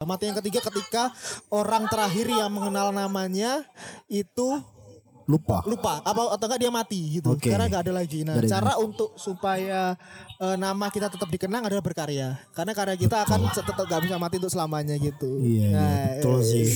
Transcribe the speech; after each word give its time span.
Mati 0.00 0.32
yang 0.32 0.38
ketiga 0.40 0.64
ketika 0.64 1.12
orang 1.52 1.84
terakhir 1.84 2.24
yang 2.24 2.48
mengenal 2.48 2.88
namanya 2.88 3.68
itu 4.08 4.56
Lupa. 5.28 5.60
lupa 5.68 6.00
apa 6.00 6.32
atau 6.32 6.46
enggak 6.48 6.56
dia 6.64 6.72
mati 6.72 7.20
gitu 7.20 7.36
Oke. 7.36 7.52
karena 7.52 7.68
nggak 7.68 7.84
ada 7.84 7.92
lagi. 7.92 8.24
Nah, 8.24 8.40
ada 8.40 8.48
cara 8.48 8.80
untuk 8.80 9.12
supaya 9.20 9.92
eh, 10.40 10.56
nama 10.56 10.88
kita 10.88 11.12
tetap 11.12 11.28
dikenang 11.28 11.68
adalah 11.68 11.84
berkarya. 11.84 12.32
Karena 12.56 12.72
karya 12.72 12.96
kita 12.96 13.28
akan 13.28 13.52
tetap 13.52 13.76
nggak 13.76 14.00
bisa 14.08 14.16
mati 14.16 14.40
untuk 14.40 14.48
selamanya 14.48 14.96
gitu. 14.96 15.36
Iya, 15.36 15.68
iya, 15.68 15.76
Nah, 15.76 16.04
betul 16.16 16.36
eh, 16.40 16.44
sih. 16.48 16.66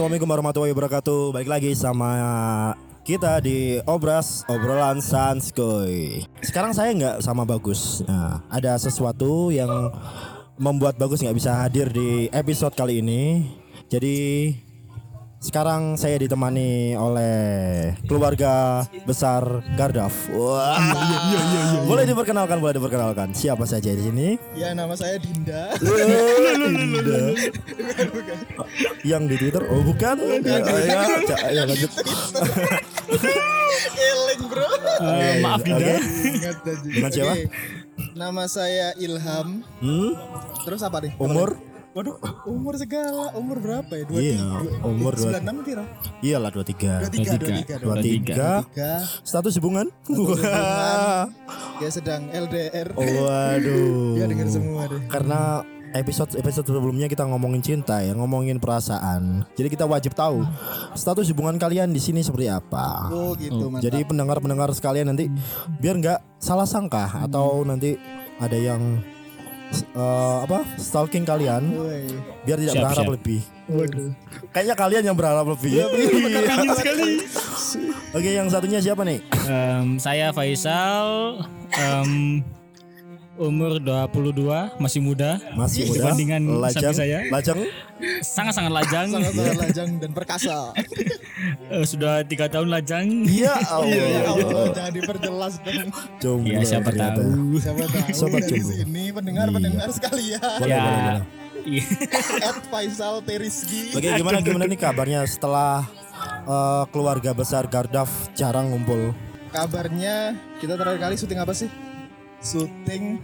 Assalamualaikum 0.00 0.32
warahmatullahi 0.32 0.72
wabarakatuh. 0.72 1.28
Balik 1.36 1.50
lagi 1.52 1.70
sama 1.76 2.08
kita 3.04 3.36
di 3.44 3.84
obras 3.84 4.48
obrolan 4.48 4.96
Sanskoy. 4.96 6.24
Sekarang 6.40 6.72
saya 6.72 6.96
nggak 6.96 7.16
sama 7.20 7.44
Bagus. 7.44 8.00
Nah, 8.08 8.40
ada 8.48 8.80
sesuatu 8.80 9.52
yang 9.52 9.92
membuat 10.56 10.96
Bagus 10.96 11.20
nggak 11.20 11.36
bisa 11.36 11.52
hadir 11.52 11.92
di 11.92 12.32
episode 12.32 12.72
kali 12.72 13.04
ini. 13.04 13.44
Jadi 13.92 14.56
sekarang 15.40 15.96
saya 15.96 16.20
ditemani 16.20 16.92
oleh 17.00 17.36
keluarga 18.04 18.84
besar 19.08 19.64
Gardaf. 19.72 20.28
Wah. 20.36 20.76
Boleh 21.88 22.04
diperkenalkan, 22.04 22.60
boleh 22.60 22.76
diperkenalkan. 22.76 23.32
Siapa 23.32 23.64
saja 23.64 23.88
di 23.88 24.04
sini? 24.04 24.28
Ya 24.52 24.76
nama 24.76 24.92
saya 24.92 25.16
Dinda. 25.16 25.72
Dinda. 25.80 27.20
Yang 29.00 29.22
di 29.32 29.36
Twitter? 29.40 29.64
Oh 29.64 29.80
bukan? 29.80 30.20
Ya, 30.44 30.60
ya, 30.60 31.00
ya, 31.48 31.62
lanjut. 31.64 31.90
Eling 33.96 34.42
bro. 34.44 34.68
Eh, 35.00 35.40
maaf 35.40 35.64
Dinda. 35.64 35.96
Aja. 35.96 36.52
Dengan 36.84 37.10
siapa? 37.16 37.34
Nama 38.12 38.44
saya 38.44 38.92
Ilham. 39.00 39.64
Hmm? 39.80 40.12
Terus 40.68 40.84
apa 40.84 41.00
nih? 41.00 41.16
Umur? 41.16 41.69
Waduh, 41.90 42.14
umur 42.46 42.78
segala. 42.78 43.34
Umur 43.34 43.58
berapa 43.58 43.90
ya? 43.90 44.04
Dua 44.06 44.18
Iya, 44.22 44.46
umur 44.86 45.18
dua- 45.18 45.34
96 45.42 45.66
kira. 45.66 45.84
Iyalah 46.22 46.50
23 46.54 47.02
23, 47.10 47.82
23 47.82 47.82
23. 47.82 49.26
Status 49.26 49.58
hubungan? 49.58 49.90
Wah. 50.06 51.26
Dia 51.82 51.90
sedang 51.90 52.30
LDR. 52.30 52.94
Waduh 52.94 54.14
Dia 54.14 54.26
denger 54.30 54.48
semua 54.48 54.86
deh. 54.86 55.02
Karena 55.10 55.66
episode 55.90 56.38
episode 56.38 56.70
sebelumnya 56.70 57.10
kita 57.10 57.26
ngomongin 57.26 57.58
cinta 57.58 57.98
ya, 57.98 58.14
ngomongin 58.14 58.62
perasaan. 58.62 59.42
Jadi 59.58 59.68
kita 59.74 59.82
wajib 59.82 60.14
tahu 60.14 60.46
status 60.94 61.26
hubungan 61.34 61.58
kalian 61.58 61.90
di 61.90 61.98
sini 61.98 62.22
seperti 62.22 62.46
apa. 62.46 63.10
Oh 63.10 63.34
gitu 63.34 63.66
mantap. 63.66 63.90
Jadi 63.90 64.06
pendengar-pendengar 64.06 64.70
sekalian 64.70 65.10
nanti 65.10 65.26
biar 65.82 65.98
nggak 65.98 66.38
salah 66.38 66.70
sangka 66.70 67.26
atau 67.26 67.66
nanti 67.66 67.98
ada 68.38 68.54
yang 68.54 69.02
eh, 69.72 70.38
apa 70.42 70.66
stalking 70.74 71.22
kalian 71.22 71.62
Woi. 71.70 72.04
biar 72.42 72.58
tidak 72.58 72.74
Siap, 72.74 72.82
berharap 72.82 73.04
siap. 73.04 73.14
lebih. 73.14 73.40
Waduh. 73.66 74.10
Kayaknya 74.50 74.74
kalian 74.74 75.02
yang 75.04 75.16
berharap 75.16 75.46
lebih. 75.46 75.70
Iya, 75.72 75.86
sekali. 76.80 77.10
Oke, 78.10 78.28
yang 78.28 78.50
satunya 78.50 78.82
siapa 78.82 79.02
nih? 79.02 79.22
Em, 79.46 79.94
saya 79.96 80.34
Faisal. 80.34 81.38
em, 81.70 82.42
umur 83.38 83.78
22, 83.78 84.74
masih 84.76 85.00
muda. 85.00 85.38
Masih 85.54 85.86
muda. 85.86 85.96
Dibandingkan 86.02 86.42
lajang, 86.60 86.92
saya. 86.92 87.24
lajang. 87.30 87.62
Sangat-sangat 88.20 88.72
lajang. 88.74 89.06
Sangat-sangat 89.08 89.56
lajang 89.60 89.90
dan 89.96 90.10
perkasa. 90.10 90.74
Eh, 91.70 91.84
sudah 91.84 92.20
tiga 92.22 92.46
tahun 92.46 92.68
lajang. 92.68 93.06
Iya, 93.30 93.54
Ya 93.54 93.54
Allah. 93.66 94.28
Allah, 94.28 94.64
jangan 94.70 94.92
diperjelas 94.92 95.54
dong. 95.58 95.88
Jomblo 96.18 96.52
Ya 96.52 96.60
siapa 96.62 96.90
ternyata. 96.90 97.20
tahu. 97.20 97.56
Siapa 97.56 97.82
tahu 97.86 98.08
Sobat 98.12 98.40
dari 98.42 98.58
jomblo. 98.58 98.74
sini 98.76 99.04
pendengar-pendengar 99.10 99.88
sekalian. 99.90 100.58
Boleh, 100.58 100.68
ya. 100.68 100.82
boleh, 100.82 101.00
boleh. 101.00 101.24
Iya. 101.60 101.84
At 102.48 102.58
Faisal 102.66 103.14
Teriski. 103.20 103.92
Oke, 103.92 104.08
gimana 104.10 104.38
gimana 104.40 104.64
nih 104.64 104.78
kabarnya 104.78 105.20
setelah 105.24 105.84
eh, 106.42 106.84
keluarga 106.88 107.30
besar 107.30 107.64
Gardaf 107.66 108.08
jarang 108.32 108.68
ngumpul? 108.68 109.12
Kabarnya 109.50 110.32
kita 110.56 110.74
terakhir 110.74 111.00
kali 111.00 111.14
syuting 111.14 111.38
apa 111.38 111.52
sih? 111.52 111.68
Syuting 112.40 113.20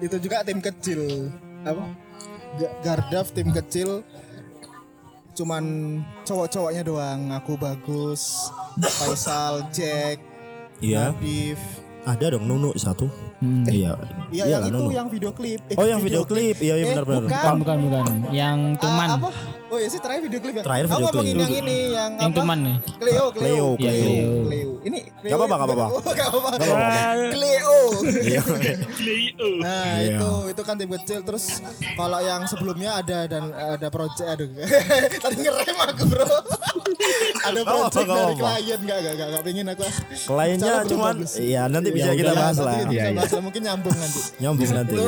itu 0.00 0.16
juga 0.18 0.40
tim 0.40 0.58
kecil. 0.58 1.28
Apa? 1.62 1.84
Ga- 2.54 2.74
Gardaf 2.82 3.28
tim 3.30 3.50
kecil 3.50 4.00
cuman 5.34 5.64
cowok-cowoknya 6.24 6.82
doang. 6.86 7.34
Aku 7.34 7.58
bagus, 7.58 8.48
Faisal, 8.78 9.66
Jack, 9.74 10.22
Iya. 10.82 11.14
Nadif. 11.14 11.83
Ada 12.04 12.26
dong 12.30 12.44
Nunu 12.44 12.70
satu. 12.74 13.08
Hmm. 13.40 13.64
Iya. 13.64 13.96
Iya, 14.28 14.44
Iya 14.44 14.44
yang 14.46 14.60
lah, 14.60 14.68
itu 14.68 14.76
Nunu. 14.78 14.90
yang 14.92 15.08
video 15.08 15.30
klip. 15.30 15.60
Eh, 15.64 15.74
Oh, 15.74 15.84
yang 15.84 16.00
video 16.00 16.22
klip. 16.22 16.56
Iya, 16.58 16.74
iya 16.74 16.84
Eh, 16.84 16.88
benar-benar. 16.92 17.22
bukan. 17.22 17.32
Bukan, 17.32 17.56
bukan, 17.56 17.76
bukan. 17.80 18.04
Yang 18.30 18.58
tuman. 18.78 19.08
Ah, 19.08 19.16
apa? 19.18 19.28
Oh 19.66 19.78
iya 19.80 19.88
sih 19.88 19.98
terakhir 19.98 20.22
video 20.22 20.38
klip 20.38 20.54
ya. 20.54 20.62
Terakhir 20.62 20.84
Aku 20.84 20.92
video 20.92 21.08
ngomongin 21.10 21.34
klip. 21.34 21.40
yang 21.40 21.52
ini 21.58 21.76
yang 21.90 22.10
Yang 22.14 22.30
apa? 22.30 22.38
tuman 22.38 22.58
nih. 22.60 22.76
Cleo, 22.94 23.24
Cleo, 23.26 23.26
Cleo, 23.32 23.68
Cleo. 23.74 24.04
Cleo. 24.44 24.70
Ini 24.84 24.98
Cleo. 25.18 25.28
Gak 25.32 25.36
apa-apa, 25.36 25.54
gak 25.54 25.66
apa-apa. 25.66 25.86
Oh, 25.88 26.12
gak 26.14 26.28
apa-apa. 26.28 26.50
Cleo. 27.30 27.76
Iya. 28.22 28.42
Nah 29.56 29.98
Iya. 29.98 30.14
itu 30.14 30.30
itu 30.48 30.62
kan 30.62 30.74
tim 30.74 30.90
kecil 30.90 31.20
terus 31.20 31.60
kalau 31.92 32.16
yang 32.18 32.44
sebelumnya 32.44 32.96
ada 32.96 33.26
dan 33.26 33.50
ada 33.50 33.88
project 33.88 34.24
aduh 34.24 34.48
tadi 35.24 35.36
ngerem 35.38 35.78
aku 35.82 36.02
bro 36.06 36.24
ada 37.44 37.60
Gak 37.60 37.68
project 37.68 38.06
gak 38.06 38.16
dari 38.16 38.34
klien 38.34 38.80
nggak 38.80 38.98
nggak 38.98 39.28
nggak 39.28 39.42
pengen 39.44 39.66
aku 39.68 39.82
Kliennya 40.24 40.72
cuman 40.88 41.14
iya 41.36 41.62
nanti 41.68 41.88
bisa 41.92 42.08
Ya 42.08 42.14
kita 42.14 42.32
bahas 42.32 42.56
lah. 42.58 42.74
Iya, 42.88 42.88
iya. 42.90 43.04
bahas 43.12 43.32
lah, 43.32 43.42
mungkin 43.42 43.62
nyambung 43.62 43.96
nanti 43.96 44.20
Nyambung 44.40 44.70
nanti. 44.72 44.94
itu 44.94 45.06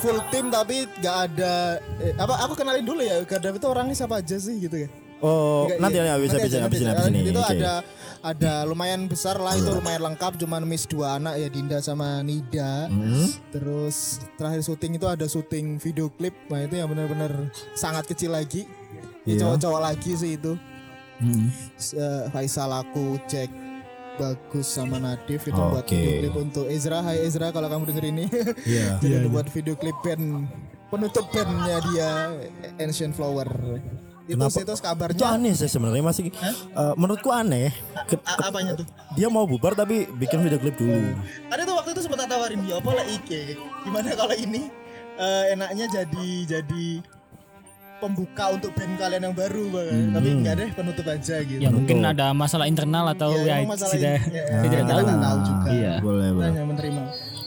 full 0.00 0.18
tim 0.32 0.44
tapi 0.48 0.76
nggak 0.98 1.16
ada 1.30 1.52
eh, 2.00 2.12
apa 2.16 2.34
aku 2.42 2.52
kenalin 2.56 2.84
dulu 2.84 3.00
ya 3.00 3.20
Gardaf 3.22 3.54
itu 3.54 3.66
orangnya 3.66 3.94
siapa 3.94 4.20
aja 4.20 4.36
sih 4.36 4.56
gitu 4.58 4.76
ya 4.80 4.90
Oh, 5.24 5.64
nanti 5.80 5.96
iya. 5.96 6.12
ya 6.12 6.20
bisa 6.20 6.36
bisa 6.36 6.60
habis 6.60 6.84
ini. 6.84 7.32
Itu 7.32 7.40
ada 7.40 7.80
ada 8.20 8.68
lumayan 8.68 9.08
besar 9.08 9.40
lah 9.40 9.56
itu 9.56 9.72
lumayan 9.72 10.04
lengkap 10.04 10.36
cuman 10.36 10.68
miss 10.68 10.84
dua 10.84 11.16
anak 11.16 11.40
ya 11.40 11.48
Dinda 11.48 11.80
sama 11.80 12.20
Nida. 12.20 12.92
Hmm. 12.92 13.24
Terus 13.48 14.20
terakhir 14.36 14.60
syuting 14.60 15.00
itu 15.00 15.06
ada 15.08 15.24
syuting 15.24 15.80
video 15.80 16.12
klip. 16.12 16.36
Nah 16.52 16.68
itu 16.68 16.76
yang 16.76 16.92
benar-benar 16.92 17.32
sangat 17.72 18.04
kecil 18.04 18.36
lagi. 18.36 18.68
Ya, 19.24 19.32
Iya. 19.32 19.40
cowok-cowok 19.40 19.80
lagi 19.80 20.12
sih 20.12 20.36
itu. 20.36 20.60
Hmm. 21.24 21.48
Eh, 21.74 22.24
Faisal 22.28 22.70
aku 22.70 23.16
cek 23.24 23.48
bagus 24.14 24.68
sama 24.68 24.96
Nadif 24.96 25.42
itu 25.42 25.56
buat 25.56 25.82
Oke. 25.82 25.90
video 25.90 26.12
klip 26.22 26.34
untuk 26.38 26.64
Ezra. 26.68 27.00
Hai 27.00 27.18
Ezra 27.18 27.48
kalau 27.48 27.66
kamu 27.66 27.88
denger 27.88 28.04
ini. 28.06 28.24
Iya. 28.68 29.00
Jadi 29.00 29.12
untuk 29.18 29.32
buat 29.32 29.48
video 29.48 29.74
klip 29.74 29.96
band 30.00 30.46
penutup 30.86 31.26
bandnya 31.28 31.78
dia 31.82 32.10
Ancient 32.78 33.10
Flower. 33.10 33.48
Itu 34.24 34.40
Kenapa? 34.40 34.54
sih 34.54 34.64
terus 34.64 34.78
Itu 34.78 34.86
kabarnya 34.86 35.26
aneh 35.26 35.52
sih 35.52 35.66
sebenarnya 35.66 36.00
masih 36.00 36.30
eh, 36.30 36.94
menurutku 36.94 37.28
aneh. 37.28 37.74
Ke- 38.06 38.22
A- 38.22 38.48
apanya 38.48 38.72
tuh? 38.74 38.86
dia 39.12 39.26
mau 39.26 39.44
bubar 39.44 39.72
tapi 39.72 40.06
bikin 40.10 40.40
video 40.40 40.56
klip 40.56 40.76
dulu. 40.76 40.94
Ada 41.48 41.62
tuh 41.62 41.74
waktu 41.74 41.90
itu 41.92 42.00
sempat 42.02 42.24
tawarin 42.24 42.60
dia 42.60 42.78
apa 42.78 42.90
lah 42.90 43.04
Ike. 43.04 43.56
Gimana 43.82 44.14
kalau 44.14 44.32
ini 44.32 44.70
eh, 45.16 45.44
enaknya 45.52 45.86
jadi 45.90 46.28
jadi 46.46 46.86
pembuka 48.04 48.44
untuk 48.52 48.70
band 48.76 48.94
kalian 49.00 49.22
yang 49.24 49.34
baru 49.34 49.64
Bang. 49.72 49.88
Tapi 50.12 50.28
enggak 50.36 50.54
deh 50.60 50.68
penutup 50.76 51.06
aja 51.08 51.36
gitu. 51.40 51.60
Ya 51.60 51.68
mungkin 51.72 51.96
ada 52.04 52.26
masalah 52.36 52.68
internal 52.68 53.08
atau 53.16 53.32
Ya, 53.32 53.64
ya, 53.64 53.64
masalah 53.64 53.92
sudah 53.96 54.14
ini. 54.20 54.34
Ya, 54.36 54.44
saya 54.44 54.68
tidak 54.68 54.84
kita 54.84 55.14
tahu. 55.16 55.38
juga. 55.40 55.68
Iya. 55.72 55.92
Boleh, 56.04 56.28
boleh. 56.36 56.46
Hanya 56.52 56.62
menerima. 56.68 57.02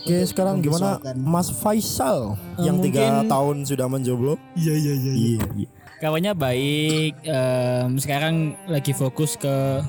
Oke, 0.07 0.17
sekarang 0.23 0.55
gimana. 0.63 0.89
Mas 1.19 1.51
Faisal 1.51 2.39
yang 2.57 2.79
tiga 2.79 3.21
tahun 3.27 3.67
sudah 3.67 3.87
menjomblo? 3.91 4.39
Iya 4.55 4.73
iya 4.73 4.93
iya. 4.95 5.13
Iya. 5.13 5.45
iya. 5.53 5.67
Kawannya 5.97 6.33
baik. 6.37 7.13
em, 7.25 7.89
sekarang 7.97 8.35
lagi 8.69 8.93
fokus 8.93 9.33
ke 9.35 9.81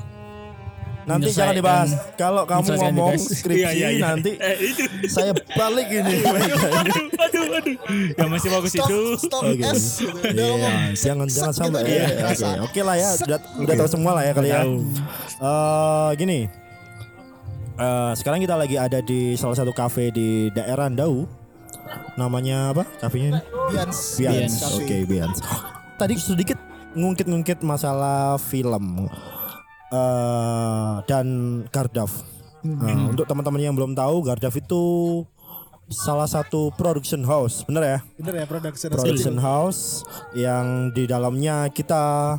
Nanti 1.03 1.29
jangan 1.29 1.55
dibahas. 1.55 1.89
Kalau 2.13 2.43
kamu 2.43 2.69
ngomong 2.75 3.15
skripsi 3.15 3.61
Iya, 3.61 3.69
iya, 3.71 3.87
iya. 3.91 4.01
nanti 4.03 4.31
Eh, 4.35 4.55
itu. 4.61 4.83
saya 5.07 5.31
balik 5.53 5.87
ini. 5.89 6.21
aduh, 7.23 7.45
aduh. 7.55 7.75
Ya 8.13 8.25
masih 8.27 8.49
Stop, 8.49 8.63
itu. 8.65 8.99
stop. 9.17 9.43
S. 9.73 10.03
gitu. 10.03 10.17
Iya, 10.21 10.45
ngomong. 10.45 10.75
jangan 10.93 11.27
jangan 11.27 11.53
Set 11.53 11.59
sampai 11.65 11.81
gitu 11.81 11.93
ya. 11.93 12.05
dia, 12.05 12.27
Oke, 12.29 12.49
oke 12.61 12.79
lah 12.83 12.95
ya. 12.95 13.09
Udah 13.17 13.39
udah 13.57 13.73
tahu 13.75 13.89
semua 13.89 14.11
lah 14.15 14.23
ya 14.23 14.31
kali 14.33 14.49
ya. 14.49 14.61
Eh, 15.39 16.09
gini. 16.15 16.39
Eh, 17.75 18.11
sekarang 18.13 18.39
kita 18.39 18.55
lagi 18.55 18.75
ada 18.75 18.99
di 18.99 19.33
salah 19.33 19.55
satu 19.55 19.71
kafe 19.71 20.09
di 20.09 20.27
daerah 20.51 20.89
Dau. 20.89 21.25
Namanya 22.13 22.69
apa? 22.69 22.83
Kafenya 22.99 23.27
ini? 23.31 23.41
Bians. 23.71 23.97
Bians. 24.15 24.53
Cafe. 24.59 24.83
Oke, 24.83 24.97
Bians. 25.05 25.37
Tadi 25.95 26.13
sedikit 26.15 26.59
ngungkit-ngungkit 26.91 27.61
masalah 27.61 28.35
film 28.37 29.07
eh 29.89 30.93
dan 31.05 31.27
Gardaf. 31.67 32.11
Nah, 32.59 33.07
untuk 33.07 33.23
teman-teman 33.23 33.61
yang 33.61 33.73
belum 33.73 33.95
tahu, 33.95 34.19
Gardaf 34.21 34.51
itu 34.53 34.83
salah 35.89 36.27
satu 36.27 36.69
production 36.75 37.23
house, 37.23 37.65
bener 37.65 37.81
ya? 37.81 37.99
Bener 38.15 38.33
ya 38.35 38.45
production. 38.45 38.89
Production 38.93 39.35
house 39.39 40.05
yang 40.31 40.91
di 40.91 41.09
dalamnya 41.09 41.71
kita 41.71 42.37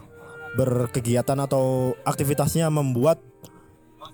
berkegiatan 0.55 1.39
atau 1.41 1.97
aktivitasnya 2.05 2.69
membuat 2.69 3.19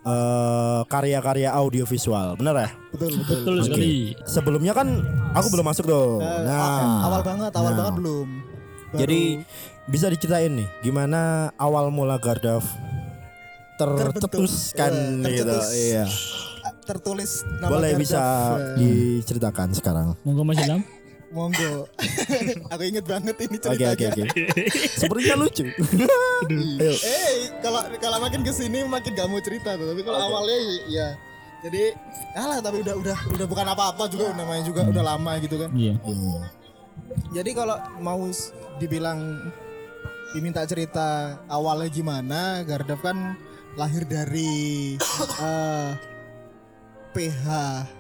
eh, 0.07 0.81
karya-karya 0.87 1.51
audiovisual. 1.53 2.39
Bener 2.39 2.55
ya? 2.57 2.71
betul 2.95 3.13
betul 3.21 3.37
Betul 3.43 3.57
sekali. 3.61 4.15
Sebelumnya 4.25 4.73
kan 4.73 4.89
aku 5.35 5.53
belum 5.53 5.67
masuk 5.67 5.85
tuh. 5.85 6.23
Eh, 6.23 6.41
Nah, 6.47 7.05
awal 7.05 7.21
banget 7.21 7.51
awal 7.53 7.73
Nah. 7.73 7.79
banget 7.83 7.95
belum 7.99 8.27
Baru 8.87 8.99
Jadi 9.03 9.21
bisa 9.87 10.07
diceritain 10.07 10.55
nih 10.55 10.69
gimana 10.81 11.51
awal 11.59 11.91
mula 11.91 12.17
Gardaf 12.17 12.63
tercetuskan 13.77 14.93
Eh, 15.23 15.33
gitu. 15.35 15.57
Iya. 15.73 16.05
tertulis 16.83 17.43
nama 17.57 17.71
Boleh 17.73 17.91
Gardaf. 17.93 18.01
bisa 18.01 18.23
Eh, 18.55 18.79
diceritakan 18.79 19.69
sekarang. 19.73 20.07
Monggo 20.23 20.43
Mas 20.43 20.59
Ilham. 20.59 20.83
monggo 21.27 21.91
aku 22.73 22.83
inget 22.87 23.03
banget 23.03 23.35
ini 23.37 23.59
Oke 23.59 23.67
oke 23.67 23.83
ceritanya 23.99 24.25
oke. 24.25 24.43
Sepertinya 25.03 25.37
lucu. 25.37 25.65
Eh, 25.67 27.33
kalau 27.59 27.83
kalau 27.99 28.19
makin 28.21 28.41
ke 28.41 28.53
sini 28.53 28.87
makin 28.87 29.13
gak 29.13 29.27
mau 29.27 29.39
cerita 29.39 29.75
tuh. 29.75 29.87
Tapi 29.87 30.01
kalau 30.01 30.17
awalnya 30.23 30.57
ya, 30.87 31.09
jadi 31.61 31.93
alah 32.33 32.63
tapi 32.63 32.81
udah 32.81 32.95
udah 32.95 33.17
udah 33.29 33.47
bukan 33.47 33.67
apa-apa 33.69 34.07
juga 34.07 34.33
namanya 34.33 34.63
juga 34.63 34.87
udah 34.87 35.03
lama 35.05 35.33
gitu 35.39 35.59
kan. 35.59 35.71
Iya. 35.75 35.99
Jadi 37.33 37.51
kalau 37.53 37.75
mau 37.99 38.23
dibilang 38.79 39.51
diminta 40.31 40.63
cerita 40.63 41.09
awalnya 41.47 41.91
gimana, 41.91 42.41
Gardaf 42.63 43.03
kan 43.03 43.35
lahir 43.77 44.03
dari 44.09 44.97
eh, 45.41 45.91
PH 47.13 47.45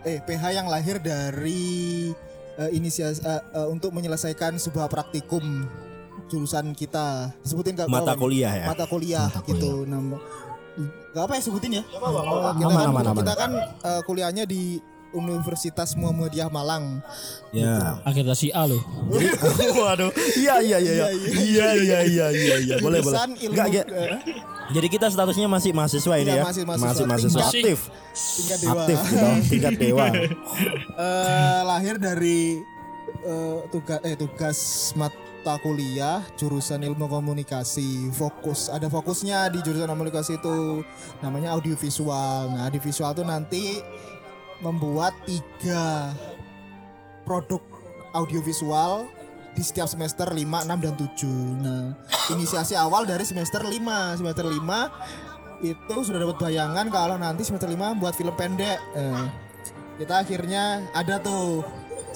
eh 0.05 0.19
PH 0.25 0.44
yang 0.52 0.67
lahir 0.69 0.96
dari 1.00 2.11
eh, 2.56 2.70
inisiasi 2.73 3.20
eh, 3.20 3.43
eh, 3.55 3.69
untuk 3.69 3.93
menyelesaikan 3.93 4.56
sebuah 4.56 4.88
praktikum 4.88 5.69
jurusan 6.26 6.75
kita. 6.75 7.31
Sebutin 7.46 7.78
gak 7.78 7.87
Mata 7.87 8.19
kuliah 8.19 8.50
ya. 8.50 8.67
mata 8.67 8.84
kuliah 8.88 9.28
Mata 9.31 9.44
gitu. 9.46 9.87
Nama 9.87 10.17
gak 11.14 11.23
apa 11.28 11.32
ya 11.38 11.43
sebutin 11.44 11.70
ya. 11.81 11.82
Kita 11.87 12.02
Aman, 12.02 12.69
kan 12.73 12.88
aman, 12.90 13.05
aman. 13.12 13.17
kita 13.23 13.34
kan 13.37 13.50
eh, 13.84 14.00
kuliahnya 14.05 14.44
di 14.49 14.81
Universitas 15.16 15.96
Muhammadiyah 15.96 16.46
Malang 16.46 17.00
Ya. 17.50 17.96
Akreditasi 18.04 18.52
A 18.52 18.68
loh. 18.68 18.82
Waduh. 19.80 20.12
Iya 20.36 20.60
iya 20.60 20.76
iya 20.76 20.92
iya. 20.92 21.06
Iya 21.32 21.68
iya 21.74 21.98
iya 22.04 22.26
iya 22.28 22.56
iya. 22.60 22.74
Boleh 22.78 23.00
boleh. 23.00 23.16
Ilmu 23.16 23.48
Enggak, 23.48 23.66
Ge- 23.72 23.88
eh, 23.88 24.18
Jadi 24.68 24.86
kita 24.90 25.06
statusnya 25.08 25.46
masih 25.46 25.72
mahasiswa 25.72 26.14
ini 26.16 26.28
Iya, 26.28 26.36
ya. 26.36 26.44
masih 26.44 26.62
mahasiswa. 26.62 26.86
Masih 26.92 27.04
mahasiswa 27.06 27.32
Tingkat- 27.32 27.54
aktif. 27.54 27.78
tingkat 28.36 28.58
dewa 28.60 28.82
Aktif 28.82 28.98
gitu, 29.02 29.26
tingkat 29.48 29.74
dewa. 29.78 30.06
Eh, 30.96 31.60
lahir 31.62 31.96
dari 31.96 32.60
eh, 33.22 33.58
tugas 33.68 34.00
eh 34.02 34.16
tugas 34.16 34.58
mata 34.92 35.22
kuliah 35.60 36.20
jurusan 36.34 36.82
ilmu 36.82 37.06
komunikasi 37.06 38.10
fokus 38.10 38.66
ada 38.66 38.88
fokusnya 38.88 39.46
di 39.48 39.62
jurusan 39.62 39.86
komunikasi 39.86 40.36
itu 40.36 40.82
namanya 41.20 41.54
audiovisual 41.54 42.50
nah 42.50 42.66
audiovisual 42.66 43.12
itu 43.12 43.22
nanti 43.22 43.64
membuat 44.61 45.12
tiga 45.29 46.12
produk 47.26 47.61
audiovisual 48.17 49.11
di 49.56 49.62
setiap 49.64 49.88
semester 49.88 50.29
5, 50.29 50.37
6 50.37 50.85
dan 50.85 50.94
7. 50.94 51.64
Nah, 51.64 51.85
inisiasi 52.32 52.76
awal 52.76 53.08
dari 53.08 53.25
semester 53.25 53.64
5. 53.64 54.20
Semester 54.20 54.44
5 54.44 55.64
itu 55.64 55.97
sudah 56.05 56.20
dapat 56.20 56.37
bayangan 56.37 56.87
kalau 56.93 57.17
nanti 57.17 57.43
semester 57.44 57.69
5 57.69 57.97
buat 57.97 58.12
film 58.12 58.37
pendek. 58.37 58.76
Eh, 58.93 59.26
kita 59.97 60.20
akhirnya 60.20 60.85
ada 60.93 61.17
tuh 61.20 61.64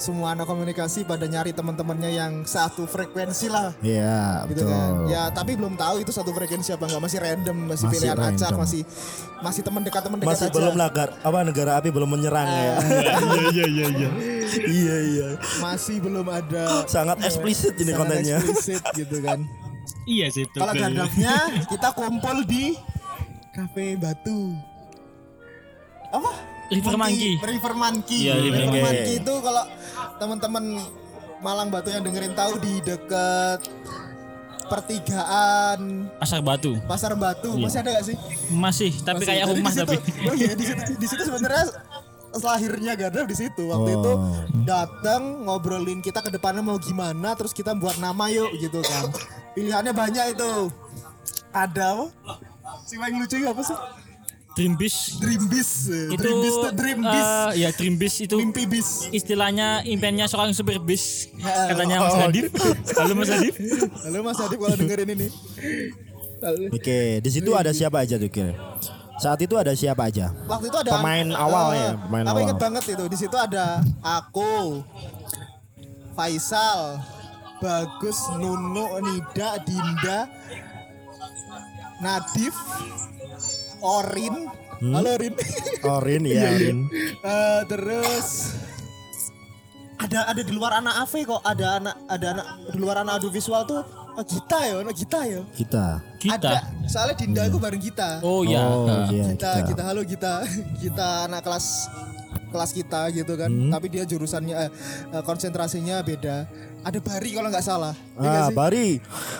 semua 0.01 0.33
anak 0.33 0.43
komunikasi 0.43 1.05
pada 1.05 1.23
nyari 1.23 1.53
teman-temannya 1.53 2.09
yang 2.09 2.33
satu 2.41 2.83
frekuensi 2.83 3.45
lah 3.47 3.69
Iya, 3.79 4.49
gitu 4.49 4.65
betul. 4.65 4.73
kan. 4.73 4.91
Ya, 5.05 5.29
tapi 5.29 5.53
belum 5.53 5.77
tahu 5.77 6.01
itu 6.01 6.09
satu 6.09 6.33
frekuensi 6.33 6.73
apa 6.73 6.89
enggak, 6.89 7.01
masih 7.01 7.19
random, 7.19 7.57
masih, 7.63 7.85
Masih 7.85 7.93
pilihan 7.95 8.17
acak, 8.17 8.33
random. 8.49 8.59
masih 8.59 8.81
masih 9.39 9.61
teman 9.61 9.81
dekat 9.81 10.01
teman 10.01 10.17
dekat 10.17 10.29
Masih 10.33 10.47
aja. 10.47 10.53
belum 10.53 10.73
lagar 10.75 11.07
apa 11.15 11.37
negara 11.41 11.71
api 11.77 11.89
belum 11.89 12.09
menyerang 12.09 12.49
ya. 12.49 12.73
Iya 12.81 13.13
iya 13.47 13.65
iya 13.67 13.87
iya. 13.91 14.09
iya 14.67 14.97
iya. 15.07 15.29
Masih 15.59 15.97
belum 15.97 16.25
ada 16.25 16.83
Sangat 16.85 17.21
eksplisit 17.21 17.77
ini 17.77 17.89
sangat 17.89 17.99
kontennya. 18.01 18.37
eksplisit 18.37 18.81
gitu 18.97 19.17
kan. 19.21 19.39
Iya 20.03 20.25
sih 20.27 20.43
itu. 20.43 20.57
Kalau 20.57 20.73
gandafnya 20.73 21.33
kita 21.65 21.93
kumpul 21.93 22.41
di 22.43 22.73
kafe 23.51 23.93
Batu. 23.95 24.57
Apa? 26.09 26.31
River 26.71 26.95
Monkey. 26.95 27.31
River 27.37 27.73
Monkey. 27.75 28.19
Iya, 28.21 28.33
River 28.37 28.47
River 28.57 28.71
Monkey. 28.71 28.81
Monkey 28.81 29.13
itu 29.19 29.33
kalau 29.37 29.63
teman-teman 30.17 30.63
Malang 31.39 31.67
Batu 31.67 31.89
yang 31.89 32.01
dengerin 32.01 32.31
tahu 32.31 32.53
di 32.57 32.79
dekat 32.79 33.59
pertigaan 34.71 36.07
Pasar 36.15 36.39
Batu. 36.39 36.79
Pasar 36.85 37.13
Batu 37.13 37.49
Iya. 37.51 37.61
masih 37.61 37.77
ada 37.77 37.89
gak 37.91 38.05
sih? 38.05 38.15
Masih, 38.49 38.91
tapi 38.97 39.19
Masih. 39.19 39.27
kayak 39.27 39.43
Jadi 39.43 39.57
rumah 39.57 39.71
situ- 39.71 39.81
tapi. 39.83 39.95
Oh 40.23 40.33
iya 40.33 40.51
di 40.53 40.63
situ 40.63 40.81
di 40.95 41.07
situ 41.07 41.21
sebenarnya 41.21 41.65
lahirnya 42.33 42.93
Gandalf 42.95 43.27
di 43.27 43.35
situ 43.37 43.63
waktu 43.67 43.89
Oh. 43.89 43.97
itu 43.97 44.11
datang 44.63 45.43
ngobrolin 45.43 45.99
kita 45.99 46.23
ke 46.23 46.31
depannya 46.31 46.63
mau 46.63 46.79
gimana 46.79 47.35
terus 47.35 47.51
kita 47.51 47.75
buat 47.75 47.99
nama 47.99 48.31
yuk 48.31 48.55
gitu 48.55 48.79
kan 48.79 49.11
pilihannya 49.51 49.91
banyak 49.91 50.31
itu 50.31 50.71
ada 51.51 51.91
apa 51.91 52.05
si 52.81 52.95
paling 52.95 53.19
lucu 53.19 53.35
apa 53.43 53.61
sih 53.61 53.75
Dream 54.51 54.75
Bis 54.75 55.15
Dream 55.17 55.47
Bis 55.47 55.69
itu 55.87 56.19
Dream 56.19 56.37
Bis 56.43 56.55
tuh 56.55 56.71
Dream 56.75 56.99
Bis 56.99 57.23
eh, 57.23 57.49
ya 57.63 57.69
Dream 57.71 57.95
Bis 57.95 58.15
itu 58.19 58.35
mimpi 58.35 58.67
bis 58.67 59.07
istilahnya 59.09 59.79
impiannya 59.83 60.27
seorang 60.27 60.51
supir 60.51 60.77
bis 60.77 61.31
Ya, 61.39 61.71
katanya 61.71 62.03
Mas 62.03 62.13
oh, 62.13 62.27
Adif 62.27 62.45
halo 62.99 63.13
Mas 63.15 63.31
Adif 63.31 63.55
halo 64.03 64.17
Mas 64.21 64.39
Adib 64.39 64.59
kalau 64.59 64.75
dengerin 64.75 65.09
ini. 65.09 65.27
Oke, 66.69 67.21
di 67.21 67.29
situ 67.29 67.53
ada 67.53 67.69
siapa 67.71 68.01
aja 68.01 68.17
tuh 68.17 68.27
kira? 68.27 68.57
Saat 69.17 69.37
itu 69.45 69.53
ada 69.53 69.71
siapa 69.71 70.09
aja? 70.09 70.33
waktu 70.49 70.67
itu 70.67 70.77
ada 70.81 70.89
Pemain 70.97 71.27
awal 71.31 71.65
eh, 71.71 71.77
ya, 71.77 71.91
pemain 72.01 72.23
aku 72.25 72.33
awal. 72.33 72.43
inget 72.43 72.57
banget 72.57 72.83
itu. 72.91 73.03
Di 73.07 73.17
situ 73.17 73.37
ada 73.37 73.65
aku 74.01 74.81
Faisal 76.11 76.97
Bagus 77.61 78.19
Nuno 78.35 78.99
Nida 78.99 79.61
Dinda 79.61 80.25
Nadif 82.01 82.57
Orin. 83.81 84.35
Hmm? 84.81 84.93
halo 84.97 85.13
Orin 85.17 85.33
Orin 85.85 86.23
ya, 86.25 86.49
Orin. 86.57 86.77
Eh, 87.21 87.61
terus 87.69 88.57
ada 90.01 90.33
ada 90.33 90.41
di 90.41 90.49
luar 90.49 90.81
anak 90.81 91.05
AV 91.05 91.13
kok. 91.29 91.41
Ada 91.45 91.67
anak 91.77 91.95
ada 92.09 92.27
anak 92.33 92.45
di 92.73 92.77
luar 92.81 92.95
anak 93.05 93.21
audiovisual 93.21 93.61
tuh. 93.65 93.81
Oh, 94.11 94.25
Gita 94.27 94.59
ya 94.59 94.83
anak 94.83 94.95
Gita 94.97 95.19
ya? 95.23 95.41
Kita. 95.55 95.85
kita 96.19 96.35
ada. 96.35 96.67
Soalnya 96.83 97.15
Dinda 97.15 97.47
itu 97.47 97.55
bareng 97.55 97.79
kita 97.79 98.19
oh 98.19 98.43
ya 98.43 98.59
Oh, 98.59 98.83
nah. 98.83 99.07
iya, 99.07 99.31
kita 99.31 99.63
kita 99.63 99.81
halo 99.87 100.03
kita 100.03 100.43
kita 100.83 101.07
anak 101.31 101.47
kelas 101.47 101.87
kelas 102.51 102.71
kita 102.75 103.07
gitu 103.15 103.39
kan. 103.39 103.47
Hmm. 103.47 103.71
tapi 103.71 103.87
dia 103.87 104.03
jurusannya 104.03 104.67
eh, 105.15 105.23
konsentrasinya 105.23 106.03
beda 106.03 106.43
ada 106.81 106.97
Bari 106.97 107.29
kalau 107.31 107.49
nggak 107.49 107.61
salah. 107.61 107.93
Iya 108.15 108.29
Ah, 108.31 108.47
sih? 108.47 108.55
Bari. 108.55 108.87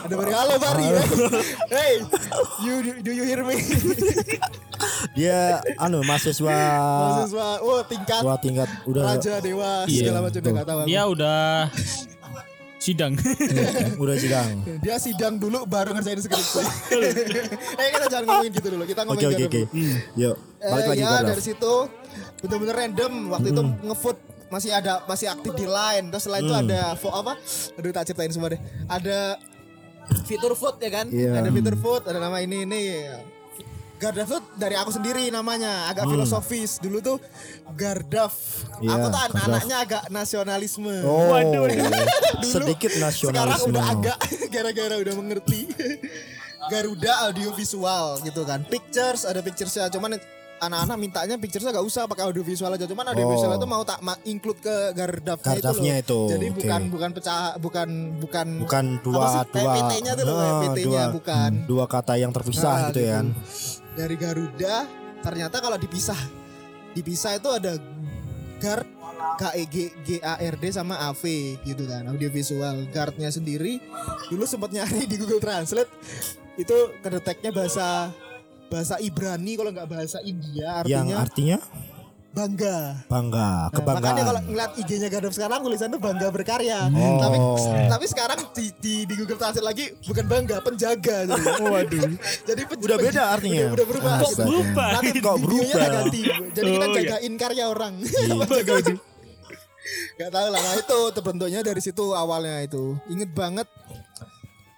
ada 0.03 0.13
Bari. 0.15 0.31
Halo 0.31 0.55
Bari. 0.57 0.85
Hey 1.73 1.93
you 2.59 2.73
do 2.99 3.11
you 3.11 3.23
hear 3.23 3.41
me? 3.41 3.57
Dia 5.17 5.57
anu 5.77 6.01
mahasiswa 6.01 6.49
mahasiswa 6.49 7.47
oh 7.59 7.81
tingkat 7.83 8.21
tua 8.21 8.35
tingkat 8.37 8.69
udah 8.83 9.01
raja 9.07 9.37
dewa 9.37 9.85
Iya, 9.85 10.01
segala 10.03 10.19
macam 10.23 10.39
udah 10.41 10.63
tahu 10.63 10.79
dia 10.85 11.01
udah 11.05 11.41
sidang. 12.77 13.13
Udah 13.95 14.15
sidang. 14.23 14.49
dia 14.79 14.95
sidang 14.97 15.33
dulu 15.37 15.65
baru 15.65 15.93
ngerjain 15.93 16.17
skripsi. 16.17 16.61
Eh 17.77 17.87
kita 17.91 18.05
jangan 18.07 18.25
ngomongin 18.27 18.51
gitu 18.51 18.67
dulu. 18.69 18.83
Kita 18.85 19.01
Oke 19.01 19.07
ngomongin 19.11 19.27
oke 19.27 19.43
oke. 19.43 19.61
dulu. 19.63 19.85
Yuk, 20.17 20.35
balik 20.59 20.81
Eh, 20.83 20.89
lagi 20.89 21.03
ya 21.03 21.13
dari 21.23 21.43
situ 21.43 21.73
bener-bener 22.41 22.75
random. 22.75 23.13
Waktu 23.29 23.47
itu 23.49 23.61
ngefood 23.83 24.17
masih 24.51 24.69
ada 24.69 25.01
masih 25.05 25.27
aktif 25.27 25.55
di 25.55 25.63
line. 25.63 26.05
Terus 26.09 26.21
setelah 26.21 26.39
itu 26.39 26.53
ada 26.53 26.81
fo- 26.93 27.13
apa? 27.13 27.33
Aduh 27.73 27.89
tak 27.89 28.03
ceritain 28.05 28.29
semua 28.29 28.51
deh. 28.51 28.59
Ada 28.85 29.39
fitur 30.21 30.53
food 30.53 30.75
ya 30.77 30.91
kan? 30.91 31.07
Iya. 31.07 31.39
ada 31.39 31.49
fitur 31.49 31.75
food 31.75 32.03
ada 32.03 32.19
nama 32.19 32.37
ini 32.37 32.63
ini. 32.63 32.81
Gardaf 33.95 34.27
tuh 34.27 34.41
dari 34.57 34.73
aku 34.73 34.89
sendiri 34.89 35.29
namanya 35.29 35.85
agak 35.87 36.03
filosofis. 36.05 36.77
Dulu 36.77 36.97
tuh 36.99 37.17
Gardaf 37.71 38.33
Iya, 38.81 38.91
aku 38.91 39.07
tuh 39.07 39.19
Gardaf. 39.21 39.45
anaknya 39.45 39.77
agak 39.79 40.03
nasionalisme. 40.09 40.95
Oh, 41.01 41.37
Dulu, 41.37 41.69
sedikit 42.41 42.89
sekarang 42.89 43.05
nasionalisme. 43.53 43.69
udah 43.69 43.85
agak 43.87 44.17
gara-gara 44.53 44.95
udah 44.97 45.13
mengerti. 45.13 45.69
Garuda 46.71 47.25
audiovisual 47.25 48.21
gitu 48.21 48.41
kan. 48.41 48.65
Pictures 48.65 49.21
ada 49.23 49.37
picturesnya. 49.39 49.85
Cuman 49.87 50.17
anak-anak 50.61 50.93
mintanya 50.95 51.35
picturesnya 51.35 51.73
gak 51.73 51.81
usah 51.83 52.05
pakai 52.05 52.23
audiovisual 52.23 52.69
aja 52.69 52.85
cuman 52.85 53.05
audiovisual 53.09 53.49
Oh. 53.49 53.57
itu 53.57 53.67
mau 53.67 53.81
tak 53.81 53.99
ma- 53.99 54.21
include 54.23 54.59
ke 54.59 54.75
Gardafnya 54.93 55.57
itu 55.57 55.67
loh 55.67 55.83
itu, 55.97 56.19
jadi 56.29 56.45
oke. 56.47 56.55
bukan 56.55 56.81
bukan 56.87 57.09
pecah 57.11 57.41
bukan 57.57 57.89
bukan 58.17 58.47
Bukan 58.61 58.85
dua 59.01 59.25
sih? 59.27 59.57
dua 59.57 59.73
PT-nya 59.75 60.11
tuh 60.13 60.23
loh 60.23 60.37
Ah, 60.37 60.61
PT-nya 60.63 60.85
dua- 60.85 61.11
bukan 61.11 61.51
dua 61.65 61.85
kata 61.85 62.13
yang 62.15 62.29
terpisah 62.29 62.61
Nah, 62.71 62.87
gitu 62.87 62.99
ya 63.01 63.13
kan. 63.17 63.25
dari 63.91 64.15
Garuda 64.15 64.75
ternyata 65.19 65.57
kalau 65.57 65.75
dipisah 65.75 66.17
dipisah 66.91 67.35
itu 67.35 67.49
ada 67.49 67.73
Gard 68.57 68.85
GEG 69.39 69.81
GARD 70.21 70.63
sama 70.69 71.01
AV 71.03 71.23
gitu 71.59 71.83
kan 71.83 72.05
audiovisual 72.05 72.85
guardnya 72.87 73.29
sendiri 73.29 73.81
dulu 74.27 74.45
sempat 74.45 74.69
nyari 74.69 75.03
di 75.03 75.17
Google 75.17 75.41
Translate 75.41 75.89
itu 76.53 76.73
kedeteknya 76.99 77.49
bahasa 77.49 78.13
bahasa 78.71 78.95
Ibrani 78.97 79.53
kalau 79.53 79.69
nggak 79.69 79.85
bahasa 79.85 80.17
India 80.21 80.79
yang 80.83 81.03
artinya 81.03 81.17
artinya 81.19 81.57
bangga. 82.31 83.03
bangga, 83.05 83.49
Nah, 83.67 83.75
kebanggaan. 83.75 83.97
makanya 84.07 84.23
kalau 84.23 84.41
ngeliat 84.41 84.71
IG-nya 84.77 85.09
Gadot 85.11 85.35
sekarang 85.35 85.59
tulisannya 85.59 85.99
bangga 85.99 86.27
berkarya. 86.29 86.87
Oh. 86.87 87.19
Tapi 87.19 87.37
tapi 87.91 88.05
sekarang 88.07 88.39
di, 88.55 88.65
di, 88.73 88.93
di 89.03 89.13
Google 89.13 89.35
Translate 89.35 89.67
lagi 89.67 89.91
bukan 89.99 90.25
bangga, 90.25 90.57
penjaga. 90.59 91.17
Jadi. 91.27 91.59
Waduh. 91.59 92.07
Jadi 92.47 92.61
pen- 92.63 92.79
Udah 92.81 92.97
beda 92.97 93.23
artinya? 93.29 93.59
Udah, 93.61 93.75
udah 93.75 93.85
berubah. 93.85 94.11
Kok 94.17 94.31
berubah? 94.39 94.89
Nanti 94.95 95.19
Kok 95.19 95.37
berubah? 95.37 95.83
ganti. 95.91 96.19
Jadi 96.55 96.69
kita 96.71 96.85
Oh, 96.85 96.89
iya. 96.89 96.99
jagain 97.03 97.33
karya 97.35 97.63
orang. 97.67 97.93
Itu. 98.63 98.93
Gak 100.15 100.31
tahu 100.31 100.47
lah. 100.47 100.61
Nah 100.61 100.75
itu 100.77 100.99
terbentuknya 101.11 101.59
dari 101.59 101.81
situ 101.81 102.05
awalnya 102.13 102.63
itu. 102.63 102.95
Ingat 103.09 103.29
banget. 103.33 103.67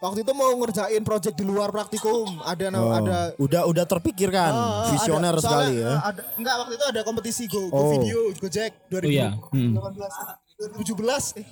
Waktu 0.03 0.19
itu 0.19 0.33
mau 0.35 0.51
ngerjain 0.53 0.99
project 1.01 1.31
di 1.33 1.47
luar 1.47 1.71
praktikum. 1.71 2.43
Ada 2.43 2.75
Oh, 2.75 2.91
ada 2.91 3.31
udah 3.39 3.61
udah 3.63 3.85
terpikirkan, 3.87 4.51
Ah, 4.51 4.83
ah, 4.83 4.91
visioner 4.91 5.31
ada. 5.31 5.39
sekali 5.39 5.73
ya. 5.79 5.91
ah, 5.95 6.11
Ada, 6.11 6.21
enggak 6.35 6.55
waktu 6.59 6.73
itu 6.75 6.85
ada 6.85 7.01
kompetisi 7.01 7.43
Go, 7.47 7.71
Go 7.71 7.79
Oh. 7.79 7.89
Video, 7.95 8.19
Gojek 8.35 8.71
2018 8.91 8.99
Oh 8.99 9.07
iya. 9.07 9.29
Hmm. 9.55 9.71
2017 10.75 11.39
eh, 11.39 11.45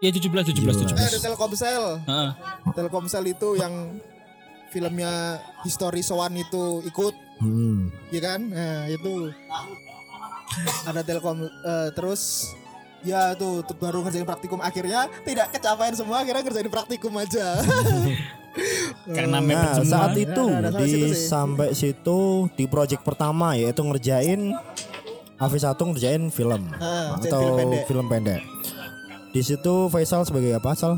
Ya 0.00 0.10
17 0.10 0.48
17 0.48 0.64
eh, 0.64 0.84
ada 1.04 1.12
17. 1.12 1.20
Telkomsel. 1.22 1.84
Heeh. 2.02 2.30
Telkomsel 2.72 3.24
itu 3.26 3.48
yang 3.54 4.00
filmnya 4.68 5.12
History 5.60 6.00
Sowan 6.00 6.32
itu 6.34 6.80
ikut, 6.84 7.12
Hmm. 7.36 7.92
ya 8.08 8.20
kan? 8.24 8.40
Nah, 8.48 8.88
itu 8.88 9.28
ada 10.84 11.00
Telkom 11.00 11.36
eh, 11.44 11.88
terus 11.92 12.48
ya 13.04 13.32
itu 13.32 13.60
tuh 13.62 13.76
baru 13.76 14.00
ngerjain 14.00 14.24
praktikum 14.24 14.58
akhirnya 14.58 15.06
tidak 15.22 15.52
kecapaian 15.52 15.92
semua 15.92 16.24
akhirnya 16.24 16.42
ngerjain 16.42 16.68
praktikum 16.68 17.12
aja 17.14 17.46
Karena 19.04 19.42
Nah, 19.42 19.82
saat 19.82 20.14
itu 20.14 20.44
Nah, 20.46 20.70
nah, 20.70 20.78
di 20.78 20.86
situ 20.86 21.10
sampai 21.26 21.74
situ 21.74 22.46
di 22.54 22.64
project 22.64 23.02
pertama 23.02 23.58
yaitu 23.58 23.82
ngerjain 23.82 24.54
AV1 25.34 25.74
ngerjain 25.74 26.22
film 26.30 26.62
Ah, 26.72 27.18
ngerjain 27.18 27.34
atau 27.34 27.42
film 27.42 27.58
pendek. 27.58 27.82
film 27.84 28.06
pendek. 28.06 28.40
Di 29.34 29.42
situ 29.42 29.90
Faisal 29.90 30.22
sebagai 30.22 30.54
apa, 30.54 30.70
Sal? 30.72 30.94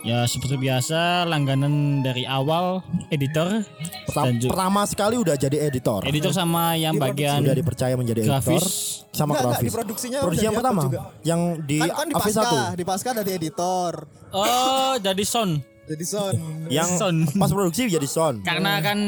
Ya 0.00 0.24
seperti 0.24 0.56
biasa 0.56 1.22
langganan 1.24 2.00
dari 2.00 2.24
awal 2.24 2.80
editor 3.08 3.60
Pertama, 4.08 4.24
dan 4.26 4.34
juga 4.36 4.50
pertama 4.50 4.80
sekali 4.84 5.14
udah 5.14 5.36
jadi 5.36 5.56
editor. 5.62 6.00
editor 6.02 6.32
sama 6.32 6.72
yang 6.74 6.96
bagian 6.96 7.44
Sudah 7.44 7.52
dipercaya 7.54 7.94
menjadi 7.94 8.20
editor 8.24 8.40
grafis. 8.40 8.64
sama 9.10 9.36
Enggak, 9.36 9.36
enggak, 9.36 9.44
grafis. 9.52 9.60
di 9.60 9.70
produksinya 9.70 10.18
Produksi 10.18 10.38
udah 10.38 10.46
yang 10.46 10.56
pertama 10.56 10.80
juga. 10.82 11.00
yang 11.20 11.40
di 11.60 11.76
kan, 11.78 11.88
kan 11.90 12.06
di 12.06 12.14
AV1 12.14 12.32
pasca 12.32 12.48
di 12.72 12.84
pasca 12.86 13.08
ada 13.10 13.22
di 13.22 13.32
editor 13.34 13.92
Oh, 14.30 14.94
jadi 14.96 15.22
sound. 15.22 15.52
jadi 15.84 16.04
sound 16.06 16.38
yang 16.70 16.88
Sound. 16.88 17.18
pas 17.34 17.50
produksi 17.50 17.82
jadi 17.86 18.08
sound. 18.08 18.40
Karena 18.40 18.80
kan 18.80 18.98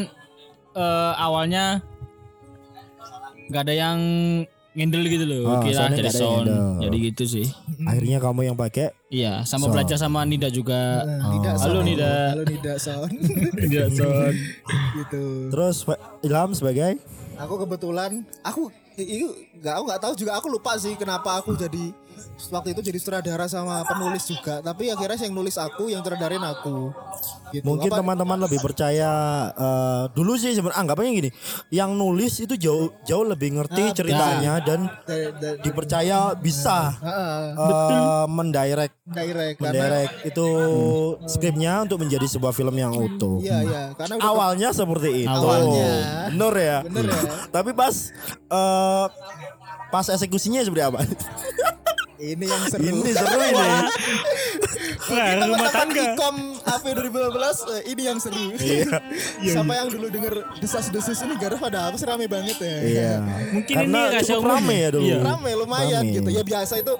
eh, 0.74 1.12
awalnya 1.16 1.80
nggak 3.44 3.62
ada 3.62 3.74
yang 3.74 3.98
ngendel 4.72 5.04
gitu 5.04 5.24
loh. 5.24 5.40
Oh, 5.46 5.60
Kira 5.60 5.84
yang 5.86 6.08
sound. 6.08 6.44
ngendel. 6.48 6.66
Jadi 6.80 6.96
gitu 7.04 7.24
sih. 7.26 7.46
Akhirnya 7.82 8.18
kamu 8.18 8.40
yang 8.44 8.56
pakai 8.56 8.92
Iya, 9.06 9.44
sama 9.44 9.68
Sound. 9.68 9.72
belajar 9.74 9.96
sama 9.96 10.24
Nida 10.24 10.48
juga. 10.48 11.04
Nah, 11.04 11.28
Nida 11.30 11.50
Oh. 11.52 11.60
Halo. 11.60 11.80
Nida. 11.82 12.12
halo 12.32 12.42
Nida 12.42 12.72
sound 12.76 13.12
Nida 13.60 13.84
sound. 13.88 14.34
gitu 14.96 15.22
terus 15.48 15.84
Ilham 16.20 16.52
sebagai 16.52 16.96
aku 17.34 17.54
kebetulan 17.58 18.10
aku 18.40 18.68
itu 18.94 19.24
nggak 19.56 19.72
aku 19.72 19.84
nggak 19.86 20.00
tahu 20.00 20.12
juga 20.14 20.32
aku 20.36 20.46
lupa 20.48 20.76
sih 20.76 20.92
kenapa 20.94 21.36
aku 21.36 21.52
jadi 21.54 21.92
waktu 22.48 22.72
itu 22.72 22.80
jadi 22.82 22.98
sutradara 22.98 23.46
sama 23.46 23.82
penulis 23.82 24.24
juga 24.24 24.60
tapi 24.60 24.88
akhirnya 24.88 25.18
yang 25.20 25.32
nulis 25.32 25.54
aku 25.54 25.86
yang 25.86 26.00
sutradarain 26.00 26.40
aku 26.40 26.90
gitu 27.50 27.64
Mungkin 27.64 27.90
teman-teman 27.90 28.38
lebih 28.40 28.58
percaya 28.58 29.10
eh, 29.50 30.04
dulu 30.10 30.34
sih 30.34 30.50
sebenarnya 30.50 30.80
anggapannya 30.80 31.12
gini, 31.14 31.30
yang 31.68 31.92
nulis 31.92 32.40
itu 32.40 32.56
jauh 32.56 32.88
jauh 33.02 33.22
lebih 33.22 33.52
ngerti 33.52 33.82
Ah, 33.82 33.92
ceritanya 33.92 34.52
dan 34.58 34.88
da- 35.02 35.32
da- 35.32 35.60
dipercaya 35.60 36.32
bisa 36.34 36.96
Ah, 36.96 37.52
eh, 37.52 38.24
mendirect 38.26 38.96
direct 39.04 39.56
karena 39.58 39.68
mendirect 39.68 40.14
itu 40.24 40.46
skripnya 41.26 41.84
untuk 41.84 42.00
menjadi 42.00 42.24
sebuah 42.26 42.50
film 42.50 42.72
yang 42.72 42.90
utuh. 42.90 43.36
iya 43.38 43.60
iya 43.60 43.82
karena 43.92 44.16
udah 44.16 44.28
Awalnya 44.32 44.68
seperti 44.72 45.10
itu. 45.22 45.36
Awalnya. 45.36 45.90
Bener 46.30 46.54
ya. 46.56 46.78
Bener 46.82 47.04
ya. 47.06 47.20
Tapi 47.50 47.70
pas 47.72 47.94
eh, 48.32 49.06
pas 49.88 50.06
eksekusinya 50.08 50.64
seperti 50.64 50.82
apa? 50.82 51.04
Ini 52.22 52.44
yang 52.44 52.62
seru 52.64 52.84
ini 52.84 53.10
seru 53.10 53.38
ini. 53.40 53.62
Nah, 55.02 55.44
rumah 55.44 55.68
Teman-teman 55.68 55.72
tangga. 55.74 56.02
Ikom 56.14 56.36
AP 56.62 56.84
2015 56.88 57.74
eh, 57.74 57.82
ini 57.90 58.02
yang 58.02 58.18
seru. 58.18 58.44
Sampai 59.54 59.74
yang 59.76 59.88
dulu 59.90 60.06
denger 60.08 60.34
desas-desus 60.56 61.18
ini 61.22 61.34
garap 61.36 61.58
pada 61.58 61.90
apa 61.90 61.98
sih 61.98 62.06
rame 62.06 62.30
banget 62.30 62.56
ya. 62.56 62.76
Iya. 62.80 63.12
Mungkin 63.54 63.74
Karena 63.76 64.00
ini 64.08 64.22
cukup 64.22 64.40
umum. 64.40 64.52
rame 64.56 64.76
ya 64.78 64.88
dulu. 64.88 65.04
Iya. 65.04 65.16
Rame 65.20 65.50
lumayan 65.52 66.00
Rame. 66.00 66.14
gitu. 66.14 66.28
Ya 66.30 66.42
biasa 66.42 66.74
itu 66.78 66.94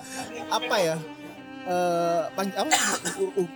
apa 0.51 0.77
ya? 0.77 0.97
Eh 1.63 2.23
pan- 2.35 2.57
apa 2.59 2.75
u- 3.17 3.35
u- 3.39 3.53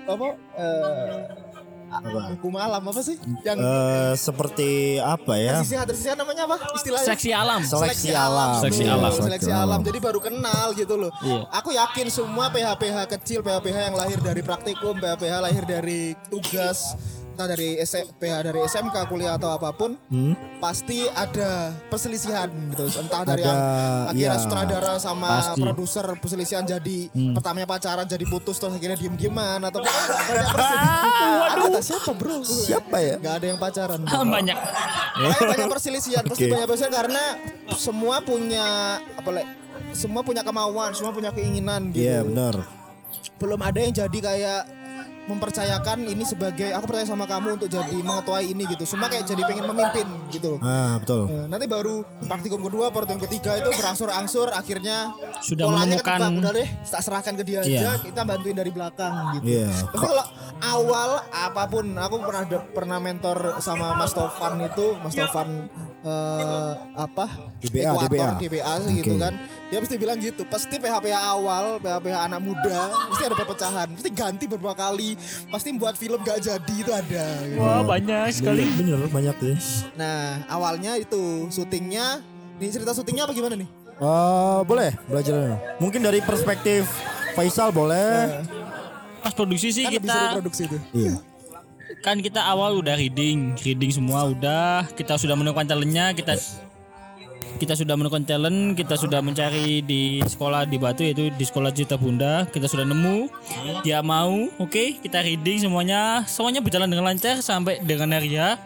apa 1.86 2.08
eh 2.10 2.24
hukum 2.34 2.54
alam 2.58 2.82
apa 2.82 3.00
sih? 3.00 3.14
Yang 3.46 3.56
Eh, 3.62 4.12
seperti 4.18 4.70
apa 4.98 5.34
ya? 5.38 5.62
sisi 5.62 5.78
sisi 5.94 6.08
namanya 6.12 6.50
apa? 6.50 6.56
Istilahnya 6.74 7.08
Seksi 7.14 7.30
alam. 7.30 7.60
Seleksi 7.62 8.10
alam. 8.10 8.50
Seleksi 8.58 8.82
Iya, 8.82 8.92
alam. 8.94 9.10
Seleksi 9.14 9.52
alam. 9.52 9.80
Jadi 9.86 9.98
baru 10.02 10.18
kenal 10.18 10.66
gitu 10.74 10.94
loh. 10.98 11.12
Iya. 11.22 11.46
Aku 11.54 11.70
yakin 11.70 12.06
semua 12.10 12.50
PH-PH 12.50 12.96
kecil, 13.18 13.38
PH-PH 13.46 13.76
yang 13.92 13.96
lahir 13.96 14.18
dari 14.18 14.42
praktikum, 14.42 14.98
PH-PH 14.98 15.34
lahir 15.38 15.62
dari 15.64 16.18
tugas, 16.26 16.98
entah 17.36 17.44
dari 17.46 17.76
S- 17.76 18.08
PH 18.10 18.34
dari 18.42 18.60
SMK, 18.62 18.96
kuliah 19.04 19.36
atau 19.36 19.52
apa 19.52 19.68
pun, 19.70 19.92
Hmm? 20.06 20.32
pasti 20.56 21.04
ada 21.06 21.68
perselisihan 21.86 22.48
gitu. 22.72 22.88
Entah 22.96 23.22
dari 23.22 23.40
Ada, 23.40 23.46
yang 23.46 23.58
akhirnya 24.08 24.32
iya. 24.32 24.40
sutradara 24.40 24.92
sama 24.96 25.28
Pasti. 25.44 25.60
produser 25.60 26.06
perselisihan 26.16 26.64
jadi 26.64 26.98
Hmm. 27.08 27.36
pertamanya 27.36 27.68
pacaran 27.68 28.04
jadi 28.04 28.24
putus 28.24 28.56
terus 28.56 28.72
akhirnya 28.72 28.96
diem-dieman 28.96 29.60
atau 29.60 29.84
banyak 29.84 30.00
kata 31.58 31.80
siapa 31.82 32.10
bro? 32.10 32.40
Siapa 32.40 32.96
ya? 32.98 33.16
Gak 33.18 33.34
ada 33.34 33.46
yang 33.46 33.58
pacaran. 33.58 34.00
Banyak. 34.02 34.58
Makanya 35.16 35.46
banyak 35.46 35.68
perselisihan, 35.68 36.22
pasti 36.22 36.44
banyak 36.46 36.66
perselisihan 36.66 36.94
karena 36.94 37.22
semua 37.74 38.16
punya 38.20 38.64
apa 39.12 39.30
le- 39.30 39.48
semua 39.92 40.20
punya 40.20 40.40
kemauan, 40.40 40.92
semua 40.92 41.10
punya 41.10 41.30
keinginan 41.30 41.88
gitu. 41.90 42.00
Iya 42.02 42.20
benar. 42.22 42.54
Belum 43.36 43.60
ada 43.60 43.78
yang 43.78 43.92
jadi 43.92 44.18
kayak 44.18 44.60
mempercayakan 45.26 46.06
ini 46.06 46.22
sebagai 46.22 46.70
aku 46.70 46.86
percaya 46.86 47.04
sama 47.04 47.26
kamu 47.26 47.58
untuk 47.58 47.66
jadi 47.66 47.96
mengetuai 47.98 48.46
ini 48.46 48.62
gitu. 48.66 48.86
Semua 48.86 49.06
kayak 49.06 49.26
jadi 49.26 49.42
pengen 49.42 49.66
memimpin 49.66 50.06
gitu 50.30 50.54
loh. 50.54 50.60
Ah 50.62 50.96
betul. 50.96 51.26
Nah, 51.26 51.46
nanti 51.48 51.66
baru 51.66 51.94
praktikum 52.22 52.62
kedua, 52.62 52.88
praktikum 52.88 53.20
ketiga 53.22 53.58
itu 53.58 53.70
berangsur-angsur 53.72 54.50
akhirnya 54.50 55.10
Sudah 55.38 55.66
polanya 55.66 55.98
menemukan- 55.98 56.38
udah 56.38 56.52
deh, 56.54 56.68
tak 56.82 57.00
serahkan 57.02 57.34
ke 57.34 57.42
dia 57.42 57.58
aja, 57.60 57.68
Iya. 57.68 57.92
kita 58.00 58.22
bantuin 58.22 58.54
dari 58.54 58.70
belakang 58.70 59.14
gitu. 59.36 59.46
Iya. 59.50 59.68
Tapi 59.68 59.98
kalau 60.00 60.24
awal 60.62 61.10
apa 61.28 61.62
pun 61.66 61.86
aku 61.92 62.14
pernah 62.22 62.42
pernah 62.72 62.98
mentor 62.98 63.38
sama 63.58 63.92
Mas 63.94 64.12
Tovan 64.12 64.62
itu, 64.62 64.94
Mas 64.98 65.12
Tovan 65.12 65.66
eh, 66.06 66.72
apa? 66.94 67.26
DBA, 67.58 67.90
Ekuator, 67.90 68.38
DBA. 68.38 68.62
DBA 68.62 68.74
gitu 68.94 69.14
kan. 69.18 69.34
Dia 69.66 69.82
pasti 69.82 69.98
bilang 69.98 70.22
gitu, 70.22 70.46
pasti 70.46 70.78
PHPH 70.78 71.16
awal, 71.26 71.82
PHPH 71.82 72.16
anak 72.30 72.38
muda, 72.38 72.86
pasti 73.10 73.22
ada 73.26 73.34
perpecahan, 73.34 73.88
pasti 73.98 74.10
ganti 74.14 74.44
beberapa 74.46 74.78
kali, 74.78 75.18
pasti 75.50 75.74
buat 75.74 75.98
film 75.98 76.22
gak 76.22 76.38
jadi 76.38 76.74
itu 76.78 76.92
ada. 76.94 77.26
gitu. 77.42 77.58
Wah, 77.58 77.82
banyak 77.82 78.30
sekali. 78.30 78.62
Bener, 78.78 78.94
bener 79.02 79.10
banyak 79.10 79.36
ya. 79.42 79.54
Nah, 79.98 80.46
awalnya 80.46 80.94
itu 80.94 81.50
syutingnya, 81.50 82.22
nih 82.62 82.70
cerita 82.70 82.94
syutingnya 82.94 83.26
apa 83.26 83.34
gimana 83.34 83.58
nih? 83.58 83.66
Eh, 83.96 84.60
boleh 84.68 84.92
belajar. 85.08 85.58
Mungkin 85.82 86.04
dari 86.04 86.20
perspektif 86.22 86.86
Faisal 87.34 87.74
boleh. 87.74 88.44
Pas 89.24 89.32
produksi 89.34 89.74
sih 89.74 89.84
Kan 89.88 89.98
kita 89.98 90.16
produksi 90.38 90.62
itu. 90.70 90.78
Iya. 90.94 91.16
kan 92.04 92.22
kita 92.22 92.38
awal 92.38 92.78
udah 92.78 92.94
reading, 92.94 93.58
reading 93.66 93.90
semua 93.90 94.30
udah, 94.30 94.86
kita 94.94 95.18
sudah 95.18 95.34
menemukan 95.34 95.66
talentnya, 95.66 96.14
kita 96.14 96.38
kita 97.56 97.72
sudah 97.72 97.96
menemukan 97.96 98.22
talent, 98.22 98.76
kita 98.76 98.94
sudah 98.94 99.24
mencari 99.24 99.80
di 99.80 100.20
sekolah 100.20 100.68
di 100.68 100.76
Batu 100.76 101.02
yaitu 101.02 101.32
di 101.32 101.44
sekolah 101.44 101.72
Cita 101.72 101.96
Bunda, 101.96 102.44
kita 102.48 102.68
sudah 102.68 102.84
nemu, 102.84 103.28
dia 103.80 104.04
mau, 104.04 104.48
oke, 104.60 105.00
kita 105.00 105.24
reading 105.24 105.64
semuanya, 105.64 106.22
semuanya 106.28 106.60
berjalan 106.60 106.88
dengan 106.88 107.08
lancar 107.08 107.40
sampai 107.40 107.80
dengan 107.80 108.12
Arya. 108.14 108.60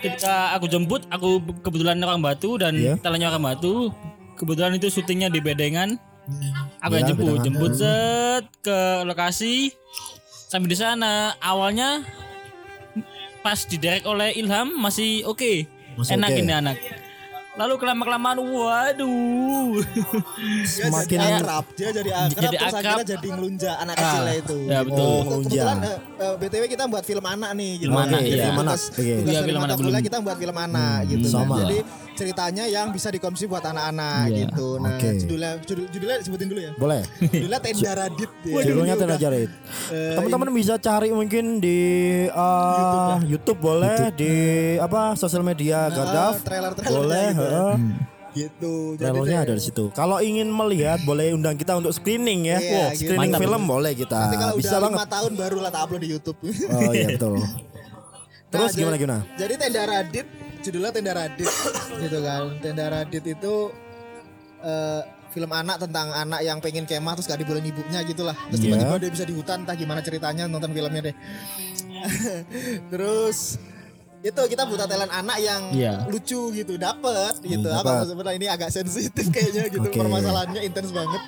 Ketika 0.00 0.56
aku 0.56 0.64
jemput, 0.66 1.04
aku 1.12 1.44
kebetulan 1.60 2.00
orang 2.00 2.24
Batu 2.24 2.56
dan 2.56 2.72
Iya. 2.72 2.96
talentnya 2.96 3.28
orang 3.28 3.52
Batu, 3.52 3.92
kebetulan 4.40 4.72
itu 4.80 4.88
syutingnya 4.88 5.28
di 5.28 5.44
Bedengan. 5.44 6.00
Aku 6.80 6.96
yang 6.96 7.04
Iya, 7.04 7.10
jemput, 7.12 7.24
Bedengan. 7.36 7.44
jemput 7.44 7.72
set 7.76 8.44
ke 8.64 8.78
lokasi. 9.04 9.76
Sampai 10.48 10.72
di 10.72 10.78
sana 10.80 11.36
awalnya 11.38 12.02
pas 13.44 13.60
diderek 13.64 14.08
oleh 14.08 14.32
Ilham 14.34 14.72
masih 14.80 15.22
oke. 15.28 15.68
Masih 16.00 16.16
Enak 16.16 16.30
oke. 16.32 16.40
ini 16.40 16.52
anak. 16.52 16.76
Lalu 17.60 17.74
kelama 17.76 18.02
kelamaan 18.02 18.38
waduh 18.40 19.76
Dia 19.76 20.64
Semakin- 20.64 21.20
jadi 21.20 21.36
akrab, 21.36 21.64
dia 21.74 21.90
jadi 21.92 22.10
akrab, 22.10 22.40
Jadi 22.40 22.56
terus 22.56 22.64
akrab. 22.66 22.80
akhirnya 22.80 23.06
jadi 23.10 23.28
ngelunja 23.30 23.70
anak 23.76 23.94
kecilnya 23.94 24.34
itu. 24.34 24.56
ya 24.64 24.78
betul. 24.80 25.04
Oh, 25.04 25.20
ngelunja. 25.22 25.62
eh, 25.62 25.96
eh, 26.18 26.34
BTW 26.36 26.64
kita 26.66 26.84
buat 26.86 27.04
film 27.04 27.24
anak 27.26 27.50
nih 27.52 27.72
gitu. 27.78 27.86
Film 27.86 28.00
anak, 28.00 28.20
Jadi 28.20 28.30
iya. 28.30 28.42
Film 28.42 28.58
anak, 28.58 28.72
tugas- 28.72 28.88
oke. 28.88 28.96
tugas 28.96 29.04
Iya, 29.04 29.14
dari 29.36 29.46
film 29.46 29.60
anak 29.60 29.76
belum. 29.76 30.00
kita 30.00 30.16
buat 30.20 30.36
film 30.38 30.56
anak 30.58 30.98
gitu. 31.06 31.20
kan. 31.22 31.32
sama. 31.36 31.56
Jadi 31.60 31.78
ceritanya 32.12 32.64
yang 32.66 32.86
bisa 32.90 33.08
dikonsumsi 33.08 33.44
buat 33.46 33.64
anak-anak 33.64 34.24
Iya. 34.26 34.36
gitu. 34.42 34.66
Nah, 34.76 34.92
Oke. 34.94 35.08
judulnya 35.18 35.50
judul, 35.62 35.84
judulnya 35.88 36.16
sebutin 36.20 36.46
dulu 36.46 36.60
ya. 36.60 36.72
Boleh. 36.74 37.00
Judulnya 37.22 37.60
Tenda 37.64 37.92
Radit. 37.94 38.30
ya. 38.42 38.62
Judulnya 38.62 38.94
Tenda 38.94 39.16
Jarit. 39.16 39.50
eh, 39.90 40.14
Teman-teman 40.14 40.48
bisa 40.50 40.74
cari 40.76 41.08
mungkin 41.10 41.44
di 41.58 41.80
uh, 42.30 43.20
YouTube, 43.22 43.58
boleh 43.58 44.12
di 44.12 44.32
apa 44.76 45.12
sosial 45.14 45.40
media 45.40 45.88
Gardaf. 45.88 46.40
trailer-trailer 46.42 46.92
boleh, 46.98 47.26
gitu. 47.30 47.44
Heeh. 47.50 47.76
gitu. 48.30 48.94
Deh, 48.94 49.10
ada 49.36 49.50
di 49.50 49.60
situ. 49.60 49.90
Kalau 49.90 50.18
ingin 50.18 50.46
melihat 50.46 51.02
boleh 51.02 51.34
undang 51.34 51.54
kita 51.54 51.74
untuk 51.74 51.90
screening 51.90 52.46
ya. 52.46 52.56
Iya, 52.56 52.70
Wow, 52.70 52.86
gitu. 52.90 52.98
screening 53.04 53.30
Mantap. 53.30 53.42
film 53.42 53.62
boleh 53.66 53.92
kita. 53.92 54.18
Nanti 54.20 54.36
kalau 54.38 54.54
Bisa 54.54 54.68
udah 54.68 54.80
banget. 54.80 54.94
lima 54.94 55.06
tahun 55.08 55.32
baru 55.34 55.56
lah 55.58 55.70
tak 55.70 55.80
upload 55.82 56.02
di 56.02 56.08
YouTube. 56.08 56.38
Oh 56.68 56.92
iya 56.92 57.06
betul. 57.10 57.34
Terus 58.52 58.66
Nah, 58.66 58.76
gimana 58.76 58.90
jadi- 58.92 59.02
gimana? 59.04 59.20
Jadi 59.34 59.54
Tenda 59.56 59.82
Radit, 59.84 60.26
judulnya 60.60 60.90
Tenda 60.90 61.12
Radit 61.12 61.50
gitu 62.02 62.18
kan. 62.20 62.42
Tenda 62.58 62.84
Radit 62.88 63.24
itu 63.24 63.54
eh, 64.60 65.02
film 65.30 65.50
anak 65.52 65.78
tentang 65.78 66.10
anak 66.10 66.40
yang 66.42 66.58
pengen 66.58 66.82
kemah 66.84 67.14
terus 67.14 67.26
gak 67.26 67.38
dibolehin 67.38 67.66
ibunya 67.68 68.02
gitu 68.02 68.22
lah. 68.22 68.34
Terus 68.46 68.58
Iya. 68.60 68.66
tiba-tiba 68.74 68.96
dia 68.98 69.10
bisa 69.12 69.24
di 69.24 69.32
hutan, 69.32 69.62
entah 69.62 69.74
gimana 69.74 70.02
ceritanya 70.02 70.44
nonton 70.44 70.70
filmnya 70.70 71.02
deh. 71.04 71.14
terus 72.90 73.58
itu 74.20 74.40
kita 74.46 74.62
buta 74.62 74.84
talent 74.84 75.08
anak 75.08 75.38
yang 75.38 75.62
Iya. 75.70 76.04
lucu 76.06 76.52
gitu 76.52 76.76
dapet 76.76 77.40
gitu 77.40 77.64
Hmm, 77.64 77.80
apa 77.80 77.90
dapet. 77.96 78.06
sebenarnya 78.06 78.36
ini 78.36 78.46
agak 78.48 78.68
sensitif 78.70 79.26
kayaknya 79.26 79.68
gitu 79.70 79.80
Oke. 79.82 79.96
permasalahannya 79.96 80.60
intens 80.62 80.90
banget 80.90 81.22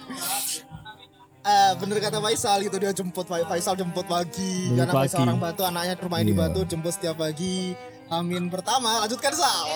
Eh 1.43 1.73
bener 1.75 1.99
kata 1.99 2.21
Faisal 2.21 2.63
gitu 2.63 2.79
dia 2.79 2.93
jemput 2.93 3.27
Faisal 3.27 3.75
jemput 3.75 4.07
pagi 4.07 4.71
Jemput 4.71 4.79
karena 4.79 4.93
Faisal 4.95 5.17
pagi. 5.17 5.25
orang 5.25 5.39
Batu 5.41 5.63
anaknya 5.65 5.95
rumahnya 5.97 6.23
di 6.23 6.31
Iya. 6.31 6.41
Batu 6.45 6.61
jemput 6.65 6.93
setiap 6.93 7.17
pagi 7.19 7.75
Amin 8.09 8.47
pertama 8.47 9.01
lanjutkan 9.01 9.33
Sal 9.33 9.67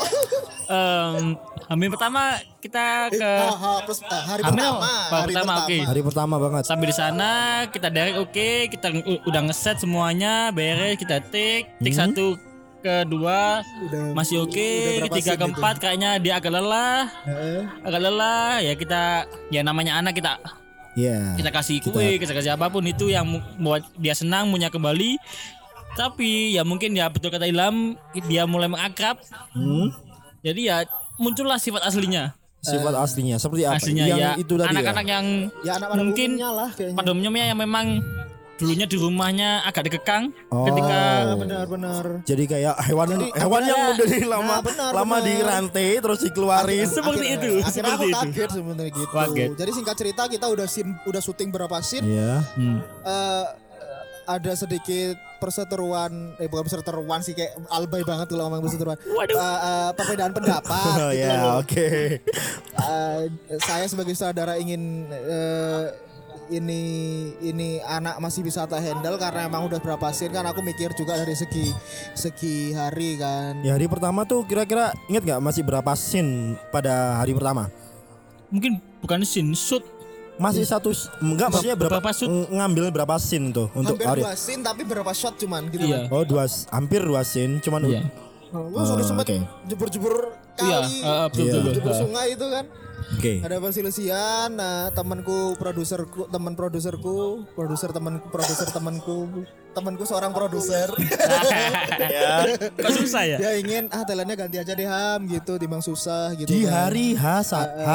Em, 0.69 1.35
Amin 1.67 1.89
pertama 1.89 2.39
kita 2.61 3.09
Eh, 3.09 3.17
ke 3.17 3.33
ah, 3.41 3.51
ah, 3.51 3.79
terus, 3.83 3.99
ah, 4.05 4.23
hari 4.25 4.43
Amin, 4.45 4.55
pertama 4.55 4.79
oh, 4.79 5.11
hari 5.17 5.33
pertama, 5.33 5.53
oke. 5.57 5.79
Hari 5.81 6.01
pertama 6.05 6.35
banget. 6.39 6.63
sampai 6.65 6.87
di 6.87 6.95
sana 6.95 7.31
kita 7.67 7.89
direct 7.89 8.19
oke 8.21 8.49
kita 8.69 8.87
u- 9.01 9.23
udah 9.25 9.41
ngeset 9.43 9.77
semuanya 9.79 10.51
beres 10.51 10.95
kita 10.97 11.19
take 11.25 11.67
take 11.81 11.91
Hmm. 11.93 12.13
satu 12.13 12.27
kedua 12.87 13.61
Udah- 13.83 14.15
masih 14.15 14.37
oke 14.41 14.69
berapa 14.97 15.07
ketiga 15.11 15.33
keempat 15.37 15.75
kayaknya 15.77 16.11
dia 16.17 16.35
agak 16.35 16.53
lelah 16.53 17.11
Heeh. 17.23 17.61
agak 17.83 18.01
lelah 18.01 18.53
ya 18.61 18.73
kita 18.73 19.03
ya 19.49 19.61
namanya 19.61 19.97
anak 19.97 20.15
kita 20.15 20.39
Iya. 20.95 21.37
kita 21.37 21.51
kasih 21.51 21.83
kue 21.83 22.17
kita 22.17 22.33
kasih 22.33 22.53
apa 22.53 22.67
pun 22.67 22.81
itu 22.83 23.07
yang 23.07 23.29
buat 23.59 23.85
dia 23.95 24.13
senang 24.13 24.49
punya 24.49 24.67
kembali 24.67 25.21
tapi 25.93 26.53
ya 26.53 26.63
mungkin 26.63 26.93
ya 26.93 27.09
betul 27.09 27.29
kata 27.29 27.45
Ilham 27.45 27.97
dia 28.23 28.45
mulai 28.45 28.67
mengakrab 28.67 29.21
Hmm? 29.51 29.93
jadi 30.41 30.61
ya 30.63 30.77
muncullah 31.17 31.57
sifat 31.57 31.83
aslinya 31.83 32.33
Sifat 32.59 32.97
aslinya 32.97 33.37
seperti 33.37 33.63
apa? 33.63 33.77
aslinya 33.77 34.05
yang 34.05 34.19
ya 34.19 34.31
itu 34.35 34.57
tadi 34.57 34.73
anak-anak 34.73 35.05
ya. 35.05 35.13
yang 35.13 35.27
ya 35.63 35.73
anak 35.77 35.89
pada 35.89 36.01
mungkin 36.01 36.29
pada 36.93 37.09
umumnya 37.11 37.45
yang 37.47 37.59
memang 37.59 37.87
dulunya 38.57 38.85
di 38.85 38.97
rumahnya 38.97 39.61
agak 39.63 39.85
dikekang 39.85 40.33
Oh. 40.49 40.65
ketika 40.65 40.97
Ah, 40.97 41.35
benar-benar 41.35 42.05
Jadi 42.23 42.45
kayak 42.47 42.75
hewan 42.83 43.07
Jadi, 43.11 43.27
hewan 43.35 43.61
apa 43.61 43.69
yang 43.69 43.79
ya? 43.79 43.89
udah 43.93 44.07
di 44.07 44.21
lama 44.23 44.49
Nah, 44.49 44.61
benar, 44.61 44.91
lama 44.93 45.07
benar. 45.15 45.23
di 45.23 45.35
rantai 45.39 45.89
terus 45.99 46.21
dikeluarin. 46.21 46.87
Seperti 46.87 47.27
Akhirnya- 47.27 47.37
itu, 47.37 47.51
akhirnya 47.59 47.71
seperti 47.71 47.93
aku 47.93 48.07
itu. 48.07 48.17
kaget 48.33 48.51
sebenarnya 48.51 48.91
gitu 48.91 49.13
Kaget. 49.13 49.49
jadi 49.55 49.71
singkat 49.73 49.97
cerita 49.97 50.23
kita 50.27 50.47
udah 50.47 50.67
scene, 50.67 50.93
udah 51.03 51.21
syuting 51.21 51.49
berapa 51.51 51.77
scene 51.79 52.07
Iya. 52.07 52.33
Hmm. 52.55 52.79
eh 53.05 53.47
ada 54.27 54.53
sedikit 54.53 55.15
perseteruan 55.39 56.11
eh 56.37 56.49
bukan 56.49 56.65
perseteruan 56.65 57.21
sih 57.21 57.31
kayak 57.31 57.63
albay 57.69 58.03
banget 58.03 58.27
kalau 58.27 58.49
ngomong 58.49 58.65
perseteruan 58.65 58.99
Waduh. 58.99 59.37
Eh, 59.37 59.59
eh, 59.63 59.91
perbedaan 59.93 60.33
pendapat 60.33 60.97
Oh 60.99 61.09
gitu 61.09 61.21
ya, 61.21 61.31
loh. 61.39 61.61
oke. 61.61 61.89
Eh, 62.77 63.21
saya 63.61 63.85
sebagai 63.85 64.13
saudara 64.13 64.57
ingin 64.57 64.83
eh, 65.07 65.85
ini 66.49 66.81
ini 67.41 67.69
anak 67.81 68.17
masih 68.17 68.41
bisa 68.41 68.65
tak 68.65 68.79
handle 68.79 69.15
karena 69.15 69.45
emang 69.45 69.65
udah 69.65 69.77
berapa 69.77 70.09
scene 70.09 70.31
kan 70.31 70.45
aku 70.45 70.61
mikir 70.61 70.91
juga 70.93 71.15
dari 71.15 71.33
segi 71.33 71.75
segi 72.13 72.71
hari 72.71 73.15
kan 73.15 73.61
Ya 73.61 73.73
hari 73.73 73.87
pertama 73.87 74.23
tuh 74.23 74.43
kira-kira 74.43 74.91
inget 75.07 75.23
nggak 75.23 75.41
masih 75.41 75.63
berapa 75.63 75.93
scene 75.93 76.33
pada 76.69 77.19
hari 77.19 77.33
pertama? 77.33 77.67
mungkin 78.47 78.79
bukan 79.01 79.21
scene 79.23 79.53
shoot 79.53 79.83
Masih 80.37 80.63
satu 80.63 80.93
enggak 81.19 81.49
maksudnya 81.49 81.75
berapa, 81.75 81.97
berapa 81.97 82.11
shoot? 82.13 82.29
ng- 82.29 82.53
ngambil 82.53 82.85
berapa 82.93 83.17
scene 83.17 83.51
tuh 83.51 83.73
untuk 83.73 83.97
hampir 83.97 84.07
hari? 84.07 84.21
dua 84.21 84.35
scene 84.35 84.61
tapi 84.61 84.83
berapa 84.83 85.09
shot 85.11 85.35
cuman 85.35 85.67
gitu 85.67 85.83
Iya. 85.83 86.07
kan 86.07 86.13
Oh 86.13 86.23
dua 86.23 86.45
hampir 86.71 87.01
dua 87.01 87.23
scene 87.23 87.59
cuman 87.59 87.81
iya 87.85 88.05
Gue 88.47 88.79
sudah 88.79 88.97
Oh, 88.97 89.09
sempat 89.09 89.27
oke. 89.27 89.37
jebur-jebur 89.67 90.15
iya 90.59 90.79
kali 90.79 90.97
eh, 90.99 91.27
betul 91.27 91.43
Iya. 91.43 91.53
betul 91.59 91.73
jebur 91.75 91.91
Eh, 91.91 91.99
sungai 91.99 92.27
itu 92.31 92.47
kan 92.47 92.65
Oke. 93.13 93.39
ada 93.39 93.57
perselisihan 93.57 94.51
nah 94.51 94.91
temanku 94.91 95.55
produserku 95.55 96.27
teman 96.27 96.53
produserku 96.53 97.47
produser 97.53 97.89
temanku 97.89 98.27
produser 98.29 98.69
temanku 98.69 99.47
temanku 99.71 100.03
seorang 100.03 100.31
produser 100.31 100.89
kok 102.77 102.93
susah 102.93 103.23
ya 103.27 103.37
dia 103.39 103.53
ingin 103.57 103.87
ah 103.91 104.03
talentnya 104.03 104.37
ganti 104.39 104.57
aja 104.57 104.73
deh 104.73 104.85
ham 104.85 105.25
gitu 105.25 105.57
timbang 105.57 105.81
susah 105.81 106.35
gitu 106.35 106.49
Di 106.49 106.65
kan. 106.65 106.73
hari 106.89 107.13
H 107.13 107.25
sa- 107.45 107.69
H 107.69 107.91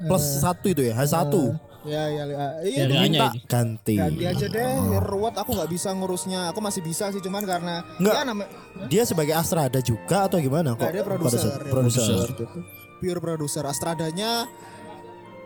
plus 0.00 0.24
satu 0.38 0.66
itu 0.68 0.82
ya 0.82 0.94
H 0.94 1.02
satu 1.06 1.56
ya 1.80 2.06
ya, 2.06 2.24
ya. 2.24 2.46
iya 2.60 2.84
Ya, 2.84 3.00
minta 3.02 3.28
ganti. 3.48 3.96
ganti 3.96 4.22
aja 4.22 4.46
deh 4.46 4.60
ya, 4.86 5.00
ruwet 5.00 5.32
aku 5.32 5.56
nggak 5.56 5.70
bisa 5.70 5.88
ngurusnya 5.90 6.52
aku 6.52 6.60
masih 6.60 6.84
bisa 6.84 7.08
sih 7.08 7.18
cuman 7.18 7.40
karena 7.42 7.80
Nggak. 7.96 8.14
ya 8.14 8.22
namanya 8.22 8.48
Dia 8.86 9.02
sebagai 9.02 9.32
Astrada 9.32 9.80
juga 9.80 10.28
atau 10.28 10.36
gimana 10.38 10.72
kok? 10.72 10.80
Nggak, 10.80 10.92
dia 10.92 11.04
produser, 11.04 11.52
Produser. 11.64 12.28
Pure 13.00 13.18
produser 13.18 13.64
Astradanya 13.64 14.44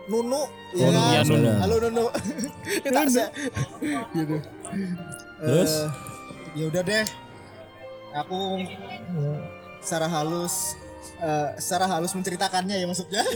Nunu 0.05 0.45
ya 0.75 0.85
Nunu, 0.85 0.99
kan? 1.01 1.09
ya, 1.09 1.21
Nunu. 1.25 1.49
halo 1.57 1.75
Nunu. 1.81 2.05
Kita 2.85 3.01
se- 3.09 3.31
gitu. 4.13 4.37
Terus? 5.41 5.71
Eh, 5.73 5.87
ya 6.53 6.65
udah 6.69 6.83
deh. 6.85 7.05
Aku 8.15 8.61
secara 9.81 10.05
halus 10.05 10.77
eh, 11.17 11.57
secara 11.57 11.89
halus 11.89 12.13
menceritakannya 12.13 12.75
ya 12.77 12.85
maksudnya. 12.85 13.23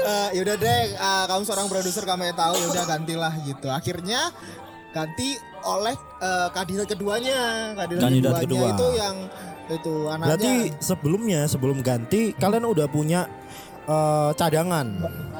Eh, 0.00 0.28
ya 0.34 0.40
udah 0.42 0.56
deh. 0.58 0.82
Eh, 0.98 1.24
kamu 1.30 1.42
seorang 1.46 1.68
produser 1.70 2.02
kamu 2.02 2.32
yang 2.32 2.38
tahu. 2.40 2.58
Ya 2.58 2.66
udah 2.74 2.84
gantilah 2.90 3.32
gitu. 3.46 3.68
Akhirnya 3.70 4.34
ganti 4.90 5.38
oleh 5.62 5.94
eh, 6.18 6.48
kandidat 6.50 6.90
keduanya. 6.90 7.38
Kandidat, 7.78 8.02
Kandidat 8.02 8.32
keduanya 8.42 8.74
kedua. 8.74 8.74
itu 8.74 8.86
yang 8.98 9.16
itu 9.70 9.94
anaknya. 10.10 10.26
Berarti 10.26 10.52
sebelumnya 10.82 11.40
sebelum 11.46 11.78
ganti 11.86 12.34
kalian 12.34 12.66
udah 12.66 12.90
punya 12.90 13.30
eh, 13.90 14.30
cadangan. 14.32 14.86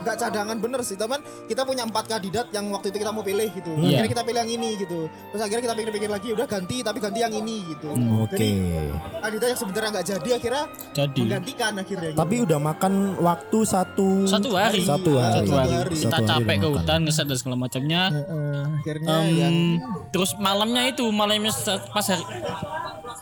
nggak 0.01 0.17
cadangan 0.17 0.57
bener 0.57 0.81
sih 0.81 0.97
teman 0.97 1.21
kita 1.45 1.61
punya 1.61 1.85
empat 1.85 2.09
kandidat 2.09 2.49
yang 2.51 2.67
waktu 2.69 2.89
itu 2.89 2.99
kita 2.99 3.13
mau 3.13 3.21
pilih 3.21 3.53
gitu 3.53 3.69
Iya. 3.77 4.01
akhirnya 4.01 4.11
kita 4.11 4.23
pilih 4.25 4.41
yang 4.41 4.51
ini 4.51 4.71
gitu 4.79 4.99
terus 5.29 5.43
akhirnya 5.43 5.63
kita 5.63 5.75
pikir-pikir 5.77 6.09
lagi 6.11 6.29
udah 6.33 6.47
ganti 6.47 6.77
tapi 6.81 6.99
ganti 6.99 7.21
yang 7.21 7.35
ini 7.35 7.57
gitu 7.69 7.89
Hmm, 7.91 8.25
Oke. 8.25 8.33
Jadi, 8.33 8.51
kandidat 9.21 9.47
yang 9.47 9.61
sebenarnya 9.61 9.91
nggak 9.93 10.07
jadi 10.09 10.31
akhirnya 10.33 10.65
jadi 10.91 11.21
menggantikan 11.21 11.73
akhirnya 11.77 12.09
gitu. 12.09 12.19
Tapi 12.19 12.35
udah 12.41 12.59
makan 12.59 12.93
waktu 13.21 13.59
satu 13.63 14.09
satu 14.25 14.49
hari 14.53 14.81
Satu 14.83 15.13
hari. 15.15 15.37
satu 15.39 15.53
hari, 15.53 15.71
Satu 15.71 16.01
kita 16.01 16.17
hari 16.17 16.29
capek 16.33 16.57
ke 16.57 16.69
hutan 16.71 16.99
ngeset 17.03 17.27
dan 17.27 17.37
segala 17.37 17.57
macamnya 17.59 18.03
Heeh, 18.09 18.61
akhirnya 18.75 19.09
Em, 19.13 19.29
yang 19.37 19.55
terus 20.09 20.33
malamnya 20.35 20.83
itu 20.87 21.05
malamnya 21.07 21.53
pas 21.93 22.07
hari 22.07 22.25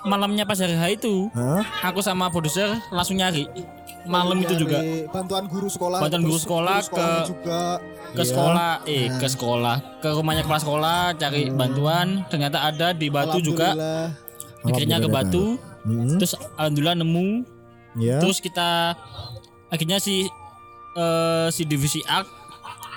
malamnya 0.04 0.44
pas 0.44 0.56
hari 0.56 0.74
H 0.74 0.84
itu 0.94 1.26
Hah? 1.32 1.66
aku 1.82 1.98
sama 2.00 2.30
produser 2.30 2.70
langsung 2.88 3.18
nyari 3.18 3.50
malam 4.08 4.40
itu 4.40 4.54
juga 4.56 4.78
bantuan 5.08 5.44
guru 5.46 5.68
sekolah 5.68 5.98
Bantuan 6.00 6.22
guru 6.22 6.36
sekolah 6.36 6.76
ke- 6.82 7.26
juga 7.28 7.60
ke 8.08 8.16
Iya. 8.16 8.24
sekolah 8.26 8.70
eh 8.84 9.06
ke 9.12 9.26
sekolah 9.28 9.76
ke 10.00 10.08
rumahnya 10.10 10.42
kepala 10.42 10.58
sekolah 10.58 10.98
cari 11.14 11.42
bantuan 11.50 12.06
ternyata 12.26 12.64
ada 12.64 12.90
di 12.90 13.06
Batu 13.06 13.38
juga 13.38 13.76
akhirnya 14.60 14.98
ke. 14.98 15.08
Batu 15.08 15.60
Hmm, 15.80 16.18
terus 16.18 16.34
alhamdulillah 16.58 16.96
nemu 16.96 17.46
ya. 17.96 18.18
terus 18.18 18.38
kita 18.38 18.92
akhirnya 19.68 19.96
si 19.98 20.26
eh, 20.94 21.46
si 21.48 21.62
divisi 21.62 22.02
art 22.04 22.26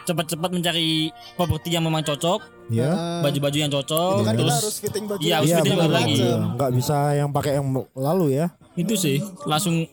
cepat-cepat 0.02 0.50
mencari 0.50 1.08
properti 1.38 1.69
yang 1.69 1.86
memang 1.86 2.02
cocok 2.02 2.41
ya. 2.67 3.21
Baju-baju 3.21 3.54
yang 3.56 3.69
cocok 3.69 4.12
itu 4.13 4.26
kan 4.26 4.34
terus 4.36 4.56
harus 4.58 4.76
fitting 4.80 5.06
baju 5.06 5.21
Iya, 5.21 5.34
harus 5.38 5.47
Iya, 5.47 5.58
fitting 5.60 5.78
baju 5.78 5.93
lagi. 5.93 6.15
iya. 6.17 6.36
Nggak 6.52 6.71
bisa 6.74 6.97
yang 7.13 7.30
pakai 7.30 7.52
yang 7.54 7.67
lalu 7.93 8.26
ya. 8.34 8.47
itu 8.74 8.95
sih 8.95 9.19
langsung 9.45 9.84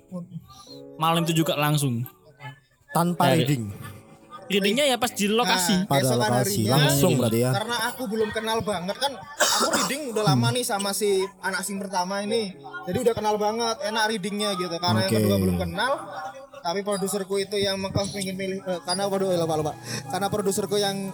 malam 0.98 1.22
itu 1.22 1.32
juga 1.37 1.54
langsung 1.54 2.02
Tanpa 2.88 3.30
Dari- 3.30 3.44
reading. 3.44 3.64
readingnya 4.48 4.84
ya 4.87 4.96
pas 4.96 5.12
di 5.12 5.28
lokasi 5.28 5.84
Nah, 5.84 5.92
Pada 5.92 6.08
lokasi. 6.11 6.64
harinya, 6.64 6.72
Langsung 6.80 7.12
berarti 7.20 7.38
ya. 7.38 7.50
Karena 7.52 7.76
aku 7.87 8.02
belum 8.08 8.30
kenal 8.32 8.58
banget 8.64 8.96
kan, 8.96 9.12
aku 9.37 9.66
reading 9.76 10.02
udah 10.08 10.24
lama 10.24 10.48
nih 10.50 10.64
sama 10.64 10.90
si 10.90 11.20
anak 11.38 11.61
sing 11.61 11.76
pertama 11.76 12.24
ini. 12.24 12.56
Jadi 12.88 12.96
udah 12.96 13.12
kenal 13.12 13.37
banget, 13.37 13.76
enak 13.84 14.04
readingnya 14.08 14.56
gitu. 14.56 14.72
Karena 14.74 15.04
yang 15.04 15.12
Oke. 15.12 15.20
kedua 15.20 15.37
belum 15.37 15.56
kenal, 15.61 15.92
tapi 16.58 16.80
produserku 16.80 17.37
itu 17.37 17.56
yang 17.56 17.76
mekah 17.76 18.08
pengen 18.08 18.34
milih 18.34 18.58
eh, 18.61 18.80
karena 18.82 19.04
waduh 19.06 19.30
lupa 19.30 19.54
lupa 19.54 19.72
karena 20.08 20.26
produserku 20.26 20.76
yang 20.76 21.12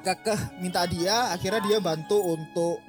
kekeh 0.00 0.40
minta 0.58 0.82
dia 0.84 1.30
akhirnya 1.30 1.60
dia 1.60 1.78
bantu 1.78 2.16
untuk 2.18 2.80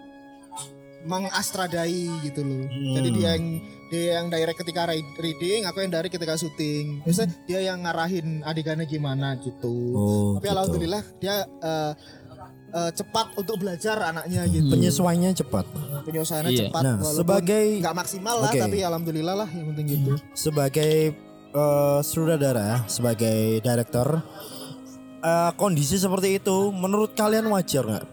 mengastradai 1.01 1.95
gitu 2.21 2.41
loh 2.41 2.63
jadi 2.67 3.09
dia 3.09 3.29
yang 3.33 3.45
dia 3.87 4.03
yang 4.15 4.27
direct 4.27 4.57
ketika 4.57 4.85
reading 5.15 5.63
aku 5.63 5.79
yang 5.79 5.89
dari 5.89 6.07
ketika 6.07 6.33
syuting 6.33 7.01
Biasanya 7.01 7.33
dia 7.43 7.59
yang 7.63 7.81
ngarahin 7.81 8.43
adegannya 8.43 8.85
gimana 8.85 9.33
gitu 9.37 9.73
Oh, 9.91 10.29
tapi 10.35 10.45
gitu. 10.45 10.53
alhamdulillah 10.53 11.03
dia 11.17 11.35
eh, 11.41 11.91
eh, 12.69 12.91
cepat 12.91 13.33
untuk 13.33 13.57
belajar 13.57 13.97
anaknya 14.05 14.45
gitu 14.45 14.69
Penyesuaiannya 14.69 15.31
cepat. 15.33 15.65
penyelesaiannya 16.01 16.51
Iya. 16.51 16.61
cepat 16.65 16.81
Nah, 16.81 16.95
walaupun 16.97 17.17
sebagai- 17.17 17.79
nggak 17.79 17.95
maksimal 17.95 18.35
lah 18.37 18.51
Oke. 18.51 18.59
tapi 18.59 18.77
alhamdulillah 18.79 19.35
lah 19.35 19.49
yang 19.49 19.65
penting 19.73 19.85
gitu 19.89 20.11
Sebagai 20.33 20.93
eh, 21.49 21.99
sutradara, 22.03 22.85
sebagai 22.85 23.57
director, 23.59 24.21
eh, 25.19 25.51
kondisi 25.55 25.97
seperti 25.97 26.37
itu 26.37 26.69
menurut 26.69 27.11
kalian 27.11 27.49
wajar 27.49 27.81
nggak? 27.83 28.05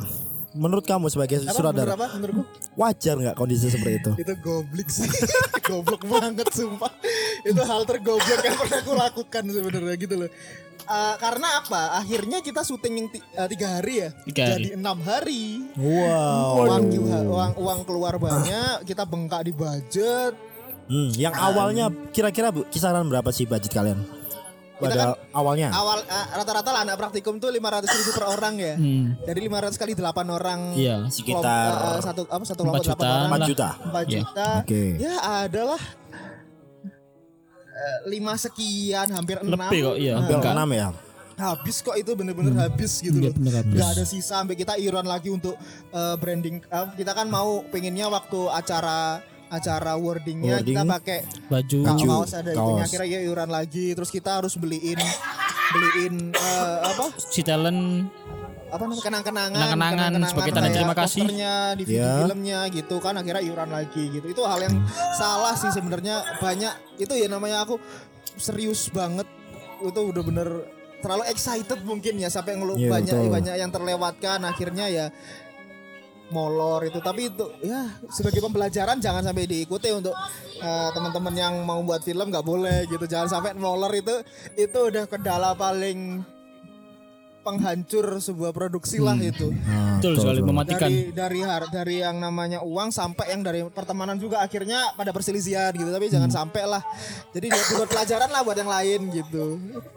Menurut 0.56 0.84
kamu 0.88 1.06
sebagai 1.12 1.36
apa? 1.38 1.44
menurut 1.44 1.56
sutradara, 1.60 1.92
apa? 1.94 2.06
Menurutku? 2.16 2.42
wajar 2.76 3.14
nggak 3.20 3.36
kondisi 3.36 3.68
seperti 3.68 3.94
itu? 4.00 4.10
itu 4.24 4.32
goblok 4.40 4.88
sih. 4.88 5.08
Goblok 5.66 6.02
banget 6.06 6.48
sumpah. 6.54 6.92
Itu 7.42 7.60
hal 7.60 7.82
tergoblok 7.84 8.40
yang 8.40 8.56
pernah 8.56 8.78
aku 8.80 8.92
lakukan 8.94 9.44
sebenarnya 9.50 9.94
gitu 9.98 10.14
loh. 10.24 10.30
Eh, 10.86 11.14
karena 11.18 11.48
apa? 11.58 11.98
Akhirnya 11.98 12.38
kita 12.38 12.62
syuting 12.62 12.94
yang 12.94 13.08
eh, 13.10 13.48
tiga 13.50 13.66
hari 13.74 13.94
ya? 14.06 14.08
Tiga 14.30 14.42
hari. 14.46 14.54
jadi 14.54 14.68
enam 14.78 14.98
hari. 15.02 15.66
Wow. 15.74 16.62
uang, 16.62 16.84
uang 17.26 17.52
uang 17.58 17.80
keluar 17.82 18.14
banyak 18.22 18.86
kita 18.86 19.02
bengkak 19.02 19.50
di 19.50 19.52
budget. 19.52 20.32
Hmm, 20.86 21.10
yang 21.18 21.34
awalnya 21.34 21.90
kira-kira 22.14 22.54
bu, 22.54 22.62
kisaran 22.70 23.10
berapa 23.10 23.26
sih 23.34 23.42
budget 23.42 23.74
kalian? 23.74 23.98
Pada 24.78 25.16
awalnya. 25.30 25.68
awal 25.70 25.98
eh, 26.00 26.26
rata-rata 26.32 26.68
lah 26.68 26.80
anak 26.82 26.96
praktikum 26.96 27.36
tuh 27.36 27.48
500 27.48 27.88
ribu 27.88 28.10
per 28.12 28.26
orang 28.28 28.54
ya 28.56 28.74
Hmm. 28.74 29.16
dari 29.20 29.40
500 29.42 29.74
kali 29.74 29.92
8 29.92 30.04
orang 30.28 30.60
Iya. 30.72 30.96
Sekitar 31.08 31.70
eh, 31.96 32.00
satu 32.02 32.22
apa 32.26 32.44
satu 32.44 32.60
Empat 32.62 32.84
kelompok 32.84 32.84
8 32.84 32.92
juta. 32.92 33.08
orang 33.08 33.24
4 33.26 33.32
lah. 33.32 33.46
juta. 33.46 33.68
4 33.72 34.04
Iya. 34.04 34.12
juta 34.14 34.48
Oke. 34.60 34.82
ya 34.98 35.14
adalah 35.42 35.82
eh, 37.68 37.98
lima 38.06 38.34
sekian 38.34 39.08
hampir 39.10 39.36
enam 39.38 39.58
Lebih 39.58 39.80
kok, 39.82 39.96
iya. 39.96 40.14
Hampir 40.16 40.36
enam 40.42 40.70
ya. 40.70 40.88
habis 41.36 41.76
kok 41.78 41.92
itu 41.94 42.08
bener-bener 42.10 42.56
habis 42.58 42.96
gitu 42.98 43.12
Iya, 43.14 43.28
loh 43.28 43.32
bener 43.34 43.54
habis. 43.58 43.76
nggak 43.76 43.88
ada 43.90 44.04
sisa 44.04 44.40
sampai 44.40 44.54
kita 44.54 44.72
iuran 44.74 45.04
lagi 45.04 45.28
untuk 45.28 45.52
eh, 45.90 46.16
branding 46.16 46.60
eh, 46.60 46.86
kita 46.94 47.12
kan 47.12 47.28
mau 47.28 47.60
pengennya 47.66 48.08
waktu 48.08 48.40
acara 48.50 49.20
acara 49.48 49.94
wordingnya 49.94 50.58
kita 50.60 50.82
Wording. 50.82 50.88
pakai 50.90 51.18
Baju. 51.46 51.78
kaos, 51.84 52.02
kaos 52.02 52.32
ada 52.34 52.50
itunya 52.50 52.66
kaos. 52.76 52.86
akhirnya 52.86 53.08
ya 53.08 53.20
iuran 53.22 53.48
lagi 53.48 53.86
terus 53.92 54.10
kita 54.10 54.30
harus 54.36 54.54
beliin 54.54 54.98
beliin 55.68 56.14
eh, 56.30 56.78
apa 56.84 57.04
Si 57.16 57.40
talent 57.40 58.10
apa 58.66 58.82
namanya 58.82 58.98
kenang-kenangan 59.00 59.58
Kenang-kenangan 59.70 60.22
sebagai 60.26 60.50
tanda 60.50 60.70
terima 60.70 60.92
kasih. 60.92 61.22
di 61.72 61.82
video 61.84 62.02
Ya. 62.02 62.10
filmnya 62.20 62.60
gitu 62.68 62.96
kan 62.98 63.14
akhirnya 63.14 63.38
iuran 63.40 63.70
lagi 63.70 64.02
gitu 64.10 64.26
itu 64.26 64.42
hal 64.42 64.58
yang 64.60 64.74
salah 65.12 65.54
sih 65.54 65.70
sebenarnya 65.70 66.18
banyak 66.36 66.70
itu 66.98 67.12
ya 67.12 67.26
namanya 67.26 67.62
aku 67.62 67.78
serius 68.34 68.90
banget 68.90 69.24
itu 69.78 70.00
udah 70.02 70.22
bener 70.22 70.48
terlalu 70.98 71.28
excited 71.28 71.78
mungkin 71.82 72.18
ya 72.18 72.26
sampai 72.26 72.56
ngelu 72.56 72.74
Iya, 72.74 72.90
banyak 72.90 73.14
betul. 73.16 73.30
banyak 73.30 73.54
yang 73.56 73.70
terlewatkan 73.70 74.38
akhirnya 74.42 74.86
ya 74.88 75.06
molor 76.30 76.86
itu. 76.86 76.98
Tapi 77.02 77.30
itu 77.32 77.46
ya 77.62 77.90
sebagai 78.10 78.42
pembelajaran 78.42 78.98
jangan 78.98 79.22
sampai 79.24 79.46
diikuti 79.46 79.90
untuk 79.94 80.14
eh, 80.60 80.88
teman-teman 80.92 81.34
yang 81.34 81.54
mau 81.62 81.80
buat 81.82 82.02
film 82.02 82.30
nggak 82.30 82.46
boleh 82.46 82.86
gitu. 82.90 83.04
Jangan 83.06 83.28
sampai 83.28 83.52
molor 83.56 83.92
itu 83.94 84.14
itu 84.58 84.78
udah 84.78 85.04
kendala 85.06 85.54
paling 85.54 86.22
penghancur 87.46 88.18
sebuah 88.18 88.50
produksi 88.50 88.98
lah 88.98 89.14
itu 89.16 89.54
Nah, 89.56 89.96
betul 89.96 90.18
sekali 90.18 90.40
mematikan. 90.40 90.80
dari 90.82 90.98
dari 91.10 91.40
har- 91.40 91.70
dari 91.70 91.96
yang 91.98 92.18
namanya 92.18 92.58
uang 92.60 92.90
sampai 92.90 93.30
yang 93.30 93.40
dari 93.40 93.62
pertemanan 93.64 94.16
juga 94.16 94.40
akhirnya 94.40 94.90
pada 94.92 95.10
perselisihan 95.10 95.70
gitu 95.70 95.86
tapi 95.86 96.08
jangan 96.08 96.26
sampai 96.28 96.66
lah 96.66 96.82
jadi 97.30 97.46
dia 97.48 97.62
buat 97.72 97.86
pelajaran 97.86 98.26
lah 98.26 98.42
buat 98.42 98.56
yang 98.56 98.68
lain 98.68 99.00
gitu 99.14 99.44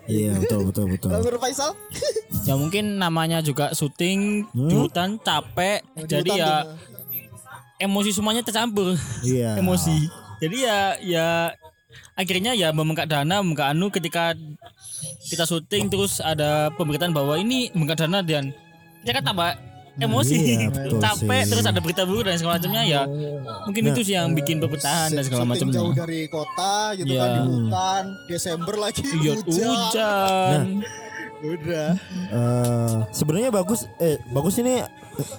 Iya 0.05 0.38
betul 0.38 0.65
betul 0.65 0.85
betul. 0.88 1.09
Kalau 1.09 1.21
menurut 1.23 1.39
Faisal 1.39 1.71
Ya 2.41 2.53
mungkin 2.53 2.95
namanya 2.95 3.39
juga 3.39 3.71
syuting 3.71 4.45
di 4.47 4.75
hutan 4.75 5.17
capek. 5.17 5.81
di 5.95 6.05
jadi 6.07 6.25
hutan 6.27 6.38
ya 6.39 6.53
tuh, 6.59 6.77
emosi 7.79 8.09
semuanya 8.12 8.41
tercampur. 8.41 8.93
Iya. 9.21 9.55
Emosi. 9.62 10.09
Jadi 10.39 10.57
ya 10.59 10.77
ya 10.99 11.27
akhirnya 12.13 12.51
ya 12.53 12.69
membengkak 12.69 13.05
dana, 13.05 13.39
membengkak 13.39 13.69
anu 13.69 13.88
ketika 13.89 14.35
kita 15.30 15.46
syuting 15.46 15.88
terus 15.88 16.18
ada 16.20 16.74
pemberitaan 16.74 17.13
bahwa 17.13 17.36
ini 17.36 17.70
dana 17.96 18.20
dan 18.20 18.50
kita 19.00 19.22
kan 19.22 19.26
tambah 19.26 19.50
emosi. 19.96 20.36
Iya, 20.36 20.58
capek 21.04 21.42
sih. 21.42 21.50
terus 21.50 21.65
ada 21.65 21.80
berita 21.80 22.04
buruk 22.04 22.24
dan 22.24 22.36
segala 22.36 22.56
macamnya 22.56 22.84
ya. 22.84 23.02
Mungkin 23.63 23.84
itu 23.86 24.02
sih 24.02 24.15
yang 24.15 24.32
bikin 24.32 24.58
perpecahan 24.58 25.12
dan 25.12 25.22
segala 25.22 25.44
syuting 25.46 25.70
jauh 25.70 25.92
macamnya. 25.92 26.02
dari 26.02 26.22
kota 26.28 26.74
gitu 26.96 27.10
Iya. 27.10 27.20
kan 27.20 27.30
di 27.30 27.42
hutan 27.46 28.04
Desember 28.26 28.76
lagi 28.76 29.02
Iya, 29.04 29.34
hujan, 29.38 29.68
hujan. 29.68 30.60
udah 31.39 31.89
Eh, 32.30 32.94
sebenarnya 33.12 33.50
bagus 33.50 33.88
eh 33.98 34.20
bagus 34.30 34.56
ini 34.58 34.84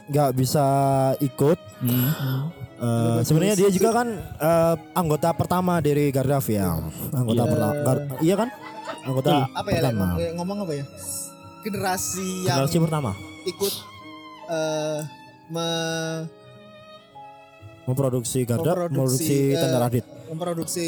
nggak 0.07 0.31
bisa 0.33 0.67
ikut 1.21 1.59
Hmm. 1.81 2.53
Eh, 2.77 3.21
sebenarnya 3.23 3.57
dia 3.57 3.69
juga 3.71 3.93
kan 3.95 4.09
eh, 4.17 4.75
anggota 4.93 5.33
pertama 5.33 5.81
dari 5.81 6.09
Gardaf 6.09 6.45
ya 6.47 6.81
anggota 7.11 7.37
Iya. 7.39 7.51
pertama 7.51 7.75
Gar- 7.83 8.07
iya 8.21 8.35
kan 8.35 8.49
anggota 9.03 9.49
apa 9.51 9.69
ya 9.69 9.81
pertama. 9.81 10.07
Ngomong- 10.11 10.35
ngomong 10.37 10.59
apa 10.63 10.73
ya? 10.75 10.85
Generasi 11.61 12.29
yang 12.45 12.57
generasi 12.65 12.79
pertama. 12.79 13.11
ikut 13.43 13.73
eh 14.47 15.01
me- 15.49 16.25
memproduksi 17.83 18.45
Gardaf 18.45 18.87
Memproduksi, 18.87 18.95
memproduksi 18.95 19.37
eh, 19.51 19.59
Tanda 19.59 19.79
Radit. 19.81 20.05
memproduksi 20.27 20.87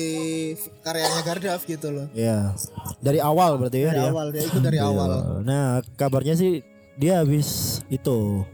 karyanya 0.81 1.23
Gardaf 1.23 1.61
gitu 1.65 1.89
loh. 1.91 2.07
Ya 2.13 2.55
dari 2.99 3.19
awal 3.19 3.59
berarti 3.59 3.79
ya 3.81 3.91
dari 3.91 4.07
awal 4.07 4.27
dia 4.31 4.43
ikut 4.45 4.63
dari 4.63 4.79
Iya. 4.79 4.87
awal. 4.87 5.11
Nah, 5.43 5.67
kabarnya 5.97 6.35
sih 6.35 6.63
dia 6.95 7.21
habis 7.21 7.81
itu 7.89 8.47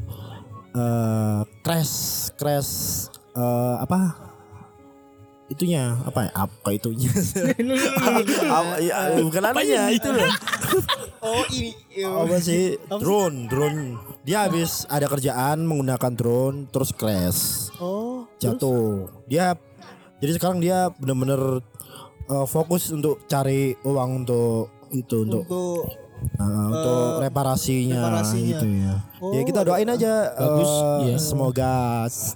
eh 0.70 1.40
crash 1.60 1.94
crash 2.34 2.72
eh, 3.32 3.76
apa? 3.78 4.27
Itunya 5.48 5.96
apa 6.04 6.28
ya? 6.28 6.30
Apa 6.36 6.68
itunya? 6.76 7.08
apa, 8.52 8.74
ya, 8.84 9.16
bukan 9.16 9.42
anunya 9.48 9.82
itu 9.96 10.08
loh. 10.12 10.28
oh 11.24 11.44
ini 11.48 11.72
iya. 11.92 12.08
Apa 12.12 12.36
sih? 12.36 12.76
Drone, 12.84 13.48
drone. 13.48 13.96
Dia 14.28 14.44
habis 14.44 14.84
ada 14.92 15.08
kerjaan 15.08 15.64
menggunakan 15.64 16.12
drone 16.12 16.68
terus 16.68 16.92
crash, 16.92 17.72
oh 17.80 18.28
jatuh. 18.36 19.08
Dia 19.24 19.56
jadi 20.20 20.36
sekarang 20.36 20.60
dia 20.60 20.92
benar-benar 21.00 21.64
eh, 22.28 22.46
fokus 22.46 22.92
untuk 22.92 23.24
cari 23.24 23.72
uang 23.88 24.24
untuk 24.24 24.68
itu 24.92 25.24
untuk 25.24 25.44
untuk 25.48 26.07
Nah, 26.34 26.66
untuk 26.68 26.98
reparasinya, 27.20 27.98
reparasinya. 27.98 28.46
gitu 28.48 28.66
ya. 28.68 28.94
Oh, 29.18 29.32
ya 29.32 29.42
kita 29.42 29.60
doain 29.62 29.86
aja 29.86 30.12
Bagus, 30.32 30.70
eh, 30.70 30.98
iya. 31.04 31.16
semoga 31.16 31.72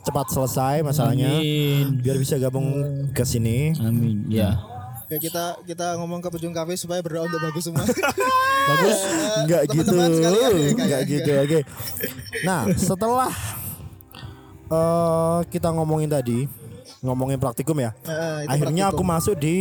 cepat 0.02 0.26
selesai 0.28 0.82
masalahnya 0.82 1.30
Amin. 1.32 1.98
biar 1.98 2.16
bisa 2.16 2.34
gabung 2.36 2.66
ke 3.10 3.22
sini. 3.22 3.70
Amin. 3.78 4.26
Ya. 4.26 4.58
ya 5.06 5.18
kita 5.18 5.60
kita 5.62 5.94
ngomong 5.96 6.18
ke 6.18 6.28
Pejung 6.30 6.50
Cafe 6.50 6.74
supaya 6.74 6.98
berdoa 6.98 7.26
untuk 7.26 7.38
bagus 7.38 7.62
semua 7.62 7.84
Bagus. 8.70 8.98
Enggak 9.38 9.62
gitu. 9.68 9.92
teman-teman 9.92 10.10
sekalian 10.12 10.42
ya, 10.42 10.50
kayak- 10.50 10.74
Enggak 10.76 11.02
gitu. 11.04 11.30
Oke. 11.38 11.58
Nah, 12.42 12.60
setelah 12.74 13.30
eh 14.66 15.38
kita 15.48 15.68
ngomongin 15.70 16.08
tadi 16.08 16.48
ngomongin 17.02 17.36
praktikum 17.36 17.76
ya. 17.76 17.90
Eh, 18.02 18.46
itu 18.46 18.50
Akhirnya 18.50 18.84
aku 18.88 19.02
praktikum. 19.02 19.08
masuk 19.10 19.34
di 19.36 19.56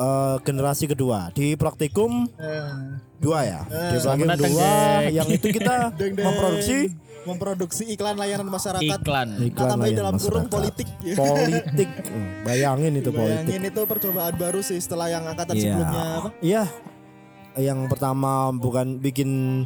eh, 0.00 0.36
generasi 0.40 0.84
kedua. 0.86 1.28
Di 1.30 1.52
praktikum 1.54 2.24
Eh, 2.32 2.72
dua 3.16 3.38
ya. 3.42 3.60
Di 3.64 3.96
praktikum 3.98 4.48
dua 4.50 4.72
Jack. 4.98 5.12
yang 5.12 5.28
itu 5.28 5.46
kita 5.50 5.74
deng, 6.00 6.12
deng. 6.14 6.24
memproduksi 6.24 6.78
memproduksi 7.20 7.84
iklan 7.86 8.16
layanan 8.16 8.48
masyarakat 8.48 8.96
Iklan. 8.96 9.28
Iklan 9.44 9.76
layanan 9.76 9.92
dalam 9.94 10.14
kurung 10.16 10.48
masyarakat. 10.48 10.48
politik 10.50 10.88
ya. 11.00 11.14
politik 11.14 11.88
Hmm, 12.02 12.28
bayangin 12.48 12.92
itu 12.94 13.10
politik 13.10 13.44
Bayangin 13.44 13.62
itu 13.66 13.80
percobaan 13.84 14.34
baru 14.34 14.60
sih 14.60 14.80
setelah 14.80 15.06
yang 15.06 15.24
angkatan 15.24 15.52
Iya. 15.52 15.62
sebelumnya 15.68 16.02
apa? 16.16 16.28
iya 16.40 16.64
yang 17.58 17.84
pertama 17.86 18.32
bukan 18.50 18.96
bikin 18.96 19.62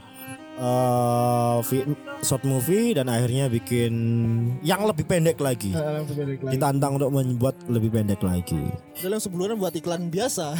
eh, 0.56 1.56
vi- 1.62 1.86
short 2.20 2.42
movie 2.42 2.94
dan 2.94 3.06
akhirnya 3.06 3.46
bikin 3.46 3.92
yang 4.60 4.82
lebih 4.82 5.04
pendek 5.04 5.36
lagi 5.36 5.70
yang 5.70 6.04
berbeda 6.04 6.30
iklan. 6.32 6.50
ditantang 6.50 6.92
untuk 6.94 7.10
membuat 7.10 7.56
lebih 7.66 7.90
pendek 7.90 8.20
lagi 8.20 8.62
yang 8.96 9.18
sebelumnya 9.18 9.54
buat 9.54 9.72
iklan 9.72 10.08
biasa. 10.08 10.54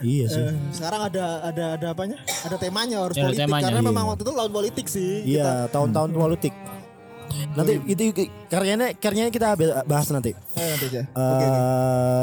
iya 0.00 0.26
sih 0.26 0.44
Eh, 0.44 0.54
sekarang 0.70 1.08
ada 1.08 1.24
ada 1.44 1.64
ada 1.74 1.86
apanya? 1.90 2.16
Ada 2.40 2.56
temanya 2.56 3.02
harus 3.02 3.14
Ya, 3.14 3.24
politik 3.24 3.44
temanya, 3.44 3.64
karena 3.64 3.80
iya. 3.80 3.88
memang 3.88 4.04
waktu 4.06 4.22
itu 4.22 4.32
lawan 4.32 4.52
politik 4.52 4.86
sih. 4.86 5.12
iya 5.26 5.66
tahun-tahun 5.68 6.10
politik 6.12 6.54
nanti 7.50 7.76
itu 7.84 8.02
karyanya 8.46 8.96
karyanya 8.96 9.28
kita 9.28 9.52
bahas 9.84 10.08
nanti 10.08 10.32
Kita, 10.32 10.56
eh, 10.56 10.68
nanti 10.70 10.86
aja. 10.88 11.02
Eh, 11.04 12.22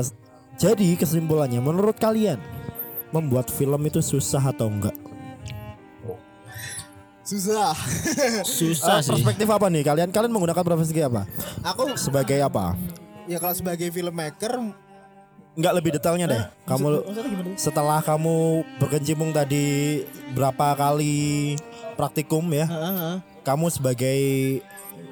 jadi 0.56 0.88
kesimpulannya 0.96 1.60
menurut 1.60 1.94
kalian 1.96 2.40
membuat 3.12 3.48
film 3.48 3.80
itu 3.82 4.00
susah 4.00 4.42
atau 4.46 4.66
enggak? 4.66 4.96
Susah. 7.26 7.74
Susah 8.46 8.96
Eh, 8.96 9.04
sih. 9.04 9.12
perspektif 9.12 9.48
apa 9.48 9.66
nih 9.66 9.82
kalian? 9.82 10.10
Kalian 10.10 10.30
menggunakan 10.30 10.62
perspektif 10.62 11.04
apa? 11.04 11.26
Aku 11.66 11.92
Sebagai 11.96 12.38
apa? 12.40 12.78
ya 13.26 13.42
kalau 13.42 13.52
sebagai 13.52 13.90
filmmaker 13.90 14.54
Enggak 15.56 15.74
lebih 15.74 15.92
detailnya 15.94 16.28
deh. 16.28 16.44
Kamu 16.64 16.86
maksudnya 17.02 17.24
gimana? 17.26 17.50
setelah 17.56 18.00
kamu 18.00 18.36
berkecimpung 18.78 19.32
tadi 19.32 20.04
berapa 20.32 20.76
kali 20.76 21.56
praktikum 21.96 22.44
ya? 22.52 22.68
Heeh. 22.68 23.14
Kamu 23.42 23.66
sebagai 23.68 24.20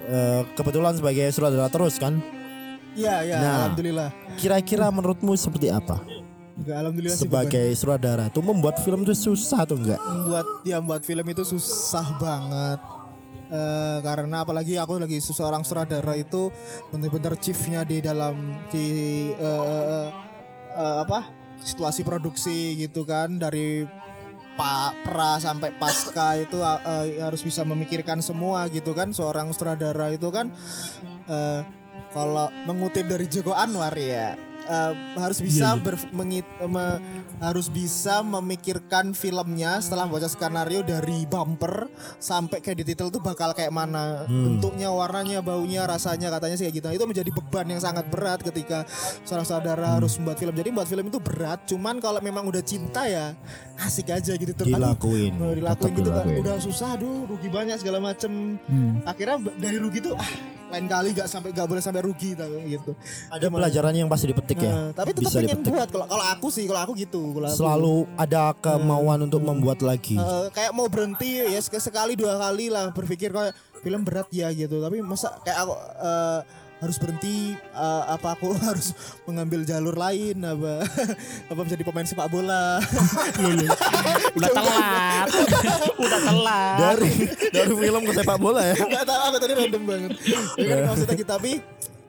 eh, 0.03 0.41
kebetulan 0.53 0.93
sebagai 0.93 1.31
sutradara 1.31 1.65
terus 1.67 1.95
kan? 1.95 2.19
Iya, 2.93 3.23
iya, 3.23 3.35
Nah. 3.39 3.55
alhamdulillah. 3.65 4.09
Kira-kira 4.35 4.85
menurutmu 4.87 5.33
seperti 5.33 5.71
apa? 5.71 6.03
Enggak 6.53 6.77
alhamdulillah 6.85 7.17
sih 7.17 7.25
Sebagai 7.25 7.67
sutradara 7.73 8.25
tuh 8.29 8.45
membuat 8.45 8.77
film 8.85 9.01
itu 9.01 9.15
susah 9.17 9.65
atau 9.65 9.75
enggak? 9.77 9.97
bukan. 9.97 10.21
buat 10.29 10.47
ya 10.61 10.77
buat 10.79 11.01
film 11.01 11.25
itu 11.25 11.43
susah 11.43 12.07
banget. 12.21 12.79
Eh, 13.53 13.97
karena 14.01 14.41
apalagi 14.41 14.81
aku 14.81 14.97
lagi 14.97 15.21
seseorang 15.21 15.61
sutradara 15.61 16.17
itu 16.17 16.49
bener-bener 16.89 17.37
chiefnya 17.37 17.85
di 17.85 18.01
dalam 18.01 18.57
di 18.73 18.85
eh, 19.29 20.09
eh, 20.73 20.97
apa 21.05 21.29
situasi 21.61 22.01
produksi 22.01 22.73
gitu 22.81 23.05
kan 23.05 23.37
dari 23.37 23.85
pak 24.53 25.05
pra 25.05 25.37
sampai 25.37 25.73
pasca 25.77 26.37
itu 26.37 26.57
eh, 26.61 27.21
harus 27.21 27.41
bisa 27.45 27.61
memikirkan 27.61 28.21
semua 28.21 28.69
gitu 28.69 28.93
kan 28.93 29.13
seorang 29.13 29.53
sutradara 29.53 30.13
itu 30.13 30.29
kan 30.33 30.49
eh, 31.29 31.61
kalau 32.13 32.49
mengutip 32.69 33.05
dari 33.09 33.25
Joko 33.25 33.53
Anwar 33.53 33.93
ya 33.97 34.37
eh, 34.65 34.91
harus 35.15 35.39
bisa 35.39 35.75
ber- 35.75 36.09
mengit- 36.11 36.47
me- 36.61 36.99
harus 37.37 37.67
bisa 37.67 38.23
memikirkan 38.23 39.11
filmnya 39.11 39.75
setelah 39.77 40.07
baca 40.07 40.25
skenario 40.25 40.79
dari 40.79 41.23
bumper 41.23 41.91
sampai 42.15 42.59
kayak 42.59 42.77
di 42.77 42.85
titel 42.87 43.07
tuh 43.07 43.19
bakal 43.19 43.51
kayak 43.51 43.69
mana. 43.69 44.23
Bentuknya 44.25 44.87
warnanya 44.87 45.39
baunya 45.39 45.83
rasanya 45.83 46.29
katanya 46.29 46.55
sih 46.55 46.65
kayak 46.65 46.75
gitu. 46.77 46.85
Nah, 46.87 46.95
itu 46.95 47.05
menjadi 47.05 47.29
beban 47.29 47.67
yang 47.67 47.81
sangat 47.81 48.07
berat 48.07 48.39
ketika 48.41 48.87
seorang 49.21 49.43
saudara 49.43 49.97
harus 49.97 50.15
membuat 50.15 50.37
film. 50.37 50.53
Jadi 50.53 50.69
membuat 50.69 50.87
film 50.87 51.05
itu 51.05 51.19
berat 51.19 51.59
cuman 51.65 51.95
kalau 51.97 52.19
memang 52.19 52.43
udah 52.43 52.63
cinta 52.63 53.03
ya 53.03 53.35
asik 53.77 54.07
aja 54.09 54.31
gitu. 54.33 54.55
Aduh, 54.55 54.69
Dilakuin. 54.69 55.31
mau 55.35 55.51
dilakuin 55.51 55.91
gitu 55.93 56.09
kan 56.09 56.23
dilakuin. 56.23 56.39
udah 56.39 56.55
susah 56.57 56.87
aduh 56.93 57.27
rugi 57.27 57.49
banyak 57.49 57.75
segala 57.75 57.99
macem. 57.99 58.55
Akhirnya 59.03 59.37
b- 59.37 59.55
dari 59.57 59.77
rugi 59.77 59.99
tuh 59.99 60.15
ah 60.15 60.31
lain 60.69 60.89
kali 60.89 61.13
gak 61.13 61.29
sampai 61.29 61.53
gak 61.53 61.69
boleh 61.69 61.77
sampai 61.79 62.01
rugi 62.01 62.33
gitu. 62.33 62.97
Ada 63.29 63.45
pelajaran 63.47 63.93
yang 63.93 64.07
pasti 64.07 64.25
dipetik 64.27 64.52
ya. 64.55 64.71
Nah, 64.71 64.87
tapi 64.91 65.09
tetap 65.11 65.23
Bisa 65.23 65.37
pengen 65.37 65.49
dipetik. 65.57 65.71
buat 65.71 65.89
kalau 65.89 66.05
kalau 66.05 66.25
aku 66.27 66.47
sih 66.47 66.63
kalau 66.63 66.81
aku 66.81 66.93
gitu 66.95 67.21
kalau 67.31 67.47
aku. 67.47 67.57
Selalu 67.57 67.95
ada 68.15 68.41
kemauan 68.55 69.19
untuk 69.23 69.41
membuat 69.41 69.79
lagi. 69.79 70.15
Eh, 70.15 70.45
kayak 70.49 70.71
mau 70.71 70.85
berhenti 70.85 71.41
ya 71.43 71.59
sek- 71.59 71.79
sekali 71.79 72.13
dua 72.13 72.37
kali 72.37 72.67
lah 72.67 72.89
berpikir 72.89 73.29
kayak 73.29 73.53
film 73.79 74.01
berat 74.01 74.27
ya 74.29 74.47
gitu 74.49 74.77
tapi 74.77 74.99
masa 74.99 75.33
kayak 75.41 75.59
aku 75.59 75.73
eh, 75.99 76.39
harus 76.75 76.97
berhenti 76.97 77.35
eh, 77.55 78.03
apa 78.05 78.33
aku 78.33 78.51
harus 78.67 78.91
mengambil 79.23 79.63
jalur 79.63 79.93
lain 79.93 80.35
apa 80.39 80.83
apa 81.49 81.59
menjadi 81.59 81.79
pemain 81.81 82.03
sepak 82.03 82.27
bola 82.27 82.79
Udah 84.33 84.49
telat. 84.51 85.27
Udah 85.95 86.19
telat. 86.21 86.77
Dari 86.77 87.11
dari 87.51 87.73
film 87.73 88.01
ke 88.03 88.13
sepak 88.13 88.37
bola 88.37 88.61
ya. 88.63 88.75
nggak 88.75 89.05
tahu 89.05 89.19
aku 89.21 89.37
tadi 89.37 89.53
random 89.53 89.83
banget 89.83 90.11
ya 90.53 90.65
kan 90.65 90.77
maksudnya 90.89 91.15
gitu 91.15 91.29
tapi 91.29 91.51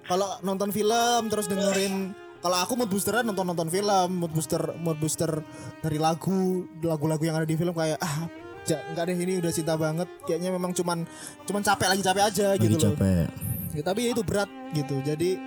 kalau 0.05 0.29
nonton 0.41 0.69
film 0.69 1.23
terus 1.27 1.47
dengerin 1.47 2.13
kalau 2.45 2.61
aku 2.61 2.73
mood 2.77 2.93
boosteran 2.93 3.25
nonton 3.25 3.49
nonton 3.49 3.73
film 3.73 4.21
mood 4.21 4.33
booster 4.37 4.61
mood 4.77 5.01
booster 5.01 5.41
dari 5.81 5.97
lagu 5.97 6.69
lagu-lagu 6.85 7.25
yang 7.25 7.41
ada 7.41 7.49
di 7.49 7.57
film 7.57 7.73
kayak 7.73 7.97
ah 8.05 8.29
ja, 8.69 8.85
nggak 8.93 9.05
deh 9.09 9.17
ini 9.17 9.41
udah 9.41 9.49
cinta 9.49 9.81
banget 9.81 10.05
kayaknya 10.29 10.53
memang 10.53 10.77
cuman 10.77 11.09
cuman 11.49 11.63
capek 11.65 11.89
lagi 11.89 12.03
capek 12.05 12.23
aja 12.29 12.47
Lagi 12.53 12.69
gitu 12.69 12.77
loh 12.77 12.93
capek. 12.93 13.27
Ya, 13.75 13.83
tapi 13.83 14.01
itu 14.13 14.21
berat 14.21 14.51
gitu 14.77 15.01
jadi 15.01 15.41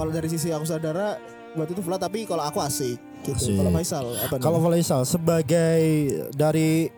kalau 0.00 0.10
dari 0.10 0.32
sisi 0.32 0.48
aku 0.48 0.64
saudara 0.64 1.20
buat 1.52 1.68
itu 1.68 1.84
flat 1.84 2.00
tapi 2.00 2.24
kalau 2.24 2.40
aku 2.48 2.64
asik 2.64 2.96
gitu 3.20 3.36
Asik. 3.36 3.60
kalau 3.60 3.70
Faisal 3.76 4.06
apa 4.16 4.34
nih? 4.40 4.42
Kalau 4.42 4.58
Faisal 4.64 5.00
sebagai 5.04 5.80
dari 6.32 6.88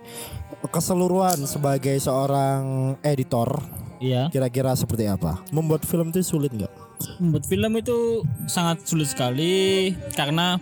keseluruhan 0.70 1.42
sebagai 1.50 1.98
seorang 1.98 2.94
editor 3.02 3.59
Iya. 4.02 4.26
kira-kira 4.35 4.74
seperti 4.74 5.07
apa? 5.07 5.38
Membuat 5.55 5.87
film 5.87 6.11
itu 6.11 6.26
sulit 6.26 6.50
nggak? 6.50 6.91
Membuat 7.19 7.45
film 7.45 7.73
itu 7.75 7.99
sangat 8.45 8.83
sulit 8.83 9.07
sekali 9.07 9.91
karena 10.12 10.57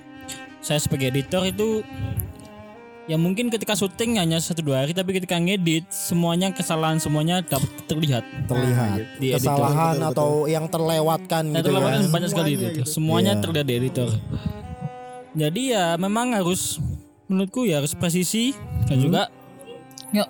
saya 0.61 0.77
sebagai 0.77 1.09
editor 1.09 1.45
itu 1.45 1.81
ya 3.05 3.17
mungkin 3.17 3.49
ketika 3.49 3.75
syuting 3.75 4.17
hanya 4.17 4.39
satu 4.39 4.61
dua 4.61 4.85
hari 4.85 4.93
tapi 4.93 5.11
ketika 5.11 5.35
ngedit 5.35 5.89
semuanya 5.89 6.53
kesalahan 6.53 7.01
semuanya 7.01 7.43
dapat 7.43 7.67
terlihat 7.85 8.23
Terlihat 8.47 9.19
di 9.19 9.35
editor. 9.35 9.57
kesalahan 9.57 9.95
Betul, 9.97 10.05
betul, 10.05 10.13
atau 10.15 10.31
yang 10.47 10.67
terlewatkan 10.67 11.43
Nah, 11.45 11.59
gitu 11.59 11.67
terlewatkan 11.67 12.03
ya. 12.03 12.11
banyak 12.13 12.29
sekali 12.29 12.51
itu. 12.51 12.61
Semuanya 12.61 12.77
gitu. 12.77 12.87
Semuanya 12.87 13.33
Iya. 13.33 13.43
terlihat 13.43 13.67
di 13.67 13.75
editor. 13.75 14.09
Jadi 15.31 15.63
ya 15.71 15.85
memang 15.97 16.27
harus 16.35 16.79
menurutku 17.27 17.63
ya 17.63 17.79
harus 17.79 17.95
presisi 17.95 18.51
dan 18.87 18.99
Hmm. 18.99 19.05
juga 19.07 19.23
ya 20.11 20.27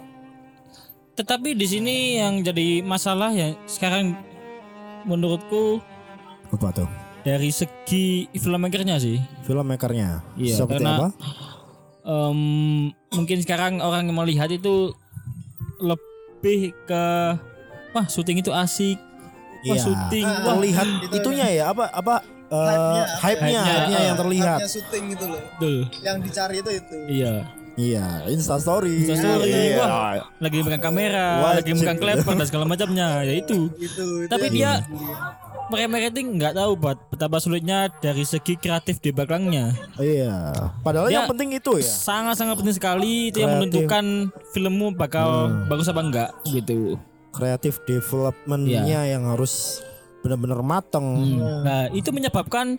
tetapi 1.17 1.53
di 1.53 1.65
sini 1.65 1.97
yang 2.17 2.41
jadi 2.41 2.81
masalah 2.81 3.33
ya 3.33 3.53
sekarang 3.65 4.17
menurutku 5.05 5.81
Apa 6.51 6.69
tuh? 6.73 6.89
dari 7.21 7.53
segi 7.53 8.25
filmmakernya 8.33 8.97
sih. 8.97 9.21
Filmmakernya. 9.45 10.25
Iya, 10.41 10.57
seperti 10.57 10.81
karena- 10.81 10.97
apa? 10.97 11.09
Em, 12.01 12.41
mungkin 13.13 13.39
sekarang 13.45 13.73
orang 13.79 14.09
yang 14.09 14.17
melihat 14.17 14.49
itu 14.49 14.97
lebih 15.79 16.73
ke 16.87 17.05
wah 17.93 18.07
syuting 18.07 18.41
itu 18.41 18.49
asik. 18.51 18.97
Wah 19.61 19.77
Iya. 19.77 19.83
syuting, 19.85 20.25
wah 20.25 20.57
Terlihat 20.57 20.87
Itu- 21.05 21.17
itunya 21.21 21.47
ya 21.53 21.65
apa 21.69 21.93
apa 21.93 22.25
eh, 22.49 22.57
Hype-nya, 22.57 23.05
hype-nya, 23.21 23.63
hype-nya 23.63 24.01
yang 24.03 24.17
terlihat. 24.17 24.59
Hype-nya 24.59 24.71
syuting 24.73 25.05
gitu 25.13 25.25
loh 25.29 25.41
betul. 25.45 25.77
yang 26.01 26.17
dicari 26.19 26.55
itu 26.59 26.71
itu 26.73 26.97
Iya. 27.07 27.35
Iya, 27.79 28.27
Insta 28.27 28.59
story. 28.59 29.07
Instastory, 29.07 29.73
Iya. 29.73 29.79
wah. 29.79 30.13
lagi 30.37 30.59
megang 30.59 30.83
kamera, 30.83 31.27
Wajib. 31.41 31.57
lagi 31.57 31.73
megang 31.79 31.99
klepper 31.99 32.35
dan 32.35 32.45
segala 32.45 32.65
macamnya, 32.67 33.23
ya 33.23 33.33
itu. 33.35 33.71
itu, 33.79 34.05
itu 34.21 34.27
Tapi 34.27 34.47
dia 34.51 34.85
mereka 35.71 35.89
marketing 35.89 36.27
nggak 36.37 36.53
tahu 36.53 36.73
buat 36.75 36.99
betapa 37.09 37.39
sulitnya 37.39 37.89
dari 37.97 38.23
segi 38.23 38.55
kreatif 38.55 38.99
di 38.99 39.11
belakangnya. 39.11 39.73
Iya. 39.97 40.35
Padahal 40.81 41.07
Dia- 41.07 41.23
yang 41.23 41.31
penting 41.31 41.55
itu 41.55 41.79
ya. 41.79 41.87
Sangat-sangat 41.87 42.59
penting 42.59 42.77
sekali 42.77 43.31
itu 43.31 43.39
yang 43.39 43.55
Kreatif. 43.55 43.63
menentukan 43.65 44.05
filmmu 44.51 44.87
bakal 44.93 45.29
bagus 45.67 45.87
apa 45.87 46.01
enggak 46.01 46.31
gitu. 46.45 46.99
Kreatif 47.31 47.79
developmentnya 47.85 48.83
Iya. 48.85 49.15
yang 49.15 49.31
harus 49.31 49.81
benar-benar 50.21 50.61
mateng. 50.61 51.07
Nah, 51.39 51.89
itu 51.91 52.11
menyebabkan 52.11 52.77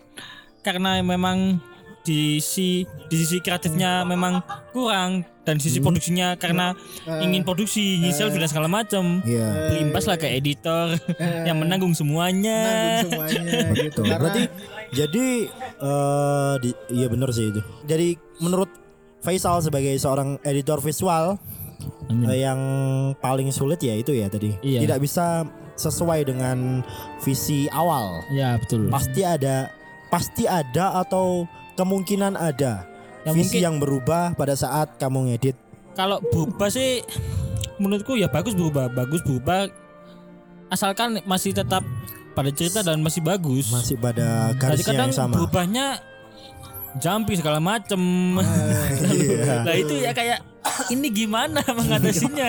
karena 0.60 1.00
memang 1.00 1.58
di 2.02 2.38
sisi 2.38 2.82
di 3.06 3.16
sisi 3.16 3.38
kreatifnya 3.38 4.02
memang 4.02 4.42
kurang 4.70 5.22
dan 5.42 5.58
sisi 5.58 5.82
produksinya 5.82 6.38
karena 6.38 6.74
ingin 7.22 7.42
produksi, 7.42 7.98
ingin 7.98 8.14
selfie 8.14 8.38
dan 8.38 8.50
segala 8.50 8.70
macam. 8.70 9.18
Iya. 9.26 9.74
Berimbas 9.74 10.06
lah 10.06 10.16
ke 10.18 10.30
editor 10.30 10.94
yang 11.48 11.58
menanggung 11.58 11.94
semuanya. 11.98 12.58
nanggung 13.02 13.10
semuanya 13.10 13.58
gitu 13.90 14.00
karena 14.06 14.18
berarti 14.22 14.42
jadi 14.94 15.26
eh 15.82 16.54
di, 16.62 16.70
iya 16.94 17.06
benar 17.10 17.34
sih 17.34 17.50
itu. 17.50 17.60
Jadi 17.86 18.14
menurut 18.38 18.70
Faisal 19.22 19.62
sebagai 19.62 19.94
seorang 20.02 20.42
editor 20.42 20.82
visual 20.82 21.38
eh, 22.10 22.42
yang 22.42 22.58
paling 23.22 23.54
sulit 23.54 23.78
ya 23.82 23.94
itu 23.94 24.14
ya 24.14 24.26
tadi. 24.26 24.54
Iya. 24.62 24.82
Tidak 24.82 24.98
bisa 24.98 25.46
sesuai 25.78 26.26
dengan 26.26 26.82
visi 27.22 27.70
awal. 27.70 28.22
Ya 28.34 28.58
betul. 28.58 28.90
Pasti 28.90 29.22
ada 29.22 29.70
pasti 30.10 30.44
ada 30.44 31.00
atau 31.00 31.48
kemungkinan 31.78 32.36
ada 32.36 32.91
Ya, 33.22 33.30
visi 33.30 33.38
mungkin- 33.48 33.62
yang 33.62 33.76
berubah 33.78 34.34
pada 34.34 34.52
saat 34.52 34.96
kamu 34.96 35.30
ngedit. 35.30 35.54
Kalau 35.92 36.18
berubah 36.24 36.66
sih 36.66 37.04
menurutku 37.76 38.14
ya 38.14 38.26
bagus 38.26 38.52
berubah, 38.52 38.88
bagus 38.88 39.20
berubah 39.20 39.68
asalkan 40.68 41.20
masih 41.22 41.52
tetap 41.52 41.84
pada 42.32 42.48
cerita 42.48 42.80
dan 42.80 42.98
masih 42.98 43.20
bagus. 43.20 43.68
Masih 43.68 43.94
pada 43.94 44.56
garisnya 44.56 44.88
kadang 44.88 45.08
yang 45.08 45.14
sama. 45.14 45.34
berubahnya 45.36 45.86
jumping 46.94 47.36
segala 47.36 47.60
macem. 47.60 48.00
Iya. 49.04 49.60
nah 49.66 49.74
itu 49.74 49.94
ya 49.96 50.10
kayak 50.10 50.40
ini 50.88 51.08
gimana 51.08 51.60
mengatasinya? 51.78 52.48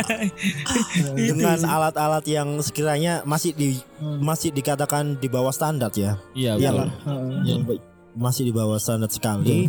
Dengan 1.19 1.59
alat-alat 1.61 2.23
yang 2.25 2.59
sekiranya 2.59 3.21
masih 3.23 3.51
di 3.51 3.75
masih 3.99 4.49
dikatakan 4.49 5.15
di 5.15 5.27
bawah 5.27 5.51
standar 5.51 5.91
ya. 5.93 6.15
Iya 6.31 6.55
Iyalah. 6.55 6.87
betul. 6.89 7.43
yang 7.43 7.61
ba- 7.61 7.83
masih 8.13 8.43
di 8.45 8.53
bawah 8.53 8.77
standar 8.77 9.09
sekali. 9.09 9.67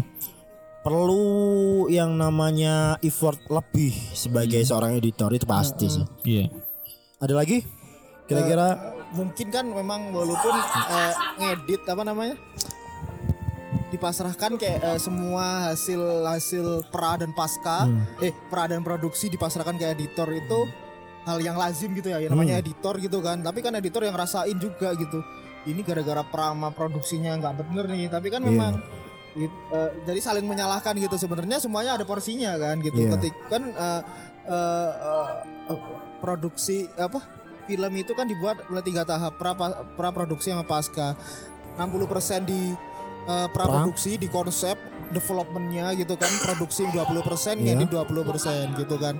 Perlu 0.84 1.88
yang 1.88 2.12
namanya 2.20 3.00
effort 3.00 3.40
lebih 3.48 3.96
sebagai 4.12 4.60
seorang 4.60 5.00
editor 5.00 5.32
itu 5.32 5.48
pasti 5.48 5.88
sih. 5.88 6.04
Iya. 6.28 6.52
Ada 7.24 7.32
lagi? 7.32 7.64
Kira-kira? 8.28 8.92
Mungkin 9.16 9.48
kan 9.48 9.64
memang 9.64 10.12
walaupun 10.12 10.52
eh, 10.52 11.12
ngedit 11.40 11.88
apa 11.88 12.02
namanya? 12.04 12.36
Dipasrahkan 13.88 14.60
kayak 14.60 14.80
eh, 14.84 15.00
semua 15.00 15.72
hasil 15.72 16.28
hasil 16.28 16.84
pra 16.92 17.16
dan 17.16 17.32
pasca 17.32 17.88
eh 18.20 18.36
pra 18.52 18.68
dan 18.68 18.84
produksi 18.84 19.32
dipasrahkan 19.32 19.80
ke 19.80 19.88
editor 19.88 20.28
itu 20.36 20.68
hal 21.24 21.40
yang 21.40 21.56
lazim 21.56 21.96
gitu 21.96 22.12
ya, 22.12 22.20
ya 22.20 22.28
namanya 22.28 22.60
editor 22.60 23.00
gitu 23.00 23.24
kan. 23.24 23.40
Tapi 23.40 23.64
kan 23.64 23.72
editor 23.72 24.04
yang 24.04 24.20
rasain 24.20 24.60
juga 24.60 24.92
gitu. 25.00 25.24
Ini 25.64 25.80
gara-gara 25.80 26.20
prama 26.28 26.68
produksinya 26.76 27.40
nggak 27.40 27.64
bener 27.64 27.88
nih. 27.88 28.12
Tapi 28.12 28.28
kan 28.28 28.44
Iya. 28.44 28.52
memang 28.52 28.72
Gitu, 29.34 29.50
eh, 29.74 29.90
jadi 30.06 30.20
saling 30.22 30.46
menyalahkan 30.46 30.94
gitu. 30.94 31.18
Sebenarnya 31.18 31.58
semuanya 31.58 31.98
ada 31.98 32.06
porsinya 32.06 32.54
kan 32.54 32.78
gitu. 32.78 33.02
Iya. 33.02 33.18
ketik 33.18 33.34
kan 33.50 33.62
eh, 33.66 34.00
eh, 34.46 34.90
eh, 34.94 35.28
eh, 35.74 35.78
produksi 36.22 36.86
apa 36.94 37.18
film 37.66 37.92
itu 37.96 38.12
kan 38.14 38.30
dibuat 38.30 38.62
oleh 38.70 38.82
tiga 38.86 39.02
tahap. 39.02 39.34
Pra 39.34 39.52
pra 39.98 40.08
produksi 40.14 40.54
sama 40.54 40.62
pasca. 40.62 41.18
60% 41.74 42.46
di 42.46 42.70
eh, 43.26 43.48
pra? 43.50 43.66
produksi 43.66 44.14
di 44.14 44.30
konsep 44.30 44.78
developmentnya 45.10 45.90
gitu 45.98 46.14
kan. 46.14 46.30
Produksi 46.46 46.86
20% 46.86 47.58
Iya. 47.58 47.74
ngedit 47.74 47.90
20% 47.90 48.78
gitu 48.78 48.96
kan. 49.02 49.18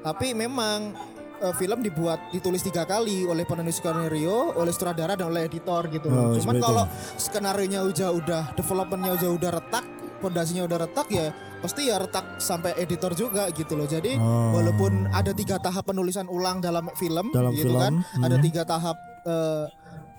Tapi 0.00 0.32
memang 0.32 0.96
eh, 1.40 1.54
film 1.56 1.80
dibuat 1.80 2.30
ditulis 2.30 2.60
tiga 2.60 2.84
kali 2.84 3.24
oleh 3.24 3.48
penulis 3.48 3.80
skenario, 3.80 4.54
oleh 4.54 4.70
sutradara 4.70 5.16
dan 5.16 5.32
oleh 5.32 5.48
editor 5.48 5.88
gitu. 5.88 6.08
Oh, 6.12 6.36
Cuman 6.36 6.56
kalau 6.60 6.84
skenario 7.16 7.66
nya 7.66 7.80
udah 7.82 8.10
udah 8.12 8.42
developmentnya 8.54 9.12
udah 9.16 9.30
udah 9.34 9.50
retak, 9.56 9.84
pondasinya 10.20 10.68
udah 10.68 10.78
retak 10.86 11.08
ya 11.10 11.32
pasti 11.60 11.92
ya 11.92 12.00
retak 12.00 12.40
sampai 12.40 12.72
editor 12.80 13.12
juga 13.12 13.52
gitu 13.52 13.76
loh. 13.76 13.84
Jadi 13.84 14.16
Oh. 14.16 14.56
walaupun 14.56 15.12
ada 15.12 15.36
tiga 15.36 15.60
tahap 15.60 15.84
penulisan 15.92 16.24
ulang 16.28 16.64
dalam 16.64 16.88
film 16.96 17.28
Dalam 17.32 17.52
gitu 17.52 17.68
film, 17.72 17.80
kan, 17.80 17.94
hmm. 18.00 18.24
ada 18.24 18.36
tiga 18.40 18.62
tahap 18.64 18.96
eh, 19.28 19.64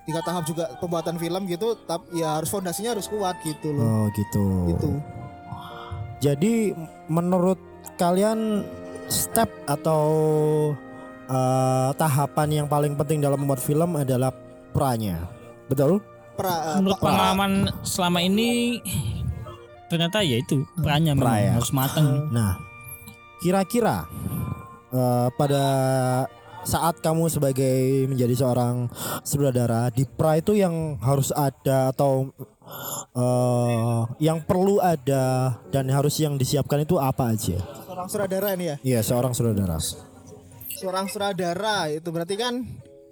tiga 0.06 0.22
tahap 0.22 0.44
juga 0.46 0.70
pembuatan 0.78 1.18
film 1.18 1.50
gitu, 1.50 1.74
tapi 1.90 2.22
ya 2.22 2.38
harus 2.38 2.50
fondasinya 2.50 2.94
harus 2.94 3.10
kuat 3.10 3.38
gitu 3.42 3.74
loh. 3.74 3.86
Oh 3.86 4.06
gitu. 4.14 4.46
Gitu. 4.70 4.90
Jadi 6.22 6.78
menurut 7.10 7.58
kalian 7.98 8.62
step 9.10 9.50
atau 9.66 10.06
eh, 11.32 11.90
tahapan 11.96 12.50
yang 12.54 12.68
paling 12.68 12.94
penting 12.94 13.20
dalam 13.20 13.40
membuat 13.40 13.60
film 13.60 13.96
adalah 13.96 14.36
pranya. 14.72 15.32
Betul? 15.66 16.04
Pra, 16.36 16.76
eh, 16.76 16.78
Menurut 16.78 16.98
pa- 16.98 17.08
pengalaman 17.08 17.52
selama 17.82 18.20
ini 18.20 18.80
ternyata 19.88 20.20
ya 20.20 20.38
itu 20.38 20.64
perannya 20.76 21.12
memang 21.12 21.24
Pra 21.26 21.36
ya. 21.38 21.52
harus 21.56 21.72
matang. 21.72 22.28
Nah, 22.30 22.56
kira-kira 23.40 24.08
eh, 24.90 25.28
pada 25.34 25.64
saat 26.62 27.02
kamu 27.02 27.26
sebagai 27.26 27.78
menjadi 28.06 28.38
seorang 28.38 28.86
sutradara 29.22 29.90
di 29.90 30.06
pra 30.06 30.38
itu 30.38 30.54
yang 30.54 30.94
harus 31.02 31.32
ada 31.32 31.90
atau 31.90 32.30
eh, 33.12 34.00
yang 34.20 34.40
perlu 34.40 34.78
ada 34.78 35.58
dan 35.68 35.90
harus 35.90 36.16
yang 36.16 36.38
disiapkan 36.38 36.82
itu 36.82 36.96
apa 36.96 37.34
aja? 37.34 37.58
seorang 37.84 38.08
sutradara 38.08 38.50
nih 38.56 38.66
ya. 38.66 38.76
Iya, 38.82 39.00
seorang 39.04 39.34
sutradara. 39.34 39.78
Seorang 40.82 41.06
sutradara 41.06 41.86
itu 41.88 42.10
berarti 42.10 42.34
kan 42.34 42.66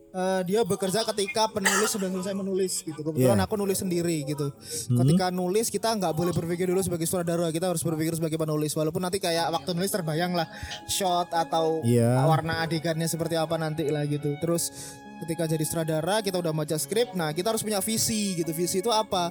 eh, 0.09 0.41
dia 0.41 0.65
bekerja 0.65 1.05
ketika 1.05 1.45
penulis 1.47 1.93
sudah 1.93 2.09
selesai 2.09 2.33
menulis 2.33 2.81
gitu. 2.81 2.97
Kebetulan 2.97 3.37
Iya. 3.37 3.45
aku 3.45 3.53
nulis 3.53 3.77
sendiri 3.77 4.25
gitu. 4.25 4.49
Ketika 4.89 5.29
nulis 5.29 5.69
kita 5.69 5.93
nggak 5.93 6.17
boleh 6.17 6.33
berpikir 6.33 6.65
dulu 6.65 6.81
sebagai 6.81 7.05
sutradara, 7.05 7.53
kita 7.53 7.69
harus 7.69 7.85
berpikir 7.85 8.17
sebagai 8.17 8.35
penulis. 8.35 8.73
Walaupun 8.73 8.99
nanti 8.99 9.21
kayak 9.21 9.53
waktu 9.53 9.77
nulis 9.77 9.93
terbayang 9.93 10.33
lah 10.33 10.49
shot 10.89 11.29
atau 11.29 11.85
Iya. 11.85 12.25
warna 12.25 12.65
adegannya 12.65 13.05
seperti 13.05 13.37
apa 13.37 13.53
nanti 13.55 13.85
lah 13.85 14.01
gitu. 14.03 14.33
Terus 14.41 14.73
ketika 15.21 15.45
jadi 15.45 15.61
sutradara 15.61 16.25
kita 16.25 16.41
udah 16.41 16.57
baca 16.57 16.73
skrip, 16.75 17.13
nah 17.13 17.29
kita 17.29 17.53
harus 17.53 17.61
punya 17.61 17.77
visi 17.77 18.33
gitu. 18.33 18.49
Visi 18.49 18.81
itu 18.81 18.89
apa? 18.89 19.29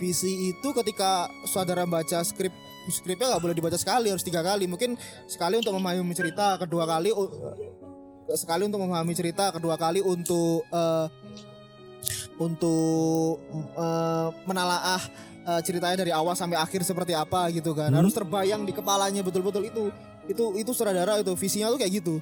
Visi 0.00 0.30
itu 0.48 0.68
ketika 0.72 1.28
sutradara 1.44 1.84
baca 1.84 2.24
skrip 2.24 2.54
skripnya 2.88 3.36
nggak 3.36 3.42
boleh 3.42 3.56
dibaca 3.56 3.78
sekali 3.78 4.12
harus 4.12 4.24
tiga 4.24 4.44
kali 4.44 4.68
mungkin 4.68 4.98
sekali 5.24 5.56
untuk 5.60 5.72
memahami 5.76 6.12
cerita 6.12 6.60
kedua 6.60 6.84
kali 6.84 7.12
uh, 7.12 7.30
sekali 8.32 8.64
untuk 8.64 8.80
memahami 8.80 9.12
cerita 9.12 9.52
kedua 9.52 9.76
kali 9.76 10.00
untuk 10.00 10.64
eh, 10.72 11.06
untuk 12.40 13.36
eh, 13.76 14.28
menalaah 14.48 15.02
eh, 15.44 15.60
ceritanya 15.60 16.00
dari 16.00 16.12
awal 16.14 16.32
sampai 16.32 16.56
akhir 16.56 16.88
seperti 16.88 17.12
apa 17.12 17.52
gitu 17.52 17.76
kan 17.76 17.92
harus 17.92 18.16
terbayang 18.16 18.64
di 18.64 18.72
kepalanya 18.72 19.20
betul-betul 19.20 19.68
itu 19.68 19.92
itu 20.24 20.44
itu 20.56 20.70
sutradara 20.72 21.20
itu 21.20 21.36
visinya 21.36 21.68
tuh 21.68 21.76
kayak 21.76 22.00
gitu 22.00 22.14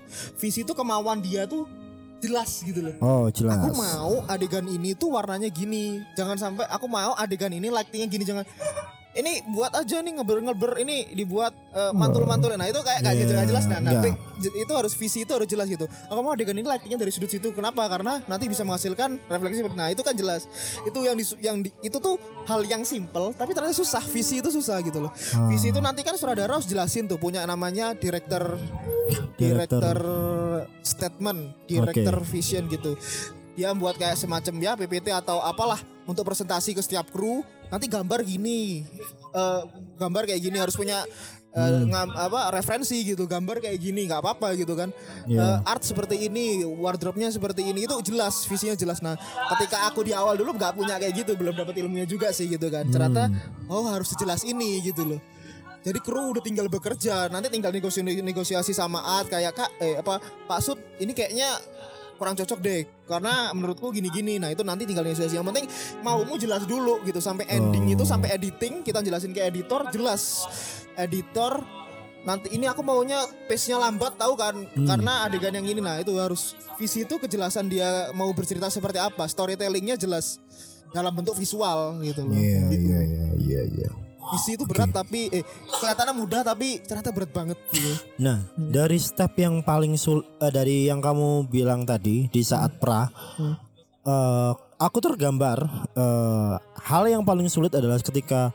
visi 0.42 0.66
itu 0.66 0.74
kemauan 0.74 1.22
dia 1.22 1.46
tuh 1.46 1.70
jelas 2.18 2.62
gitu 2.62 2.82
loh 2.86 2.94
Oh, 3.02 3.26
jelas. 3.34 3.58
Aku 3.58 3.74
mau 3.74 4.22
adegan 4.30 4.62
ini 4.70 4.94
tuh 4.94 5.10
warnanya 5.10 5.50
gini. 5.50 5.98
Jangan 6.14 6.38
sampai 6.38 6.70
aku 6.70 6.86
mau 6.86 7.18
adegan 7.18 7.50
ini 7.50 7.66
lightingnya 7.66 8.06
gini 8.06 8.22
jangan. 8.22 8.46
Ini 9.12 9.32
buat 9.46 9.72
aja 9.72 9.98
nih 9.98 10.12
ngeber-ngeber 10.14 10.72
ini 10.78 11.04
dibuat 11.10 11.52
eh, 11.70 11.92
mantul-mantul. 11.92 12.48
Nah 12.54 12.64
itu 12.64 12.80
kayak 12.80 13.00
kayak 13.02 13.16
gitu 13.18 13.28
Iya, 13.28 13.36
nggak 13.36 13.48
jelas. 13.50 13.64
Nah, 13.66 13.78
nah, 13.78 13.92
j- 14.38 14.56
itu 14.56 14.72
harus 14.72 14.92
visi 14.94 15.18
itu 15.20 15.32
harus 15.32 15.44
jelas 15.44 15.66
gitu. 15.66 15.84
Aku 16.06 16.18
mau 16.18 16.32
adegan 16.32 16.52
ini 16.52 16.64
lightingnya 16.64 16.96
dari 16.96 17.10
sudut 17.10 17.28
situ. 17.28 17.48
Kenapa? 17.50 17.84
Karena 17.86 18.20
nanti 18.22 18.46
bisa 18.46 18.62
menghasilkan 18.62 19.20
refleksi. 19.26 19.60
Nah 19.70 19.88
itu 19.88 20.00
kan 20.00 20.14
jelas. 20.14 20.48
Itu 20.82 21.02
yang 21.02 21.12
disu- 21.14 21.36
yang 21.38 21.60
di- 21.60 21.76
itu 21.80 21.92
tuh 21.94 22.16
hal 22.44 22.64
yang 22.64 22.82
simple 22.82 23.30
tapi 23.32 23.52
ternyata 23.52 23.72
susah. 23.74 24.00
Visi 24.02 24.38
itu 24.38 24.48
susah 24.48 24.80
gitu 24.80 24.96
loh. 24.98 25.12
Visi 25.46 25.68
itu 25.68 25.78
nanti 25.78 26.00
kan 26.00 26.14
sutradara 26.14 26.48
harus 26.50 26.64
jelasin 26.64 27.04
tuh 27.04 27.16
punya 27.16 27.44
namanya 27.44 27.92
director 27.92 28.56
director 29.34 29.96
statement, 30.80 31.40
director 31.66 31.92
vision 32.24 32.64
gitu. 32.66 32.96
Dia 33.52 33.72
buat 33.72 33.94
kayak 33.94 34.16
semacam 34.16 34.54
ya 34.56 34.72
PPT 34.74 35.10
atau 35.10 35.36
apalah 35.38 35.76
untuk 36.02 36.24
presentasi 36.24 36.72
ke 36.72 36.80
setiap 36.80 37.04
kru. 37.06 37.44
Nanti 37.72 37.86
gambar 37.88 38.20
gini, 38.22 38.84
eh, 39.32 39.60
gambar 39.96 40.28
kayak 40.28 40.40
gini 40.40 40.60
harus 40.60 40.76
punya 40.76 41.02
eh, 41.52 41.68
ngam- 41.84 42.16
apa 42.16 42.48
referensi 42.48 42.96
gitu. 43.04 43.28
Gambar 43.28 43.60
kayak 43.60 43.76
gini 43.76 44.08
nggak 44.08 44.24
apa-apa 44.24 44.56
gitu 44.56 44.72
kan. 44.72 44.88
Eh, 45.36 45.68
art 45.68 45.84
seperti 45.84 46.24
ini, 46.24 46.64
wardrobe-nya 46.64 47.28
seperti 47.28 47.60
ini 47.66 47.84
itu 47.84 47.92
jelas, 48.00 48.48
visinya 48.48 48.72
jelas. 48.72 49.04
Nah, 49.04 49.20
ketika 49.52 49.84
aku 49.84 50.00
di 50.00 50.16
awal 50.16 50.36
dulu 50.36 50.56
nggak 50.56 50.72
punya 50.72 50.96
kayak 50.96 51.12
gitu, 51.12 51.36
belum 51.36 51.52
dapat 51.52 51.76
ilmunya 51.76 52.08
juga 52.08 52.32
sih 52.32 52.48
gitu 52.48 52.72
kan. 52.72 52.88
Ternyata 52.88 53.28
oh 53.68 53.84
harus 53.84 54.12
sejelas 54.12 54.44
ini 54.44 54.80
gitu 54.80 55.04
loh. 55.04 55.20
Jadi 55.84 55.98
kru 56.00 56.32
udah 56.32 56.40
tinggal 56.40 56.72
bekerja, 56.72 57.28
nanti 57.28 57.52
tinggal 57.52 57.68
negosiasi, 57.68 58.22
negosiasi 58.22 58.72
sama 58.72 59.04
Art 59.04 59.28
kayak 59.28 59.52
kak, 59.52 59.70
eh 59.76 60.00
apa 60.00 60.24
Pak 60.48 60.60
Sud 60.62 60.80
ini 61.04 61.12
kayaknya 61.12 61.52
kurang 62.14 62.34
cocok 62.34 62.58
deh, 62.58 62.80
karena 63.04 63.50
menurutku 63.50 63.90
gini-gini. 63.90 64.36
Nah 64.36 64.48
itu 64.48 64.62
nanti 64.62 64.84
tinggal 64.84 65.02
negosiasi. 65.02 65.34
Yang 65.34 65.46
penting 65.50 65.66
maumu 66.00 66.34
jelas 66.36 66.64
dulu 66.64 67.02
gitu 67.02 67.18
sampai 67.18 67.46
ending 67.48 67.90
itu 67.90 68.02
sampai 68.02 68.32
editing 68.32 68.80
kita 68.80 69.00
jelasin 69.00 69.30
ke 69.30 69.42
editor 69.42 69.88
jelas. 69.88 70.46
Editor 70.94 71.64
nanti 72.22 72.54
ini 72.54 72.70
aku 72.70 72.86
maunya 72.86 73.18
pace-nya 73.50 73.82
lambat 73.82 74.14
tahu 74.14 74.38
kan 74.38 74.54
karena 74.86 75.26
adegan 75.26 75.50
yang 75.52 75.66
ini 75.66 75.82
nah 75.82 75.98
itu 75.98 76.14
harus 76.14 76.54
visi 76.78 77.02
itu 77.02 77.18
kejelasan 77.18 77.66
dia 77.66 78.14
mau 78.14 78.30
bercerita 78.30 78.70
seperti 78.70 79.02
apa 79.02 79.26
storytellingnya 79.26 79.98
jelas 79.98 80.38
dalam 80.94 81.10
bentuk 81.10 81.34
visual 81.34 81.98
gitu 81.98 82.22
loh 82.22 82.38
Iya, 82.38 82.62
Gitu. 82.70 82.86
iya, 82.86 83.00
iya, 83.42 83.62
iya, 83.66 83.90
Visi 84.22 84.54
itu 84.54 84.64
berat 84.64 84.94
tapi 84.94 85.26
eh 85.34 85.42
kelihatannya 85.66 86.14
mudah 86.14 86.40
tapi 86.46 86.78
ternyata 86.86 87.10
berat 87.10 87.34
banget 87.34 87.58
gitu. 87.74 87.90
Nah, 88.22 88.46
dari 88.54 88.96
step 89.02 89.34
yang 89.34 89.66
paling 89.66 89.98
sul 89.98 90.22
eh, 90.38 90.52
dari 90.52 90.86
yang 90.86 91.02
kamu 91.02 91.50
bilang 91.50 91.82
tadi 91.82 92.30
di 92.30 92.42
saat 92.46 92.78
pra, 92.78 93.10
eh, 94.06 94.52
aku 94.78 94.98
tergambar 95.02 95.58
eh, 95.98 96.54
hal 96.86 97.04
yang 97.10 97.26
paling 97.26 97.50
sulit 97.50 97.74
adalah 97.74 97.98
ketika 97.98 98.54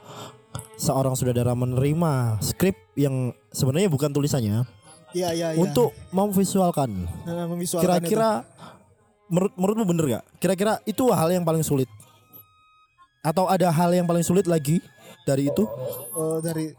seorang 0.77 1.17
sutradara 1.17 1.57
menerima 1.57 2.37
skrip 2.39 2.77
yang 2.95 3.33
sebenarnya 3.49 3.89
bukan 3.89 4.13
tulisannya 4.13 4.63
Iya 5.15 5.29
iya 5.33 5.47
iya. 5.55 5.59
untuk 5.59 5.95
memvisualkan. 6.11 6.93
Nah, 7.23 7.47
memvisualkan 7.47 8.03
Kira-kira 8.03 8.43
menurut 9.31 9.53
menurutmu 9.55 9.85
bener 9.87 10.05
gak? 10.19 10.25
Kira-kira 10.39 10.73
itu 10.83 11.03
hal 11.09 11.31
yang 11.31 11.47
paling 11.47 11.63
sulit? 11.63 11.87
Atau 13.23 13.47
ada 13.47 13.71
hal 13.71 13.91
yang 13.95 14.07
paling 14.07 14.23
sulit 14.23 14.47
lagi 14.47 14.83
dari 15.27 15.51
itu? 15.51 15.63
Oh, 16.15 16.39
dari 16.39 16.71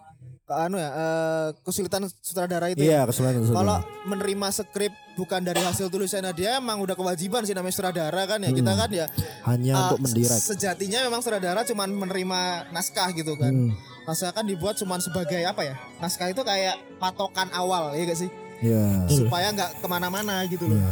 ke 0.48 0.54
anu 0.56 0.80
ya 0.80 0.88
eh, 0.88 1.48
kesulitan 1.60 2.08
sutradara 2.24 2.72
itu. 2.72 2.80
Iya, 2.80 3.04
ya. 3.04 3.08
kesulitan 3.12 3.52
Kalau 3.52 3.84
menerima 4.08 4.48
skrip 4.48 4.96
bukan 5.20 5.44
dari 5.44 5.60
hasil 5.60 5.92
tulisannya 5.92 6.32
dia 6.32 6.56
emang 6.56 6.80
udah 6.80 6.96
kewajiban 6.96 7.44
sih 7.44 7.52
namanya 7.52 7.76
sutradara 7.76 8.24
kan 8.24 8.40
ya. 8.40 8.48
Kita 8.56 8.72
kan 8.72 8.88
ya 8.88 9.06
hanya 9.44 9.72
eh, 9.76 9.82
untuk 9.84 10.00
mendirect. 10.08 10.40
Sejatinya 10.40 11.04
memang 11.04 11.20
sutradara 11.20 11.68
cuman 11.68 11.92
menerima 11.92 12.40
naskah 12.72 13.12
gitu 13.12 13.36
kan. 13.36 13.52
Hmm. 13.52 13.76
Naskah 14.08 14.32
kan 14.32 14.48
dibuat 14.48 14.80
cuman 14.80 15.04
sebagai 15.04 15.44
apa 15.44 15.68
ya? 15.68 15.76
Naskah 16.00 16.32
itu 16.32 16.40
kayak 16.40 16.80
patokan 16.96 17.52
awal 17.52 17.92
ya 17.92 18.08
gak 18.08 18.16
sih? 18.24 18.32
Ya. 18.58 19.06
supaya 19.06 19.54
nggak 19.54 19.78
ke 19.78 19.86
mana-mana 19.86 20.42
gitu 20.50 20.66
loh. 20.66 20.82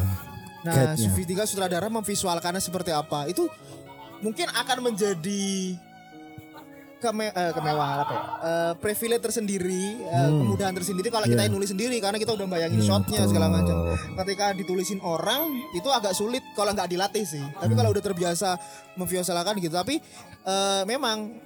Nah, 0.62 0.94
Guide-nya. 0.94 1.02
Sufi 1.02 1.22
sutradara 1.50 1.90
memvisualkannya 1.90 2.62
seperti 2.62 2.94
apa 2.94 3.26
itu 3.26 3.46
mungkin 4.20 4.46
akan 4.50 4.92
menjadi 4.92 5.74
keme 6.96 7.28
eh, 7.28 7.52
kemewahan 7.52 7.98
apa 8.02 8.12
ya? 8.12 8.22
Eh, 8.22 8.72
privilege 8.80 9.22
tersendiri, 9.28 9.84
eh, 10.00 10.30
kemudahan 10.32 10.72
tersendiri 10.72 11.08
kalau 11.12 11.28
kita 11.28 11.44
yang 11.44 11.54
nulis 11.54 11.70
sendiri 11.70 11.96
karena 12.00 12.16
kita 12.16 12.32
udah 12.32 12.46
bayangin 12.48 12.80
shotnya 12.80 13.28
segala 13.28 13.52
macam. 13.52 13.92
Ketika 14.24 14.56
ditulisin 14.56 15.00
orang 15.04 15.52
itu 15.76 15.88
agak 15.92 16.16
sulit 16.16 16.42
kalau 16.56 16.72
nggak 16.72 16.88
dilatih 16.88 17.24
sih. 17.28 17.44
Tapi 17.60 17.72
kalau 17.76 17.92
udah 17.92 18.02
terbiasa 18.04 18.56
memvisualkan 18.96 19.60
gitu, 19.60 19.76
tapi 19.76 20.00
eh, 20.46 20.82
memang 20.88 21.36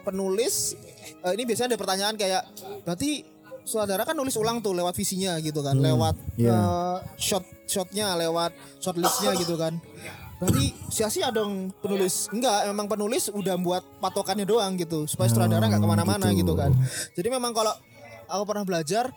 penulis 0.00 0.74
eh, 1.24 1.32
ini 1.36 1.44
biasanya 1.44 1.76
ada 1.76 1.78
pertanyaan 1.78 2.14
kayak 2.16 2.42
berarti 2.88 3.24
saudara 3.60 4.08
kan 4.08 4.16
nulis 4.16 4.34
ulang 4.40 4.64
tuh 4.64 4.72
lewat 4.72 4.96
visinya 4.96 5.36
gitu 5.44 5.60
kan, 5.60 5.76
lewat 5.76 6.16
iya. 6.40 6.56
eh, 6.56 6.98
shot 7.20 7.44
shotnya, 7.68 8.16
lewat 8.16 8.56
shot 8.80 8.96
listnya 8.96 9.36
gitu 9.36 9.60
kan. 9.60 9.76
Berarti 10.40 10.72
sia-sia 10.88 11.28
dong 11.28 11.68
penulis. 11.84 12.32
Enggak, 12.32 12.72
emang 12.72 12.88
penulis 12.88 13.28
udah 13.28 13.60
buat 13.60 13.84
patokannya 14.00 14.48
doang 14.48 14.72
gitu 14.80 15.04
Supaya 15.04 15.28
sutradara 15.28 15.68
nggak 15.68 15.84
ke 15.84 15.88
mana-mana 15.88 16.32
gitu. 16.32 16.42
gitu 16.42 16.52
kan. 16.56 16.72
Jadi 17.12 17.28
memang 17.28 17.52
kalau 17.52 17.76
aku 18.24 18.42
pernah 18.48 18.64
belajar 18.64 19.12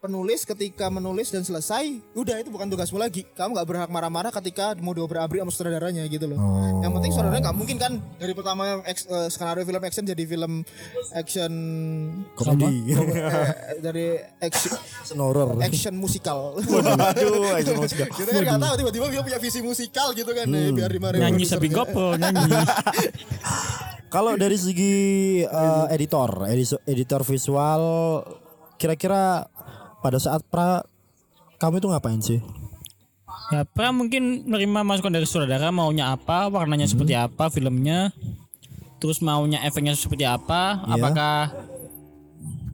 penulis 0.00 0.48
ketika 0.48 0.88
menulis 0.88 1.28
dan 1.28 1.44
selesai 1.44 1.84
udah 2.16 2.40
itu 2.40 2.48
bukan 2.48 2.64
tugasmu 2.66 2.96
lagi 2.96 3.28
kamu 3.30 3.52
nggak 3.52 3.68
berhak 3.68 3.88
marah-marah 3.88 4.32
ketika 4.32 4.72
mau 4.74 4.96
diobrak-abrik 4.96 5.44
sama 5.44 5.52
sutradaranya 5.52 6.08
gitu 6.08 6.24
loh 6.24 6.40
Oh. 6.40 6.80
yang 6.80 6.88
penting 6.90 7.12
saudaranya 7.12 7.44
nggak 7.44 7.58
mungkin 7.58 7.76
kan 7.76 7.92
dari 8.16 8.32
pertama 8.32 8.80
ex- 8.82 9.04
eh, 9.04 9.28
skenario 9.28 9.60
film 9.62 9.76
action 9.78 10.00
jadi 10.02 10.22
film 10.24 10.52
action 11.12 11.52
Komedi. 12.32 12.96
eh, 12.96 13.76
dari 13.78 14.06
action 14.40 14.72
Snoror. 15.04 15.60
action 15.60 15.92
musikal 15.94 16.56
Aduh, 16.56 17.52
action 17.52 17.76
musikal. 17.76 18.08
kita 18.08 18.30
kan 18.32 18.42
nggak 18.42 18.60
tahu 18.62 18.74
tiba-tiba 18.80 19.04
dia 19.10 19.20
punya 19.22 19.38
visi 19.38 19.60
musikal 19.60 20.16
gitu 20.16 20.32
kan 20.32 20.48
eh, 20.48 20.72
biar 20.72 20.88
dimarahin 20.88 21.20
nyanyi 21.28 21.44
sapi 21.44 21.68
gopro 21.68 22.16
nyanyi 22.16 22.40
Kalau 24.10 24.34
dari 24.34 24.56
segi 24.56 24.94
eh, 25.40 25.86
editor, 25.88 26.48
editor 26.82 27.22
visual, 27.22 27.82
kira-kira 28.74 29.46
pada 30.00 30.16
saat 30.16 30.40
pra 30.42 30.82
kamu 31.56 31.78
itu 31.78 31.88
ngapain 31.88 32.18
sih? 32.18 32.40
ya 33.48 33.62
pra 33.64 33.90
mungkin 33.90 34.42
menerima 34.44 34.80
masukan 34.80 35.10
dari 35.10 35.24
saudara 35.24 35.70
maunya 35.70 36.10
apa 36.10 36.46
warnanya 36.46 36.84
seperti 36.84 37.14
apa 37.14 37.46
filmnya 37.46 38.10
terus 38.96 39.18
maunya 39.20 39.58
efeknya 39.60 39.92
seperti 39.92 40.22
apa 40.22 40.78
Iya. 40.80 40.92
apakah 40.92 41.34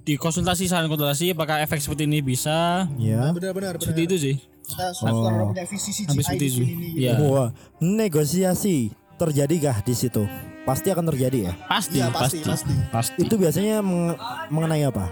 dikonsultasi 0.02 0.64
saling 0.64 0.86
konsultasi 0.86 1.32
apakah 1.32 1.60
efek 1.60 1.78
seperti 1.78 2.04
ini 2.04 2.20
bisa 2.20 2.86
Ya. 2.94 3.30
benar-benar 3.30 3.74
benar. 3.74 3.82
seperti 3.82 4.02
itu 4.04 4.16
sih 4.18 4.36
Kita 4.64 4.90
sutradara 4.92 5.46
punya 5.46 5.64
visi 5.64 5.90
CGI 5.92 6.10
Habis 6.10 6.26
itu. 6.28 6.46
sini 6.52 6.66
nih. 6.66 6.90
Iya. 6.98 7.12
Wah, 7.22 7.48
negosiasi 7.78 8.90
terjadikah 9.14 9.78
di 9.80 9.94
situ? 9.94 10.26
Pasti 10.62 10.90
akan 10.90 11.06
terjadi 11.06 11.38
ya. 11.40 11.52
Pasti, 11.64 12.02
Iya, 12.02 12.10
pasti, 12.10 12.42
pasti, 12.42 12.66
pasti. 12.66 12.74
pasti. 12.90 13.18
Itu 13.22 13.38
biasanya 13.38 13.78
meng- 13.78 14.18
mengenai 14.50 14.82
apa? 14.82 15.06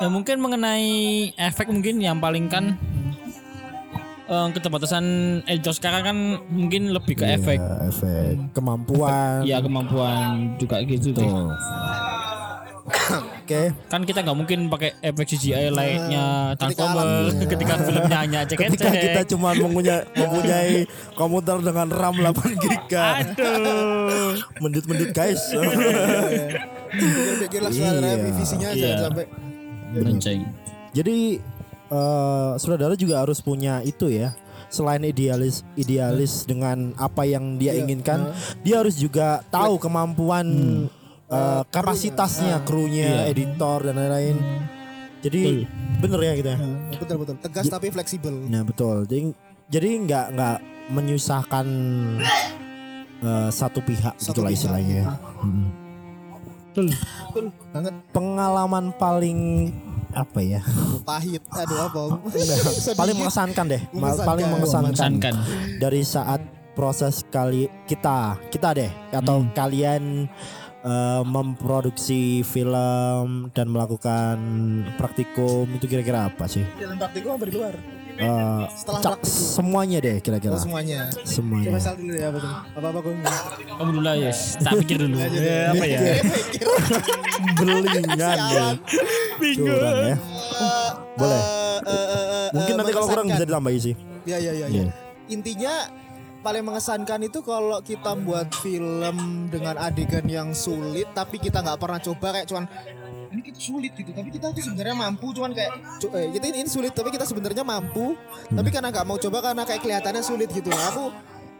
Ya 0.00 0.08
mungkin 0.08 0.40
mengenai 0.40 0.90
efek 1.36 1.68
mungkin 1.68 2.00
yang 2.00 2.16
paling 2.18 2.48
kan 2.48 2.72
eh, 4.26 4.48
keterbatasan 4.50 5.04
editor 5.44 5.76
sekarang 5.76 6.02
kan 6.02 6.16
mungkin 6.48 6.88
lebih 6.88 7.20
ke 7.20 7.26
efek. 7.30 7.60
Ya, 7.60 7.74
efek, 7.84 8.34
kemampuan. 8.50 9.44
Ya 9.44 9.58
kemampuan 9.60 10.56
juga 10.56 10.80
gitu 10.82 11.12
tuh. 11.12 11.52
Oke. 13.44 13.70
Kan 13.86 14.02
kita 14.02 14.22
nggak 14.22 14.34
mungkin 14.34 14.66
pakai 14.66 14.96
efek 15.00 15.26
CGI 15.28 15.68
layaknya 15.68 16.54
ketika 16.56 16.86
Transformer 16.86 17.06
alam- 17.28 17.48
ketika 17.52 17.74
filmnya 17.78 18.18
hanya 18.18 18.40
Ketika 18.46 18.88
kita 18.90 19.20
cuma 19.28 19.52
mempunyai 19.52 20.00
mempunyai 20.10 20.74
komputer 21.12 21.60
dengan 21.60 21.86
RAM 21.90 22.14
8 22.16 22.34
GB. 22.56 22.92
Aduh. 22.94 24.32
Mendut-mendut 24.58 25.10
guys. 25.12 25.42
Pikir-pikir 26.90 27.60
Iya. 27.68 28.16
visinya 28.32 28.68
Iya. 28.70 28.80
jangan 28.80 28.98
sampai 29.12 29.24
Berenceng. 29.94 30.46
Jadi 30.94 31.38
eh 31.90 32.52
saudara 32.58 32.94
juga 32.94 33.22
harus 33.22 33.42
punya 33.42 33.82
itu 33.82 34.10
ya. 34.10 34.34
Selain 34.70 35.02
idealis 35.02 35.66
idealis 35.74 36.46
dengan 36.46 36.94
apa 36.94 37.26
yang 37.26 37.58
dia 37.58 37.74
inginkan, 37.74 38.30
dia 38.62 38.78
harus 38.78 38.94
juga 38.94 39.42
tahu 39.50 39.82
kemampuan 39.82 40.46
eh, 41.26 41.62
kapasitasnya, 41.74 42.62
krunya, 42.62 43.26
editor 43.26 43.82
dan 43.82 43.98
lain-lain. 43.98 44.38
Jadi 45.20 45.66
bener 46.00 46.20
ya 46.22 46.32
gitu 46.38 46.48
ya. 46.48 46.58
betul 46.96 47.16
betul 47.20 47.36
tegas 47.42 47.66
tapi 47.66 47.90
fleksibel. 47.90 48.32
Nah 48.46 48.62
betul. 48.62 49.04
Jadi 49.10 49.34
jadi 49.66 49.88
nggak 50.06 50.26
nggak 50.38 50.58
menyusahkan 50.94 51.66
eh, 53.26 53.50
satu 53.50 53.82
pihak 53.82 54.14
Satu 54.16 54.38
gitulah 54.38 54.54
pihak. 54.54 54.58
istilahnya. 54.58 55.02
Mm. 55.42 55.66
Betul. 56.70 56.94
Betul 56.94 57.44
banget 57.74 57.94
Pengalaman 58.14 58.94
paling 58.94 59.38
apa 60.14 60.38
ya? 60.42 60.62
pahit. 61.02 61.42
Aduh 61.50 61.78
apa? 61.86 62.00
paling 63.00 63.16
mengesankan 63.18 63.64
deh. 63.66 63.82
Mengesankan. 63.90 64.26
Paling 64.30 64.46
mengesankan. 64.46 64.90
Mengesankan. 64.94 65.34
dari 65.82 66.02
saat 66.06 66.40
proses 66.78 67.26
kali 67.26 67.66
kita 67.90 68.38
kita 68.54 68.72
deh 68.78 68.90
atau 69.10 69.42
kalian 69.52 70.30
eh, 70.86 71.22
memproduksi 71.26 72.46
film 72.46 73.50
dan 73.50 73.66
melakukan 73.66 74.38
praktikum 74.94 75.66
itu 75.74 75.90
kira-kira 75.90 76.30
apa 76.30 76.46
sih? 76.46 76.62
Dalam 76.78 76.96
praktikum 76.98 77.34
apa 77.34 77.44
di 77.50 77.54
luar? 77.54 77.74
Eh, 78.20 78.62
Setelah 78.76 79.00
cak- 79.00 79.24
semuanya 79.24 79.98
deh 79.98 80.16
kira-kira. 80.20 80.52
Oh, 80.52 80.60
semuanya. 80.60 81.08
Semuanya. 81.24 81.72
Coba 81.72 81.78
sal 81.80 81.94
dulu 81.96 82.12
ya 82.12 82.26
apa 82.28 82.38
tuh? 82.38 82.52
Apa 82.76 82.86
apa 82.92 82.98
gue? 83.00 83.14
Kamu 83.72 83.90
dulu 83.96 84.02
lah 84.04 84.14
yes. 84.20 84.60
Tak 84.60 84.72
pikir 84.84 84.96
dulu. 85.00 85.16
Eh, 85.16 85.66
apa 85.72 85.84
ya? 85.88 85.98
Belingan 87.56 88.04
ya. 88.20 88.66
Curang 89.56 89.98
ya. 90.04 90.16
Boleh. 91.16 91.42
Mungkin 92.52 92.72
nanti 92.76 92.92
kalau 92.92 93.06
kurang 93.08 93.26
bisa 93.28 93.44
ditambahi 93.44 93.78
sih. 93.80 93.94
Ya 94.28 94.36
ya 94.36 94.52
ya. 94.52 94.66
Iya. 94.68 94.82
ya. 94.84 94.92
Intinya 95.30 95.74
paling 96.40 96.64
mengesankan 96.64 97.20
itu 97.22 97.40
kalau 97.40 97.80
kita 97.80 98.16
buat 98.16 98.48
film 98.60 99.16
dengan 99.48 99.76
adegan 99.76 100.24
yang 100.24 100.52
sulit 100.52 101.08
tapi 101.12 101.36
kita 101.36 101.60
nggak 101.60 101.76
pernah 101.76 102.00
coba 102.00 102.32
kayak 102.32 102.48
cuman 102.48 102.64
ini 103.30 103.40
kita 103.46 103.60
sulit 103.62 103.92
gitu 103.94 104.10
tapi 104.10 104.28
kita 104.34 104.50
tuh 104.50 104.62
sebenarnya 104.62 104.96
mampu 104.98 105.30
cuman 105.30 105.54
kayak 105.54 105.72
eh, 106.02 106.28
kita 106.34 106.44
ini, 106.50 106.66
ini 106.66 106.70
sulit 106.70 106.90
tapi 106.90 107.14
kita 107.14 107.22
sebenarnya 107.22 107.62
mampu. 107.62 108.18
Tapi 108.50 108.68
karena 108.74 108.90
nggak 108.90 109.06
mau 109.06 109.18
coba 109.22 109.38
karena 109.50 109.62
kayak 109.62 109.80
kelihatannya 109.86 110.22
sulit 110.26 110.50
gitu. 110.50 110.68
Nah 110.70 110.84
aku 110.90 111.04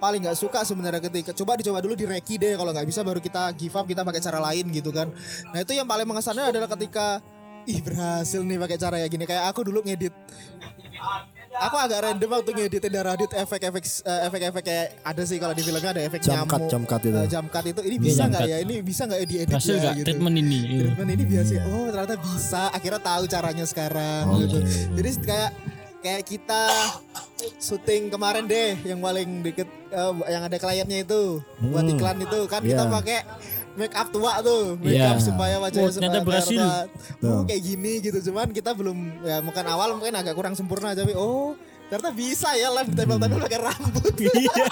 paling 0.03 0.27
nggak 0.27 0.39
suka 0.39 0.67
sebenarnya 0.67 0.99
ketika 0.99 1.31
coba 1.37 1.61
dicoba 1.61 1.79
dulu 1.79 1.95
direki 1.95 2.41
deh 2.41 2.59
kalau 2.59 2.75
nggak 2.75 2.89
bisa 2.89 3.07
baru 3.07 3.21
kita 3.23 3.53
give 3.55 3.77
up 3.77 3.87
kita 3.87 4.03
pakai 4.03 4.21
cara 4.23 4.39
lain 4.43 4.67
gitu 4.75 4.91
kan. 4.91 5.15
Nah 5.55 5.59
itu 5.63 5.73
yang 5.79 5.87
paling 5.87 6.07
mengesankan 6.11 6.51
adalah 6.51 6.69
ketika 6.75 7.23
ih 7.71 7.79
berhasil 7.85 8.43
nih 8.43 8.59
pakai 8.59 8.77
cara 8.81 8.97
ya 8.99 9.07
gini. 9.07 9.25
Kayak 9.31 9.55
aku 9.55 9.63
dulu 9.63 9.87
ngedit 9.87 10.15
aku 11.51 11.77
agak 11.77 11.99
random 12.01 12.31
waktu 12.31 12.51
ngedit 12.53 12.83
dan 12.85 13.03
radit 13.05 13.31
efek-efek 13.33 13.83
eh, 13.83 14.21
efek-efek 14.27 14.63
kayak 14.63 14.87
ada 15.03 15.23
sih 15.25 15.37
kalau 15.37 15.51
di 15.51 15.63
filmnya 15.63 15.91
ada 15.91 16.03
efek 16.03 16.23
cut, 16.23 16.31
nyamuk. 16.33 16.71
jump 16.71 16.85
cut 16.87 17.03
itu. 17.03 17.17
Eh, 17.17 17.27
jump 17.27 17.49
cut 17.51 17.65
itu. 17.65 17.81
Ini 17.81 17.97
bisa 17.99 18.23
nggak 18.25 18.43
ya? 18.45 18.57
Ini 18.61 18.75
bisa 18.81 19.03
nggak 19.05 19.19
ya 19.19 19.27
diedit 19.27 19.49
Berhasil 19.51 19.75
ya 19.75 19.83
gak 19.83 19.95
gitu. 19.97 20.07
Treatment 20.07 20.37
ini? 20.37 20.59
Iya. 20.61 20.81
treatment 20.87 21.11
ini 21.11 21.25
biasa 21.27 21.51
oh 21.67 21.87
ternyata 21.91 22.17
bisa. 22.17 22.63
Akhirnya 22.71 23.01
tahu 23.01 23.23
caranya 23.27 23.65
sekarang 23.67 24.25
gitu. 24.39 24.59
Jadi 24.95 25.11
kayak 25.23 25.51
kayak 26.01 26.23
kita 26.25 26.63
syuting 27.59 28.09
kemarin 28.09 28.45
deh 28.47 28.73
yang 28.85 29.01
paling 29.01 29.43
deket 29.43 29.69
eh, 29.91 30.13
yang 30.29 30.43
ada 30.47 30.57
kliennya 30.57 30.99
itu. 31.03 31.43
Buat 31.61 31.85
Hmm. 31.85 31.93
iklan 31.93 32.19
itu. 32.21 32.41
Kan 32.47 32.61
kita 32.63 32.85
Iya. 32.85 32.93
pakai 32.93 33.19
make 33.81 33.95
up 33.95 34.09
tua 34.11 34.39
tuh 34.41 34.77
make 34.77 34.95
Iya. 34.95 35.11
up 35.11 35.19
supaya 35.19 35.57
wajahnya 35.57 35.89
Oh, 35.89 35.91
supaya 35.91 36.21
berhasil. 36.21 36.61
oh 37.23 37.43
kayak 37.43 37.63
gini 37.65 37.93
gitu. 37.99 38.19
Cuman 38.23 38.51
kita 38.51 38.71
belum 38.71 38.95
ya 39.23 39.41
mungkin 39.41 39.65
awal 39.65 39.97
mungkin 39.97 40.13
agak 40.13 40.35
kurang 40.35 40.53
sempurna 40.53 40.93
tapi 40.93 41.13
oh 41.13 41.57
ternyata 41.89 42.13
bisa 42.13 42.53
ya 42.55 42.69
live 42.71 42.93
tempel-tempel 42.93 43.41
pakai 43.41 43.59
rambut. 43.59 44.13
Iya. 44.21 44.67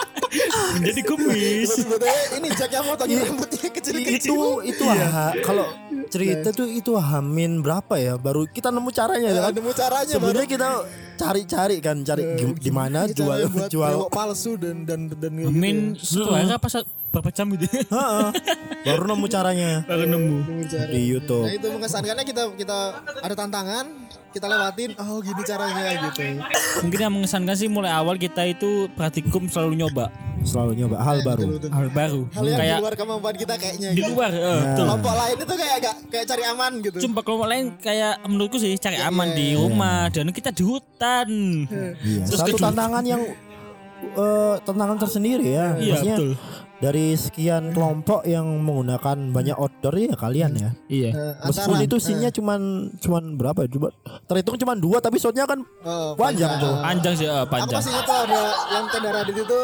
Menjadi 0.77 1.03
kumis. 1.03 1.73
sebetulnya 1.73 2.13
ini 2.37 2.49
Jack 2.53 2.69
yang 2.71 2.85
motongin 2.85 3.17
rambutnya 3.19 3.71
kecil-kecil. 3.71 4.29
Itu 4.29 4.39
itu 4.63 4.85
ha- 4.85 5.33
kalau 5.41 5.65
cerita 6.07 6.53
tuh 6.53 6.69
itu 6.69 6.93
hamin 6.95 7.59
berapa 7.59 7.97
ya? 7.97 8.15
Baru 8.15 8.45
kita 8.45 8.69
nemu 8.69 8.91
caranya 8.91 9.29
Ya, 9.31 9.41
kan? 9.43 9.53
nemu 9.55 9.73
caranya 9.73 10.13
sebenarnya 10.13 10.45
kita 10.47 10.69
cari-cari 11.19 11.77
kan 11.79 11.97
cari 12.01 12.23
gim- 12.35 12.55
di 12.57 12.71
mana 12.71 13.05
Ini 13.05 13.13
jual 13.13 13.39
jual 13.75 13.93
palsu 14.09 14.55
dan 14.55 14.87
dan 14.87 15.11
dan 15.11 15.33
gitu 15.35 15.51
Min 15.51 15.93
ya. 15.93 16.03
hari 16.31 16.55
apa 16.55 16.69
berapa 17.09 17.31
jam 17.31 17.49
gitu? 17.51 17.65
Heeh. 17.65 18.29
baru 18.85 19.05
nemu 19.07 19.27
caranya 19.27 19.71
Baru 19.83 20.05
nemu. 20.07 20.37
Di 20.69 21.01
YouTube 21.05 21.43
Nah 21.43 21.53
itu 21.53 21.67
mengesankannya 21.67 22.23
kita 22.23 22.43
kita 22.55 22.79
ada 23.19 23.35
tantangan 23.35 23.85
kita 24.29 24.47
lewatin 24.47 24.91
oh 24.95 25.19
gini 25.19 25.43
caranya 25.43 25.83
gitu. 26.05 26.21
Mungkin 26.81 26.99
yang 26.99 27.13
mengesankan 27.13 27.55
sih 27.55 27.67
mulai 27.67 27.91
awal 27.91 28.15
kita 28.15 28.45
itu 28.45 28.87
praktikum 28.93 29.49
selalu 29.49 29.81
nyoba 29.81 30.13
selalu 30.39 30.73
nyoba 30.79 30.97
hal 31.03 31.19
baru 31.21 31.43
Betul-betul. 31.51 31.71
hal 31.75 31.89
baru. 31.91 32.21
Hal 32.31 32.45
yang 32.47 32.59
Kayak 32.59 32.71
di 32.71 32.83
luar 32.83 32.95
kemampuan 32.95 33.35
kita 33.35 33.55
kayaknya. 33.59 33.89
di 33.91 33.99
gitu. 33.99 34.11
luar, 34.15 34.31
eh, 34.31 34.39
betul. 34.39 34.77
Kelompok 34.79 35.15
lain 35.19 35.37
itu 35.37 35.55
kayak 35.59 35.75
agak 35.77 35.95
kayak 36.09 36.27
cari 36.31 36.43
aman 36.47 36.73
gitu. 36.79 36.97
Cuma 37.03 37.21
kelompok 37.21 37.49
lain 37.51 37.65
kayak 37.77 38.15
menurutku 38.23 38.57
sih 38.57 38.73
cari 38.79 38.99
aman 39.01 39.29
di 39.35 39.47
rumah 39.59 40.07
dan 40.15 40.31
kita 40.31 40.51
di 40.55 40.63
hutan. 40.63 41.29
Iya. 41.67 42.23
Terus 42.31 42.39
satu 42.39 42.57
tantangan 42.57 43.03
yang 43.03 43.23
eh, 44.15 44.55
tantangan 44.63 44.97
tersendiri 44.97 45.43
ya 45.49 45.75
Iya 45.75 45.91
maksudnya 45.93 46.17
betul. 46.17 46.33
Dari 46.79 47.13
sekian 47.13 47.71
kelompok 47.71 48.23
yang 48.23 48.47
menggunakan 48.61 49.31
banyak 49.31 49.53
outdoor 49.53 49.95
ya 49.95 50.15
kalian 50.15 50.55
ya. 50.55 50.71
Iya. 50.87 51.11
Eh, 51.11 51.35
meskipun 51.43 51.79
itu 51.83 51.97
scene-nya 51.97 52.31
cuman 52.31 52.61
cuman 52.97 53.35
berapa 53.35 53.67
ya? 53.67 53.69
Coba 53.69 53.89
terhitung 54.25 54.57
cuman 54.57 54.77
dua 54.77 54.99
tapi 54.99 55.19
shotnya 55.19 55.43
kan 55.43 55.59
Oh, 55.83 56.15
panjang 56.15 56.55
tuh. 56.57 56.75
Panjang 56.79 57.15
sih, 57.15 57.27
eh, 57.27 57.35
Aku 57.37 57.51
panjang. 57.51 57.79
masih 57.79 57.91
ingat 57.91 58.05
tuh 58.05 58.19
ada 58.21 58.43
yang 58.71 58.85
tenda 58.89 59.11
radit 59.13 59.37
itu 59.37 59.61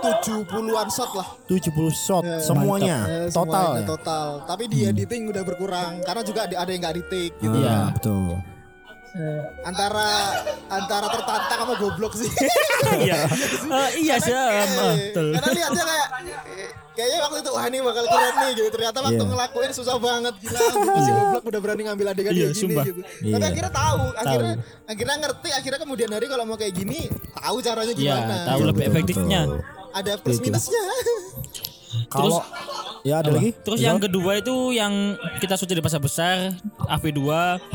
70-an 0.00 0.88
shot 0.88 1.10
lah. 1.12 1.28
70 1.46 1.70
shot 1.92 2.24
semuanya 2.40 2.98
Eh, 3.04 3.26
total 3.28 3.76
semuanya 3.76 3.76
ya. 3.76 3.88
total. 3.88 4.26
Tapi 4.44 4.64
di 4.66 4.78
editing 4.84 5.22
udah 5.28 5.42
berkurang 5.42 5.92
karena 6.02 6.22
juga 6.22 6.40
ada 6.46 6.66
yang 6.66 6.80
nggak 6.80 6.96
di 6.96 7.04
take 7.06 7.34
gitu. 7.38 7.56
Iya, 7.56 7.94
betul. 7.94 8.38
Antara 9.60 10.08
antara 10.68 11.06
tertantang 11.08 11.58
sama 11.60 11.74
goblok 11.76 12.14
sih 12.14 12.30
Iya. 12.96 13.26
Eh, 13.66 13.90
iya 14.00 14.16
sih. 14.16 14.30
eh, 14.30 14.66
betul. 15.10 15.34
karena 15.34 15.48
lihatnya 15.50 15.84
kayak 15.84 16.08
eh, 16.46 16.68
kayaknya 16.90 17.18
waktu 17.20 17.36
itu 17.38 17.50
wah 17.50 17.64
ini 17.64 17.78
bakal 17.80 18.04
keren 18.04 18.34
nih 18.36 18.50
gitu 18.54 18.68
ternyata 18.70 18.98
waktu 19.00 19.16
Iya. 19.16 19.28
ngelakuin 19.28 19.72
susah 19.72 19.96
banget 19.96 20.34
gila 20.38 20.60
gitu, 20.60 21.00
si 21.00 21.10
goblok 21.10 21.44
udah 21.44 21.60
berani 21.60 21.82
ngambil 21.84 22.06
adegan 22.08 22.30
Iya, 22.30 22.38
kayak 22.40 22.50
gini 22.52 22.62
sumpah. 22.62 22.84
gitu 22.84 23.00
tapi 23.02 23.26
Iya. 23.26 23.46
akhirnya 23.48 23.72
tahu 23.72 24.00
akhirnya 24.14 24.54
akhirnya 24.86 25.16
ngerti 25.18 25.48
akhirnya 25.52 25.80
kemudian 25.80 26.10
hari 26.10 26.26
kalau 26.26 26.44
mau 26.44 26.56
kayak 26.56 26.74
gini 26.76 26.98
tahu 27.32 27.56
caranya 27.60 27.92
Iya, 27.92 27.98
gimana 28.14 28.34
tahu 28.46 28.60
lebih 28.64 28.78
betul, 28.80 28.92
efektifnya. 28.92 29.40
ada 29.90 30.12
plus 30.16 30.38
minusnya 30.38 30.82
Kalau 32.06 32.38
ya 33.06 33.24
ada 33.24 33.32
lagi? 33.32 33.56
Terus 33.64 33.80
yang 33.80 33.98
kedua 33.98 34.38
itu 34.40 34.76
yang 34.76 35.16
kita 35.40 35.56
syuting 35.56 35.80
di 35.80 35.84
pasar 35.84 36.00
besar 36.00 36.36
AV2 36.88 37.22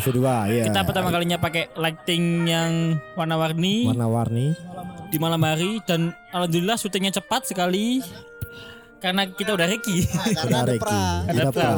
kedua 0.05 0.45
ya. 0.49 0.63
kita 0.69 0.85
pertama 0.85 1.09
kalinya 1.09 1.37
pakai 1.41 1.73
lighting 1.75 2.45
yang 2.45 2.99
warna-warni 3.17 3.89
warna-warni. 3.89 4.53
di 5.09 5.17
malam 5.17 5.41
hari 5.41 5.81
dan 5.85 6.13
alhamdulillah 6.29 6.77
syutingnya 6.77 7.13
cepat 7.15 7.49
sekali 7.49 8.01
karena 9.05 9.29
kita 9.29 9.53
udah 9.53 9.67
reki. 9.69 9.97
Nah, 10.01 10.25
karena 10.33 10.57
ada 10.65 10.73
Reki. 10.73 10.81
pra 10.81 11.03
Ada 11.29 11.43
pra. 11.53 11.69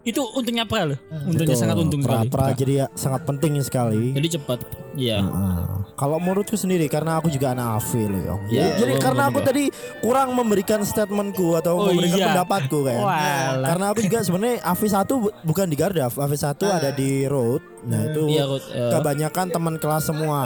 Pra. 0.00 0.08
itu 0.08 0.20
untungnya 0.32 0.64
pra 0.64 0.82
loh. 0.84 0.98
Untungnya 1.22 1.52
Betul. 1.52 1.60
sangat 1.60 1.76
untung 1.76 2.00
pra, 2.00 2.12
sekali. 2.18 2.28
pra 2.28 2.46
jadi 2.52 2.72
ya 2.74 2.86
sangat 2.92 3.22
penting 3.22 3.52
sekali. 3.60 4.02
Jadi 4.12 4.28
cepat. 4.32 4.58
Iya. 4.90 5.18
Ah, 5.20 5.86
kalau 5.94 6.16
menurutku 6.16 6.54
sendiri 6.54 6.86
karena 6.86 7.16
aku 7.16 7.28
juga 7.28 7.52
anak 7.52 7.84
Yong. 7.86 8.40
Ya, 8.48 8.74
jadi 8.74 8.92
gua- 8.92 9.02
karena 9.02 9.22
aku 9.26 9.38
tadi 9.40 9.64
kurang 10.00 10.32
memberikan 10.32 10.80
statementku 10.80 11.54
atau 11.54 11.76
Oh, 11.76 11.86
memberikan 11.86 12.16
iya. 12.16 12.26
pendapatku 12.32 12.78
kan. 12.82 12.98
Walah. 12.98 13.68
Karena 13.68 13.84
aku 13.88 14.00
juga 14.00 14.18
sebenarnya 14.20 14.56
AV1 14.64 15.10
bu- 15.14 15.34
bukan 15.42 15.66
di 15.66 15.76
Gardaf, 15.76 16.16
AV1 16.16 16.48
ada 16.64 16.90
di 16.90 17.24
Road. 17.24 17.62
Nah, 17.82 18.00
itu 18.06 18.22
Iya, 18.26 18.44
Road, 18.44 18.62
eh. 18.66 18.90
kebanyakan 18.90 19.46
teman 19.48 19.74
kelas 19.76 20.04
semua. 20.04 20.40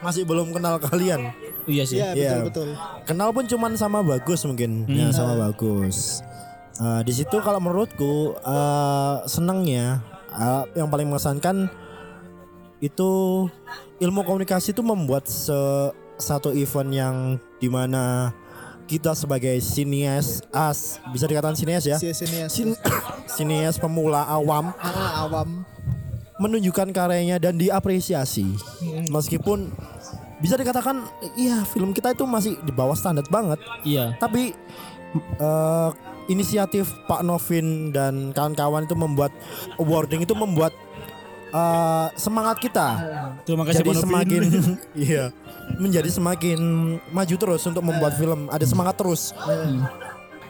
Masih 0.00 0.22
belum 0.22 0.52
kenal 0.52 0.76
kalian. 0.78 1.32
Iya 1.64 1.84
sih. 1.86 1.96
Iya 1.96 2.44
betul 2.44 2.44
betul. 2.44 2.68
Kenal 3.04 3.32
pun 3.32 3.44
cuman 3.46 3.72
sama 3.72 4.04
bagus 4.04 4.44
mungkin. 4.44 4.84
Ya 4.84 5.08
Hmm. 5.08 5.16
sama 5.16 5.32
bagus. 5.40 6.20
Eh, 6.74 7.00
di 7.02 7.12
situ 7.12 7.38
kalau 7.38 7.58
menurutku 7.58 8.34
eh, 8.34 9.16
senangnya 9.24 10.02
eh, 10.28 10.62
yang 10.74 10.88
paling 10.88 11.06
mengesankan 11.06 11.70
itu 12.78 13.10
ilmu 13.96 14.20
komunikasi 14.20 14.70
itu 14.70 14.82
membuat 14.82 15.24
se- 15.24 15.94
satu 16.14 16.50
event 16.50 16.90
yang 16.90 17.16
di 17.56 17.66
mana 17.66 18.34
kita 18.84 19.14
sebagai 19.14 19.54
sinias 19.58 20.42
as 20.50 20.98
bisa 21.08 21.24
dikatakan 21.24 21.54
sinias 21.54 21.84
ya 21.84 21.96
Si 21.96 22.10
sini. 22.12 22.44
Sin- 22.46 22.76
sinias 23.30 23.78
pemula 23.78 24.26
awam 24.26 24.74
Ah, 24.76 25.24
awam. 25.24 25.62
menunjukkan 26.36 26.90
karyanya 26.90 27.38
dan 27.38 27.54
diapresiasi 27.54 28.50
meskipun 29.06 29.70
bisa 30.36 30.58
dikatakan 30.58 31.06
iya 31.34 31.62
film 31.64 31.90
kita 31.90 32.10
itu 32.10 32.26
masih 32.26 32.58
di 32.60 32.74
bawah 32.74 32.92
standar 32.92 33.22
banget 33.24 33.62
Iya. 33.80 34.18
tapi 34.18 34.50
eh, 35.38 35.90
inisiatif 36.28 36.88
Pak 37.04 37.20
Novin 37.26 37.92
dan 37.92 38.32
kawan-kawan 38.32 38.88
itu 38.88 38.96
membuat 38.96 39.32
awarding 39.76 40.24
itu 40.24 40.34
membuat 40.36 40.72
eh, 41.52 42.06
semangat 42.16 42.60
kita. 42.60 42.88
Terima 43.44 43.64
kasih 43.68 43.84
jadi 43.84 43.90
Novin. 43.92 44.04
semakin 44.04 44.42
iya 45.08 45.24
menjadi 45.78 46.10
semakin 46.10 46.60
maju 47.10 47.34
terus 47.36 47.62
untuk 47.64 47.82
membuat 47.84 48.16
film. 48.16 48.48
Ada 48.48 48.64
semangat 48.68 48.94
terus. 48.96 49.32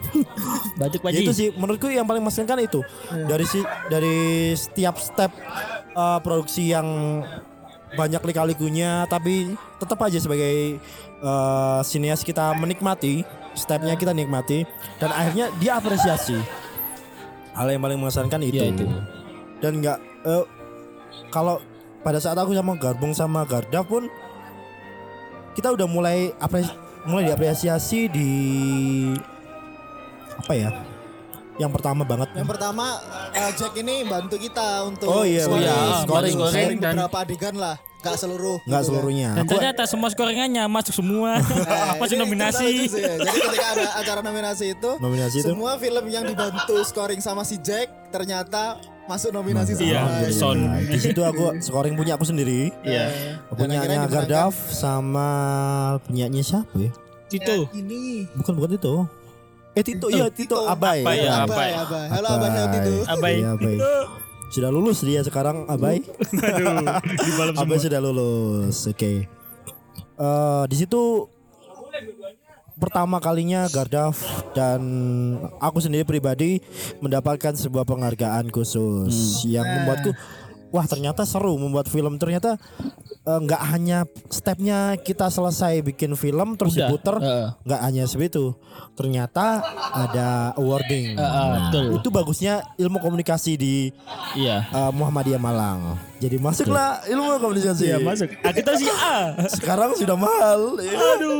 Batuk 0.78 1.00
Pak 1.00 1.10
Ya 1.16 1.24
itu 1.24 1.32
sih 1.32 1.48
menurutku 1.56 1.88
yang 1.88 2.04
paling 2.04 2.20
mengesankan 2.20 2.60
itu. 2.60 2.84
Dari 3.08 3.44
si 3.48 3.64
dari 3.88 4.52
setiap 4.52 5.00
step 5.00 5.32
uh, 5.96 6.20
produksi 6.20 6.70
yang 6.70 6.86
banyak 7.94 8.20
lika-likunya 8.26 9.06
tapi 9.06 9.54
tetap 9.78 9.98
aja 10.02 10.18
sebagai 10.18 10.82
uh, 11.22 11.80
sinias 11.86 12.26
kita 12.26 12.50
menikmati 12.58 13.22
stepnya 13.54 13.94
kita 13.94 14.10
nikmati 14.10 14.66
dan 14.98 15.10
akhirnya 15.10 15.50
dia 15.56 15.78
apresiasi 15.78 16.38
hal 17.54 17.66
yang 17.66 17.78
paling 17.78 17.98
mengesankan 17.98 18.42
itu, 18.42 18.58
Iya, 18.58 18.66
itu. 18.68 18.84
dan 19.58 19.72
nggak 19.78 19.98
eh, 20.26 20.44
kalau 21.30 21.62
pada 22.02 22.18
saat 22.18 22.34
aku 22.34 22.52
sama 22.52 22.74
gabung 22.74 23.10
sama 23.10 23.42
Garda 23.42 23.80
pun 23.80 24.10
kita 25.54 25.70
udah 25.70 25.86
mulai 25.86 26.34
apres 26.36 26.66
mulai 27.06 27.30
diapresiasi 27.30 28.10
di 28.10 28.30
apa 30.34 30.52
ya 30.52 30.70
yang 31.54 31.70
pertama 31.70 32.02
banget. 32.02 32.34
Yang 32.34 32.50
pertama 32.50 32.98
eh, 33.30 33.50
Jack 33.54 33.78
ini 33.78 34.02
bantu 34.02 34.34
kita 34.34 34.82
untuk 34.82 35.06
Oh 35.06 35.22
iya, 35.22 35.46
scoring, 35.46 35.62
iya, 35.62 36.02
scoring, 36.02 36.34
scoring, 36.34 36.34
scoring 36.34 36.78
dan- 36.82 36.98
beberapa 36.98 37.18
adegan 37.22 37.54
lah, 37.54 37.76
gak 38.06 38.18
seluruh. 38.18 38.56
nggak 38.60 38.76
gitu 38.76 38.88
seluruhnya 38.90 39.28
Dan 39.32 39.42
Aku- 39.42 39.52
ternyata 39.54 39.82
semua 39.84 40.08
scoringannya 40.08 40.62
masuk 40.66 40.94
semua. 40.94 41.30
kan. 41.36 41.64
Eh, 41.94 41.94
masuk 41.96 42.16
nominasi. 42.18 42.66
lucu 42.84 42.98
ya. 42.98 43.14
Jadi 43.18 43.38
ketika 43.40 43.66
ada 43.70 43.86
acara 43.96 44.20
nominasi 44.20 44.64
itu, 44.72 44.90
Nominasi 44.96 45.36
itu? 45.38 45.48
semua 45.48 45.72
film 45.76 46.04
yang 46.06 46.24
dibantu 46.24 46.74
scoring 46.82 47.18
sama 47.18 47.42
si 47.42 47.56
Jack 47.58 47.88
ternyata 48.08 48.76
masuk 49.04 49.30
nominasi 49.30 49.76
Iya, 49.78 50.00
semua. 50.04 50.30
Son. 50.30 50.58
Nah, 50.60 50.80
di 50.80 50.98
situ 50.98 51.20
aku 51.20 51.60
scoring 51.60 51.92
punya 51.92 52.14
aku 52.14 52.24
sendiri 52.24 52.72
Iya. 52.80 53.08
Dan 53.50 53.68
akhirnya 53.70 54.00
punyanya. 54.00 54.08
Gardaf 54.08 54.54
sama 54.70 55.28
punyanya 56.02 56.40
siapa 56.40 56.72
ya 56.74 56.92
Tito. 57.26 57.68
Ini 57.70 58.28
bukan 58.32 58.52
bukan 58.54 58.70
itu 58.74 58.94
eh 59.72 59.82
Tito 59.82 60.06
iya 60.06 60.30
Tito 60.30 60.56
Abai 60.64 61.02
Abai, 61.02 61.18
ya. 61.20 61.42
Abai, 61.42 61.70
Abai. 61.74 62.06
Halo 62.08 62.28
Abai 62.30 62.48
itu. 62.78 62.94
Abai. 63.04 63.34
Iya, 63.36 63.48
Abai. 63.52 63.76
Sudah 64.54 64.70
lulus 64.70 65.02
dia 65.02 65.18
sekarang 65.26 65.66
Abai? 65.66 65.98
Aduh, 66.54 66.86
di 67.02 67.30
malam 67.34 67.54
Abai 67.58 67.74
semua. 67.74 67.84
sudah 67.90 68.00
lulus 68.00 68.86
oke. 68.86 69.26
Eh, 70.14 70.64
di 70.70 70.76
situ 70.78 71.26
pertama 72.74 73.18
kalinya 73.18 73.66
Gardaf 73.70 74.18
dan 74.54 74.82
aku 75.58 75.78
sendiri 75.82 76.06
pribadi 76.06 76.62
mendapatkan 77.02 77.54
sebuah 77.54 77.82
penghargaan 77.82 78.50
khusus 78.50 79.42
yang 79.46 79.66
membuatku 79.66 80.14
wah 80.74 80.82
ternyata 80.84 81.22
seru 81.22 81.54
membuat 81.54 81.86
film 81.86 82.18
ternyata 82.18 82.58
eh, 83.22 83.38
nggak 83.38 83.62
hanya 83.70 84.02
stepnya 84.26 84.98
kita 84.98 85.30
selesai 85.30 85.86
bikin 85.86 86.18
film 86.18 86.58
terus 86.58 86.74
Udah, 86.74 86.90
diputer 86.90 87.16
nggak 87.62 87.80
hanya 87.80 88.04
segitu 88.04 88.58
ternyata 88.92 89.62
ada 89.94 90.50
awarding 90.54 91.14
Heeh, 91.14 91.48
betul. 91.62 91.84
itu 91.94 92.08
bagusnya 92.10 92.54
ilmu 92.74 92.98
komunikasi 92.98 93.54
di 93.54 93.74
Iya. 94.34 94.66
eh, 94.66 94.90
Muhammadiyah 94.90 95.38
Malang 95.38 95.94
jadi 96.18 96.42
masuklah 96.42 97.04
ilmu 97.04 97.38
komunikasi 97.38 97.82
Iya 97.84 97.98
masuk. 98.00 98.32
Ah, 98.40 98.50
kita 98.50 98.74
sih 98.74 98.88
A. 98.88 99.36
sekarang 99.60 99.92
sudah 99.92 100.16
mahal 100.16 100.80
ya. 100.80 100.96
Aduh, 100.96 101.36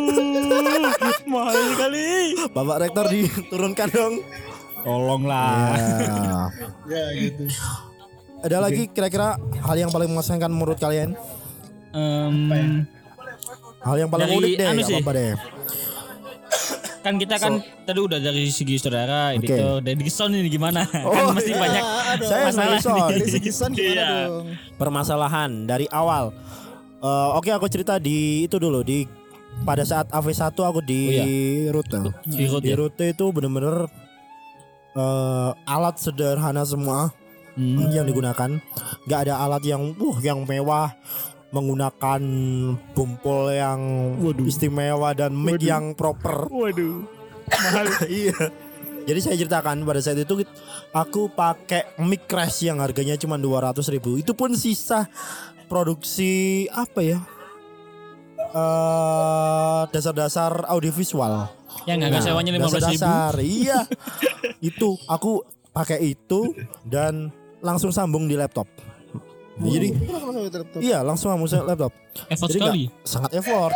mahal 1.32 1.56
sekali. 1.72 2.36
Bapak 2.52 2.76
Rektor 2.84 3.08
diturunkan 3.08 3.88
dong. 3.88 4.14
Tolonglah. 4.84 5.72
Ya. 5.72 6.38
Ya 6.84 7.04
gitu. 7.16 7.48
Ada 8.44 8.60
lagi 8.60 8.92
kira-kira 8.92 9.40
hal 9.40 9.76
yang 9.78 9.88
paling 9.88 10.06
mengesankan 10.06 10.52
menurut 10.52 10.76
kalian? 10.76 11.16
Em, 11.96 12.84
Hal 13.80 13.96
yang 13.96 14.08
paling 14.08 14.24
Dari 14.26 14.36
unik 14.38 14.52
deh, 14.54 14.66
anu 14.66 14.80
sih. 14.80 14.96
apa-apa 14.96 15.12
deh. 15.12 15.32
kan 17.00 17.20
kita 17.20 17.36
kan 17.36 17.60
tadi 17.84 18.00
udah 18.00 18.16
dari 18.16 18.48
segi 18.48 18.80
saudara, 18.80 19.36
Oke. 19.36 19.44
editor, 19.44 19.84
dari 19.84 20.08
sound 20.08 20.32
ini 20.34 20.48
gimana? 20.48 20.88
Oh, 21.04 21.12
kan 21.12 21.36
mesti 21.36 21.52
iya. 21.52 21.60
banyak 21.60 21.84
aduh. 21.84 22.26
Saya 22.26 22.40
masalah 22.48 22.78
sound. 22.80 23.02
Dari 23.12 23.28
segi 23.36 23.50
sound 23.50 23.72
gimana 23.74 23.92
Iya. 23.92 24.08
dong? 24.24 24.46
Permasalahan 24.76 25.50
dari 25.64 25.84
awal. 25.90 26.32
Eh, 26.98 27.28
Oke 27.36 27.52
aku 27.52 27.68
cerita 27.68 28.00
di 28.00 28.44
itu 28.44 28.56
dulu 28.56 28.80
di 28.80 29.04
pada 29.62 29.84
saat 29.84 30.08
AV1 30.08 30.48
aku 30.56 30.80
di 30.80 31.00
rute. 31.68 32.00
Di 32.24 32.44
rute 32.48 32.64
Di 32.64 32.72
ya? 32.72 32.76
rute 32.78 33.04
itu 33.06 33.24
bener-bener 33.28 33.84
eh, 34.94 35.50
alat 35.66 35.96
sederhana 35.98 36.64
semua 36.64 37.12
Hmm. 37.54 37.90
yang 37.90 38.06
digunakan. 38.06 38.50
Nggak 39.06 39.20
ada 39.28 39.34
alat 39.42 39.62
yang 39.66 39.94
uh 39.94 40.18
yang 40.22 40.42
mewah 40.42 40.90
menggunakan 41.54 42.22
bumpul 42.98 43.54
yang 43.54 43.80
istimewa 44.42 45.14
dan 45.14 45.38
mic 45.38 45.62
yang 45.62 45.94
proper. 45.94 46.50
Waduh. 46.50 47.06
Mahal. 47.46 47.86
iya. 48.10 48.34
Jadi 49.04 49.18
saya 49.20 49.36
ceritakan 49.36 49.84
pada 49.84 50.00
saat 50.00 50.18
itu 50.18 50.42
aku 50.90 51.30
pakai 51.30 51.94
mic 52.02 52.26
crash 52.26 52.66
yang 52.66 52.82
harganya 52.82 53.14
cuma 53.14 53.38
200 53.38 53.86
ribu. 53.94 54.18
Itu 54.18 54.34
pun 54.34 54.58
sisa 54.58 55.06
produksi 55.70 56.66
apa 56.74 57.00
ya? 57.06 57.18
eh 58.54 59.82
dasar-dasar 59.90 60.70
audiovisual. 60.70 61.50
Yang 61.90 61.98
nggak 62.06 62.22
sewanya 62.22 62.50
lima 62.54 62.70
belas 62.70 62.86
ribu. 62.86 63.06
Iya. 63.42 63.78
itu 64.74 64.94
aku 65.10 65.42
pakai 65.74 66.14
itu 66.14 66.54
dan 66.86 67.34
langsung 67.64 67.88
sambung 67.88 68.28
di 68.28 68.36
laptop. 68.36 68.68
Jadi 69.54 69.94
ke 69.94 70.10
laptop. 70.52 70.80
iya 70.82 70.98
langsung 71.00 71.30
masuk 71.32 71.62
laptop. 71.62 71.94
Effort 72.26 72.50
Jadi 72.50 72.58
sekali. 72.58 72.82
nggak- 72.84 73.06
sangat 73.06 73.30
effort. 73.34 73.74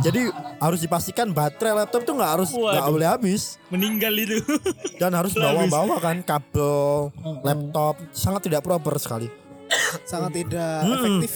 Jadi 0.00 0.20
harus 0.56 0.78
dipastikan 0.80 1.26
baterai 1.30 1.74
laptop 1.76 2.02
tuh 2.02 2.14
nggak 2.14 2.30
harus 2.32 2.50
nggak 2.50 2.86
boleh 2.88 3.08
habis 3.10 3.58
Meninggal 3.68 4.14
itu. 4.16 4.38
dan 5.02 5.10
harus 5.12 5.34
bawa-bawa 5.34 5.98
kan 5.98 6.22
kabel 6.22 7.10
laptop 7.42 7.98
sangat 8.10 8.46
tidak 8.46 8.62
proper 8.62 8.94
sekali. 8.96 9.26
Sangat 10.06 10.30
tidak 10.32 10.78
Hmm. 10.80 10.94
efektif. 10.94 11.32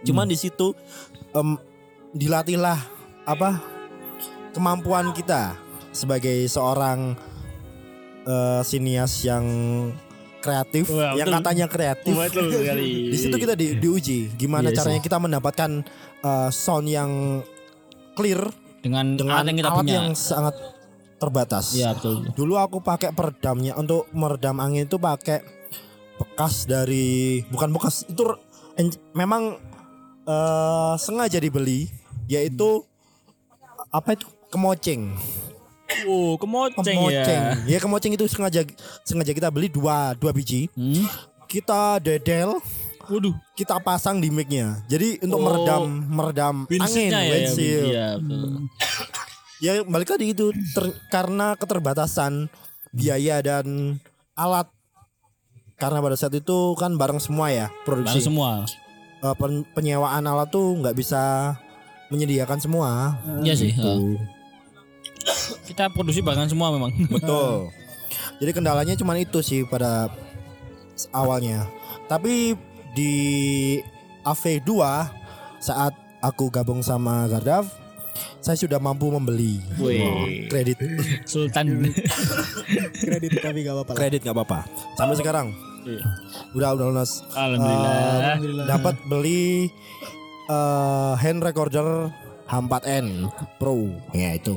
Cuman 0.00 0.24
di 0.24 0.38
situ 0.38 0.70
em, 1.34 1.58
dilatihlah 2.12 2.78
apa 3.26 3.58
kemampuan 4.54 5.10
kita 5.10 5.58
sebagai 5.90 6.46
seorang 6.46 7.18
eh, 8.24 8.62
sinias 8.62 9.10
yang 9.22 9.42
kreatif, 10.38 10.88
Wah, 10.90 11.18
yang 11.18 11.26
betul. 11.28 11.36
katanya 11.42 11.66
kreatif. 11.66 12.14
Betul 12.14 12.46
sekali. 12.50 12.90
Di 13.12 13.18
situ 13.18 13.36
kita 13.36 13.54
di, 13.58 13.66
diuji 13.76 14.18
gimana 14.34 14.70
Iya 14.70 14.82
caranya 14.82 15.00
kita 15.02 15.18
mendapatkan 15.18 15.70
eh, 16.22 16.48
sound 16.50 16.86
yang 16.86 17.42
clear 18.14 18.50
dengan, 18.80 19.18
dengan 19.18 19.42
alat 19.42 19.46
yang 19.50 19.58
kita 19.58 19.70
alat 19.70 19.78
punya. 19.82 19.94
yang 19.98 20.08
sangat 20.14 20.54
terbatas. 21.18 21.74
Iya 21.74 21.98
betul. 21.98 22.30
Dulu 22.32 22.54
aku 22.54 22.78
pakai 22.78 23.10
peredamnya 23.10 23.74
untuk 23.74 24.06
meredam 24.14 24.62
angin 24.62 24.86
itu 24.86 24.96
pakai 24.96 25.42
bekas 26.18 26.66
dari 26.66 27.42
bukan 27.50 27.70
bekas 27.74 28.06
itu 28.06 28.22
en- 28.74 29.02
memang 29.14 29.58
eh, 30.22 30.94
sengaja 30.98 31.38
dibeli 31.38 31.90
yaitu 32.30 32.86
apa 33.90 34.14
itu 34.14 34.26
kemoceng. 34.48 35.12
Oh, 36.04 36.36
kemoceng, 36.36 36.84
Kemoceng. 36.84 37.40
ya. 37.56 37.56
Ya 37.66 37.78
kemoceng 37.78 38.12
itu 38.12 38.28
sengaja 38.28 38.60
sengaja 39.02 39.32
kita 39.32 39.48
beli 39.48 39.66
dua 39.66 40.12
dua 40.14 40.30
biji. 40.30 40.68
Hmm? 40.72 41.08
Kita 41.44 41.96
dedel, 41.96 42.60
Waduh, 43.08 43.32
kita 43.56 43.80
pasang 43.80 44.20
di 44.20 44.28
mic-nya. 44.28 44.84
Jadi 44.84 45.16
untuk 45.18 45.40
Oh. 45.40 45.44
meredam 45.48 45.82
meredam 46.06 46.56
angin, 46.68 47.08
ya. 47.08 47.24
windshield. 47.24 47.88
Iya, 47.88 48.08
betul. 48.20 48.50
Ya 49.58 49.72
balik 49.82 50.12
lagi 50.12 50.26
itu 50.28 50.46
ter- 50.70 50.92
karena 51.08 51.56
keterbatasan 51.56 52.52
biaya 52.90 53.40
dan 53.40 53.96
alat 54.34 54.68
karena 55.74 55.98
pada 55.98 56.14
saat 56.14 56.30
itu 56.32 56.76
kan 56.76 56.94
bareng 56.94 57.18
semua 57.18 57.48
ya 57.48 57.66
produksi 57.82 58.20
semua. 58.20 58.68
Eh, 59.18 59.34
pen- 59.34 59.66
penyewaan 59.72 60.22
alat 60.22 60.46
tuh 60.46 60.76
nggak 60.76 60.94
bisa 60.94 61.56
menyediakan 62.08 62.60
semua 62.60 63.16
Iya 63.40 63.56
sih. 63.56 63.72
Gitu. 63.72 63.80
heeh. 63.80 64.36
Kita 65.64 65.88
produksi 65.88 66.20
barengan 66.20 66.48
semua 66.48 66.70
memang. 66.70 66.90
betul 67.14 67.68
jadi 68.38 68.50
kendalanya 68.52 68.94
cuma 68.94 69.12
itu 69.14 69.40
sih 69.40 69.62
pada 69.62 70.08
awalnya 71.10 71.66
tapi 72.06 72.54
di 72.94 73.14
AV2 74.22 74.70
saat 75.58 75.92
aku 76.18 76.48
gabung 76.48 76.80
sama 76.80 77.26
Gardav 77.26 77.66
saya 78.40 78.56
sudah 78.56 78.78
mampu 78.78 79.06
membeli 79.08 79.60
Wih. 79.76 80.46
kredit 80.48 80.78
Sultan. 81.24 81.86
Kredit 82.98 83.38
tapi 83.38 83.62
gak 83.62 83.74
apa-apa. 83.76 83.92
kredit 83.94 84.20
nggak 84.22 84.34
apa-apa 84.34 84.60
sampai 84.94 85.16
sekarang 85.16 85.48
Iya. 85.78 86.02
udah 86.52 86.68
udah 86.74 86.86
lunas 86.90 87.22
Alhamdulillah. 87.32 87.94
Alhamdulillah. 88.34 88.66
dapat 88.66 88.94
beli 89.04 89.70
eh, 90.46 91.12
hand 91.16 91.40
recorder 91.40 92.10
H4n 92.44 93.28
Pro 93.56 93.76
ya 94.10 94.32
itu 94.32 94.56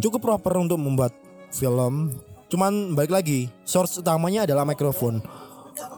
cukup 0.00 0.20
proper 0.22 0.60
untuk 0.60 0.78
membuat 0.78 1.12
film. 1.50 2.14
Cuman 2.50 2.94
balik 2.94 3.12
lagi 3.12 3.50
source 3.66 3.98
utamanya 3.98 4.46
adalah 4.46 4.62
mikrofon. 4.62 5.18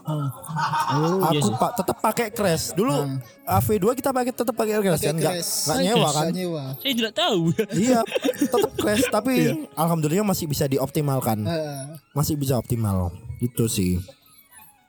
Oh, 0.07 0.25
iya 1.21 1.37
aku 1.37 1.49
sih. 1.53 1.59
pak 1.59 1.71
tetap 1.77 1.97
pakai 2.01 2.27
crash. 2.33 2.73
Dulu 2.73 3.21
AV2 3.45 3.85
kita 3.93 4.09
pakai 4.09 4.33
tetap 4.33 4.55
pakai 4.57 4.81
crash 4.81 5.03
kan? 5.05 5.15
Nggak 5.19 5.35
nggak 5.43 5.77
nyewa 5.83 6.09
kan? 6.09 6.25
nyewa. 6.33 6.63
Saya 6.81 6.93
tidak 6.97 7.13
tahu. 7.13 7.41
iya 7.85 7.99
tetap 8.41 8.71
crash. 8.73 9.05
Tapi 9.11 9.33
alhamdulillah 9.77 10.25
masih 10.25 10.49
bisa 10.49 10.65
dioptimalkan. 10.65 11.45
Heeh. 11.45 11.81
masih 12.15 12.39
bisa 12.39 12.57
optimal. 12.57 13.13
Itu 13.37 13.69
sih. 13.69 14.01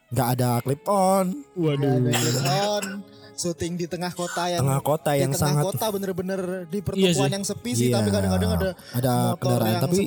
Nggak 0.08 0.28
ada 0.38 0.50
clip 0.64 0.82
on. 0.88 1.36
Waduh. 1.52 2.00
Ada 2.00 2.16
clip 2.16 2.38
on, 2.64 2.84
syuting 3.38 3.78
di 3.78 3.86
tengah 3.86 4.10
kota 4.10 4.50
yang 4.50 4.66
tengah 4.66 4.82
kota 4.82 5.10
di 5.14 5.22
yang 5.22 5.30
tengah 5.30 5.42
sangat 5.54 5.64
kota 5.64 5.86
bener-bener 5.94 6.40
di 6.66 6.78
Iya 6.78 6.84
pertemuan 6.84 7.14
sih. 7.14 7.34
yang 7.38 7.44
sepi 7.46 7.70
sih, 7.70 7.86
Iya, 7.86 7.94
tapi 8.02 8.08
kadang-kadang 8.10 8.50
ada 8.50 8.68
ada 8.92 9.12
motor 9.30 9.38
kendaraan 9.38 9.70
yang 9.70 9.82
tapi 9.86 9.98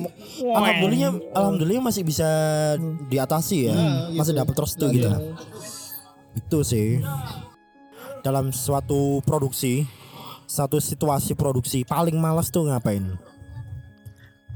alhamdulillah 0.44 1.12
alhamdulillah 1.32 1.84
masih 1.88 2.02
bisa 2.04 2.28
diatasi 3.08 3.72
ya. 3.72 3.76
Masih 4.12 4.36
dapat 4.36 4.54
restu 4.54 4.84
gitu. 4.92 5.08
Itu 6.36 6.58
sih. 6.60 7.00
Dalam 8.20 8.52
suatu 8.52 9.24
produksi 9.24 9.88
satu 10.44 10.76
situasi 10.76 11.32
produksi 11.32 11.82
paling 11.82 12.20
malas 12.20 12.52
tuh 12.52 12.68
ngapain? 12.68 13.16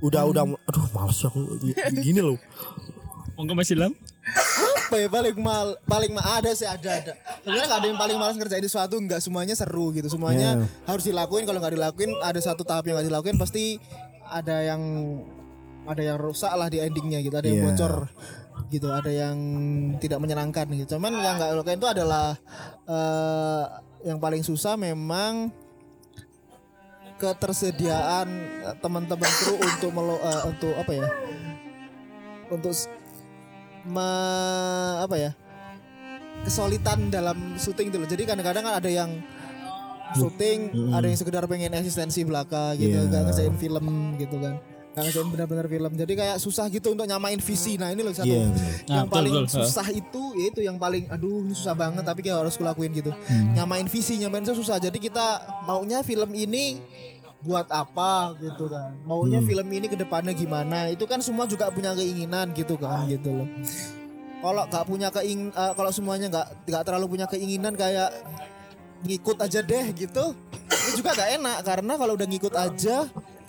Udah 0.04 0.28
udah 0.28 0.44
aduh 0.68 0.86
males 0.92 1.16
aku. 1.24 1.56
Gini 1.96 2.20
loh. 2.20 2.36
Monggo 3.40 3.56
Mas 3.56 3.72
Ilham. 3.72 3.96
apa 4.86 5.02
ya 5.02 5.08
paling 5.10 5.34
mal 5.36 5.74
paling 5.82 6.14
ma 6.14 6.22
ada 6.38 6.54
sih 6.54 6.62
ada 6.62 6.90
ada. 7.02 7.12
Sebenarnya 7.42 7.66
nggak 7.66 7.80
ada 7.82 7.88
yang 7.90 7.98
paling 7.98 8.16
malas 8.16 8.36
ngerjain 8.38 8.62
sesuatu 8.62 8.94
nggak 8.96 9.18
semuanya 9.18 9.54
seru 9.58 9.90
gitu. 9.90 10.06
Semuanya 10.06 10.62
Iya. 10.62 10.66
harus 10.86 11.04
dilakuin 11.04 11.42
kalau 11.42 11.58
nggak 11.58 11.74
dilakuin 11.74 12.14
ada 12.22 12.38
satu 12.38 12.62
tahap 12.62 12.86
yang 12.86 12.94
nggak 12.96 13.08
dilakuin 13.10 13.36
pasti 13.36 13.82
ada 14.24 14.62
yang 14.62 14.82
ada 15.86 16.02
yang 16.02 16.18
rusak 16.18 16.50
lah 16.50 16.70
di 16.70 16.78
endingnya 16.78 17.18
gitu. 17.18 17.34
Ada 17.34 17.50
yang 17.50 17.60
Iya. 17.60 17.66
bocor 17.74 17.94
gitu 18.66 18.88
ada 18.90 19.10
yang 19.10 19.36
tidak 19.98 20.18
menyenangkan 20.18 20.66
gitu. 20.72 20.94
Cuman 20.96 21.12
yang 21.18 21.34
nggak 21.36 21.50
dilakuin 21.52 21.78
itu 21.78 21.88
adalah 21.90 22.26
eh, 22.86 23.62
yang 24.06 24.22
paling 24.22 24.46
susah 24.46 24.78
memang 24.78 25.50
ketersediaan 27.16 28.28
eh, 28.64 28.74
teman-teman 28.78 29.30
kru 29.42 29.54
untuk 29.56 29.90
melo, 29.90 30.16
eh, 30.20 30.42
untuk 30.46 30.72
apa 30.76 30.92
ya? 30.94 31.08
Untuk 32.46 32.74
me- 33.86 34.14
apa 35.00 35.16
ya 35.16 35.30
kesulitan 36.42 37.08
dalam 37.08 37.56
syuting 37.56 37.90
itu 37.90 37.96
loh. 37.96 38.06
Jadi 38.06 38.22
kadang-kadang 38.24 38.62
kan 38.62 38.74
ada 38.76 38.86
yang 38.86 39.10
syuting, 40.14 40.70
ada 40.92 41.02
yang 41.04 41.18
sekedar 41.18 41.42
pengen 41.44 41.74
eksistensi 41.74 42.22
belaka 42.22 42.72
gitu, 42.74 42.94
Iya. 42.94 43.10
nggak 43.10 43.22
ngerjain 43.26 43.56
film 43.56 43.86
gitu 44.16 44.38
kan. 44.38 44.54
Nggak 44.94 45.02
ngerjain 45.04 45.28
benar-benar 45.28 45.66
film. 45.66 45.92
Jadi 45.92 46.12
kayak 46.14 46.36
susah 46.38 46.70
gitu 46.70 46.94
untuk 46.94 47.04
nyamain 47.04 47.36
visi. 47.36 47.74
Nah, 47.74 47.90
ini 47.90 48.00
loh 48.00 48.14
satu 48.14 48.24
Iya, 48.24 48.46
bener. 48.46 48.72
yang 48.86 48.86
Nah, 48.86 49.02
betul, 49.02 49.12
paling 49.12 49.34
betul. 49.42 49.50
susah 49.60 49.86
itu 49.90 50.22
yaitu 50.38 50.60
yang 50.62 50.76
paling 50.78 51.04
aduh 51.10 51.42
ini 51.42 51.52
susah 51.52 51.74
banget 51.74 52.00
tapi 52.00 52.20
kayak 52.22 52.38
harus 52.38 52.54
kulakuin 52.54 52.94
gitu. 52.94 53.10
Hmm. 53.10 53.52
Nyamain 53.52 53.84
visi, 53.84 54.14
nyamain 54.16 54.40
itu 54.40 54.54
susah. 54.54 54.78
Jadi 54.78 54.96
kita 54.96 55.26
maunya 55.66 56.00
film 56.00 56.30
ini 56.30 56.78
buat 57.40 57.68
apa 57.68 58.34
gitu 58.38 58.66
kan. 58.66 58.96
Maunya 59.04 59.38
Hmm. 59.38 59.48
film 59.48 59.68
ini 59.70 59.86
ke 59.86 59.94
depannya 59.94 60.32
gimana. 60.32 60.88
Itu 60.88 61.04
kan 61.04 61.20
semua 61.20 61.44
juga 61.44 61.68
punya 61.68 61.92
keinginan 61.92 62.50
gitu 62.52 62.76
kan 62.76 63.04
gitu 63.06 63.30
loh. 63.32 63.48
Kalau 64.36 64.62
nggak 64.64 64.84
punya 64.84 65.08
keing 65.10 65.50
eh, 65.50 65.72
kalau 65.74 65.90
semuanya 65.90 66.26
nggak 66.28 66.46
nggak 66.64 66.82
terlalu 66.84 67.06
punya 67.08 67.26
keinginan 67.26 67.72
kayak 67.72 68.10
ngikut 69.02 69.36
aja 69.38 69.60
deh 69.60 69.86
gitu. 69.92 70.32
Itu 70.66 70.90
juga 70.98 71.14
gak 71.14 71.30
enak 71.36 71.58
karena 71.62 71.92
kalau 71.94 72.12
udah 72.14 72.26
ngikut 72.26 72.54
aja 72.54 73.06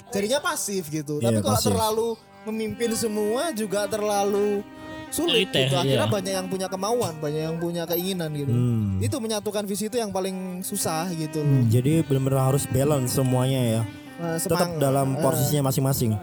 jadinya 0.07 0.39
pasif 0.39 0.87
gitu. 0.87 1.17
Iya, 1.19 1.29
Tapi 1.29 1.39
kalau 1.41 1.57
pasif. 1.57 1.67
terlalu 1.69 2.07
memimpin 2.45 2.91
semua 2.93 3.51
juga 3.51 3.85
terlalu 3.85 4.61
sulit 5.09 5.49
Otoriter, 5.49 5.71
gitu. 5.71 5.75
Akhirnya 5.77 6.07
iya. 6.07 6.13
banyak 6.13 6.33
yang 6.37 6.47
punya 6.47 6.67
kemauan, 6.67 7.13
banyak 7.19 7.41
yang 7.47 7.57
punya 7.57 7.83
keinginan 7.87 8.29
gitu. 8.35 8.51
Hmm. 8.51 8.99
Itu 8.99 9.17
menyatukan 9.17 9.63
visi 9.65 9.87
itu 9.87 9.97
yang 9.97 10.11
paling 10.11 10.61
susah 10.61 11.07
gitu 11.15 11.41
loh. 11.41 11.63
jadi 11.71 12.03
benar-benar 12.03 12.51
harus 12.53 12.63
balance 12.67 13.15
semuanya 13.15 13.61
ya 13.63 13.81
Nah, 14.17 14.33
tetap 14.41 14.81
dalam 14.81 15.13
eh, 15.13 15.21
posisinya 15.21 15.69
masing-masing 15.69 16.17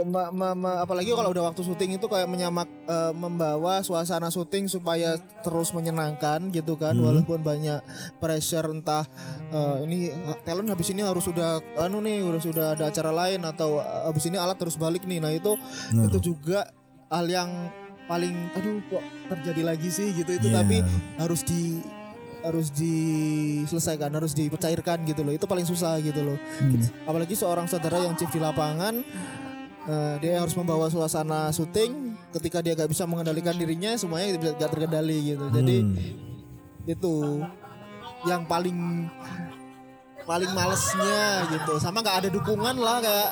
Ma- 0.00 0.32
ma- 0.32 0.56
ma- 0.56 0.80
apalagi 0.80 1.12
kalau 1.12 1.28
udah 1.28 1.52
waktu 1.52 1.60
syuting 1.60 2.00
itu 2.00 2.08
kayak 2.08 2.24
menyamak 2.24 2.64
eh, 2.88 3.12
membawa 3.12 3.84
suasana 3.84 4.32
syuting 4.32 4.64
supaya 4.64 5.20
terus 5.44 5.76
menyenangkan 5.76 6.48
gitu 6.52 6.72
kan 6.80 6.96
walaupun 6.96 7.44
banyak 7.44 7.84
pressure 8.16 8.64
entah 8.72 9.04
eh, 9.52 9.76
ini 9.84 10.08
eh, 10.08 10.36
talent 10.44 10.72
habis 10.72 10.88
ini 10.88 11.04
harus 11.04 11.24
sudah 11.24 11.60
anu 11.76 12.00
nih 12.00 12.24
harus 12.24 12.48
sudah 12.48 12.76
ada 12.76 12.88
acara 12.88 13.12
lain 13.12 13.44
atau 13.44 13.76
habis 13.80 14.24
ini 14.24 14.40
alat 14.40 14.56
terus 14.56 14.80
balik 14.80 15.04
nih 15.04 15.20
nah 15.20 15.32
itu 15.32 15.56
itu 15.92 16.32
juga 16.32 16.68
hal 17.12 17.28
yang 17.28 17.50
paling 18.10 18.34
aduh 18.58 18.82
kok 18.90 19.04
terjadi 19.30 19.62
lagi 19.62 19.86
sih? 19.86 20.10
Gitu 20.10 20.34
itu 20.34 20.50
Iya. 20.50 20.60
tapi 20.60 20.82
harus 21.14 21.46
di 21.46 21.78
harus 22.40 22.72
diselesaikan 22.72 24.10
harus 24.10 24.32
dicairkan 24.34 25.04
gitu 25.06 25.22
loh. 25.22 25.30
Itu 25.30 25.46
paling 25.46 25.62
susah 25.62 26.02
gitu 26.02 26.24
loh. 26.24 26.38
Apalagi 27.06 27.38
seorang 27.38 27.70
saudara 27.70 28.02
yang 28.02 28.18
chief 28.18 28.28
di 28.28 28.42
lapangan 28.42 29.04
eh, 29.80 30.14
dia 30.18 30.40
harus 30.40 30.52
membawa 30.52 30.90
suasana 30.90 31.48
syuting 31.50 32.12
ketika 32.32 32.60
dia 32.60 32.74
gak 32.74 32.88
bisa 32.88 33.06
mengendalikan 33.06 33.54
dirinya 33.54 33.96
semuanya 33.96 34.36
bisa 34.36 34.52
gak 34.54 34.70
terkendali 34.70 35.32
gitu. 35.32 35.46
Jadi 35.48 35.76
Hmm. 35.80 35.96
itu 36.84 37.16
yang 38.26 38.44
paling 38.44 39.08
paling 40.24 40.50
malesnya 40.52 41.48
gitu. 41.48 41.80
Sama 41.80 42.00
nggak 42.00 42.16
ada 42.24 42.28
dukungan 42.28 42.76
lah 42.76 43.00
kayak 43.00 43.30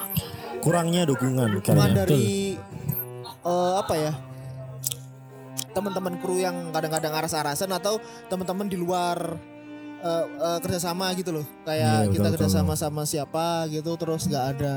kurangnya 0.61 1.05
dukungan 1.05 1.61
dukungan 1.61 1.89
dari 1.95 2.57
eh, 3.45 3.73
apa 3.79 3.95
ya 3.95 4.13
teman-teman 5.73 6.15
kru 6.21 6.41
yang 6.41 6.73
kadang-kadang 6.73 7.13
aras-arasan 7.13 7.71
atau 7.75 8.01
teman-teman 8.33 8.67
di 8.69 8.77
luar 8.81 9.37
eh, 10.03 10.25
eh, 10.27 10.59
kerjasama 10.63 11.13
gitu 11.19 11.31
loh. 11.35 11.47
Kayak 11.67 12.09
Iya, 12.09 12.13
kita 12.15 12.29
kerjasama 12.39 12.75
sama 12.79 13.03
siapa 13.05 13.67
gitu 13.73 13.95
terus 14.01 14.27
nggak 14.29 14.47
ada 14.57 14.75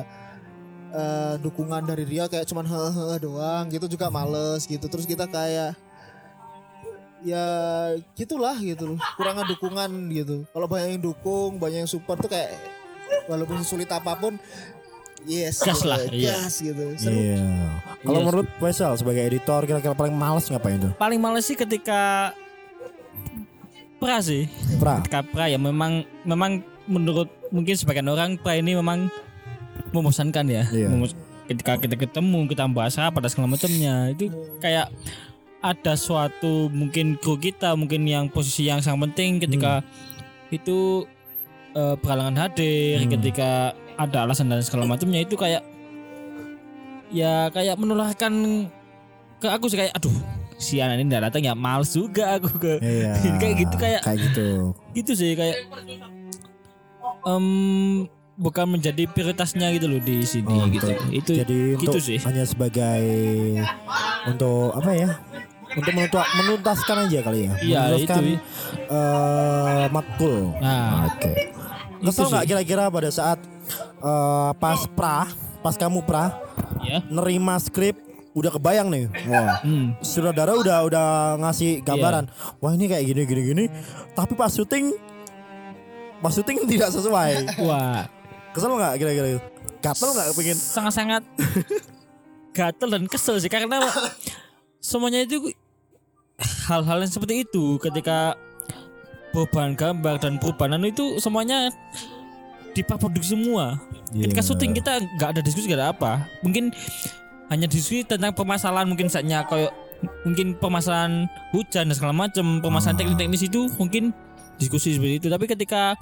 eh, 0.92 1.36
dukungan 1.40 1.84
dari 1.88 2.04
dia 2.04 2.28
kayak 2.28 2.48
cuman 2.48 2.66
hehe 2.68 3.16
doang 3.22 3.66
gitu 3.72 3.86
juga 3.88 4.12
males 4.12 4.68
gitu. 4.68 4.86
Terus 4.88 5.06
kita 5.08 5.28
kayak 5.30 5.76
ya 7.22 7.46
gitulah 8.18 8.58
gitu 8.58 8.98
loh 8.98 9.00
kurang 9.14 9.38
ada 9.38 9.48
dukungan 9.50 9.90
gitu. 10.10 10.44
Kalau 10.50 10.66
banyak 10.66 10.98
yang 10.98 11.04
dukung 11.06 11.62
banyak 11.62 11.86
yang 11.86 11.92
support 11.92 12.18
tuh 12.18 12.30
kayak 12.34 12.58
walaupun 13.30 13.62
sulit 13.62 13.90
apa 13.94 14.18
pun 14.18 14.40
yes 15.24 15.60
Gas 15.60 15.78
gitu, 15.78 15.88
lah, 15.88 16.00
iya. 16.10 16.34
gas 16.36 16.56
gitu 16.58 16.84
seru 16.96 17.14
Iya. 17.14 17.44
Kalau 18.02 18.16
Iya. 18.16 18.26
menurut 18.26 18.48
Faisal 18.58 18.94
sebagai 18.96 19.22
editor 19.24 19.62
kira-kira 19.64 19.94
paling 19.94 20.14
males 20.14 20.46
ngapain 20.46 20.80
tuh? 20.80 20.92
paling 20.96 21.18
males 21.18 21.44
sih 21.44 21.54
ketika 21.54 22.32
pra 23.98 24.18
sih 24.20 24.50
Pra. 24.76 24.98
ketika 25.00 25.22
pra 25.24 25.46
ya 25.46 25.56
memang 25.56 25.94
memang 26.24 26.60
menurut 26.86 27.30
mungkin 27.50 27.76
sebagian 27.76 28.08
orang 28.08 28.36
pra 28.36 28.56
ini 28.56 28.74
memang 28.74 29.08
membosankan 29.92 30.46
ya 30.46 30.64
Iya. 30.68 30.90
Memos- 30.90 31.18
ketika 31.44 31.78
kita 31.78 31.96
ketemu 31.96 32.48
kita 32.48 32.64
bahas 32.68 32.96
apa 32.96 33.20
dan 33.20 33.30
segala 33.30 33.48
macamnya 33.50 34.10
itu 34.10 34.32
kayak 34.58 34.88
ada 35.60 35.94
suatu 35.94 36.66
mungkin 36.68 37.14
kru 37.16 37.36
kita 37.36 37.76
mungkin 37.76 38.02
yang 38.04 38.26
posisi 38.26 38.66
yang 38.66 38.80
sangat 38.80 39.12
penting 39.12 39.38
ketika 39.40 39.86
itu 40.50 41.06
eh, 41.72 41.96
perhalangan 41.96 42.36
hadir 42.42 43.00
Hmm. 43.00 43.12
ketika 43.12 43.76
ada 44.02 44.18
alasan 44.24 44.48
dan 44.48 44.60
segala 44.60 44.86
macamnya 44.86 45.20
itu 45.20 45.34
kayak 45.34 45.62
ya 47.10 47.50
kayak 47.50 47.76
menularkan 47.76 48.66
ke 49.38 49.48
aku 49.48 49.68
sih 49.68 49.78
kayak 49.78 49.94
aduh 49.94 50.14
si 50.56 50.78
anak 50.78 50.98
ini 50.98 51.10
tidak 51.10 51.28
datang 51.28 51.44
ya 51.44 51.54
males 51.54 51.90
juga 51.90 52.38
aku 52.38 52.50
ke 52.56 52.74
Iya. 52.78 53.14
kayak 53.42 53.56
gitu 53.60 53.76
kayak 53.76 54.02
kayak 54.02 54.20
gitu. 54.24 54.48
gitu 54.94 55.12
sih 55.12 55.34
kayak 55.34 55.58
em 57.24 57.46
bukan 58.34 58.66
menjadi 58.68 59.06
prioritasnya 59.06 59.70
gitu 59.72 59.86
loh 59.88 60.00
di 60.00 60.24
sini 60.24 60.50
Oh, 60.52 60.66
gitu 60.66 60.88
betul. 60.88 61.10
itu 61.12 61.32
Jadi 61.36 61.58
gitu 61.76 61.90
untuk 61.90 62.02
sih 62.02 62.18
hanya 62.20 62.44
sebagai 62.44 63.04
untuk 64.24 64.74
apa 64.74 64.92
ya? 64.92 65.10
Untuk 65.72 65.94
menuntas, 65.94 66.28
menuntaskan 66.36 66.96
aja 67.08 67.20
kali 67.22 67.40
ya. 67.42 67.52
Iya, 67.58 67.80
menuntaskan 67.88 68.24
itu. 68.28 68.36
eh, 68.92 69.86
matkul. 69.88 70.36
nah 70.58 71.08
Oke. 71.08 71.32
Itu 71.96 72.10
Kesel 72.12 72.28
nggak 72.28 72.46
kira-kira 72.46 72.84
pada 72.88 73.08
saat 73.08 73.40
eh, 73.80 74.52
pas 74.58 74.80
pra, 74.92 75.28
pas 75.62 75.76
kamu 75.78 76.04
pra 76.04 76.36
ya 76.82 77.02
nerima 77.08 77.58
skrip 77.62 77.98
udah 78.32 78.48
kebayang 78.48 78.88
nih. 78.88 79.06
Wah. 79.28 79.60
hmm. 79.60 80.00
Saudara 80.00 80.56
udah 80.56 80.88
udah 80.88 81.08
ngasih 81.44 81.84
gambaran. 81.84 82.32
Iya. 82.32 82.64
Wah, 82.64 82.72
ini 82.72 82.86
kayak 82.88 83.04
gini 83.04 83.22
gini 83.28 83.42
gini. 83.44 83.66
Tapi 84.16 84.40
pas 84.40 84.48
syuting 84.48 84.96
pas 86.24 86.32
syuting 86.32 86.64
tidak 86.72 86.96
sesuai. 86.96 87.60
wah 87.60 88.08
Kesel 88.56 88.72
nggak 88.72 88.94
kira-kira? 89.00 89.28
Gatel 89.82 90.10
nggak 90.14 90.28
pengen? 90.38 90.58
sangat-sangat 90.60 91.24
gatel 92.58 92.90
dan 92.92 93.04
kesel 93.08 93.40
sih 93.40 93.48
karena 93.48 93.80
semuanya 94.84 95.24
itu 95.24 95.56
hal-hal 96.68 97.02
yang 97.02 97.12
seperti 97.12 97.48
itu 97.48 97.80
ketika 97.80 98.36
perubahan 99.32 99.74
gambar 99.74 100.20
dan 100.20 100.36
perubahan 100.38 100.84
itu 100.84 101.18
semuanya 101.18 101.72
diproduksi 102.74 103.36
semua. 103.36 103.80
Ketika 104.12 104.42
Iya. 104.42 104.48
syuting 104.48 104.72
kita 104.76 104.92
nggak 105.18 105.30
ada 105.38 105.42
diskusi 105.42 105.68
nggak 105.68 105.80
ada 105.80 105.90
apa. 105.92 106.12
Mungkin 106.42 106.72
hanya 107.48 107.68
diskusi 107.68 108.04
tentang 108.04 108.32
permasalahan 108.32 108.88
mungkin 108.88 109.12
saatnya 109.12 109.44
kayak 109.46 109.72
mungkin 110.26 110.58
permasalahan 110.58 111.28
hujan 111.52 111.92
dan 111.92 111.96
segala 111.96 112.16
macam, 112.16 112.60
permasalahan 112.60 112.98
teknis-teknis 112.98 113.44
itu 113.46 113.68
mungkin 113.76 114.16
diskusi 114.58 114.96
seperti 114.96 115.22
itu. 115.22 115.28
Tapi 115.30 115.46
ketika 115.46 115.94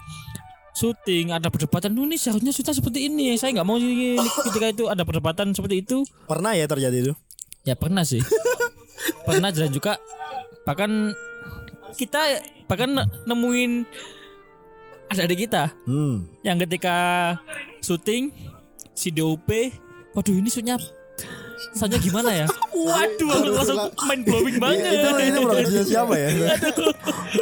syuting 0.72 1.34
ada 1.34 1.50
perdebatan, 1.50 1.92
"Oh, 1.98 2.06
ini 2.06 2.16
seharusnya 2.16 2.54
sudah 2.54 2.72
seperti 2.72 3.10
ini. 3.10 3.36
Saya 3.36 3.52
nggak 3.52 3.68
mau 3.68 3.76
ini." 3.76 4.16
Ketika 4.20 4.72
itu 4.72 4.86
ada 4.88 5.04
perdebatan 5.04 5.52
seperti 5.52 5.84
itu, 5.84 6.06
Pernah 6.26 6.56
ya 6.56 6.70
terjadi 6.70 6.98
itu? 7.10 7.14
ya 7.66 7.76
pernah 7.76 8.02
sih. 8.02 8.22
pernah 9.28 9.50
dan 9.52 9.70
juga 9.70 10.00
bahkan 10.64 11.12
kita 11.96 12.40
bahkan 12.70 12.94
nemuin 13.26 13.84
ada 15.10 15.26
adik 15.26 15.50
kita. 15.50 15.74
Hmm. 15.84 16.26
yang 16.42 16.58
ketika 16.58 16.98
syuting 17.82 18.30
si 18.94 19.10
DOP 19.10 19.48
waduh 20.14 20.34
ini 20.34 20.48
shootnya 20.48 20.78
soalnya 21.76 22.00
gimana 22.00 22.32
ya? 22.32 22.48
Waduh 22.88 23.52
langsung 23.52 23.92
main 24.08 24.24
blowing 24.24 24.58
banget. 24.58 24.96
itu 24.96 25.10
itu 25.28 25.40
produksinya 25.46 25.86
siapa 25.86 26.14
ya? 26.16 26.30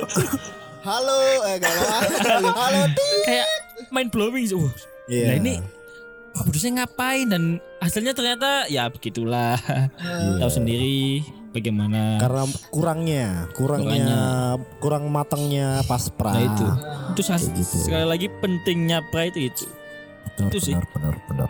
halo 0.88 1.15
eh 1.45 1.59
halo 1.61 2.82
Tit. 2.95 3.22
kayak 3.28 3.47
main 3.93 4.07
blowing 4.09 4.47
uh, 4.55 4.72
Iya. 5.07 5.26
nah 5.32 5.36
ini 5.39 5.53
produsernya 6.34 6.84
ngapain? 6.84 7.28
Dan 7.30 7.43
hasilnya 7.80 8.13
ternyata 8.13 8.65
ya 8.68 8.89
begitulah. 8.89 9.55
Tahu 10.41 10.51
sendiri 10.51 11.24
bagaimana 11.52 12.20
Karena 12.20 12.43
kurangnya, 12.70 13.28
kurangnya, 13.56 14.22
kurang 14.78 15.10
matangnya 15.10 15.82
pas 15.86 16.08
pra. 16.12 16.36
nah 16.36 16.43
itu 16.43 16.68
itu 17.18 17.22
gitu. 17.56 17.76
sekali 17.88 18.06
lagi 18.06 18.28
pentingnya 18.39 19.02
pra 19.10 19.26
itu 19.26 19.50
itu 19.50 19.66
Benar, 20.38 20.52
itu 20.54 20.58
sih. 20.62 20.74
benar, 20.76 20.86
benar, 20.93 21.16
benar. 21.26 21.50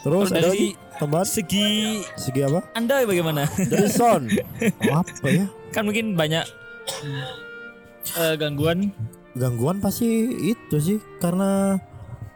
Terus 0.00 0.32
ada 0.32 0.40
dari 0.40 0.72
tambahan 0.96 1.28
segi 1.28 2.00
segi 2.16 2.40
apa? 2.40 2.64
anda 2.72 3.04
bagaimana 3.04 3.44
Dari 3.52 3.88
sound. 3.92 4.32
apa 5.04 5.26
ya? 5.28 5.44
kan 5.70 5.84
mungkin 5.84 6.16
banyak 6.16 6.44
eh, 8.16 8.34
gangguan 8.36 8.90
Gangguan 9.30 9.78
pasti 9.78 10.08
itu 10.50 10.76
sih 10.82 10.98
karena 11.22 11.78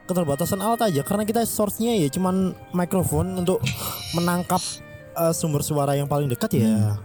keterbatasan 0.04 0.60
alat 0.60 0.84
aja 0.84 1.00
karena 1.02 1.24
kita 1.24 1.42
source-nya 1.42 1.96
ya 1.96 2.06
cuman 2.06 2.52
mikrofon 2.70 3.34
untuk 3.34 3.58
menangkap 4.14 4.60
eh, 5.14 5.34
sumber 5.34 5.62
suara 5.62 5.94
yang 5.94 6.10
paling 6.10 6.26
dekat 6.28 6.58
ya 6.58 6.98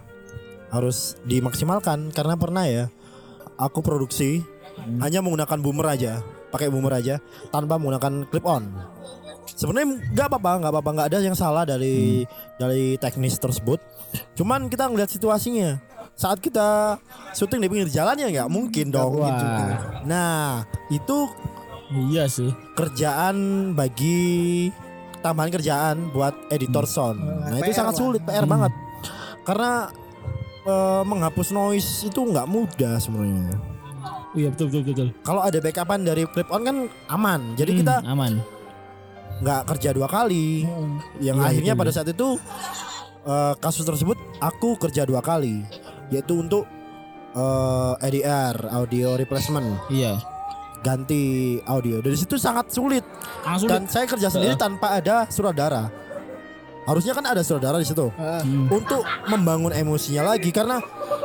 harus 0.74 1.18
dimaksimalkan. 1.26 2.10
Karena 2.10 2.34
pernah 2.34 2.66
ya 2.66 2.84
aku 3.58 3.82
produksi 3.82 4.42
hanya 5.02 5.20
menggunakan 5.20 5.58
boomer 5.60 5.86
aja 5.92 6.24
pakai 6.50 6.66
boomer 6.68 6.98
aja 6.98 7.22
tanpa 7.54 7.78
menggunakan 7.78 8.26
clip 8.28 8.44
on. 8.44 8.66
Sebenarnya 9.46 10.02
nggak 10.14 10.26
apa-apa 10.30 10.50
nggak 10.62 10.72
apa-apa 10.72 10.90
nggak 10.98 11.08
ada 11.14 11.18
yang 11.22 11.36
salah 11.38 11.62
dari 11.62 12.26
dari 12.58 12.98
teknis 12.98 13.38
tersebut. 13.38 13.78
Cuman 14.34 14.66
kita 14.66 14.90
ngeliat 14.90 15.08
situasinya. 15.08 15.78
Saat 16.18 16.42
kita 16.44 17.00
syuting 17.32 17.64
di 17.64 17.68
pinggir 17.70 17.88
jalan 17.88 18.18
ya 18.18 18.28
nggak 18.28 18.50
mungkin 18.52 18.92
dong 18.92 19.24
gitu. 19.24 19.44
Wah. 19.46 20.04
nah 20.04 20.68
itu 20.92 21.30
iya 22.12 22.28
sih. 22.28 22.52
kerjaan 22.76 23.72
bagi 23.72 24.68
tambahan 25.20 25.50
kerjaan 25.50 26.10
buat 26.10 26.32
editor 26.48 26.84
sound. 26.84 27.20
Nah 27.20 27.56
itu 27.56 27.68
PR 27.68 27.76
sangat 27.76 27.94
lah. 27.94 28.00
sulit 28.00 28.22
PR 28.22 28.44
banget. 28.44 28.72
Karena 29.40 29.88
eh, 30.62 31.02
menghapus 31.02 31.48
noise 31.50 31.88
itu 32.04 32.20
nggak 32.20 32.46
mudah 32.46 32.96
sebenarnya. 32.96 33.56
iya 34.30 34.46
betul 34.48 34.66
betul 34.68 34.82
betul. 34.86 35.08
Kalau 35.20 35.40
ada 35.40 35.58
backupan 35.58 36.00
dari 36.00 36.22
clip 36.26 36.48
on 36.48 36.62
kan 36.62 36.76
aman. 37.08 37.40
Jadi 37.54 37.70
Hmm, 37.72 37.80
kita 37.80 37.94
aman. 38.04 38.32
nggak 39.40 39.60
kerja 39.66 39.90
dua 39.90 40.06
kali. 40.06 40.64
Yang 41.18 41.36
Iya, 41.36 41.46
akhirnya 41.46 41.72
betul, 41.72 41.82
pada 41.82 41.92
saat 41.92 42.08
itu 42.08 42.28
eh, 43.22 43.54
kasus 43.56 43.82
tersebut 43.82 44.14
aku 44.38 44.76
kerja 44.76 45.02
dua 45.02 45.20
kali, 45.20 45.60
yaitu 46.08 46.38
untuk 46.38 46.64
eh, 47.32 47.94
ADR 48.00 48.56
audio 48.70 49.14
replacement. 49.14 49.66
Iya 49.88 50.16
ganti 50.80 51.22
audio. 51.62 52.00
Dari 52.00 52.16
situ 52.16 52.36
sangat 52.36 52.68
sulit. 52.68 53.04
langsung 53.40 53.68
Dan 53.68 53.84
saya 53.86 54.04
kerja 54.04 54.28
sendiri 54.28 54.54
tanpa 54.54 54.96
ada 54.96 55.28
sutradara. 55.28 55.88
Harusnya 56.84 57.12
kan 57.12 57.22
ada 57.22 57.44
sutradara 57.44 57.76
di 57.76 57.86
situ 57.86 58.08
Ah, 58.16 58.40
untuk 58.66 59.04
membangun 59.26 59.70
emosinya 59.70 60.32
lagi 60.32 60.48
karena 60.50 60.80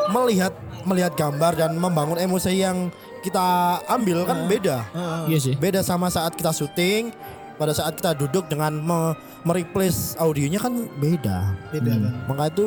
melihat 0.07 0.51
melihat 0.83 1.15
gambar 1.15 1.55
dan 1.55 1.71
membangun 1.75 2.19
emosi 2.19 2.59
yang 2.59 2.91
kita 3.23 3.41
ambil 3.89 4.21
kan 4.23 4.45
beda. 4.45 4.85
iya 5.25 5.39
sih 5.39 5.55
Beda 5.57 5.81
sama 5.81 6.11
saat 6.11 6.35
kita 6.35 6.53
syuting 6.53 7.09
pada 7.55 7.71
saat 7.71 7.95
kita 7.95 8.13
duduk 8.13 8.45
dengan 8.45 8.75
me 8.77 8.99
mereplace 9.41 10.13
audionya 10.19 10.59
kan 10.59 10.85
beda. 10.93 11.55
beda 11.71 11.93
kan 11.97 12.13
Maka 12.27 12.43
itu 12.51 12.65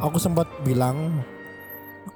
aku 0.00 0.16
sempat 0.16 0.48
bilang 0.60 1.22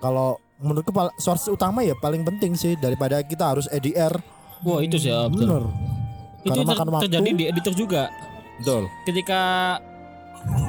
kalau 0.01 0.41
menurutku 0.57 0.91
source 1.17 1.49
utama 1.49 1.81
ya 1.81 1.95
paling 1.95 2.23
penting 2.23 2.55
sih 2.55 2.75
daripada 2.75 3.21
kita 3.21 3.45
harus 3.49 3.67
ADR. 3.69 4.15
wah 4.61 4.81
itu 4.81 4.97
sih 4.97 5.09
ya, 5.09 5.27
betul 5.27 5.45
Bener. 5.45 5.65
itu 6.41 6.49
Karena 6.51 6.63
ter- 6.63 6.71
makan 6.71 6.89
waktu. 6.91 7.05
terjadi 7.07 7.31
di 7.31 7.45
editor 7.47 7.75
juga 7.75 8.03
Betul. 8.57 8.83
ketika 9.05 9.41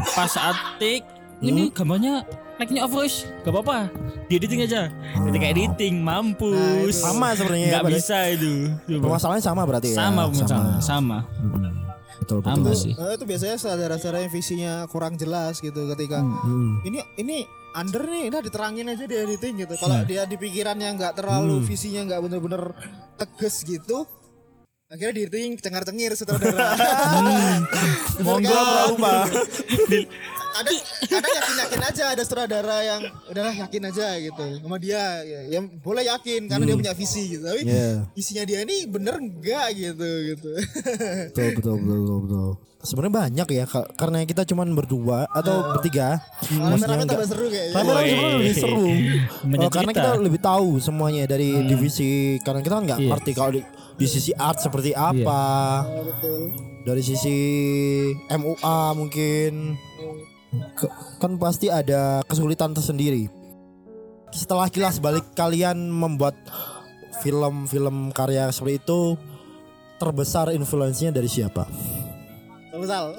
pas 0.09 0.27
saat 0.27 0.55
take 0.77 1.05
ini 1.39 1.69
gambarnya 1.69 2.23
like-nya 2.55 2.81
overage 2.81 3.23
gak 3.41 3.51
apa-apa 3.51 3.91
di 4.25 4.33
editing 4.33 4.63
aja 4.63 4.87
ketika 5.21 5.45
editing 5.45 5.99
mampus 5.99 6.95
Nah, 6.97 7.11
Sama 7.11 7.27
sebenarnya 7.33 7.61
ya, 7.61 7.71
nggak 7.73 7.83
pada- 7.83 7.95
bisa 7.95 8.17
itu. 8.29 8.53
Permasalahannya 8.97 9.43
sama 9.43 9.61
berarti 9.63 9.87
ya. 9.87 9.95
sama 9.97 10.21
sama 10.33 10.71
sama 10.79 11.17
Hmm. 11.37 11.71
Betul 12.17 12.39
betul. 12.39 12.49
sama 12.49 12.63
itu, 12.65 12.71
sih 12.81 12.93
eh, 12.95 13.11
itu 13.13 13.23
biasanya 13.23 13.55
saudara-saudara 13.55 14.17
yang 14.19 14.31
visinya 14.33 14.71
kurang 14.87 15.13
jelas 15.13 15.59
gitu 15.59 15.77
ketika 15.89 16.19
Hmm. 16.19 16.79
ini 16.81 16.99
ini 17.15 17.37
under 17.75 18.03
nih 18.07 18.31
udah 18.31 18.41
diterangin 18.41 18.87
aja 18.87 19.03
di 19.03 19.15
editing 19.19 19.67
gitu. 19.67 19.75
Kalau 19.75 20.07
dia 20.07 20.23
di 20.23 20.39
pikirannya 20.39 20.95
nggak 20.95 21.13
terlalu 21.19 21.59
visinya 21.67 22.07
nggak 22.07 22.21
bener-bener 22.23 22.63
tegas 23.19 23.63
gitu 23.67 24.07
akhirnya 24.85 25.17
di 25.17 25.21
editing 25.25 25.57
cengar 25.57 25.81
cengir 25.81 26.13
sutradara 26.13 26.77
Monggo 28.25 28.53
pramu 28.53 29.17
Ada 30.55 30.71
kadang 31.05 31.33
yakin 31.33 31.55
yakin 31.59 31.81
aja 31.83 32.03
ada 32.09 32.21
sutradara 32.21 32.77
yang 32.81 33.01
udahlah 33.27 33.55
yakin 33.57 33.81
aja 33.85 34.07
gitu. 34.17 34.43
Sama 34.57 34.77
dia 34.77 35.01
ya, 35.21 35.39
ya 35.49 35.59
boleh 35.61 36.03
yakin 36.05 36.47
karena 36.47 36.63
dia 36.63 36.75
punya 36.77 36.93
visi 36.93 37.23
gitu. 37.29 37.43
Tapi 37.43 37.61
Iya. 37.63 38.07
visinya 38.11 38.43
dia 38.43 38.59
ini 38.61 38.85
bener 38.85 39.15
enggak 39.15 39.67
gitu 39.73 40.09
gitu. 40.25 40.49
Betul 41.29 41.49
betul 41.53 41.75
betul 41.77 41.97
betul, 41.99 42.19
betul. 42.21 42.49
Sebenarnya 42.79 43.15
banyak 43.19 43.47
ya 43.51 43.65
ka- 43.65 43.89
karena 43.95 44.21
kita 44.23 44.45
cuman 44.45 44.69
berdua 44.71 45.25
atau 45.27 45.73
bertiga. 45.73 46.21
Malah 46.53 46.77
Maksudnya 46.77 46.97
enggak- 47.01 47.25
seru 47.25 47.45
kayaknya. 47.49 47.81
Lebih 48.37 48.55
seru. 48.55 48.85
Oh, 49.57 49.69
karena 49.69 49.91
kita 49.91 50.11
lebih 50.17 50.39
tahu 50.39 50.77
semuanya 50.77 51.25
dari 51.25 51.65
divisi 51.65 52.11
karena 52.39 52.61
kita 52.61 52.73
kan 52.75 52.83
nggak 52.85 52.99
Iya. 53.01 53.09
ngerti 53.09 53.31
kalau 53.33 53.51
di, 53.51 53.61
di 53.95 54.05
sisi 54.05 54.31
art 54.31 54.61
seperti 54.61 54.93
apa. 54.93 55.43
Oh, 55.83 56.05
betul. 56.05 56.41
Dari 56.85 57.01
sisi 57.01 57.37
MUA 58.29 58.77
mungkin. 58.93 59.53
Ke- 59.73 60.34
kan 61.21 61.39
pasti 61.39 61.71
ada 61.71 62.21
kesulitan 62.25 62.75
tersendiri. 62.75 63.27
Setelah 64.35 64.67
kilas 64.67 64.99
balik 64.99 65.31
kalian 65.37 65.89
membuat 65.89 66.35
film-film 67.23 68.11
karya 68.11 68.51
seperti 68.51 68.83
itu 68.83 69.15
terbesar 69.95 70.51
influence-nya 70.51 71.15
dari 71.15 71.31
siapa? 71.31 71.63
Sal 72.75 73.15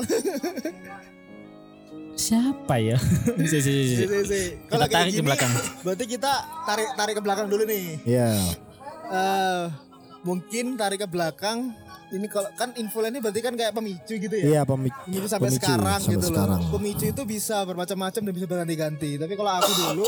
Siapa 2.16 2.80
ya? 2.80 2.97
Si, 3.51 3.61
si, 3.61 3.61
si, 3.61 3.84
si. 3.93 4.05
Si. 4.05 4.41
Kalau 4.72 4.89
Kita 4.89 4.97
tarik 4.97 5.12
ke 5.12 5.20
gini, 5.20 5.28
belakang. 5.28 5.53
Berarti 5.84 6.05
kita 6.09 6.32
tarik 6.64 6.89
tarik 6.97 7.14
ke 7.20 7.22
belakang 7.22 7.47
dulu 7.53 7.62
nih. 7.68 8.01
Ya, 8.09 8.32
Eh 9.12 9.64
mungkin 10.26 10.74
tarik 10.74 11.05
ke 11.05 11.09
belakang. 11.09 11.76
Ini 12.07 12.27
kalau 12.31 12.47
kan 12.55 12.71
influennya 12.73 13.19
berarti 13.19 13.41
kan 13.43 13.55
kayak 13.55 13.75
pemicu 13.75 14.15
gitu 14.15 14.31
ya. 14.31 14.45
iya 14.47 14.63
pemicu, 14.63 14.95
Pemicu 15.05 15.27
sampai 15.27 15.51
pemicu 15.51 15.59
sekarang 15.59 15.99
sampai 15.99 16.15
gitu 16.15 16.27
sekarang. 16.31 16.61
loh. 16.63 16.71
Pemicu 16.79 17.05
itu 17.11 17.23
bisa 17.27 17.57
bermacam-macam 17.67 18.21
dan 18.23 18.33
bisa 18.33 18.47
berganti-ganti. 18.47 19.11
Tapi 19.19 19.33
kalau 19.35 19.53
aku 19.53 19.71
dulu 19.75 20.07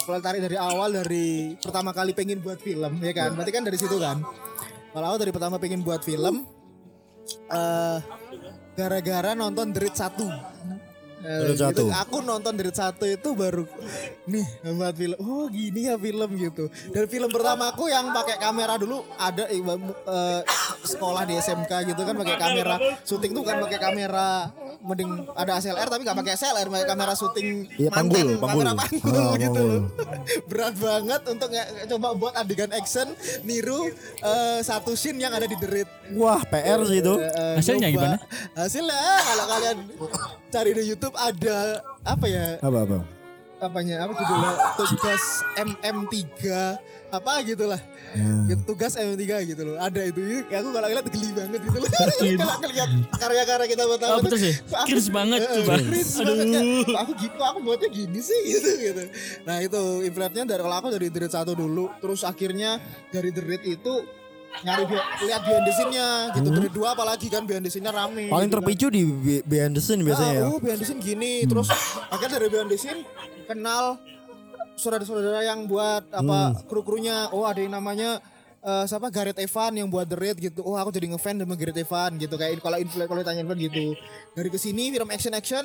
kalau 0.00 0.18
tarik 0.18 0.40
dari 0.42 0.56
awal 0.58 0.90
dari 0.90 1.54
pertama 1.56 1.94
kali 1.94 2.10
pengen 2.12 2.42
buat 2.42 2.58
film 2.58 2.98
ya 2.98 3.12
kan. 3.12 3.30
Berarti 3.32 3.52
kan 3.52 3.62
dari 3.62 3.78
situ 3.78 3.94
kan. 3.96 4.18
Kalau 4.90 5.06
aku 5.06 5.18
dari 5.22 5.30
pertama 5.30 5.56
pengen 5.56 5.86
buat 5.86 6.02
film 6.02 6.42
eh 7.46 7.98
gara-gara 8.74 9.30
nonton 9.32 9.70
Dread 9.70 9.94
1. 9.94 10.79
Gitu. 11.20 11.84
1. 11.86 12.02
Aku 12.02 12.20
nonton 12.20 12.52
Dread 12.54 12.72
1 12.72 12.96
itu 13.10 13.28
baru 13.32 13.64
nih 14.24 14.46
buat 14.70 14.94
film. 14.94 15.16
Oh, 15.18 15.46
gini 15.46 15.86
ya 15.86 15.96
film 15.96 16.30
gitu. 16.34 16.64
Dan 16.88 17.04
film 17.06 17.28
pertama 17.28 17.68
aku 17.68 17.86
yang 17.86 18.08
pakai 18.10 18.36
kamera 18.36 18.74
dulu 18.74 19.04
ada 19.14 19.44
eh, 19.46 20.40
sekolah 20.80 21.22
di 21.24 21.36
SMK 21.36 21.92
gitu 21.92 22.00
kan 22.00 22.14
pakai 22.14 22.36
kamera 22.36 22.76
syuting 23.02 23.32
tuh 23.32 23.44
kan 23.44 23.60
pakai 23.60 23.78
kamera 23.78 24.48
mending 24.80 25.28
ada 25.34 25.60
SLR 25.60 25.86
tapi 25.86 26.02
nggak 26.02 26.16
pakai 26.16 26.32
SLR 26.34 26.66
pakai 26.66 26.86
kamera 26.88 27.12
syuting 27.12 27.68
manten, 27.68 27.92
panggul, 27.92 28.28
panggul. 28.40 28.64
kamera 28.64 28.72
panggul 28.74 29.12
Oh, 29.20 29.32
gitu 29.36 29.52
panggul. 29.52 29.82
berat 30.48 30.74
banget 30.74 31.22
untuk 31.26 31.48
coba 31.86 32.08
buat 32.16 32.34
adegan 32.34 32.72
action 32.72 33.08
niru 33.42 33.92
eh, 34.18 34.58
satu 34.60 34.96
scene 34.96 35.20
yang 35.20 35.30
ada 35.30 35.44
di 35.44 35.56
Raid 35.60 35.88
Wah, 36.10 36.42
PR 36.42 36.82
sih 36.82 36.98
itu. 36.98 37.14
Eh, 37.22 37.54
Hasilnya 37.54 37.86
nyoba. 37.86 37.94
gimana? 37.94 38.16
Hasilnya 38.58 38.98
kalau 39.22 39.44
kalian 39.46 39.76
cari 40.50 40.70
di 40.74 40.82
YouTube 40.82 41.09
ada 41.18 41.82
apa 42.04 42.26
ya? 42.26 42.46
Apa 42.62 42.78
apa? 42.86 42.98
Apanya? 43.60 44.08
Apa 44.08 44.12
judulnya? 44.16 44.52
Tugas 44.72 45.24
MM3 45.60 46.24
apa 47.12 47.32
gitu 47.44 47.68
lah. 47.68 47.80
Gitu, 48.48 48.62
Tugas 48.64 48.96
MM3 48.96 49.52
gitu 49.52 49.62
loh. 49.68 49.76
Ada 49.76 50.08
itu. 50.08 50.48
Ya, 50.48 50.64
aku 50.64 50.72
kalau 50.72 50.88
lihat 50.88 51.06
geli 51.12 51.28
banget 51.36 51.60
gitu 51.68 51.76
loh. 51.76 51.88
kalau 51.92 52.56
ngeliat 52.64 52.90
karya-karya 53.20 53.66
kita 53.68 53.82
buat 53.84 54.00
Oh, 54.08 54.20
betul 54.24 54.40
sih. 54.40 54.54
Cringe 54.88 55.10
banget 55.12 55.40
coba. 55.44 55.74
cringe 55.76 56.14
banget 56.16 56.64
aku 56.96 57.12
gitu, 57.20 57.40
aku 57.44 57.58
buatnya 57.60 57.88
gini 57.92 58.20
sih 58.24 58.40
gitu 58.56 58.70
gitu. 58.80 59.02
Nah 59.44 59.60
itu 59.60 59.80
influence-nya 60.08 60.44
dari 60.48 60.62
kalau 60.64 60.76
aku 60.80 60.88
dari 60.96 61.06
Raid 61.12 61.32
1 61.36 61.52
dulu, 61.52 61.84
terus 62.00 62.24
akhirnya 62.24 62.80
dari 63.12 63.28
Raid 63.28 63.62
itu 63.68 63.92
nyari 64.60 64.84
bi- 64.84 65.06
lihat 65.24 65.40
behind 65.42 65.64
the 65.64 65.72
scene-nya 65.72 66.08
gitu. 66.34 66.48
Raid 66.52 66.74
2 66.74 66.84
apalagi 66.90 67.26
kan 67.26 67.42
behind 67.44 67.64
the 67.64 67.72
scene-nya 67.72 67.90
rame. 67.90 68.28
Paling 68.28 68.50
gitu 68.50 68.56
kan. 68.56 68.64
terpicu 68.66 68.86
di 68.90 69.02
Be- 69.06 69.44
behind 69.44 69.72
the 69.72 69.82
scene 69.82 70.02
biasanya 70.02 70.34
ya. 70.36 70.44
Oh 70.46 70.58
behind 70.58 70.80
the 70.80 70.86
scene 70.86 71.00
gini, 71.00 71.44
terus 71.44 71.68
akhirnya 72.08 72.36
dari 72.36 72.48
behind 72.48 72.68
the 72.68 72.76
scene 72.76 73.00
kenal 73.46 73.96
saudara-saudara 74.74 75.44
yang 75.44 75.64
buat 75.64 76.04
apa 76.10 76.38
kru-krunya. 76.64 77.28
Oh 77.30 77.44
ada 77.44 77.60
yang 77.60 77.72
namanya 77.72 78.20
eh, 78.60 78.84
siapa 78.84 79.08
Gareth 79.08 79.40
Evan 79.40 79.72
yang 79.76 79.88
buat 79.88 80.04
The 80.04 80.16
Raid 80.16 80.36
gitu. 80.40 80.60
Oh 80.60 80.76
aku 80.76 80.90
jadi 80.90 81.08
ngefans 81.08 81.40
sama 81.40 81.54
Gareth 81.56 81.80
Evan 81.80 82.10
gitu 82.16 82.34
kayak 82.36 82.60
kalau 82.60 82.76
influence 82.76 83.08
kalau 83.08 83.20
ditanya 83.20 83.40
influence 83.44 83.64
gitu. 83.64 83.86
Dari 84.32 84.48
ke 84.48 84.58
sini 84.58 84.92
film 84.92 85.08
action 85.08 85.32
action 85.32 85.64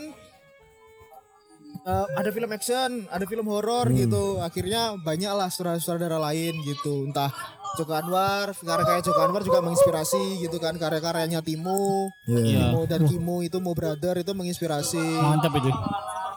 eh, 1.86 2.07
ada 2.15 2.29
film 2.31 2.49
action, 2.49 2.89
ada 3.07 3.25
film 3.25 3.45
horor 3.47 3.91
gitu. 3.91 4.39
Akhirnya 4.39 4.95
banyak 4.97 5.31
lah 5.31 5.47
saudara-saudara 5.47 6.15
lain 6.19 6.55
gitu. 6.63 7.07
Entah 7.07 7.31
Joko 7.74 7.91
Anwar, 7.91 8.53
karya-karya 8.53 9.01
Joko 9.01 9.20
Anwar 9.20 9.41
juga 9.41 9.59
menginspirasi 9.59 10.22
gitu 10.39 10.57
kan 10.57 10.74
karya-karyanya 10.74 11.41
Timo, 11.41 12.07
Iya. 12.24 12.72
Timo 12.72 12.82
dan 12.86 13.01
Kimo 13.03 13.41
itu 13.41 13.57
Mo 13.57 13.72
Brother 13.72 14.16
itu 14.16 14.32
menginspirasi. 14.32 15.01
Mantap 15.18 15.51
itu. 15.55 15.70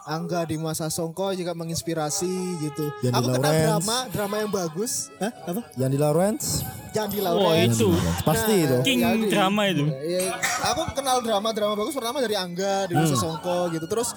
Angga 0.01 0.41
di 0.43 0.57
masa 0.57 0.89
Songko 0.89 1.31
juga 1.31 1.53
menginspirasi 1.53 2.33
gitu. 2.59 2.85
Yani 2.99 3.13
Aku 3.13 3.29
kenal 3.31 3.53
drama, 3.53 3.97
drama 4.09 4.35
yang 4.37 4.49
bagus. 4.49 5.13
Hah? 5.17 5.29
Apa? 5.45 5.61
Yang 5.75 5.89
di 5.91 5.97
Lawrence 5.97 6.45
Jandi 6.89 7.21
Oh 7.21 7.25
Lawrence. 7.39 7.77
itu. 7.77 7.89
pasti 8.25 8.53
itu. 8.59 8.75
King 8.81 8.99
Jadi, 8.99 9.29
drama 9.29 9.69
itu. 9.69 9.85
ya, 10.03 10.33
aku 10.65 10.81
kenal 10.91 11.21
drama-drama 11.21 11.77
bagus 11.77 11.93
pertama 11.93 12.19
dari 12.19 12.33
Angga 12.33 12.89
di 12.89 12.97
Hmm. 12.97 13.05
masa 13.05 13.15
Songko 13.15 13.69
gitu. 13.69 13.85
Terus 13.85 14.09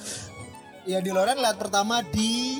ya 0.83 0.99
di 0.99 1.13
Lawrence 1.13 1.39
lihat 1.39 1.57
pertama 1.57 2.01
di 2.03 2.52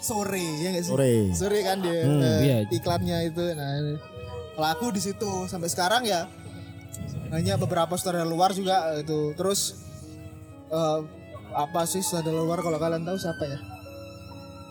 sore 0.00 0.42
ya 0.58 0.68
gak 0.70 0.82
sih? 0.82 0.90
Sore. 0.90 1.12
Sore 1.32 1.58
kan 1.60 1.78
dia 1.78 2.02
Hmm, 2.02 2.20
eh, 2.20 2.38
iya. 2.40 2.58
iklannya 2.68 3.18
itu. 3.24 3.42
Nah, 3.50 3.98
kalau 4.52 4.68
aku 4.68 4.86
di 4.90 5.00
situ 5.00 5.28
sampai 5.44 5.66
sekarang 5.66 6.02
ya 6.02 6.26
hanya 7.28 7.54
beberapa 7.54 7.92
saudara 7.94 8.22
luar 8.22 8.50
juga 8.50 8.92
eh, 8.92 9.02
itu. 9.02 9.32
Terus 9.34 9.76
eh, 10.68 11.00
apa 11.50 11.82
sih 11.84 12.00
saudara 12.00 12.36
luar 12.36 12.58
kalau 12.58 12.76
kalian 12.76 13.02
tahu 13.02 13.16
siapa 13.16 13.44
ya? 13.44 13.58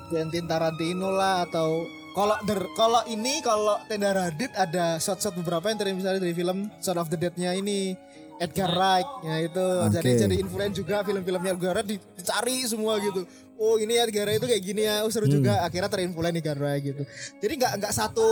Quentin 0.08 0.46
Tarantino 0.46 1.10
lah 1.10 1.44
atau 1.44 1.84
kalau 2.14 2.34
der- 2.42 2.72
kalau 2.74 3.04
ini 3.06 3.42
kalau 3.42 3.76
Tenda 3.86 4.10
Radit 4.10 4.50
ada 4.54 4.96
shot-shot 4.98 5.36
beberapa 5.36 5.68
yang 5.68 5.78
terinspirasi 5.78 6.18
dari 6.18 6.32
film 6.32 6.72
Son 6.80 6.96
of 6.96 7.08
the 7.08 7.20
Dead-nya 7.20 7.54
ini 7.54 7.92
Edgar 8.38 8.72
Wright 8.72 9.10
ya 9.22 9.36
itu 9.44 9.66
jadi 9.92 10.10
Oke. 10.10 10.22
jadi 10.24 10.36
influence 10.38 10.76
juga 10.76 11.02
film-filmnya 11.02 11.52
Edgar 11.52 11.76
Wright 11.76 11.90
di- 11.90 12.02
dicari 12.16 12.64
semua 12.64 12.98
gitu 12.98 13.28
oh 13.58 13.76
ini 13.76 13.98
Edgar 13.98 14.26
Wright 14.26 14.38
itu 14.38 14.48
kayak 14.48 14.64
gini 14.64 14.82
ya 14.86 15.02
oh 15.02 15.10
seru 15.10 15.26
juga 15.26 15.62
akhirnya 15.62 15.90
terinfluence 15.90 16.38
Edgar 16.38 16.58
Wright 16.58 16.82
gitu 16.82 17.04
jadi 17.38 17.54
nggak 17.58 17.72
nggak 17.82 17.94
satu 17.94 18.28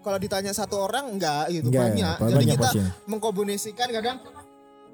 kalau 0.00 0.18
ditanya 0.20 0.52
satu 0.52 0.76
orang 0.78 1.16
nggak 1.16 1.44
gitu 1.50 1.68
Nggak, 1.68 1.82
banyak 1.82 2.16
banyak 2.16 2.32
jadi 2.32 2.44
kita 2.46 2.60
pastinya. 2.62 2.90
mengkombinasikan 3.04 3.88
kadang 3.90 4.16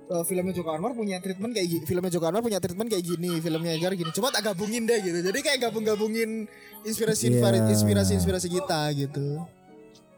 eh, 0.09 0.25
filmnya 0.25 0.53
Joko 0.53 0.71
Anwar 0.71 0.93
punya 0.93 1.17
treatment 1.19 1.53
kayak 1.53 1.69
gini, 1.69 1.83
filmnya 1.83 2.11
Joko 2.11 2.27
Anwar 2.29 2.43
punya 2.43 2.59
treatment 2.59 2.85
kayak 2.87 3.05
gini, 3.07 3.31
filmnya 3.39 3.73
Edgar 3.73 3.93
gini. 3.95 4.11
Cuma 4.13 4.29
tak 4.29 4.45
gabungin 4.45 4.85
deh 4.85 4.99
gitu. 5.01 5.19
Jadi 5.25 5.39
kayak 5.41 5.59
gabung-gabungin 5.63 6.45
inspirasi 6.85 7.33
Iya. 7.33 7.65
inspirasi 7.65 8.13
inspirasi 8.15 8.49
kita 8.51 8.93
gitu. 8.93 9.41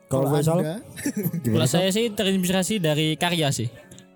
Kalau 0.05 0.35
Anda, 0.35 0.83
Kalau 1.43 1.67
saya 1.67 1.89
sih 1.89 2.11
terinspirasi 2.11 2.79
dari 2.79 3.15
karya 3.15 3.49
sih. 3.51 3.69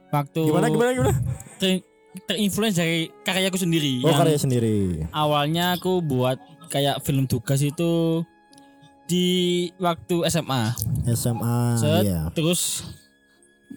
Waktu 0.08 0.40
gimana 0.40 0.66
gimana 0.68 0.90
gimana? 0.92 1.12
ter- 1.58 1.84
terinfluence 2.20 2.76
dari 2.76 3.10
karyaku 3.22 3.56
sendiri. 3.56 4.02
Oh 4.02 4.12
karya 4.12 4.36
sendiri. 4.36 5.06
awalnya 5.10 5.74
aku 5.74 6.00
buat 6.00 6.38
kayak 6.68 7.00
film 7.02 7.24
tugas 7.24 7.60
itu 7.60 8.22
di 9.08 9.26
waktu 9.76 10.28
SMA. 10.28 10.76
SMA 11.08 11.58
Set, 11.80 12.04
iya. 12.04 12.28
terus 12.32 12.84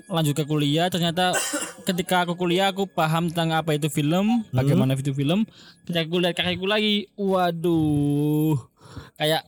lanjut 0.07 0.35
ke 0.35 0.43
kuliah 0.43 0.91
ternyata 0.91 1.31
ketika 1.87 2.27
aku 2.27 2.35
kuliah 2.35 2.67
aku 2.67 2.83
paham 2.83 3.31
tentang 3.31 3.55
apa 3.55 3.75
itu 3.75 3.87
film 3.87 4.43
bagaimana 4.51 4.95
itu 4.95 5.11
film 5.11 5.47
ketika 5.83 6.03
aku 6.03 6.19
lihat 6.19 6.35
karyaku 6.35 6.67
lagi 6.67 6.95
waduh 7.15 8.59
kayak 9.15 9.47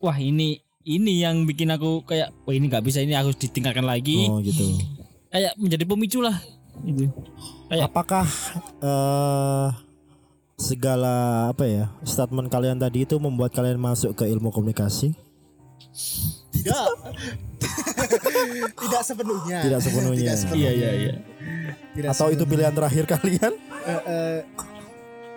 wah 0.00 0.16
ini 0.16 0.64
ini 0.80 1.20
yang 1.20 1.44
bikin 1.44 1.68
aku 1.68 2.00
kayak 2.02 2.32
wah 2.48 2.56
ini 2.56 2.72
nggak 2.72 2.80
bisa 2.80 3.04
ini 3.04 3.12
harus 3.12 3.36
ditingkatkan 3.36 3.84
lagi 3.84 4.24
Oh 4.24 4.40
gitu. 4.40 4.80
kayak 5.28 5.52
menjadi 5.60 5.84
pemicu 5.84 6.24
lah 6.24 6.36
itu 6.80 7.12
Kayak- 7.70 7.86
Apakah 7.86 8.24
eh 8.80 9.68
segala 10.60 11.14
apa 11.48 11.64
ya 11.64 11.88
statement 12.02 12.46
kalian 12.46 12.76
tadi 12.76 13.02
itu 13.02 13.16
membuat 13.16 13.50
kalian 13.50 13.78
masuk 13.78 14.12
ke 14.12 14.26
ilmu 14.26 14.50
komunikasi? 14.50 15.14
tidak. 16.50 16.76
tidak 18.76 19.02
sepenuhnya. 19.02 19.58
Tidak 19.62 19.80
sepenuhnya. 19.80 20.20
Tidak 20.20 20.36
sepenuhnya. 20.36 20.60
iya 20.60 20.70
iya 20.72 20.90
iya 20.92 21.12
Tidak 21.90 22.08
Atau 22.10 22.28
itu 22.28 22.42
pilihan 22.44 22.70
terakhir 22.70 23.04
kalian? 23.08 23.52
Eh, 23.80 24.00
eh, 24.04 24.36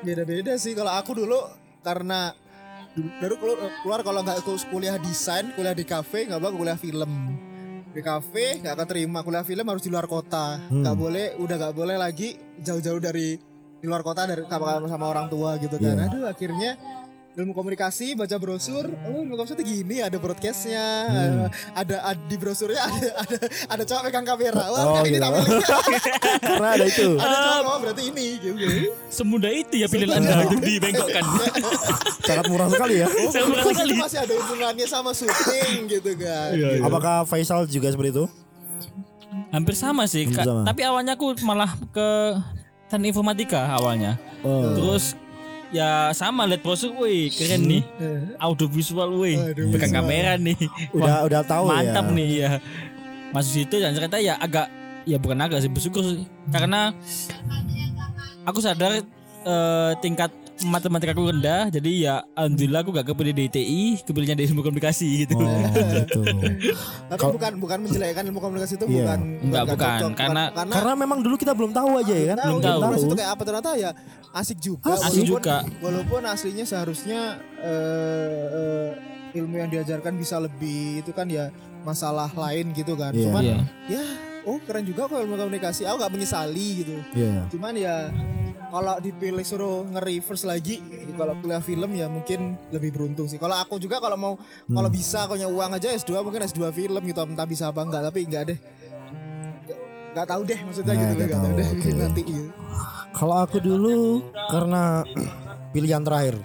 beda-beda 0.02 0.52
sih 0.56 0.74
kalau 0.74 0.92
aku 0.92 1.16
dulu 1.16 1.38
karena 1.80 2.34
dulu- 2.92 3.14
baru 3.18 3.34
keluar, 3.38 3.58
keluar 3.80 4.00
kalau 4.02 4.20
nggak 4.22 4.38
ku- 4.42 4.68
kuliah 4.70 4.96
desain 4.98 5.48
kuliah 5.54 5.72
di 5.72 5.84
kafe 5.84 6.28
nggak 6.28 6.40
bakal 6.40 6.56
kuliah 6.58 6.76
film 6.76 7.10
di 7.94 8.02
kafe 8.02 8.60
nggak 8.60 8.74
akan 8.74 8.88
terima 8.90 9.20
kuliah 9.22 9.46
film 9.46 9.66
harus 9.70 9.86
di 9.86 9.92
luar 9.94 10.10
kota. 10.10 10.58
Nggak 10.68 10.96
boleh 10.98 11.26
udah 11.38 11.56
nggak 11.62 11.76
boleh 11.78 11.96
lagi 11.96 12.34
jauh-jauh 12.58 12.98
dari 12.98 13.38
di 13.84 13.86
luar 13.86 14.02
kota 14.02 14.26
dari 14.26 14.48
sama, 14.50 14.82
sama 14.90 15.06
orang 15.12 15.28
tua 15.30 15.60
gitu 15.62 15.76
kan. 15.78 16.00
Iya. 16.00 16.08
aduh 16.08 16.24
akhirnya 16.26 16.72
ilmu 17.34 17.50
komunikasi 17.52 18.14
baca 18.14 18.38
brosur 18.38 18.86
oh 19.10 19.26
ilmu 19.26 19.34
komunikasi 19.34 19.58
tuh 19.58 19.66
gini 19.66 19.98
ada 20.00 20.22
broadcastnya 20.22 20.86
ada, 21.74 21.96
ada 22.06 22.22
di 22.30 22.38
brosurnya 22.38 22.78
ada 22.88 23.08
ada 23.18 23.38
ada 23.74 23.84
cowok 23.84 24.02
pegang 24.06 24.22
kamera 24.24 24.64
wah 24.70 24.82
Oh, 24.84 25.02
ini 25.02 25.18
gitu. 25.18 25.24
tampilnya 25.26 25.78
Karena 26.46 26.70
ada 26.78 26.86
itu. 26.86 27.10
ada 27.18 27.36
cowok 27.42 27.66
oh, 27.66 27.78
berarti 27.82 28.04
ini 28.14 28.28
gitu 28.38 28.54
Semudah 29.10 29.50
itu 29.50 29.76
ya 29.82 29.88
pilihan 29.90 30.14
Anda 30.14 30.46
untuk 30.46 30.62
dibengkokkan. 30.62 31.24
Sangat 32.28 32.46
murah 32.50 32.68
sekali 32.70 32.96
ya. 33.02 33.08
Saya 33.30 33.44
murah 33.46 33.64
Terus 33.64 33.78
sekali. 33.78 33.94
itu 33.94 34.02
masih 34.02 34.20
ada 34.22 34.34
hubungannya 34.38 34.86
sama 34.86 35.12
syuting 35.14 35.74
gitu 35.90 36.12
kan. 36.18 36.50
Apakah 36.82 37.16
Faisal 37.26 37.66
juga 37.66 37.90
seperti 37.90 38.10
itu? 38.14 38.26
Hampir 39.50 39.74
sama 39.74 40.06
sih, 40.06 40.26
Hampir 40.30 40.42
sama. 40.42 40.62
Tapi 40.66 40.82
awalnya 40.82 41.14
aku 41.14 41.34
malah 41.42 41.74
ke 41.90 42.08
teknik 42.90 43.14
informatika 43.14 43.70
awalnya. 43.74 44.18
Oh. 44.42 44.74
Terus 44.74 45.14
ya 45.74 46.14
sama 46.14 46.46
lihat 46.46 46.62
brosur, 46.62 46.94
wih 46.96 47.34
keren 47.34 47.66
nih. 47.66 47.82
Audiovisual, 48.38 49.10
wih 49.18 49.36
Audiovisual. 49.42 49.74
pegang 49.74 49.94
kamera 49.98 50.38
nih. 50.38 50.58
Udah 50.94 51.02
Wah, 51.02 51.20
udah 51.26 51.42
tahu 51.42 51.66
mantap 51.68 52.06
ya. 52.08 52.16
nih 52.16 52.30
ya. 52.40 52.50
Masuk 53.34 53.52
situ 53.58 53.76
dan 53.82 53.98
ternyata 53.98 54.22
ya 54.22 54.38
agak 54.38 54.70
ya 55.04 55.18
bukan 55.18 55.42
agak 55.42 55.60
sih 55.60 55.72
bersyukur 55.74 56.06
sih. 56.06 56.24
karena 56.48 56.94
aku 58.46 58.60
sadar 58.62 59.02
eh, 59.44 59.92
tingkat 60.00 60.30
matematika 60.66 61.12
aku 61.12 61.28
rendah 61.28 61.68
jadi 61.68 61.92
ya 61.94 62.16
alhamdulillah 62.34 62.80
aku 62.82 62.92
gak 62.92 63.08
kepilih 63.08 63.34
di 63.34 63.46
TI 63.48 63.82
kepilihnya 64.02 64.34
di 64.34 64.44
ilmu 64.46 64.62
komunikasi 64.62 65.08
gitu 65.22 65.36
Oh, 65.36 65.48
gitu. 66.00 66.22
Tapi 67.06 67.26
bukan 67.30 67.52
bukan 67.58 67.78
menjelekkan 67.82 68.24
ilmu 68.24 68.40
komunikasi 68.40 68.74
itu 68.76 68.86
Iya. 68.86 68.96
bukan 68.98 69.20
Enggak, 69.40 69.62
nggak 69.64 69.76
bukan. 69.76 69.90
cocok. 69.94 70.12
Karena- 70.14 70.50
karena 70.52 70.74
Karena 70.74 70.94
memang 70.96 71.20
dulu 71.20 71.36
kita 71.36 71.54
belum 71.54 71.72
tahu 71.72 71.90
aja 71.98 72.14
ya 72.14 72.26
kan? 72.30 72.38
tahu, 72.38 72.48
belum 72.50 72.62
tahu. 72.62 72.80
komunikasi 72.80 73.04
itu 73.04 73.16
kayak 73.16 73.32
apa 73.32 73.42
ternyata 73.44 73.70
ya 73.76 73.90
asik 74.34 74.58
juga. 74.60 74.92
Asik 74.92 75.04
walaupun, 75.04 75.28
juga. 75.30 75.56
Walaupun 75.80 76.22
aslinya 76.26 76.64
seharusnya 76.64 77.20
eh, 77.60 78.44
eh, 78.50 78.90
ilmu 79.36 79.56
yang 79.56 79.70
diajarkan 79.70 80.14
bisa 80.14 80.38
lebih 80.38 81.00
itu 81.00 81.12
kan 81.12 81.26
ya 81.26 81.50
masalah 81.82 82.30
lain 82.30 82.72
gitu 82.72 82.94
kan. 82.94 83.12
Iya. 83.12 83.24
Cuman 83.26 83.42
Iya. 83.44 83.58
ya 83.90 84.04
oh 84.44 84.60
keren 84.60 84.84
juga 84.84 85.06
kok 85.06 85.18
ilmu 85.18 85.36
komunikasi. 85.36 85.84
Aku 85.84 85.98
nggak 85.98 86.14
menyesali 86.14 86.68
gitu. 86.80 86.96
Iya. 87.14 87.48
Cuman 87.50 87.74
ya 87.74 88.10
kalau 88.74 88.98
dipilih 88.98 89.46
suruh 89.46 89.86
nge-reverse 89.88 90.44
lagi 90.44 90.82
kalau 91.14 91.38
kuliah 91.38 91.62
film 91.62 91.94
ya 91.94 92.10
mungkin 92.10 92.58
lebih 92.68 92.90
beruntung 92.92 93.30
sih. 93.30 93.38
Kalau 93.38 93.54
aku 93.54 93.78
juga 93.78 94.02
kalau 94.02 94.18
mau 94.18 94.34
kalau 94.66 94.90
Hmm. 94.90 94.98
bisa 94.98 95.22
kalau 95.22 95.38
punya 95.38 95.46
uang 95.48 95.78
aja 95.78 95.94
S2 95.94 96.18
mungkin 96.20 96.42
S2 96.42 96.74
film 96.74 97.02
gitu 97.04 97.22
entah 97.22 97.46
bisa 97.46 97.70
apa 97.70 97.80
enggak 97.80 98.02
tapi 98.04 98.20
enggak 98.24 98.44
deh. 98.48 98.58
Nggak- 98.58 99.80
Nggak 100.12 100.28
tahu 100.28 100.42
deh 100.44 100.60
maksudnya 100.60 100.90
Nah, 100.90 101.00
gitu 101.00 101.06
nggak 101.06 101.22
nggak 101.24 101.30
tahu 101.32 101.46
tahu, 101.46 101.54
deh 101.56 101.68
oke. 101.70 101.90
nanti 101.96 102.22
iya. 102.24 102.46
Kalau 103.12 103.36
aku 103.40 103.58
dulu 103.60 103.98
karena 104.48 104.84
pilihan 105.74 106.02
terakhir 106.02 106.36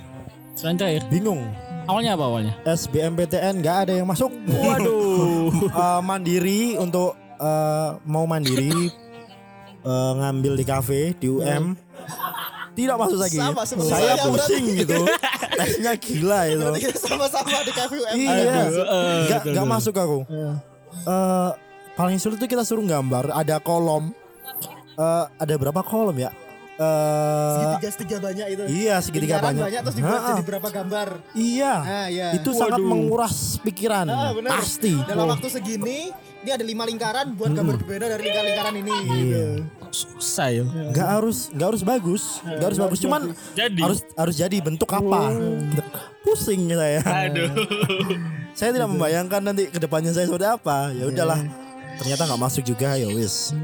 Selain 0.52 0.76
terakhir 0.76 1.08
bingung 1.08 1.40
awalnya 1.84 2.12
apa 2.12 2.24
awalnya 2.26 2.52
SBMPTN 2.62 3.54
nggak 3.58 3.76
ada 3.82 3.92
yang 3.94 4.04
masuk. 4.04 4.28
waduh 4.44 5.48
Eh, 5.80 6.00
mandiri 6.02 6.60
untuk 6.76 7.12
eh, 7.34 7.90
mau 8.04 8.24
mandiri 8.24 8.92
eh, 9.88 10.12
ngambil 10.14 10.52
di 10.54 10.64
kafe 10.64 11.00
di 11.14 11.26
UM 11.26 11.72
tidak 12.72 12.96
masuk 12.96 13.18
lagi. 13.18 13.36
Sama, 13.36 13.62
saya 13.64 14.14
pusing 14.22 14.64
gitu. 14.76 14.98
Tesnya 15.50 15.92
gila 15.94 16.40
itu. 16.46 16.62
Berarti 16.62 16.80
kita 16.84 16.98
sama-sama 17.00 17.58
di 17.60 17.72
KVUM. 17.72 18.14
Iya, 18.14 18.34
eh, 18.38 19.16
nggak 19.26 19.42
betul. 19.44 19.66
masuk 19.66 19.94
aku. 19.94 20.18
Eh, 20.28 21.50
paling 21.94 22.18
sulit 22.18 22.38
itu 22.38 22.46
kita 22.48 22.62
suruh 22.62 22.82
gambar 22.82 23.32
ada 23.32 23.58
kolom. 23.58 24.14
Eh, 24.94 25.24
ada 25.28 25.54
berapa 25.54 25.80
kolom 25.80 26.14
ya? 26.16 26.30
Eh, 26.78 27.54
Segitiga 27.58 27.88
segitiga 27.90 28.18
banyak 28.22 28.46
itu. 28.48 28.62
iya 28.70 28.96
segitiga 28.98 29.34
Lingkaran 29.34 29.46
banyak. 29.50 29.64
banyak 29.66 29.80
terus 29.82 29.96
dibuat 29.98 30.14
Ha-ha. 30.14 30.30
jadi 30.30 30.42
berapa 30.46 30.68
gambar. 30.70 31.08
Iya. 31.34 31.74
Ah, 31.74 32.06
iya. 32.06 32.26
Itu 32.32 32.50
sangat 32.54 32.78
Waduh. 32.78 32.86
menguras 32.86 33.36
pikiran. 33.58 34.06
Ah, 34.06 34.30
benar. 34.30 34.50
Pasti. 34.54 34.94
Dalam 35.02 35.26
waktu 35.26 35.50
segini 35.50 36.14
ini 36.38 36.50
ada 36.54 36.62
lima 36.62 36.86
lingkaran 36.86 37.34
buat 37.34 37.50
gambar 37.50 37.82
berbeda 37.82 38.06
dari 38.08 38.22
lingkaran-lingkaran 38.22 38.74
ini. 38.78 38.94
Gitu. 39.10 39.46
Susah 39.92 40.48
ya 40.52 40.64
Nggak 40.64 41.08
harus 41.08 41.38
nggak 41.52 41.68
harus 41.74 41.82
bagus, 41.82 42.22
nggak 42.44 42.66
harus 42.72 42.80
bagus. 42.80 42.98
Cuman 43.02 43.22
Jadi. 43.56 43.80
harus 43.80 44.00
harus 44.14 44.34
jadi 44.38 44.56
bentuk 44.60 44.90
apa? 44.92 45.34
Pusing 46.22 46.70
saya. 46.72 47.00
aduh 47.04 47.50
saya 48.58 48.74
tidak 48.74 48.88
membayangkan 48.90 49.40
nanti 49.40 49.70
ke 49.70 49.78
depannya 49.78 50.10
saya 50.10 50.26
seperti 50.26 50.48
apa. 50.48 50.90
Ya 50.90 51.06
udahlah. 51.06 51.40
Ternyata 51.98 52.26
nggak 52.26 52.42
masuk 52.42 52.62
juga 52.66 52.94
ya 52.94 53.06
wis. 53.10 53.54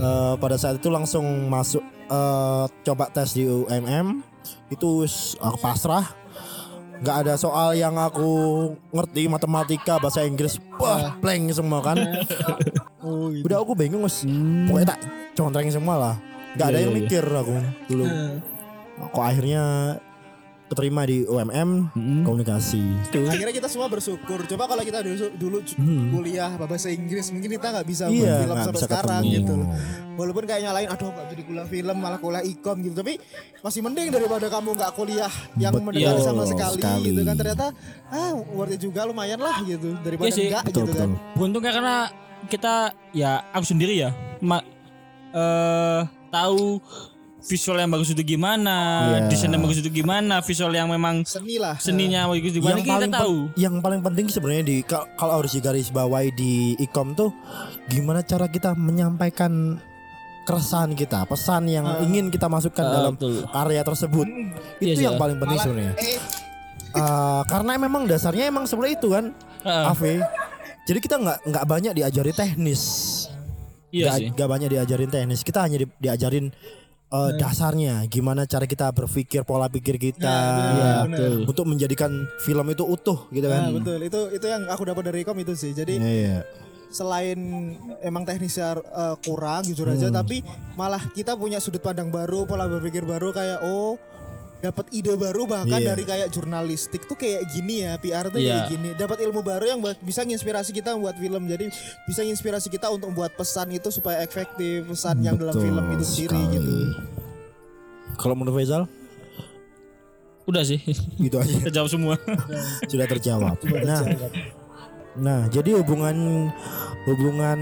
Eh, 0.00 0.34
pada 0.40 0.56
saat 0.56 0.80
itu 0.80 0.88
langsung 0.88 1.24
masuk 1.52 1.84
eh, 2.08 2.64
coba 2.88 3.12
tes 3.12 3.36
di 3.36 3.44
UMM 3.44 4.24
itu 4.72 5.04
wis 5.04 5.36
aku 5.36 5.60
pasrah 5.60 6.08
nggak 7.00 7.16
ada 7.24 7.34
soal 7.36 7.72
yang 7.76 7.96
aku 7.96 8.28
ngerti 8.92 9.28
matematika 9.28 9.96
bahasa 10.00 10.24
Inggris 10.24 10.60
wah 10.76 11.16
blank 11.20 11.52
semua 11.52 11.80
kan 11.80 11.96
Oh, 13.00 13.28
gitu. 13.28 13.44
udah 13.44 13.58
aku 13.58 13.72
bingung 13.72 14.02
wis 14.02 14.22
pokoknya 14.66 14.92
tak 14.92 15.00
contreng 15.32 15.68
semua 15.68 15.94
lah 15.96 16.14
nggak 16.52 16.66
ada 16.66 16.74
Iya, 16.74 16.82
yang 16.82 16.92
iya, 16.92 17.00
mikir 17.00 17.24
aku 17.24 17.56
dulu 17.86 18.04
kok 19.08 19.24
akhirnya 19.24 19.62
keterima 20.66 21.02
di 21.02 21.24
UMM 21.24 21.70
komunikasi 22.22 23.10
Akhirnya 23.26 23.50
kita 23.50 23.66
semua 23.66 23.90
bersyukur. 23.90 24.38
Coba 24.46 24.70
kalau 24.70 24.86
kita 24.86 25.02
dulu, 25.02 25.26
dulu 25.34 25.58
kuliah 26.12 26.54
bahasa 26.54 26.86
Inggris 26.88 27.34
mungkin 27.34 27.50
kita 27.50 27.74
nggak 27.74 27.86
bisa 27.88 28.06
buat 28.06 28.14
Hmm. 28.14 28.22
Iya, 28.22 28.34
film 28.38 28.54
sampai 28.56 28.70
bisa 28.72 28.86
sekarang 28.86 29.22
ketemu. 29.24 29.34
gitu. 29.34 29.54
Walaupun 30.12 30.44
kayak 30.44 30.60
nyalain, 30.62 30.86
aduh 30.86 31.10
nggak 31.10 31.26
jadi 31.26 31.42
kuliah 31.42 31.66
film 31.66 31.96
malah 31.96 32.18
kuliah 32.18 32.44
ikom 32.44 32.76
gitu. 32.80 32.94
Tapi 32.94 33.12
masih 33.58 33.80
mending 33.82 34.08
daripada 34.12 34.46
kamu 34.46 34.68
nggak 34.76 34.92
kuliah 34.94 35.32
yang 35.56 35.72
Betul 35.72 35.86
mendekati 35.88 36.20
sama 36.22 36.42
sekali, 36.44 36.78
sekali. 36.78 37.06
gitu 37.08 37.20
kan. 37.24 37.34
Ternyata 37.34 37.66
ah 38.06 38.30
worth 38.48 38.70
it 38.70 38.80
juga 38.80 39.00
lumayan 39.02 39.40
lah 39.40 39.56
gitu 39.64 39.90
daripada 39.98 40.28
Iya 40.28 40.38
enggak 40.44 40.62
betul 40.62 40.82
gitu 40.86 40.86
betul 40.86 41.00
kan. 41.02 41.10
beruntung 41.34 41.62
karena 41.64 41.94
kita 42.46 42.74
ya 43.10 43.44
aku 43.50 43.64
sendiri 43.66 43.98
ya 43.98 44.10
ma- 44.38 44.64
eh 45.30 46.00
tahu 46.28 46.78
visual 47.40 47.76
yang 47.76 47.88
bagus 47.88 48.10
itu 48.10 48.22
gimana 48.22 48.76
Iya. 49.18 49.18
desain 49.26 49.48
yang 49.48 49.60
bagus 49.60 49.78
itu 49.78 49.90
gimana 49.90 50.40
visual 50.40 50.70
yang 50.70 50.86
memang 50.86 51.24
Seni 51.24 51.56
lah. 51.56 51.72
seninya 51.74 52.28
bagus 52.28 52.52
itu 52.52 52.60
gimana 52.60 52.76
yang 52.76 52.84
kita 52.84 52.96
paling 52.98 53.12
tahu 53.12 53.36
yang 53.56 53.74
paling 53.78 54.00
penting 54.00 54.26
sebenarnya 54.28 54.62
di 54.62 54.76
kal- 54.82 55.08
kalau 55.14 55.40
harus 55.40 55.50
digaris 55.50 55.88
bawahi 55.88 56.28
di 56.30 56.52
ikom 56.78 57.12
tuh 57.12 57.32
gimana 57.86 58.20
cara 58.20 58.44
kita 58.46 58.72
menyampaikan 58.74 59.80
keresahan 60.42 60.92
kita 60.92 61.24
pesan 61.24 61.64
yang 61.66 61.86
ingin 62.02 62.28
kita 62.28 62.44
masukkan 62.44 62.82
Ah, 62.82 62.92
dalam 62.92 63.12
betul. 63.14 63.40
karya 63.46 63.82
tersebut 63.82 64.26
Iya 64.78 64.92
itu 64.92 64.98
sih, 64.98 65.06
yang 65.06 65.16
ya. 65.16 65.20
paling 65.20 65.36
penting 65.36 65.58
sebenarnya 65.58 65.94
Eh, 65.96 66.18
Eh, 66.90 67.42
karena 67.46 67.78
memang 67.78 68.02
dasarnya 68.02 68.44
emang 68.44 68.66
seperti 68.66 68.98
itu 68.98 69.08
kan 69.08 69.30
Heeh. 69.62 69.84
AV 69.86 70.02
jadi 70.90 70.98
kita 70.98 71.16
nggak 71.16 71.38
nggak 71.46 71.64
banyak 71.64 71.92
diajari 71.94 72.34
teknis. 72.34 72.82
Iya 73.90 74.10
nggak 74.10 74.18
sih. 74.18 74.28
nggak 74.34 74.48
banyak 74.48 74.68
diajarin 74.70 75.06
teknis. 75.08 75.40
Kita 75.40 75.62
hanya 75.62 75.78
di- 75.78 75.94
diajarin 75.96 76.50
eh, 77.10 77.30
dasarnya. 77.36 78.02
Gimana 78.06 78.42
cara 78.44 78.66
kita 78.66 78.90
berpikir 78.90 79.42
pola 79.42 79.66
pikir 79.66 79.98
kita. 79.98 80.26
Iya, 80.26 80.90
betul. 81.06 81.34
untuk 81.44 81.64
menjadikan 81.64 82.10
film 82.40 82.66
itu 82.66 82.82
utuh 82.82 83.30
gitu 83.30 83.46
Nah, 83.46 83.66
kan. 83.66 83.70
betul. 83.72 83.98
Itu 84.00 84.20
itu 84.30 84.46
yang 84.46 84.66
aku 84.66 84.82
dapat 84.84 85.02
dari 85.06 85.22
ikom 85.22 85.38
itu 85.38 85.54
sih. 85.54 85.70
Jadi 85.70 85.94
Iya. 85.94 86.42
selain 86.90 87.38
emang 88.02 88.26
teknisnya 88.26 88.74
uh, 88.82 89.14
kurang 89.22 89.62
jujur 89.62 89.86
aja 89.86 90.10
tapi 90.10 90.42
malah 90.74 90.98
kita 91.14 91.38
punya 91.38 91.62
sudut 91.62 91.78
pandang 91.78 92.10
baru 92.10 92.42
pola 92.42 92.66
berpikir 92.66 93.06
baru 93.06 93.30
kayak 93.30 93.62
oh 93.62 93.94
dapat 94.60 94.92
ide 94.92 95.16
baru 95.16 95.48
bahkan 95.48 95.80
Iya. 95.80 95.88
dari 95.92 96.04
kayak 96.04 96.28
jurnalistik 96.30 97.04
tuh 97.04 97.16
kayak 97.16 97.48
gini 97.48 97.80
ya 97.80 97.96
PR 97.96 98.28
tuh 98.28 98.36
Iya. 98.36 98.64
kayak 98.64 98.64
gini. 98.68 98.88
Dapat 98.92 99.18
ilmu 99.24 99.40
baru 99.40 99.64
yang 99.66 99.80
buat- 99.80 99.96
bisa 100.00 100.20
menginspirasi 100.20 100.70
kita 100.70 100.92
membuat 100.92 101.16
film. 101.16 101.48
Jadi 101.48 101.72
bisa 102.04 102.20
menginspirasi 102.20 102.68
kita 102.68 102.86
untuk 102.88 103.08
membuat 103.08 103.32
pesan 103.34 103.72
itu 103.72 103.88
supaya 103.88 104.20
efektif 104.20 104.84
pesan 104.84 105.20
yang 105.20 105.34
dalam 105.34 105.56
Betul 105.56 105.64
film 105.64 105.84
itu 105.90 106.04
sendiri 106.04 106.36
sekali. 106.36 106.54
gitu. 106.54 106.72
Kalau 108.14 108.34
menurut 108.36 108.54
Faisal? 108.54 108.84
Udah 110.44 110.60
sih. 110.60 110.80
Gitu 111.16 111.36
aja. 111.36 111.56
Terjawab 111.68 111.88
semua. 111.88 112.14
Sudah 112.84 113.06
terjawab. 113.06 113.56
Nah, 113.64 114.00
nah 115.16 115.40
jadi 115.48 115.80
hubungan 115.80 116.48
hubungan 117.08 117.58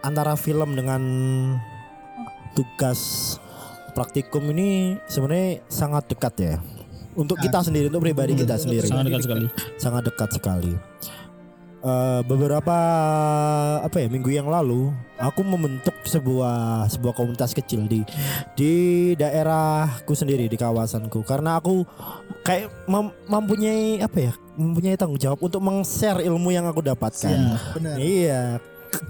antara 0.00 0.32
film 0.34 0.72
dengan 0.72 1.02
tugas 2.52 3.36
praktikum 3.92 4.42
ini 4.48 4.68
sebenarnya 5.04 5.64
sangat 5.66 6.08
dekat 6.08 6.34
ya. 6.36 6.54
Untuk 7.12 7.36
kita 7.38 7.60
sendiri, 7.60 7.86
untuk 7.86 8.00
pribadi 8.02 8.32
kita 8.34 8.56
sendiri, 8.56 8.88
sangat 8.88 9.04
dekat 9.06 9.22
sekali 9.22 9.46
sangat 9.76 10.02
dekat 10.02 10.28
sekali. 10.30 10.74
eh, 11.82 12.22
beberapa 12.22 12.76
apa 13.82 13.96
ya 13.96 14.06
minggu 14.06 14.30
yang 14.30 14.46
lalu 14.46 14.94
aku 15.18 15.42
membentuk 15.42 15.90
sebuah 16.04 16.86
sebuah 16.88 17.10
komunitas 17.10 17.50
kecil 17.52 17.84
di 17.84 18.06
di 18.54 18.72
daerahku 19.12 20.14
sendiri 20.14 20.46
di 20.46 20.54
kawasanku 20.54 21.20
karena 21.22 21.58
aku 21.58 21.82
kayak 22.42 22.70
mem- 22.86 23.10
mempunyai 23.26 23.98
apa 23.98 24.18
ya 24.20 24.32
mempunyai 24.54 24.94
tanggung 24.94 25.18
jawab 25.18 25.42
untuk 25.42 25.58
meng-share 25.58 26.22
ilmu 26.22 26.48
yang 26.48 26.64
aku 26.64 26.80
dapatkan. 26.80 27.34
Siap, 27.34 27.74
benar. 27.74 27.96
Iya. 27.98 28.42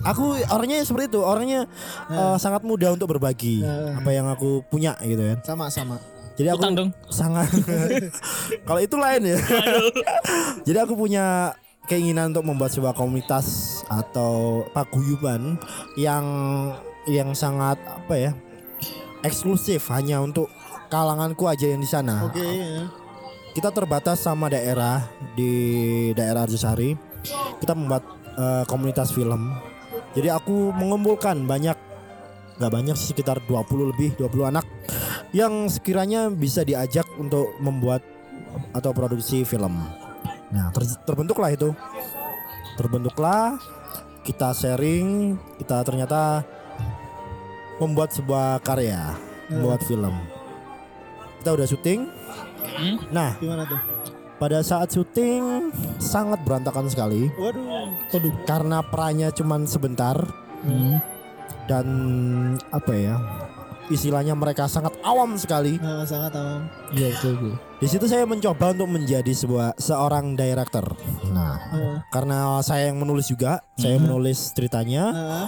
Aku 0.02 0.34
orangnya 0.48 0.82
seperti 0.82 1.14
itu, 1.14 1.20
orangnya 1.20 1.66
eh, 2.08 2.36
sangat 2.36 2.62
mudah 2.62 2.90
untuk 2.90 3.06
berbagi 3.08 3.62
Eh. 3.62 3.94
apa 3.94 4.10
yang 4.10 4.26
aku 4.26 4.62
punya 4.66 4.94
gitu 5.00 5.22
kan. 5.22 5.38
Sama-sama. 5.42 5.96
Jadi 6.32 6.48
aku 6.48 6.60
Utang 6.60 6.74
dong. 6.74 6.90
sangat 7.06 7.50
kalau 8.66 8.80
itu 8.80 8.96
lain 8.96 9.22
ya. 9.26 9.38
Jadi 10.66 10.78
aku 10.78 10.96
punya 10.96 11.52
keinginan 11.84 12.30
untuk 12.30 12.46
membuat 12.46 12.70
sebuah 12.70 12.94
komunitas 12.94 13.46
atau 13.86 14.64
paguyuban 14.70 15.58
yang 15.94 16.24
yang 17.04 17.34
sangat 17.34 17.76
apa 17.82 18.14
ya 18.14 18.32
eksklusif 19.20 19.90
hanya 19.90 20.18
untuk 20.18 20.46
kalanganku 20.88 21.46
aja 21.46 21.68
yang 21.68 21.78
di 21.78 21.86
sana. 21.86 22.24
Oke. 22.24 22.40
ya. 22.40 22.86
Kita 23.52 23.68
terbatas 23.68 24.18
sama 24.18 24.48
daerah 24.48 25.04
di 25.36 25.52
daerah 26.12 26.42
Arjosari. 26.42 26.96
Kita 27.60 27.76
membuat 27.76 28.02
eh, 28.32 28.64
komunitas 28.64 29.12
film. 29.12 29.52
Jadi 30.12 30.28
aku 30.28 30.72
mengumpulkan 30.76 31.40
banyak 31.48 31.76
nggak 32.60 32.72
banyak 32.72 32.96
sih, 32.96 33.16
sekitar 33.16 33.40
20 33.48 33.90
lebih 33.96 34.14
20 34.20 34.50
anak 34.52 34.66
yang 35.32 35.66
sekiranya 35.72 36.28
bisa 36.28 36.62
diajak 36.62 37.08
untuk 37.16 37.56
membuat 37.58 38.04
atau 38.76 38.92
produksi 38.92 39.42
film. 39.48 39.72
Nah, 40.52 40.68
ter- 40.76 41.00
terbentuklah 41.08 41.48
itu. 41.48 41.72
Terbentuklah 42.76 43.56
kita 44.22 44.52
sharing, 44.52 45.40
kita 45.56 45.80
ternyata 45.82 46.44
membuat 47.80 48.12
sebuah 48.12 48.60
karya, 48.60 49.16
membuat 49.48 49.80
film. 49.88 50.12
Kita 51.40 51.56
udah 51.56 51.66
syuting. 51.66 52.06
Hmm? 52.62 52.96
Nah, 53.10 53.34
Gimana 53.40 53.64
tuh? 53.66 53.80
Pada 54.42 54.58
saat 54.58 54.90
syuting 54.90 55.70
sangat 56.02 56.42
berantakan 56.42 56.90
sekali 56.90 57.30
Waduh. 57.38 57.94
Waduh, 58.10 58.34
karena 58.42 58.82
perannya 58.82 59.30
cuman 59.30 59.70
sebentar 59.70 60.18
Hmm. 60.66 60.98
dan 61.70 61.86
apa 62.70 62.90
ya? 62.90 63.18
Istilahnya 63.90 64.38
mereka 64.38 64.70
sangat 64.70 64.94
awam 65.02 65.34
sekali. 65.34 65.74
Nah, 65.82 66.06
sangat 66.06 66.34
awam. 66.38 66.70
Iya 66.94 67.18
betul. 67.18 67.34
betul. 67.34 67.54
Di 67.82 67.86
situ 67.90 68.06
saya 68.06 68.22
mencoba 68.22 68.70
untuk 68.70 68.86
menjadi 68.94 69.30
sebuah 69.34 69.74
seorang 69.74 70.38
director. 70.38 70.86
Nah, 71.34 71.58
Heeh. 71.74 71.96
karena 72.14 72.62
saya 72.62 72.94
yang 72.94 73.02
menulis 73.02 73.26
juga, 73.26 73.58
saya 73.74 73.98
menulis 73.98 74.54
ceritanya 74.54 75.10
Heeh. 75.10 75.46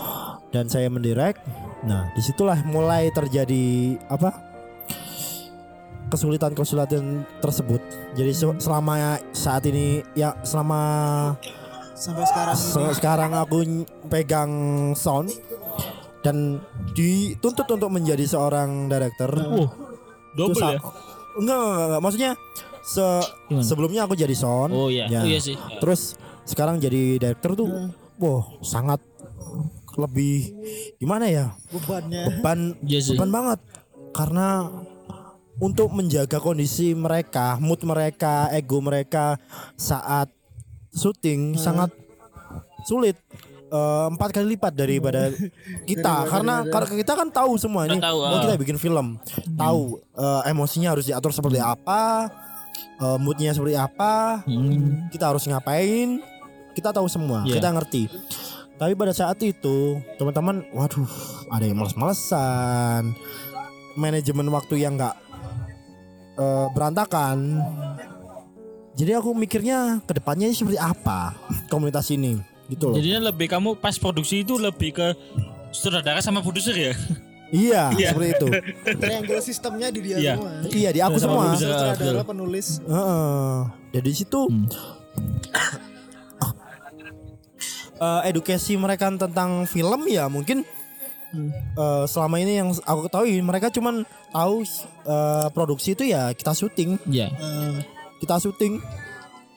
dan 0.51 0.67
saya 0.67 0.91
mendirect. 0.91 1.39
Nah, 1.87 2.11
di 2.11 2.23
situlah 2.27 2.59
mulai 2.67 3.15
terjadi 3.15 3.97
apa? 4.11 4.54
Kesulitan-kesulitan 6.15 7.05
tersebut. 7.39 7.83
Jadi 8.15 8.31
se- 8.31 8.61
selama 8.61 8.95
saat 9.31 9.67
ini 9.67 10.07
ya 10.15 10.39
selama 10.41 10.81
Sampai 11.93 12.23
sekarang 12.25 12.55
ini. 12.55 12.71
Se- 12.71 12.95
sekarang 12.95 13.31
aku 13.35 13.57
pegang 14.07 14.53
sound 14.95 15.31
dan 16.23 16.59
dituntut 16.91 17.67
untuk 17.69 17.91
menjadi 17.91 18.23
seorang 18.25 18.87
director. 18.87 19.31
Wow. 19.31 19.67
Double 20.35 20.55
ya. 20.55 20.79
enggak, 21.35 21.55
enggak, 21.55 21.59
enggak, 21.61 21.87
enggak. 21.87 22.01
maksudnya 22.01 22.31
se- 22.81 23.27
Gimana? 23.47 23.63
sebelumnya 23.63 24.01
aku 24.07 24.15
jadi 24.15 24.35
sound. 24.35 24.71
Oh 24.71 24.87
iya. 24.87 25.07
Ya. 25.07 25.21
Oh 25.21 25.27
iya 25.27 25.39
sih. 25.39 25.55
Terus 25.79 26.15
sekarang 26.45 26.79
jadi 26.79 27.17
director 27.17 27.55
tuh, 27.55 27.69
wah 28.17 28.43
sangat 28.61 28.99
lebih 29.95 30.51
gimana 30.99 31.31
ya 31.31 31.55
Bebannya. 31.71 32.27
beban 32.29 32.75
Iya 32.83 32.99
sih. 33.01 33.15
beban 33.15 33.31
banget 33.31 33.59
karena 34.11 34.67
untuk 35.65 35.89
menjaga 35.97 36.37
kondisi 36.37 36.93
mereka, 36.93 37.57
mood 37.57 37.81
mereka, 37.89 38.53
ego 38.53 38.85
mereka 38.85 39.41
saat 39.81 40.29
syuting 40.93 41.57
sangat 41.57 41.89
sulit 42.85 43.17
Eh, 43.75 44.07
empat 44.07 44.31
kali 44.31 44.55
lipat 44.55 44.71
daripada 44.71 45.35
kita. 45.91 46.31
Karena 46.31 46.63
karena 46.63 46.95
kita 46.95 47.13
kan 47.19 47.27
tahu 47.27 47.59
semua 47.59 47.91
ini. 47.91 47.99
Kita 47.99 48.07
tahu, 48.15 48.19
mau 48.23 48.37
ah. 48.39 48.43
kita 48.47 48.55
bikin 48.55 48.79
film 48.79 49.07
tahu 49.59 49.99
eh, 50.15 50.51
emosinya 50.55 50.95
harus 50.95 51.11
diatur 51.11 51.35
seperti 51.35 51.59
apa 51.59 52.31
eh, 53.03 53.19
moodnya 53.19 53.51
seperti 53.51 53.75
apa 53.75 54.47
Hmm. 54.47 55.11
kita 55.11 55.27
harus 55.27 55.43
ngapain 55.51 56.23
kita 56.75 56.95
tahu 56.95 57.11
semua 57.11 57.43
Iya. 57.43 57.59
kita 57.59 57.69
ngerti. 57.75 58.03
Tapi 58.79 58.95
pada 58.95 59.11
saat 59.11 59.43
itu 59.43 59.99
teman-teman 60.23 60.63
waduh 60.71 61.11
ada 61.51 61.67
yang 61.67 61.79
males-malesan. 61.79 63.11
Manajemen 63.99 64.51
waktu 64.55 64.87
yang 64.87 64.95
nggak 64.95 65.15
eh, 66.35 66.67
berantakan 66.71 67.39
jadi 68.95 69.19
aku 69.19 69.33
mikirnya 69.33 69.99
ke 70.03 70.15
depannya 70.15 70.47
ini 70.47 70.55
seperti 70.55 70.77
apa 70.77 71.35
komunitas 71.73 72.07
ini 72.09 72.39
gitu 72.67 72.89
loh 72.89 72.97
Jadinya 72.97 73.29
lebih 73.29 73.47
kamu 73.47 73.77
pas 73.77 73.95
produksi 73.95 74.41
itu 74.41 74.57
lebih 74.57 74.91
ke 74.93 75.07
sutradara 75.71 76.19
sama 76.19 76.41
produser 76.41 76.73
ya. 76.73 76.93
iya 77.53 77.93
Iya. 77.93 78.09
seperti 78.11 78.31
itu 78.33 78.47
Triangle 79.03 79.41
sistemnya 79.41 79.89
di 79.89 80.01
dia 80.01 80.17
Iya. 80.17 80.35
semua. 80.35 80.51
iya 80.73 80.91
di 80.91 81.01
aku 81.01 81.17
Sama 81.19 81.25
semua. 81.45 81.45
Sutradara, 81.53 81.93
betul. 81.95 82.25
penulis. 82.25 82.67
Heeh. 82.81 83.55
Jadi 83.93 84.11
situ 84.13 84.41
Hmm. 84.45 84.67
eh, 87.97 88.21
edukasi 88.27 88.75
mereka 88.75 89.07
tentang 89.11 89.65
film 89.65 90.07
ya 90.07 90.27
mungkin 90.27 90.65
eh, 91.75 92.05
selama 92.05 92.37
ini 92.39 92.53
yang 92.57 92.71
aku 92.73 93.07
ketahui 93.07 93.39
mereka 93.41 93.69
cuman 93.69 94.03
tahu 94.29 94.63
eh, 95.05 95.47
produksi 95.51 95.93
itu 95.93 96.07
ya 96.07 96.31
kita 96.31 96.53
syuting, 96.53 96.97
Iya. 97.05 97.29
Eh, 97.31 97.77
kita 98.19 98.39
syuting. 98.39 98.79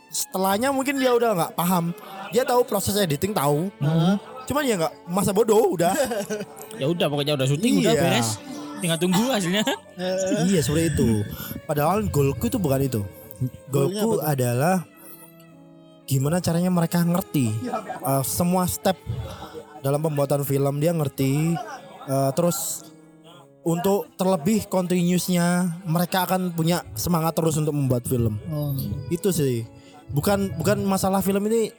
Setelahnya 0.08 0.72
mungkin 0.72 0.98
dia 0.98 1.12
udah 1.12 1.36
nggak 1.36 1.54
paham. 1.54 1.92
Dia 2.32 2.42
tahu 2.42 2.64
proses 2.64 2.96
editing 2.96 3.32
tahu. 3.32 3.68
Cuman 4.48 4.64
ya 4.64 4.80
nggak 4.80 4.94
masa 5.06 5.32
bodoh 5.32 5.74
udah. 5.74 5.92
Ya 6.78 6.86
udah 6.86 7.10
pokoknya 7.10 7.34
udah 7.34 7.48
syuting 7.50 7.82
udah 7.82 7.94
Iya. 7.94 8.02
beres. 8.02 8.30
Tinggal 8.78 9.00
tunggu 9.02 9.24
hasilnya. 9.28 9.66
iya 10.50 10.62
seperti 10.62 10.94
itu. 10.94 11.10
Padahal 11.66 12.06
goalku 12.06 12.46
itu 12.46 12.56
bukan 12.56 12.86
itu. 12.86 13.02
Goalku 13.68 14.22
adalah 14.22 14.86
gimana 16.06 16.40
caranya 16.40 16.72
mereka 16.72 17.04
ngerti 17.04 17.52
Uh, 18.00 18.24
semua 18.24 18.64
step 18.64 18.96
dalam 19.88 20.04
pembuatan 20.04 20.44
film 20.44 20.84
dia 20.84 20.92
ngerti. 20.92 21.56
Uh, 22.08 22.32
terus 22.36 22.84
untuk 23.64 24.08
terlebih 24.16 24.64
continuousnya 24.68 25.76
mereka 25.84 26.24
akan 26.24 26.56
punya 26.56 26.84
semangat 26.96 27.36
terus 27.36 27.56
untuk 27.56 27.76
membuat 27.76 28.04
film. 28.04 28.36
oh. 28.48 28.76
Itu 29.08 29.32
sih. 29.32 29.64
Bukan 30.08 30.56
bukan 30.56 30.84
masalah 30.84 31.20
film 31.20 31.48
ini 31.48 31.72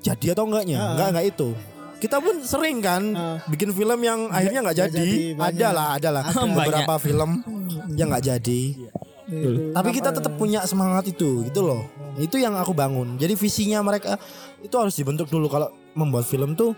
jadi 0.00 0.32
atau 0.32 0.44
enggaknya. 0.48 0.76
Ah. 0.76 0.88
Enggak 0.92 1.08
enggak 1.12 1.26
itu. 1.32 1.48
Kita 1.96 2.20
pun 2.20 2.44
sering 2.44 2.84
kan 2.84 3.02
Ah. 3.16 3.40
bikin 3.48 3.72
film 3.72 3.96
yang 4.04 4.28
akhirnya 4.28 4.60
nggak 4.60 4.76
jadi. 4.76 4.92
jadi, 5.00 5.32
banyak. 5.36 5.56
Ada 5.56 5.68
lah, 5.72 5.88
ada 5.96 6.08
lah. 6.12 6.24
Banyak. 6.28 6.52
Beberapa 6.52 6.94
film 7.00 7.30
yang 7.96 8.12
nggak 8.12 8.24
jadi. 8.36 8.60
Itu. 9.26 9.72
Tapi 9.72 9.90
kita 9.90 10.12
tetap 10.12 10.36
punya 10.36 10.62
semangat 10.68 11.08
itu, 11.08 11.42
gitu 11.48 11.64
loh. 11.64 11.88
Itu 12.20 12.36
yang 12.38 12.54
aku 12.54 12.76
bangun. 12.76 13.16
Jadi 13.16 13.34
visinya 13.34 13.80
mereka 13.80 14.20
itu 14.60 14.76
harus 14.76 14.92
dibentuk 14.94 15.26
dulu 15.26 15.48
kalau 15.48 15.72
membuat 15.96 16.28
film 16.28 16.52
tuh 16.52 16.76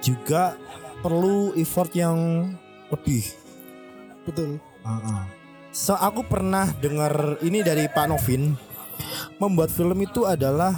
juga 0.00 0.54
perlu 1.00 1.54
effort 1.54 1.90
yang 1.94 2.50
lebih. 2.90 3.24
Betul. 4.24 4.58
So 5.70 5.94
aku 5.94 6.24
pernah 6.24 6.72
dengar 6.80 7.38
ini 7.44 7.60
dari 7.62 7.86
Pak 7.86 8.06
Novin. 8.08 8.56
Membuat 9.38 9.70
film 9.70 9.94
itu 10.02 10.26
adalah 10.26 10.74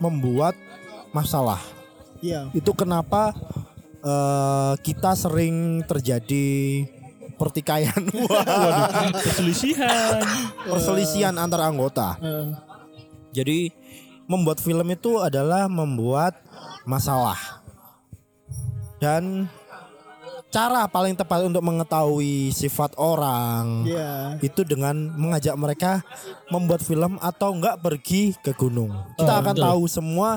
membuat 0.00 0.56
masalah. 1.12 1.60
Iya. 2.24 2.48
Itu 2.56 2.72
kenapa 2.72 3.36
eh, 4.00 4.74
kita 4.80 5.12
sering 5.12 5.84
terjadi 5.84 6.48
pertikaian, 7.36 8.00
Perselisihan. 9.24 10.24
perselisihan 10.64 11.34
antar 11.36 11.68
anggota. 11.68 12.16
Eh, 12.24 12.48
Jadi 13.36 13.68
membuat 14.24 14.64
film 14.64 14.88
itu 14.88 15.20
adalah 15.20 15.68
membuat 15.68 16.40
masalah. 16.88 17.55
Dan 19.06 19.46
cara 20.48 20.90
paling 20.90 21.14
tepat 21.14 21.46
untuk 21.46 21.62
mengetahui 21.62 22.50
sifat 22.50 22.98
orang 22.98 23.86
Iya. 23.86 24.40
itu 24.40 24.66
dengan 24.66 24.94
mengajak 25.14 25.54
mereka 25.54 26.02
membuat 26.48 26.82
film 26.82 27.20
atau 27.20 27.54
enggak 27.54 27.78
pergi 27.78 28.34
ke 28.40 28.50
gunung. 28.50 28.90
Kita 29.14 29.30
Oh, 29.30 29.40
akan 29.42 29.54
betul. 29.54 29.66
tahu 29.70 29.82
semua 29.86 30.28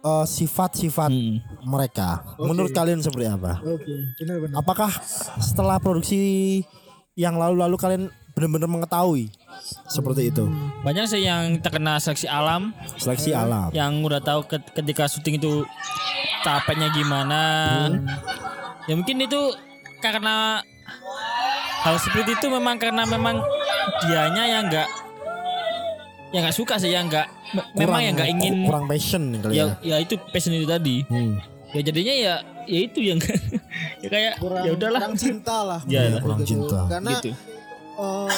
eh, 0.00 0.24
sifat-sifat 0.24 1.12
Hmm. 1.12 1.44
mereka. 1.60 2.24
Menurut 2.40 2.72
kalian 2.72 3.04
seperti 3.04 3.28
apa? 3.28 3.60
Oke. 3.60 4.16
Benar-benar. 4.16 4.56
Apakah 4.56 4.88
setelah 5.36 5.76
produksi 5.76 6.64
yang 7.12 7.36
lalu-lalu 7.36 7.76
kalian 7.76 8.04
benar-benar 8.40 8.68
mengetahui. 8.70 9.28
Seperti 9.86 10.32
itu. 10.32 10.48
Banyak 10.80 11.04
sih 11.04 11.20
yang 11.20 11.60
terkena 11.60 12.00
seleksi 12.00 12.24
alam. 12.24 12.72
Seleksi 12.96 13.30
alam. 13.30 13.68
Yang 13.70 13.92
udah 14.02 14.20
tahu 14.20 14.40
ket- 14.46 14.72
ketika 14.72 15.04
syuting 15.04 15.36
itu 15.36 15.68
capeknya 16.40 16.88
gimana. 16.90 17.42
Ya 18.84 18.96
mungkin 18.96 19.20
itu 19.20 19.52
karena 20.00 20.64
hal 21.78 21.96
seperti 21.96 22.32
itu 22.34 22.46
memang 22.48 22.76
karena 22.76 23.04
memang 23.04 23.44
dianya 24.02 24.44
yang 24.48 24.64
nggak 24.66 24.88
yang 26.30 26.40
nggak 26.42 26.54
suka 26.54 26.78
sih 26.78 26.88
yang 26.88 27.04
nggak 27.04 27.26
me- 27.52 27.68
memang 27.76 28.00
yang 28.00 28.14
nggak 28.14 28.30
ingin 28.30 28.54
kurang 28.64 28.86
passion 28.86 29.22
kali 29.36 29.52
ya, 29.52 29.76
ya. 29.82 29.96
ya 29.96 29.96
itu 30.00 30.14
passion 30.30 30.54
itu 30.54 30.64
tadi. 30.64 31.02
Hmm. 31.04 31.36
ya 31.70 31.80
jadinya 31.82 32.14
ya 32.16 32.34
ya 32.64 32.80
itu 32.80 33.00
yang 33.00 33.18
ya 34.02 34.08
kayak 34.08 34.34
kurang, 34.38 34.62
ya 34.62 34.70
udahlah. 34.72 35.00
kurang 35.02 35.16
cinta 35.16 35.56
lah 35.60 35.80
Ya, 35.84 36.06
menurutku 36.08 36.22
kurang 36.22 36.38
gitu. 36.38 36.48
cinta. 36.48 36.78
karena 36.88 37.10
gitu 37.12 37.30
eh, 38.00 38.28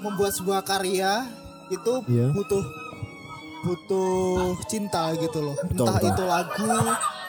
membuat 0.00 0.32
sebuah 0.32 0.62
karya 0.62 1.26
itu 1.68 2.04
Iya. 2.06 2.30
butuh 2.30 2.62
butuh 3.62 4.58
cinta 4.66 5.14
gitu 5.14 5.38
loh 5.40 5.56
Betul, 5.56 5.86
entah 5.86 5.96
betul. 5.96 6.10
itu 6.10 6.22
lagu 6.24 6.70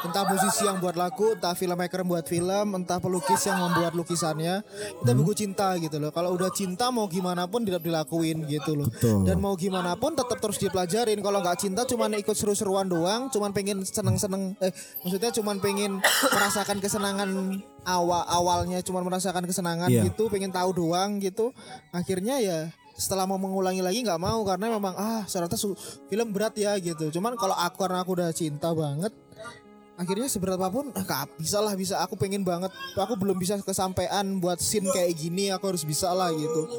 entah 0.03 0.23
musisi 0.25 0.63
yang 0.63 0.77
buat 0.77 0.93
lagu 0.93 1.31
entah 1.31 1.53
filmmaker 1.53 2.03
yang 2.03 2.09
buat 2.09 2.25
film 2.25 2.75
entah 2.75 2.97
pelukis 2.97 3.39
yang 3.41 3.55
membuat 3.57 3.93
lukisannya 3.93 4.59
itu 4.59 5.05
Hmm. 5.05 5.15
buku 5.15 5.31
cinta 5.33 5.77
gitu 5.77 5.95
loh 5.95 6.09
kalau 6.09 6.33
udah 6.33 6.49
cinta 6.49 6.89
mau 6.89 7.07
gimana 7.07 7.45
pun 7.45 7.61
tidak 7.61 7.79
dilakuin 7.81 8.43
gitu 8.43 8.75
loh 8.75 8.89
Betul. 8.89 9.23
dan 9.23 9.37
mau 9.37 9.55
gimana 9.55 9.93
pun 9.93 10.11
tetap 10.11 10.37
terus 10.37 10.57
dipelajarin 10.57 11.15
kalau 11.17 11.39
nggak 11.39 11.55
cinta 11.57 11.81
cuman 11.83 12.17
ikut 12.17 12.33
seru-seruan 12.33 12.85
doang 12.85 13.29
cuman 13.29 13.51
pengen 13.51 13.79
seneng-seneng 13.81 14.59
eh 14.59 14.75
maksudnya 14.99 15.31
cuman 15.31 15.57
pengen 15.57 16.03
merasakan 16.25 16.77
kesenangan 16.77 17.29
awal 17.83 18.25
awalnya 18.25 18.81
cuman 18.81 19.05
merasakan 19.05 19.45
kesenangan 19.45 19.87
Iya. 19.87 20.09
gitu 20.09 20.27
pengen 20.27 20.49
tahu 20.49 20.73
doang 20.73 21.15
gitu 21.17 21.55
akhirnya 21.91 22.39
ya 22.39 22.59
setelah 22.93 23.25
mau 23.25 23.41
mengulangi 23.41 23.81
lagi 23.81 24.05
nggak 24.05 24.21
mau 24.21 24.45
karena 24.45 24.69
memang 24.69 24.93
ah 24.93 25.21
ternyata 25.25 25.57
su- 25.57 25.77
film 26.07 26.29
berat 26.29 26.53
ya 26.57 26.77
gitu. 26.77 27.09
Cuman 27.09 27.33
kalau 27.35 27.57
aku 27.57 27.81
karena 27.81 28.05
aku 28.05 28.11
udah 28.17 28.29
cinta 28.33 28.69
banget 28.73 29.13
akhirnya 29.93 30.25
seberat 30.25 30.57
apa 30.57 30.73
pun 30.73 30.89
ah, 30.89 31.25
bisa 31.37 31.61
lah 31.61 31.73
bisa. 31.77 32.01
Aku 32.05 32.17
pengen 32.17 32.41
banget. 32.41 32.69
Aku 32.97 33.13
belum 33.17 33.37
bisa 33.37 33.57
kesampaian 33.61 34.25
buat 34.41 34.57
scene 34.57 34.89
kayak 34.89 35.13
gini. 35.17 35.49
Aku 35.53 35.69
harus 35.69 35.85
bisa 35.85 36.09
lah 36.13 36.29
gitu. 36.33 36.69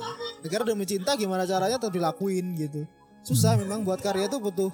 Negara 0.43 0.67
udah 0.67 0.77
mencinta 0.79 1.15
gimana 1.15 1.47
caranya 1.47 1.79
tetap 1.79 1.95
dilakuin 1.95 2.55
gitu. 2.59 2.87
Susah 3.25 3.55
memang 3.57 3.83
buat 3.83 3.99
karya 4.03 4.27
tuh 4.31 4.39
butuh 4.43 4.71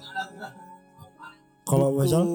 kalau 1.61 1.93
misal 1.95 2.25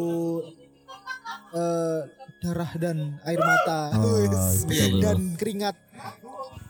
eh, 1.53 2.01
darah 2.41 2.71
dan 2.79 3.21
air 3.27 3.41
mata. 3.43 3.91
Betul, 3.97 4.23
betul. 4.65 5.01
dan 5.03 5.19
keringat 5.37 5.77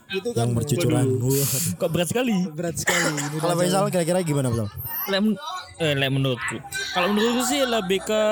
itu 0.07 0.29
kan 0.31 0.39
yang 0.39 0.51
bercucuran 0.55 1.05
Wah. 1.19 1.49
kok 1.75 1.89
berat 1.91 2.07
sekali? 2.07 2.35
Berat 2.47 2.75
sekali 2.75 3.11
kalau 3.41 3.55
misal 3.55 3.83
kira-kira 3.87 4.23
gimana 4.23 4.47
betul 4.47 4.67
lek 5.07 5.19
men- 5.19 5.39
eh 5.77 5.93
lek 5.93 6.09
menurutku. 6.09 6.57
Kalau 6.91 7.07
menurutku 7.11 7.43
sih 7.45 7.61
lebih 7.61 7.99
ke 8.01 8.23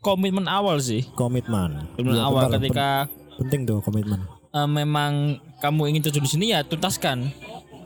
komitmen 0.00 0.46
awal 0.46 0.78
sih. 0.78 1.06
Komitmen. 1.14 1.86
Komitmen 1.94 2.14
Iya, 2.14 2.24
awal 2.24 2.42
bentar, 2.44 2.54
ketika 2.58 2.88
pen- 3.06 3.38
penting 3.38 3.60
tuh 3.64 3.78
komitmen. 3.80 4.20
Eh, 4.52 4.68
memang 4.68 5.12
kamu 5.58 5.82
ingin 5.88 6.02
terjun 6.04 6.22
di 6.22 6.30
sini 6.30 6.46
ya 6.50 6.60
tuntaskan. 6.62 7.30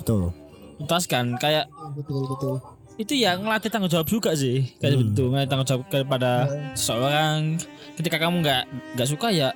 Betul. 0.02 0.34
Tuntaskan. 0.78 1.38
Kayak 1.38 1.70
betul 1.94 2.26
betul 2.26 2.56
itu 2.96 3.12
ya 3.12 3.36
ngelatih 3.36 3.68
tanggung 3.68 3.92
jawab 3.92 4.08
juga 4.08 4.32
sih. 4.32 4.72
Kayak 4.80 5.04
begitu 5.04 5.28
ngelatih 5.28 5.50
tanggung 5.52 5.68
jawab 5.68 5.82
kepada 5.86 6.32
seseorang. 6.72 7.60
Ketika 7.92 8.16
kamu 8.16 8.40
nggak 8.40 8.62
nggak 8.96 9.08
suka 9.08 9.28
ya 9.28 9.52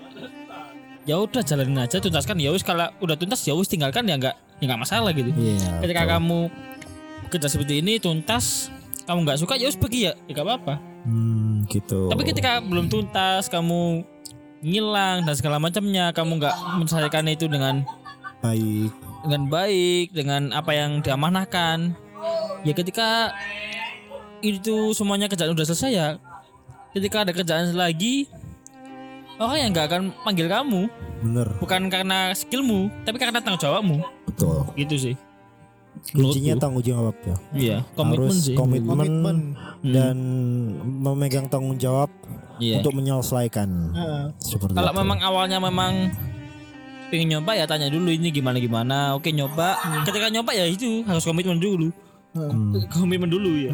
ya 1.09 1.17
udah 1.21 1.43
jalanin 1.45 1.79
aja 1.81 1.97
tuntaskan. 2.01 2.37
Ya 2.41 2.51
wis 2.53 2.65
kalau 2.65 2.89
udah 3.01 3.17
tuntas 3.17 3.41
ya 3.45 3.57
wis 3.57 3.69
tinggalkan 3.69 4.05
ya 4.09 4.17
nggak 4.17 4.37
ya 4.61 4.65
nggak 4.69 4.81
masalah 4.81 5.11
gitu. 5.13 5.33
Iya 5.35 5.81
ketika 5.85 6.03
betul. 6.05 6.13
kamu 6.17 6.39
kerja 7.31 7.49
seperti 7.49 7.75
ini 7.81 8.03
tuntas 8.03 8.69
kamu 9.07 9.19
nggak 9.27 9.39
suka 9.41 9.55
ya 9.57 9.67
wis 9.69 9.79
pergi 9.79 10.11
ya. 10.11 10.13
Ya 10.29 10.33
nggak 10.37 10.47
apa-apa. 10.47 10.75
Hmm, 11.09 11.65
gitu. 11.73 12.13
Tapi 12.13 12.23
ketika 12.29 12.61
belum 12.61 12.93
tuntas 12.93 13.49
kamu 13.49 14.05
ngilang 14.61 15.25
dan 15.25 15.35
segala 15.37 15.57
macamnya 15.57 16.13
kamu 16.13 16.37
nggak 16.37 16.57
menyelesaikan 16.77 17.25
itu 17.33 17.49
dengan 17.49 17.81
baik. 18.45 18.93
dengan 19.25 19.43
baik 19.49 20.07
dengan 20.13 20.43
apa 20.53 20.73
yang 20.77 21.01
diamanahkan 21.01 21.97
ya 22.65 22.73
ketika 22.77 23.33
itu 24.45 24.93
semuanya 24.97 25.29
kerjaan 25.29 25.53
udah 25.53 25.65
selesai 25.65 25.93
ya 25.93 26.09
ketika 26.93 27.25
ada 27.25 27.33
kerjaan 27.33 27.73
lagi 27.77 28.29
orang 29.41 29.57
yang 29.57 29.71
nggak 29.73 29.87
akan 29.89 30.03
panggil 30.23 30.47
kamu. 30.47 30.83
Bener. 31.25 31.49
Bukan 31.59 31.89
karena 31.89 32.31
skillmu 32.37 32.93
tapi 33.03 33.17
karena 33.17 33.41
tanggung 33.41 33.61
jawabmu. 33.61 33.97
Betul. 34.29 34.69
Gitu 34.77 34.97
sih. 35.01 35.15
Kuncinya 36.15 36.55
tanggung 36.57 36.85
jawab 36.85 37.17
ya. 37.27 37.37
Iya 37.53 37.77
komitmen 37.93 38.31
harus 38.31 38.47
sih 38.47 38.55
komitmen, 38.55 38.95
komitmen. 38.95 39.37
Dan 39.83 40.17
memegang 41.03 41.51
tanggung 41.51 41.77
jawab 41.77 42.09
Iya. 42.61 42.85
untuk 42.85 42.93
menyelesaikan. 42.93 43.69
Heeh. 43.97 44.25
seperti 44.37 44.77
kalau 44.77 44.93
itu. 44.93 45.01
memang 45.01 45.19
awalnya 45.25 45.59
memang 45.59 46.13
pengen 47.09 47.33
nyoba 47.37 47.57
ya 47.57 47.65
tanya 47.65 47.89
dulu 47.89 48.13
ini 48.13 48.29
gimana 48.31 48.61
gimana 48.61 49.17
oke 49.17 49.33
nyoba. 49.33 49.81
Ketika 50.05 50.29
nyoba 50.29 50.53
ya 50.53 50.69
itu 50.69 51.03
harus 51.09 51.25
komitmen 51.25 51.57
dulu. 51.59 51.89
Hmm. 52.31 52.77
komitmen 52.93 53.27
dulu 53.27 53.51
ya. 53.67 53.73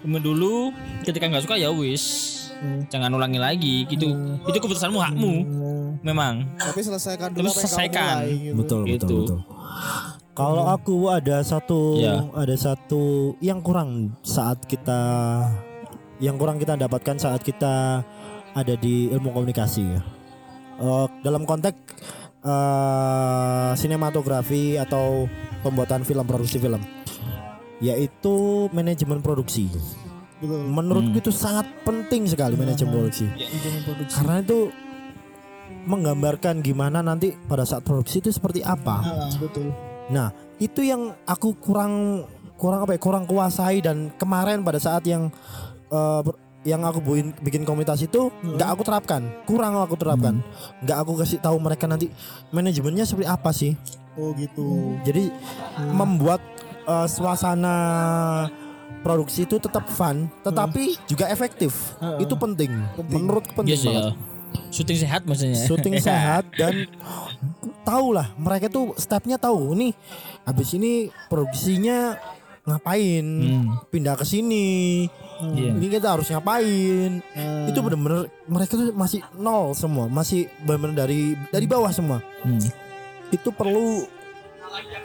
Komitmen 0.00 0.22
dulu. 0.24 0.72
Ketika 1.04 1.28
nggak 1.28 1.44
suka 1.44 1.60
ya 1.60 1.68
wis 1.74 2.39
jangan 2.86 3.10
ulangi 3.10 3.38
lagi 3.38 3.74
gitu. 3.84 4.10
Itu 4.44 4.58
keputusanmu 4.58 4.98
hakmu. 4.98 5.32
Memang. 6.00 6.44
Tapi 6.56 6.80
selesaikan 6.80 7.32
dulu 7.32 7.46
Terus 7.46 7.56
selesaikan. 7.60 8.24
mulai, 8.24 8.32
gitu. 8.32 8.54
betul 8.56 8.80
betul 8.84 8.96
Gitu. 8.96 9.16
betul. 9.20 9.38
Kalau 10.30 10.64
aku 10.66 10.96
ada 11.06 11.42
satu 11.42 12.00
Ya. 12.00 12.24
ada 12.32 12.54
satu 12.54 13.34
yang 13.38 13.60
kurang 13.60 14.16
saat 14.22 14.64
kita 14.64 15.00
yang 16.16 16.36
kurang 16.36 16.56
kita 16.56 16.76
dapatkan 16.76 17.16
saat 17.16 17.40
kita 17.40 18.00
ada 18.50 18.74
di 18.74 19.08
ilmu 19.08 19.30
komunikasi. 19.30 19.84
Ya 19.86 20.00
Eh, 20.78 21.06
dalam 21.20 21.44
konteks 21.44 21.76
eh, 22.40 23.70
sinematografi 23.74 24.74
atau 24.74 25.28
pembuatan 25.60 26.02
film 26.02 26.24
produksi 26.24 26.56
film 26.56 26.80
yaitu 27.80 28.36
manajemen 28.70 29.20
produksi 29.20 29.68
betul 30.40 30.60
menurutku 30.64 31.16
itu 31.20 31.30
sangat 31.30 31.68
penting 31.84 32.24
sekali 32.24 32.56
manajemen 32.56 32.90
produksi. 32.90 33.28
Manajemen 33.28 33.82
produksi. 33.84 34.14
Karena 34.16 34.34
itu 34.40 34.58
menggambarkan 35.80 36.60
gimana 36.60 37.00
nanti 37.00 37.32
pada 37.48 37.64
saat 37.64 37.80
produksi 37.80 38.20
itu 38.20 38.30
seperti 38.32 38.60
apa. 38.60 38.96
Ah, 39.00 39.30
betul. 39.36 39.72
Nah, 40.10 40.28
itu 40.58 40.82
yang 40.82 41.14
aku 41.24 41.56
kurang 41.56 42.24
kurang 42.60 42.84
apa 42.84 42.96
ya? 42.96 43.00
Kurang 43.00 43.24
kuasai 43.24 43.80
dan 43.80 44.12
kemarin 44.16 44.60
pada 44.60 44.76
saat 44.76 45.04
yang 45.08 45.32
ber- 45.90 46.36
yang 46.60 46.84
aku 46.84 47.00
buin, 47.00 47.32
bikin 47.40 47.64
komunitas 47.64 48.04
itu 48.04 48.28
nggak 48.44 48.68
aku 48.68 48.82
terapkan, 48.84 49.24
kurang 49.48 49.80
aku 49.80 49.96
terapkan, 49.96 50.44
nggak 50.84 50.98
aku 51.00 51.16
kasih 51.16 51.40
tahu 51.40 51.56
mereka 51.56 51.88
nanti 51.88 52.12
manajemennya 52.52 53.08
seperti 53.08 53.26
apa 53.26 53.50
sih. 53.50 53.72
oh 54.20 54.36
gitu. 54.36 55.00
Jadi 55.00 55.32
membuat 55.96 56.44
eh, 56.84 57.08
suasana 57.08 57.76
produksi 59.00 59.42
itu 59.42 59.56
tetap 59.56 59.84
fun, 59.86 60.28
tetapi 60.40 60.96
juga 61.04 61.26
efektif. 61.26 61.96
Heeh. 61.96 62.22
Itu 62.22 62.34
penting. 62.34 62.70
Penting 62.94 63.24
Yes, 63.64 63.82
banget. 63.82 64.04
ya. 64.06 64.14
syuting 64.66 64.98
sehat 64.98 65.22
maksudnya 65.22 65.62
syuting 65.62 65.94
sehat 66.02 66.42
dan 66.52 66.90
tahu 67.80 68.10
lah 68.10 68.34
mereka 68.34 68.66
tuh 68.66 68.94
stepnya 68.96 69.38
tahu 69.38 69.78
nih 69.78 69.94
habis 70.42 70.74
ini 70.74 70.92
produksinya 71.30 72.18
ngapain 72.60 73.22
Hmm. 73.22 73.78
pindah 73.88 74.14
ke 74.14 74.26
sini 74.26 75.06
Iya. 75.40 75.70
ini 75.70 75.86
kita 75.88 76.12
harus 76.12 76.26
ngapain 76.28 77.22
itu 77.64 77.78
bener-bener 77.78 78.26
mereka 78.44 78.74
tuh 78.74 78.90
masih 78.90 79.22
nol 79.34 79.70
semua 79.72 80.04
masih 80.04 80.50
bener-bener 80.60 80.98
dari 80.98 81.20
dari 81.46 81.66
bawah 81.66 81.90
semua 81.90 82.18
Hmm. 82.42 82.58
itu 83.30 83.48
perlu 83.50 84.02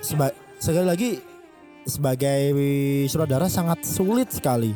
seba- 0.01 0.33
sekali 0.57 0.83
lagi 0.83 1.09
sebagai 1.85 2.51
saudara 3.07 3.47
sangat 3.47 3.85
sulit 3.85 4.33
sekali. 4.33 4.73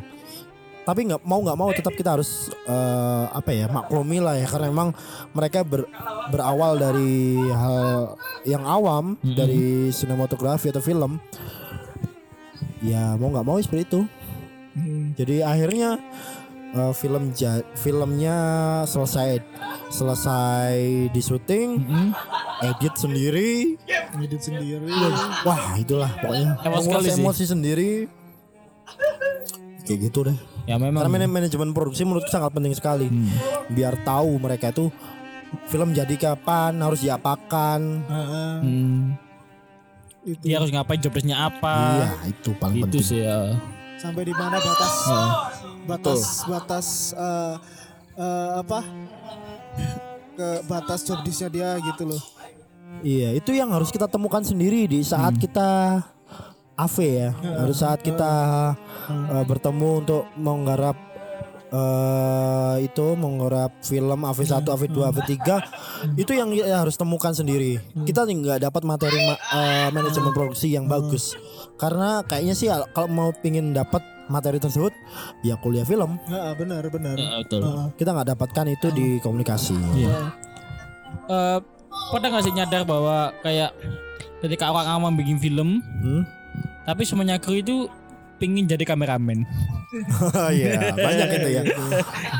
Tapi 0.80 1.06
nggak 1.06 1.22
mau 1.22 1.44
nggak 1.44 1.58
mau 1.60 1.70
tetap 1.70 1.94
kita 1.94 2.18
harus 2.18 2.50
eh, 2.64 3.24
apa 3.30 3.50
ya 3.52 3.66
maklumi 3.68 4.18
lah 4.18 4.38
ya. 4.38 4.46
Karena 4.48 4.72
memang 4.72 4.90
mereka 5.36 5.62
ber- 5.62 5.86
berawal 6.32 6.80
dari 6.80 7.36
hal 7.52 8.16
yang 8.48 8.64
awam 8.64 9.14
dari 9.20 9.92
sinematografi 9.92 10.72
atau 10.72 10.82
film. 10.82 11.20
Ya 12.80 13.14
mau 13.20 13.28
nggak 13.28 13.46
mau 13.46 13.60
seperti 13.60 13.84
itu. 13.86 14.00
Jadi 15.18 15.44
akhirnya 15.44 16.00
eh, 16.70 16.92
film 16.92 17.32
ja- 17.32 17.66
filmnya 17.74 18.36
selesai 18.84 19.42
selesai 19.88 20.74
di 21.08 21.20
syuting 21.20 21.68
Hmm. 21.80 22.10
edit 22.62 22.94
sendiri. 22.94 23.74
Ngedit 24.12 24.42
sendiri. 24.42 24.90
Wah 25.42 25.74
itulah 25.74 26.10
pokoknya. 26.16 26.58
Emosi 26.60 26.88
sih. 27.00 27.12
emosi 27.16 27.44
sendiri. 27.44 27.90
Kayak 29.82 29.98
gitu 30.06 30.18
deh. 30.24 30.38
Ya 30.64 30.76
memang. 30.76 31.02
Karena 31.02 31.18
man- 31.20 31.42
manajemen 31.42 31.70
produksi 31.70 32.02
menurutku 32.02 32.28
sangat 32.28 32.52
penting 32.52 32.70
sekali. 32.72 33.10
Biar 33.68 33.98
tahu 34.00 34.38
mereka 34.38 34.70
itu 34.70 34.90
film 35.66 35.90
jadi 35.90 36.14
kapan 36.16 36.78
harus 36.78 37.00
diapakan. 37.00 37.80
Heeh. 38.02 38.52
Hmm. 38.60 39.02
itu. 40.20 40.36
Dia 40.44 40.60
harus 40.60 40.68
ngapain 40.68 41.00
jobdesknya 41.00 41.48
apa. 41.48 41.76
Iya, 41.96 42.10
itu 42.28 42.50
paling 42.54 42.76
itu 42.76 42.84
penting. 42.86 43.02
sih 43.02 43.20
ya. 43.24 43.56
Sampai 43.96 44.22
di 44.22 44.32
mana 44.32 44.56
batas? 44.56 44.94
Ya. 45.02 45.22
Batas 45.84 46.44
batas 46.44 46.86
eh, 47.12 47.54
eh, 48.16 48.50
apa? 48.58 48.80
Ke 50.34 50.48
batas 50.64 51.04
job 51.04 51.20
desk-nya 51.20 51.48
dia 51.48 51.70
gitu 51.78 52.08
loh. 52.08 52.22
Iya, 53.00 53.32
itu 53.32 53.54
yang 53.54 53.70
harus 53.70 53.88
kita 53.88 54.10
temukan 54.10 54.42
sendiri 54.42 54.84
di 54.84 55.00
saat 55.00 55.36
Hmm. 55.36 55.40
kita 55.40 55.68
AV 56.76 56.96
ya. 57.00 57.30
Harus 57.60 57.80
saat 57.80 58.00
kita 58.00 58.32
uh, 59.08 59.44
bertemu 59.44 59.90
untuk 60.00 60.24
menggarap 60.34 60.96
eh 61.70 62.76
itu 62.82 63.14
menggarap 63.14 63.70
film 63.80 64.26
AV1, 64.26 64.66
AV2, 64.66 64.98
AV3 65.06 65.38
itu 66.18 66.32
yang 66.34 66.50
kita 66.50 66.74
harus 66.74 66.98
temukan 66.98 67.30
sendiri. 67.30 67.78
Kita 68.02 68.26
nggak 68.26 68.66
dapat 68.66 68.82
materi 68.82 69.22
ma- 69.22 69.38
eh, 69.38 69.88
manajemen 69.94 70.34
produksi 70.34 70.74
yang 70.74 70.90
bagus. 70.90 71.38
Karena 71.78 72.26
kayaknya 72.26 72.54
sih 72.58 72.66
kalau 72.90 73.06
mau 73.06 73.30
pingin 73.30 73.70
dapat 73.70 74.02
materi 74.30 74.56
tersebut 74.56 74.94
ya 75.42 75.58
kuliah 75.58 75.82
film. 75.82 76.16
Nah, 76.24 76.54
benar 76.54 76.86
benar 76.86 77.18
Ya, 77.18 77.42
betul 77.42 77.60
Kita 77.92 78.10
nggak 78.10 78.28
dapatkan 78.30 78.66
itu 78.70 78.86
di 78.88 79.06
komunikasi. 79.18 79.74
Iya. 79.98 80.30
Eh, 81.26 81.58
pernah 82.08 82.28
nggak 82.30 82.44
sih 82.44 82.54
nyadar 82.54 82.82
bahwa 82.82 83.34
kayak 83.40 83.74
ketika 84.40 84.70
orang 84.70 84.86
awam 84.88 85.12
bikin 85.12 85.36
film 85.36 85.82
Hmm? 86.00 86.22
tapi 86.82 87.04
semuanya 87.04 87.36
kru 87.36 87.54
itu 87.54 87.86
pingin 88.38 88.64
jadi 88.64 88.82
kameramen 88.82 89.44
Iya, 90.56 90.96
banyak 90.96 91.28
itu 91.30 91.48
ya. 91.50 91.62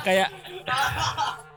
kayak 0.00 0.28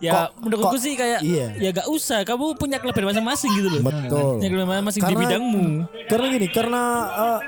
ya 0.03 0.11
Kok- 0.11 0.31
menurutku 0.43 0.75
kok- 0.75 0.83
sih 0.83 0.93
kayak 0.99 1.23
iya. 1.23 1.47
ya 1.55 1.69
gak 1.71 1.87
usah 1.87 2.27
kamu 2.27 2.59
punya 2.59 2.75
kelebihan 2.75 3.07
masing-masing 3.15 3.51
gitu 3.55 3.67
loh 3.71 3.81
Betul. 3.87 4.35
punya 4.35 4.49
kelebihan 4.51 4.67
masing-masing 4.67 4.99
di 4.99 5.05
Karena- 5.07 5.21
bidangmu 5.23 5.65
Karena 6.11 6.25
gini, 6.27 6.47
karena 6.51 6.83
eh, 7.07 7.39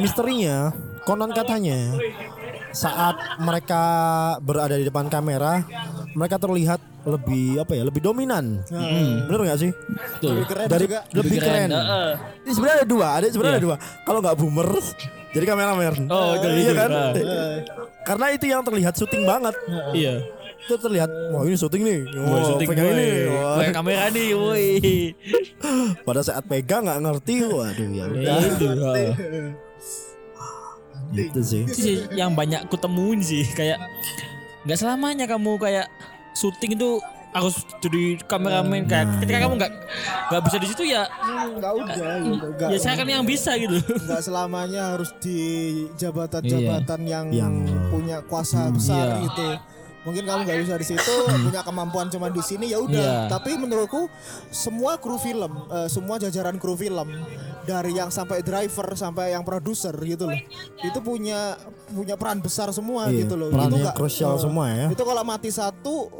misterinya 0.00 0.56
konon 1.04 1.30
katanya 1.30 1.92
saat 2.74 3.14
mereka 3.38 3.82
berada 4.42 4.74
di 4.74 4.82
depan 4.82 5.06
kamera, 5.06 5.62
mereka 6.10 6.42
terlihat 6.42 6.82
lebih 7.06 7.62
apa 7.62 7.70
ya, 7.70 7.86
lebih 7.86 8.02
dominan. 8.02 8.66
Bener 8.66 9.40
nggak 9.46 9.60
sih? 9.60 9.70
Betul. 9.70 10.30
lebih 10.34 10.46
keren 10.50 10.66
Dari 10.66 10.84
juga 10.88 11.00
lebih 11.14 11.38
keren. 11.38 11.68
Heeh. 11.70 12.10
Ini 12.42 12.50
sebenarnya 12.50 12.76
ada 12.82 12.88
dua, 12.88 13.06
ada 13.14 13.26
sebenarnya 13.30 13.54
ada 13.54 13.62
dua. 13.62 13.76
Kalau 14.02 14.18
nggak 14.18 14.36
boomer, 14.40 14.68
jadi 15.30 15.44
kameramen. 15.46 15.94
Oh, 16.10 16.34
itu, 16.34 16.46
iya 16.50 16.66
itu. 16.66 16.74
kan? 16.74 16.90
Ah. 16.90 17.12
Karena 18.02 18.26
itu 18.34 18.44
yang 18.50 18.62
terlihat 18.66 18.94
syuting 18.98 19.22
banget. 19.22 19.54
iya 19.94 20.18
Itu 20.64 20.74
terlihat, 20.74 21.10
wah 21.28 21.42
ini 21.42 21.54
syuting 21.54 21.82
nih. 21.82 21.98
Wah, 22.16 22.24
Oh, 22.30 22.44
syuting 22.50 22.68
pegang 22.68 22.86
gue. 22.86 22.96
ini. 22.96 23.08
Wah. 23.30 23.68
Kamera 23.70 24.04
nih 24.08 24.28
woi 24.32 24.68
Pada 26.06 26.20
saat 26.20 26.44
pegang 26.44 26.84
nggak 26.84 27.00
ngerti, 27.00 27.34
waduh 27.44 27.88
ya 27.90 28.04
udah. 28.06 28.22
Ya, 28.22 28.34
itu 28.42 28.66
heeh. 28.66 29.12
Gitu 31.14 31.40
sih. 31.40 31.62
itu 31.62 31.74
sih 31.76 31.96
yang 32.12 32.34
banyak 32.34 32.66
kutemuin 32.66 33.22
sih 33.22 33.46
kayak 33.46 33.78
nggak 34.64 34.74
selamanya 34.74 35.30
kamu 35.30 35.54
kayak 35.56 35.86
syuting 36.34 36.74
itu 36.74 36.98
harus 37.30 37.54
jadi 37.78 38.18
kameramen 38.24 38.82
kayak 38.84 39.22
ketika 39.22 39.38
kamu 39.42 39.54
nggak 39.56 39.72
nggak 40.26 40.42
bisa 40.42 40.56
di 40.56 40.66
situ 40.66 40.82
ya 40.86 41.06
nggak 41.54 41.70
udah 41.72 41.94
gitu 42.18 42.46
nggak 42.48 42.68
ya 42.68 42.78
saya 42.78 42.94
kan 42.96 43.06
yang 43.06 43.22
bisa 43.22 43.54
gitu 43.54 43.78
nggak 43.78 44.22
selamanya 44.22 44.94
harus 44.94 45.10
di 45.18 45.38
jabatan-jabatan 45.94 47.00
yang, 47.04 47.26
Yang- 47.30 47.62
punya 47.90 48.18
kuasa 48.24 48.70
besar 48.70 49.14
iya. 49.14 49.22
gitu 49.22 49.48
mungkin 50.04 50.22
kamu 50.22 50.40
nggak 50.42 50.58
bisa 50.60 50.74
di 50.76 50.86
situ 50.86 51.14
punya 51.44 51.60
kemampuan 51.60 52.06
cuma 52.06 52.28
di 52.28 52.40
sini 52.40 52.68
ya 52.68 52.78
udah 52.78 52.92
Iya. 52.94 53.28
tapi 53.28 53.54
menurutku 53.54 54.06
semua 54.48 54.96
kru 54.96 55.16
film 55.16 55.48
eh, 55.66 55.88
semua 55.88 56.16
jajaran 56.16 56.54
kru 56.54 56.72
film 56.74 57.08
dari 57.62 57.92
yang 57.92 58.08
sampai 58.08 58.40
driver 58.40 58.92
sampai 58.92 59.32
yang 59.32 59.40
produser 59.40 59.96
gitu 59.98 60.24
loh 60.26 60.36
itu 60.78 60.98
punya 60.98 61.56
punya 61.88 62.14
peran 62.14 62.38
besar 62.38 62.68
semua 62.70 63.08
Iya, 63.08 63.24
gitu 63.24 63.34
loh 63.34 63.48
perannya 63.48 63.68
itu 63.70 63.76
nggak- 63.82 63.96
krusial 63.96 64.32
eh, 64.32 64.38
semua 64.38 64.64
ya. 64.68 64.86
itu 64.88 65.02
kalau 65.02 65.22
mati 65.22 65.48
satu 65.48 66.12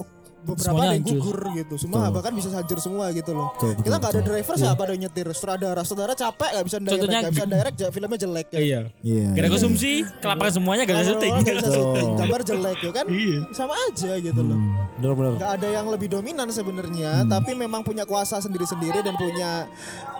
beberapa 0.45 0.61
Semuanya 0.63 0.85
ada 0.85 0.95
yang 0.95 1.03
hancur. 1.03 1.19
gugur 1.19 1.39
gitu 1.55 1.75
semua 1.77 2.07
bahkan 2.09 2.33
bisa 2.33 2.49
hancur 2.51 2.79
semua 2.79 3.05
gitu 3.11 3.31
loh 3.33 3.49
betul, 3.51 3.71
kita 3.81 3.97
nggak 3.97 4.13
ada 4.13 4.23
driver 4.23 4.55
siapa 4.55 4.81
ada 4.81 4.93
yang 4.93 5.03
nyetir 5.03 5.27
sutradara 5.31 5.83
sutradara 5.83 6.15
capek 6.15 6.51
nggak 6.53 6.65
bisa 6.65 6.79
direct 6.79 7.09
nggak 7.11 7.33
bisa 7.33 7.47
direct 7.49 7.77
filmnya 7.91 8.19
jelek 8.21 8.47
ya. 8.49 8.59
iya 8.59 8.81
Iya. 9.01 9.27
Gara 9.33 9.49
konsumsi 9.49 9.91
kelaparan 10.19 10.53
semuanya 10.53 10.85
syuting 10.85 11.33
nggak 11.35 11.57
bisa 11.59 11.71
syuting, 11.71 12.09
gambar 12.15 12.41
jelek 12.43 12.79
ya 12.79 12.93
kan 12.93 13.07
Iya. 13.09 13.39
sama 13.51 13.75
aja 13.83 14.11
gitu 14.17 14.41
loh 14.41 14.59
Bener-bener. 14.95 15.33
nggak 15.37 15.51
ada 15.55 15.69
yang 15.71 15.87
lebih 15.89 16.09
dominan 16.09 16.47
sebenarnya 16.49 17.25
tapi 17.25 17.51
memang 17.53 17.81
punya 17.81 18.05
kuasa 18.05 18.39
sendiri-sendiri 18.39 19.01
dan 19.01 19.17
punya 19.17 19.65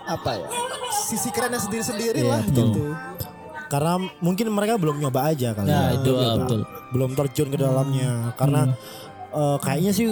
apa 0.03 0.31
ya 0.35 0.47
sisi 1.03 1.29
kerennya 1.29 1.57
sendiri-sendiri 1.57 2.19
Iya, 2.19 2.29
lah 2.29 2.41
betul. 2.41 2.65
gitu 2.67 2.83
Karena 3.65 3.97
mungkin 4.21 4.45
mereka 4.49 4.77
belum 4.77 5.01
nyoba 5.01 5.25
aja 5.27 5.49
kali 5.51 5.65
Nah, 5.67 5.89
ya. 5.89 5.97
itu, 5.97 6.05
Belum- 6.07 6.21
ah, 6.23 6.35
betul. 6.37 6.61
Belum 6.93 7.09
terjun 7.11 7.47
ke 7.49 7.57
dalamnya. 7.57 8.09
Karena 8.35 8.61
eh, 9.35 9.57
kayaknya 9.61 9.91
sih 9.91 10.07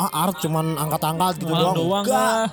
ah, 0.00 0.26
art 0.26 0.40
cuman 0.42 0.74
angkat-angkat 0.74 1.38
gitu 1.38 1.52
Doang, 1.54 1.62
doang. 1.62 1.76
doang 1.76 2.04
Enggak. 2.04 2.44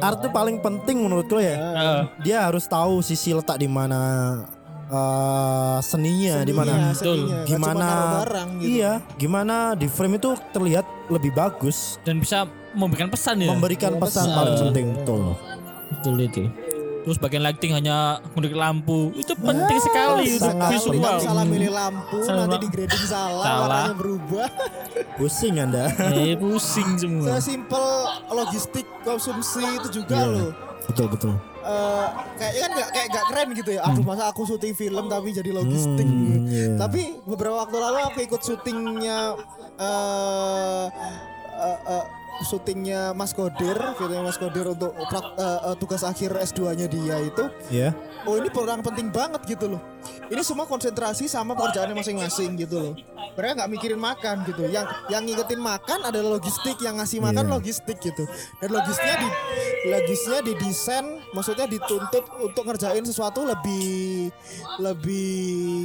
Art 0.00 0.18
itu 0.24 0.28
paling 0.32 0.56
penting 0.62 0.96
menurutku 1.04 1.36
ya. 1.42 1.56
Heeh. 1.58 2.00
Dia 2.24 2.48
harus 2.48 2.64
tahu 2.64 3.04
sisi 3.04 3.34
letak 3.36 3.60
di 3.60 3.68
mana 3.68 4.00
eh, 4.88 5.78
seninya, 5.84 6.46
di 6.46 6.54
mana. 6.54 6.94
Gimana 7.44 7.86
barang 8.24 8.48
gitu. 8.62 8.68
iya 8.80 9.02
gimana 9.20 9.76
di 9.76 9.90
frame 9.90 10.16
itu 10.16 10.32
terlihat 10.54 10.86
lebih 11.12 11.34
bagus. 11.36 12.00
Dan 12.06 12.22
bisa 12.22 12.48
memberikan 12.72 13.10
pesan 13.10 13.42
ya. 13.42 13.50
Memberikan 13.52 13.98
pesan. 14.00 14.26
paling 14.32 14.56
penting. 14.70 14.86
Betul. 14.96 15.22
Betul 15.88 16.16
itu 16.24 16.44
terus 17.08 17.16
bagian 17.16 17.40
lighting 17.40 17.72
hanya 17.72 18.20
ngulik 18.36 18.52
lampu 18.52 19.16
itu 19.16 19.32
penting 19.32 19.78
sekali 19.80 20.28
untuk 20.28 20.44
sangat 20.44 20.70
visual 20.76 21.16
salah 21.16 21.44
milih 21.48 21.72
lampu 21.72 22.20
Salah 22.20 22.44
nanti 22.44 22.56
di 22.60 22.68
grading 22.68 23.04
salah, 23.08 23.40
Salah. 23.40 23.60
warnanya 23.64 23.94
berubah 23.96 24.48
pusing 25.16 25.56
anda 25.56 25.88
eh 26.12 26.36
pusing 26.36 27.00
semua 27.00 27.40
sesimpel 27.40 27.84
logistik 28.28 28.84
konsumsi 29.00 29.64
itu 29.80 30.04
juga 30.04 30.20
Iya. 30.20 30.28
loh 30.28 30.50
betul 30.84 31.08
betul 31.08 31.32
Eh, 31.68 32.06
kayaknya 32.40 32.60
kan 32.64 32.70
nggak 32.72 32.88
kayak 32.88 33.06
nggak 33.12 33.26
keren 33.28 33.48
gitu 33.52 33.70
ya. 33.76 33.80
Aduh 33.84 34.00
masa 34.00 34.32
aku 34.32 34.48
syuting 34.48 34.72
film 34.72 35.04
tapi 35.04 35.36
jadi 35.36 35.52
logistik. 35.52 36.00
Hmm, 36.00 36.48
iya. 36.48 36.80
Tapi 36.80 37.20
beberapa 37.28 37.60
waktu 37.60 37.76
lalu 37.76 37.98
aku 38.08 38.18
ikut 38.24 38.40
syutingnya 38.40 39.36
eh 39.76 40.86
eh, 41.60 41.78
eh, 41.92 42.04
syutingnya 42.40 43.10
Mas 43.12 43.30
Kodir, 43.30 43.74
filmnya 43.94 44.20
Mas 44.20 44.36
Kodir 44.36 44.62
untuk 44.64 44.92
prak- 45.04 45.34
eh, 45.34 45.60
eh, 45.64 45.76
tugas 45.76 46.02
akhir 46.02 46.30
S2-nya 46.34 46.86
dia 46.86 47.16
itu. 47.20 47.44
ya 47.68 47.90
Oh 48.20 48.34
ini 48.34 48.46
peran 48.46 48.82
penting 48.82 49.08
banget 49.08 49.40
gitu 49.46 49.70
loh. 49.70 49.80
Ini 50.26 50.42
semua 50.42 50.66
konsentrasi 50.66 51.24
sama 51.24 51.54
pekerjaannya 51.54 51.96
masing-masing 51.96 52.58
gitu 52.58 52.76
loh. 52.76 52.94
Mereka 53.32 53.52
nggak 53.56 53.70
mikirin 53.70 53.96
makan 53.96 54.42
gitu. 54.44 54.66
Yang 54.66 54.84
yang 55.08 55.22
ngingetin 55.22 55.56
makan 55.56 56.02
adalah 56.04 56.36
logistik, 56.36 56.76
yang 56.78 56.98
ngasih 56.98 57.18
makan 57.20 57.46
Iya. 57.46 57.54
logistik 57.54 57.96
gitu. 57.96 58.26
Dan 58.58 58.68
logisnya 58.68 59.14
di 59.16 59.28
logisnya 59.86 60.38
didesain, 60.42 61.06
maksudnya 61.30 61.64
dituntut 61.64 62.26
untuk 62.42 62.66
ngerjain 62.66 63.00
sesuatu 63.02 63.46
lebih 63.46 64.28
lebih 64.78 65.38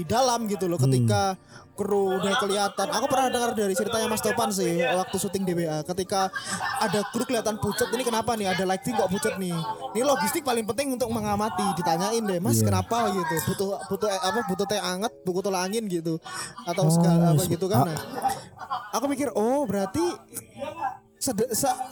dalam 0.03 0.45
gitu 0.45 0.65
loh. 0.65 0.77
Ketika 0.77 1.37
kru 1.73 2.17
udah 2.17 2.37
kelihatan. 2.37 2.87
Aku 2.87 3.05
pernah 3.07 3.29
dengar 3.29 3.51
dari 3.51 3.73
ceritanya 3.73 4.05
Mas 4.05 4.21
Topan 4.21 4.49
sih 4.49 4.77
waktu 4.79 5.15
syuting 5.15 5.41
DBA. 5.43 5.81
Ketika 5.83 6.29
ada 6.83 6.99
kru 7.09 7.23
kelihatan 7.23 7.55
pucat, 7.59 7.87
ini 7.95 8.03
kenapa 8.03 8.35
nih? 8.35 8.51
Ada 8.51 8.63
lighting 8.67 8.93
kok 8.97 9.09
pucat 9.09 9.33
nih? 9.39 9.55
Ini 9.95 10.01
logistik 10.03 10.43
paling 10.43 10.67
penting 10.67 10.95
untuk 10.95 11.09
mengamati. 11.09 11.63
Ditanyain 11.79 12.23
deh, 12.23 12.39
Mas 12.43 12.59
kenapa 12.59 13.09
gitu? 13.11 13.35
Butuh 13.51 13.69
butuh 13.87 14.09
eh, 14.11 14.21
apa? 14.21 14.39
Butuh 14.47 14.65
teh 14.67 14.79
anget, 14.79 15.13
butuh 15.23 15.51
angin 15.53 15.85
gitu, 15.87 16.19
atau 16.67 16.89
segala 16.91 17.35
apa 17.35 17.43
gitu 17.47 17.65
kan? 17.71 17.87
Nah, 17.87 17.99
aku 18.91 19.05
mikir, 19.07 19.31
oh 19.35 19.63
berarti 19.63 20.03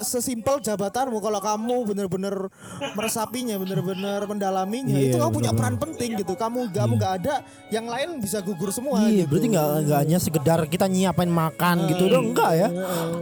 sesimpel 0.04 0.60
jabatanmu 0.60 1.18
kalau 1.24 1.40
kamu 1.40 1.78
bener-bener 1.88 2.52
meresapinya, 3.00 3.56
bener-bener 3.56 4.20
mendalaminya, 4.28 4.98
Iya, 5.00 5.16
itu 5.16 5.18
kamu 5.18 5.32
punya 5.32 5.52
peran 5.56 5.76
penting 5.80 6.20
gitu. 6.20 6.34
Kamu 6.36 6.68
kamu 6.76 6.94
nggak 7.00 7.14
ada, 7.24 7.36
yang 7.72 7.88
lain 7.88 8.20
bisa 8.20 8.44
gugur 8.44 8.76
semua. 8.76 9.08
Iya, 9.08 9.24
gitu. 9.24 9.32
berarti 9.32 9.48
nggak 9.56 9.68
nggak 9.88 10.00
hanya 10.04 10.20
sekedar 10.20 10.60
kita 10.68 10.86
nyiapin 10.92 11.32
makan 11.32 11.88
gitu 11.88 12.12
dong, 12.12 12.36
enggak 12.36 12.52
ya. 12.60 12.70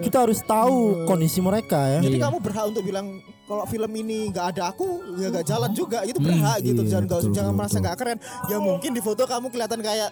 Kita 0.02 0.26
harus 0.26 0.42
tahu 0.42 1.06
kondisi 1.06 1.40
mereka 1.40 2.00
ya. 2.00 2.00
Jadi 2.02 2.18
kamu 2.18 2.38
berhak 2.42 2.66
untuk 2.74 2.82
bilang 2.82 3.22
kalau 3.50 3.66
film 3.66 3.90
ini 3.92 4.30
nggak 4.30 4.46
ada 4.54 4.70
aku 4.70 4.86
ya 5.18 5.28
nggak 5.28 5.42
jalan 5.44 5.74
juga 5.74 6.06
itu 6.06 6.22
berhak 6.22 6.62
gitu 6.62 6.86
iya, 6.86 6.90
jangan 6.92 7.04
nggak- 7.04 7.18
betul, 7.20 7.34
jangan 7.34 7.50
betul, 7.50 7.58
merasa 7.58 7.72
betul. 7.72 7.82
nggak 7.82 7.98
keren 7.98 8.18
ya 8.46 8.58
mungkin 8.62 8.92
di 8.94 9.02
foto 9.02 9.22
kamu 9.26 9.48
kelihatan 9.50 9.80
kayak 9.82 10.10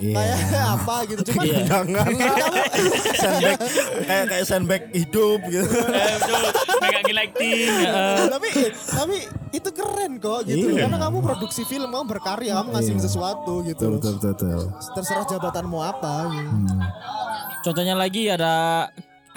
Iya. 0.00 0.14
kayak 0.16 0.66
apa 0.80 0.96
gitu 1.04 1.20
cuman 1.28 1.44
Jangan 1.44 1.86
sandbag 3.20 3.58
kayak 4.00 4.24
kayak 4.26 4.44
sandbag 4.44 4.82
hidup 4.90 5.40
gitu. 5.44 5.68
eh, 5.68 6.16
betul 6.16 6.42
megangin 6.78 7.14
lighting 7.14 7.68
heeh. 7.84 8.16
tapi 8.26 8.48
tapi 8.88 9.16
itu 9.50 9.68
keren 9.70 10.12
kok 10.16 10.40
gitu. 10.44 10.66
Iya. 10.70 10.88
karena 10.88 10.98
kamu 10.98 11.16
produksi 11.20 11.62
film 11.62 11.88
kamu 11.88 12.04
berkarya 12.08 12.56
kamu 12.56 12.68
ngasih 12.72 12.92
sesuatu 12.98 13.60
gitu 13.62 13.84
loh. 13.86 14.00
betul 14.00 14.14
betul. 14.16 14.60
terserah 14.94 15.28
jabatanmu 15.28 15.78
apa 15.78 16.14
gitu. 16.32 16.48
Hmm. 16.48 16.80
contohnya 17.60 17.92
lagi 17.92 18.22
ada 18.26 18.88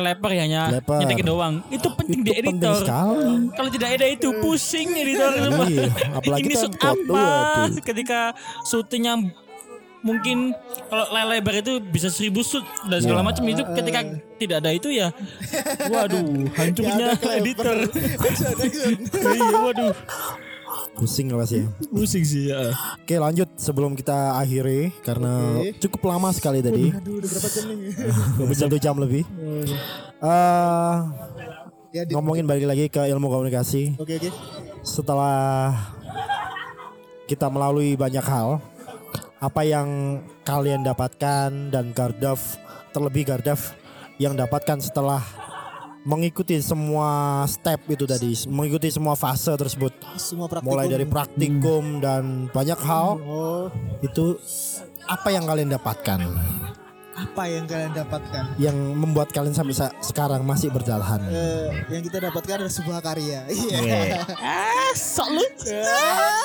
Kleper 0.02 0.32
ya 0.32 0.41
hanya 0.44 0.61
nyetekin 0.73 1.26
doang. 1.26 1.53
Itu 1.69 1.88
penting 1.94 2.19
di 2.19 2.32
Itu 2.34 2.41
penting 2.44 2.57
editor. 2.57 2.82
Kalau 3.53 3.69
tidak 3.69 3.90
ada 3.94 4.06
itu 4.06 4.28
pusing 4.41 4.90
editor. 4.91 5.32
Iya, 5.69 5.88
apalagi 6.11 6.41
Ini 6.44 6.53
kan 6.53 6.60
shoot 6.60 6.73
apa? 6.76 7.14
waduh. 7.14 7.82
Ketika 7.82 8.19
syutingnya 8.65 9.14
mungkin 10.02 10.57
kalau 10.90 11.06
lebar 11.30 11.61
itu 11.61 11.78
bisa 11.80 12.10
seribu 12.10 12.41
shoot 12.41 12.65
dan 12.90 12.98
segala 12.99 13.22
Iya. 13.22 13.28
macam 13.30 13.44
itu 13.45 13.61
ketika 13.78 13.99
tidak 14.36 14.57
ada 14.65 14.72
itu 14.73 14.90
ya 14.90 15.14
waduh 15.88 16.26
hancurnya 16.57 17.07
editor 17.38 17.86
iya 19.38 19.57
waduh 19.61 19.94
Pusing 20.91 21.31
lah 21.31 21.41
pasti 21.41 21.59
ya. 21.59 21.68
pusing 21.88 22.22
sih 22.22 22.43
ya 22.47 22.69
Oke 22.95 23.15
lanjut 23.15 23.47
sebelum 23.55 23.95
kita 23.95 24.38
akhiri 24.38 24.91
karena 25.01 25.57
Oke. 25.57 25.80
cukup 25.80 26.01
lama 26.09 26.30
sekali 26.30 26.59
tadi 26.59 26.91
Aduh, 26.91 27.18
udah 27.18 27.30
berapa 27.31 27.49
jam 27.49 27.65
nih? 27.72 28.55
satu 28.59 28.77
jam 28.77 28.95
lebih. 28.97 29.23
Ya, 31.91 32.03
di- 32.03 32.13
ngomongin 32.13 32.45
balik 32.45 32.65
lagi 32.65 32.85
ke 32.88 33.03
ilmu 33.03 33.27
komunikasi 33.27 33.95
Oke, 33.97 34.15
oke. 34.15 34.30
setelah 34.81 35.76
kita 37.26 37.47
melalui 37.47 37.95
banyak 37.95 38.23
hal 38.23 38.63
apa 39.38 39.61
yang 39.61 39.88
kalian 40.41 40.81
dapatkan 40.81 41.49
dan 41.68 41.91
Gardaf 41.91 42.55
terlebih 42.91 43.26
Gardaf 43.26 43.76
yang 44.18 44.35
dapatkan 44.35 44.80
setelah 44.80 45.19
mengikuti 46.03 46.57
semua 46.57 47.10
step 47.45 47.78
itu 47.88 48.03
tadi 48.03 48.34
mengikuti 48.48 48.90
semua 48.90 49.14
fase 49.14 49.53
tersebut 49.53 49.94
Semua 50.15 50.45
praktikum. 50.45 50.72
mulai 50.72 50.88
dari 50.88 51.06
praktikum 51.06 51.99
dan 51.99 52.48
banyak 52.48 52.80
hal 52.80 53.22
Oh, 53.22 53.69
itu 53.99 54.34
apa 55.03 55.30
yang 55.30 55.45
kalian 55.45 55.69
dapatkan 55.72 56.19
apa 57.11 57.44
yang 57.45 57.69
kalian 57.69 57.94
dapatkan? 57.94 58.44
yang 58.57 58.73
membuat 58.73 59.30
kalian 59.30 59.53
sampai 59.53 59.76
sa- 59.76 59.94
sekarang 59.99 60.41
masih 60.41 60.69
berjalan 60.69 61.22
Eh, 61.23 61.69
yang 61.91 62.02
kita 62.02 62.18
dapatkan 62.19 62.53
adalah 62.57 62.73
sebuah 62.73 62.98
karya. 62.99 63.45
Iya. 63.52 64.26
ah 64.34 64.90
sok 64.91 65.30
lu 65.30 65.45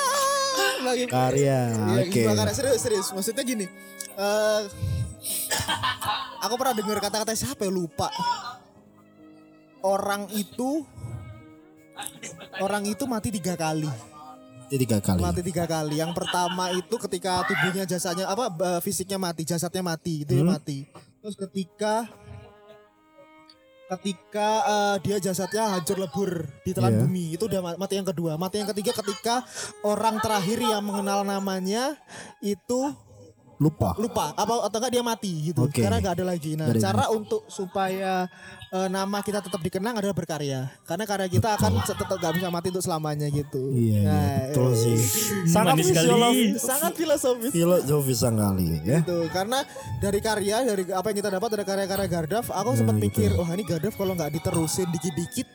Bagi 0.85 1.05
karya 1.07 1.73
Iya, 1.73 2.01
oke 2.03 2.21
sebuah 2.21 2.37
karya 2.37 2.53
serius 2.53 2.79
serius. 2.79 3.07
Maksudnya 3.09 3.41
gini. 3.41 3.65
eh 4.13 4.61
aku 6.39 6.53
pernah 6.55 6.73
dengar 6.73 6.97
kata-kata 6.99 7.33
siapa 7.33 7.57
ya 7.59 7.71
lupa. 7.71 8.13
Orang 9.87 10.27
itu 10.29 10.83
orang 12.59 12.83
itu 12.83 13.07
mati 13.07 13.31
tiga 13.31 13.55
kali. 13.55 13.87
Itu 14.67 14.75
tiga 14.77 14.99
kali 14.99 15.23
Mati 15.23 15.39
tiga 15.41 15.63
kali. 15.63 15.95
Yang 15.95 16.11
pertama 16.11 16.75
itu 16.75 16.95
ketika 16.99 17.47
tubuhnya 17.47 17.87
jasanya 17.87 18.27
apa 18.27 18.51
fisiknya 18.83 19.15
mati, 19.15 19.47
jasadnya 19.47 19.79
mati, 19.81 20.27
itu 20.27 20.35
Hmm. 20.35 20.51
mati. 20.51 20.83
Terus 21.23 21.39
ketika 21.39 22.03
ketika 23.87 24.49
eh, 24.67 24.95
dia 24.99 25.17
jasadnya 25.23 25.71
hancur 25.71 25.95
lebur 25.95 26.43
di 26.67 26.75
telan 26.75 26.91
Iya. 26.91 26.99
bumi 27.07 27.25
itu 27.31 27.47
udah 27.47 27.61
ma- 27.63 27.79
mati 27.79 27.95
yang 27.95 28.03
kedua 28.03 28.35
mati 28.35 28.59
yang 28.59 28.67
ketiga 28.67 28.91
ketika 28.91 29.47
orang 29.79 30.19
terakhir 30.19 30.59
yang 30.59 30.83
mengenal 30.83 31.23
namanya 31.23 31.95
itu 32.43 32.91
lupa. 33.57 33.97
Lupa. 33.97 34.33
Apa 34.33 34.65
atau 34.65 34.77
enggak 34.77 34.93
dia 34.93 35.01
mati 35.01 35.49
gitu? 35.49 35.65
Oke. 35.65 35.81
karena 35.81 35.97
nggak 35.97 36.15
ada 36.17 36.25
lagi. 36.25 36.53
Nah 36.53 36.65
ada 36.67 36.77
cara 36.77 37.09
untuk 37.09 37.45
supaya 37.47 38.29
eh, 38.69 38.87
nama 38.87 39.17
kita 39.19 39.41
tetap 39.41 39.57
dikenang 39.57 39.97
adalah 39.97 40.13
berkarya. 40.13 40.69
Karena 40.85 41.03
karya 41.03 41.27
kita 41.27 41.57
akan 41.57 41.71
tetap 41.81 42.17
nggak 42.17 42.33
bisa 42.37 42.47
mati 42.47 42.67
untuk 42.69 42.85
selamanya 42.85 43.25
gitu. 43.27 43.73
Iya, 43.73 44.01
Nah, 44.03 44.13
iya, 44.13 44.37
betul 44.53 44.69
eh, 44.69 44.75
sih. 44.77 44.97
Sangat 45.57 45.75
filosofis, 45.79 46.51
sangat 46.59 46.93
filosofis 46.93 47.51
filosofis 47.51 48.17
sekali 48.21 48.65
ya. 48.81 49.01
gitu. 49.01 49.25
Karena 49.29 49.59
dari 49.97 50.19
karya 50.19 50.61
dari 50.61 50.83
apa 50.89 51.05
yang 51.09 51.17
kita 51.17 51.29
dapat 51.33 51.49
dari 51.51 51.65
karya-karya 51.65 52.07
Gardaf 52.07 52.45
aku 52.49 52.69
sempat 52.73 52.93
Nah, 52.93 53.03
gitu. 53.03 53.19
mikir 53.25 53.29
wah 53.33 53.49
ini 53.51 53.63
Gardaf 53.63 53.93
kalau 53.95 54.13
nggak 54.13 54.31
diterusin 54.33 54.87
dikit-dikit 54.89 55.47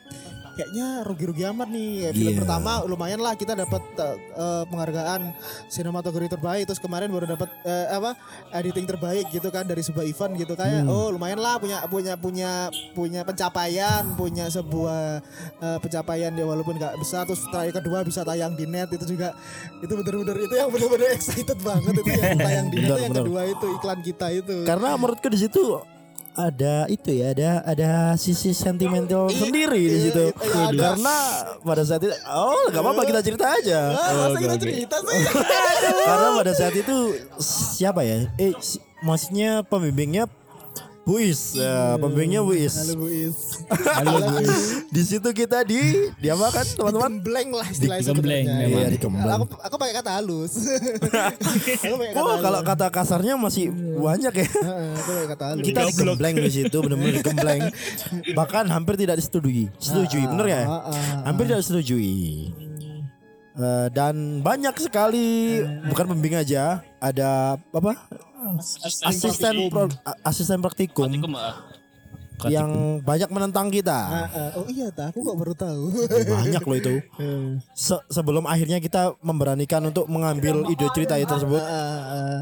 kayaknya 0.53 1.01
rugi-rugi 1.01 1.43
amat 1.49 1.67
nih. 1.67 1.91
Ya, 1.99 2.09
film 2.11 2.33
Iya. 2.33 2.39
pertama 2.39 2.71
lumayan 2.83 3.19
lah 3.19 3.33
kita 3.33 3.53
dapat 3.53 3.81
eh, 3.95 4.63
penghargaan 4.65 5.21
sinematografi 5.67 6.29
terbaik. 6.29 6.63
Terus 6.65 6.77
kemarin 6.77 7.09
baru 7.09 7.25
dapat 7.27 7.49
eh, 7.61 7.87
apa 7.89 8.13
editing 8.51 8.85
terbaik 8.85 9.29
gitu 9.29 9.49
kan 9.49 9.63
dari 9.63 9.81
sebuah 9.81 10.03
event 10.03 10.33
gitu 10.35 10.53
kayak 10.53 10.83
Hmm. 10.83 10.89
oh 10.89 11.07
lumayan 11.09 11.37
lah 11.37 11.55
punya 11.57 11.85
punya 11.85 12.13
punya 12.15 12.51
punya 12.91 13.21
pencapaian 13.21 14.03
punya 14.13 14.45
sebuah 14.47 15.21
eh, 15.59 15.77
pencapaian 15.79 16.31
ya 16.31 16.45
walaupun 16.45 16.75
nggak 16.75 16.97
besar. 16.97 17.23
Terus 17.23 17.45
terakhir 17.47 17.79
kedua 17.79 18.01
bisa 18.01 18.21
tayang 18.21 18.53
di 18.53 18.65
net 18.65 18.89
itu 18.89 19.05
juga. 19.07 19.33
Itu 19.79 19.93
bener-bener 19.93 20.37
itu 20.39 20.53
yang 20.53 20.69
bener-bener 20.69 21.09
excited 21.17 21.59
banget 21.59 21.93
itu 21.95 22.09
yang 22.11 22.37
tayang 22.37 22.67
di 22.67 22.77
net 22.77 22.89
Bener, 22.89 22.99
yang 23.01 23.13
kedua 23.15 23.41
itu 23.45 23.65
iklan 23.73 23.99
kita 23.99 24.27
itu. 24.29 24.55
Karena 24.63 24.93
menurutku 24.93 25.27
di 25.27 25.39
situ 25.39 25.81
ada 26.33 26.89
itu 26.89 27.13
ya, 27.13 27.29
ada 27.31 27.49
ada 27.61 27.89
sisi 28.17 28.51
sentimental 28.51 29.29
sendiri 29.29 29.77
di 29.77 29.99
situ. 30.01 30.33
iya, 30.33 30.69
ada. 30.69 30.81
Karena 30.93 31.17
pada 31.61 31.83
saat 31.85 32.01
itu, 32.01 32.13
oh 32.25 32.69
nggak 32.69 32.81
apa-apa 32.81 33.03
kita 33.05 33.21
cerita 33.21 33.45
aja. 33.53 33.79
Ah, 33.93 34.11
masa 34.17 34.33
Oke, 34.33 34.41
kita 34.41 34.55
cerita 34.57 34.95
sih? 34.97 35.21
Karena 36.09 36.27
pada 36.33 36.51
saat 36.51 36.73
itu 36.73 36.95
siapa 37.39 38.01
ya? 38.01 38.25
Eh, 38.35 38.53
si- 38.57 38.81
maksudnya 39.01 39.61
pembimbingnya 39.61 40.25
Buis, 41.03 41.51
ya, 41.59 41.99
pembimbingnya 41.99 42.39
Buis. 42.39 42.79
Halo 42.79 42.95
Bu 42.95 43.07
Is. 43.11 43.59
Halo 43.67 44.23
Buis. 44.23 44.87
Di 44.87 45.03
situ 45.03 45.29
kita 45.35 45.59
di 45.67 46.07
dia 46.15 46.31
makan 46.31 46.63
teman-teman. 46.63 47.11
Gembleng 47.19 47.49
lah 47.51 47.67
istilahnya 47.67 48.15
memang. 48.15 48.47
Iya, 48.71 48.87
digembleng. 48.87 49.35
Aku 49.35 49.45
aku 49.59 49.75
pakai 49.75 49.93
kata 49.99 50.11
halus. 50.15 50.63
aku 51.83 51.95
pakai 51.99 52.11
kata 52.15 52.23
Oh, 52.23 52.39
kalau 52.39 52.59
kata 52.63 52.87
kasarnya 52.87 53.35
masih 53.35 53.75
banyak 53.99 54.31
ya. 54.31 54.47
Heeh, 54.47 54.89
aku 54.95 55.09
pakai 55.11 55.27
kata 55.35 55.43
halus. 55.51 55.65
Kita 55.67 55.79
digembleng 55.91 56.35
di 56.39 56.51
situ 56.55 56.77
benar-benar 56.79 57.13
digembleng. 57.19 57.61
Bahkan 58.31 58.65
hampir 58.71 58.95
tidak 58.95 59.19
disetujui. 59.19 59.67
Setujui, 59.83 60.23
bener 60.23 60.47
ya? 60.47 60.61
ah, 60.71 60.87
ah. 60.87 60.95
Hampir 61.27 61.51
tidak 61.51 61.67
disetujui. 61.67 62.47
Eh, 63.53 63.87
dan 63.93 64.41
banyak 64.41 64.73
sekali 64.81 65.61
bukan 65.85 66.09
pembimbing 66.09 66.41
aja, 66.41 66.81
ada 66.97 67.61
apa? 67.69 67.93
Asisten 69.05 69.69
pro- 69.69 69.93
asisten 70.25 70.57
praktikum 70.57 71.07
yang 72.43 72.99
banyak 72.99 73.29
menentang 73.29 73.69
kita. 73.69 73.93
Ah, 73.93 74.27
ah. 74.27 74.49
Oh 74.57 74.67
iya, 74.67 74.89
tak. 74.89 75.13
aku 75.13 75.21
kok 75.21 75.37
baru 75.37 75.53
tahu. 75.53 75.83
Banyak 76.27 76.63
loh 76.65 76.75
itu. 76.75 76.93
Se- 77.77 78.03
sebelum 78.09 78.43
akhirnya 78.43 78.81
kita 78.81 79.15
memberanikan 79.21 79.79
untuk 79.85 80.09
mengambil 80.09 80.65
ide 80.67 80.89
cerita 80.91 81.15
itu 81.15 81.29
tersebut. 81.29 81.61
Ah, 81.61 81.69
ah, 81.69 82.01
ah. 82.09 82.39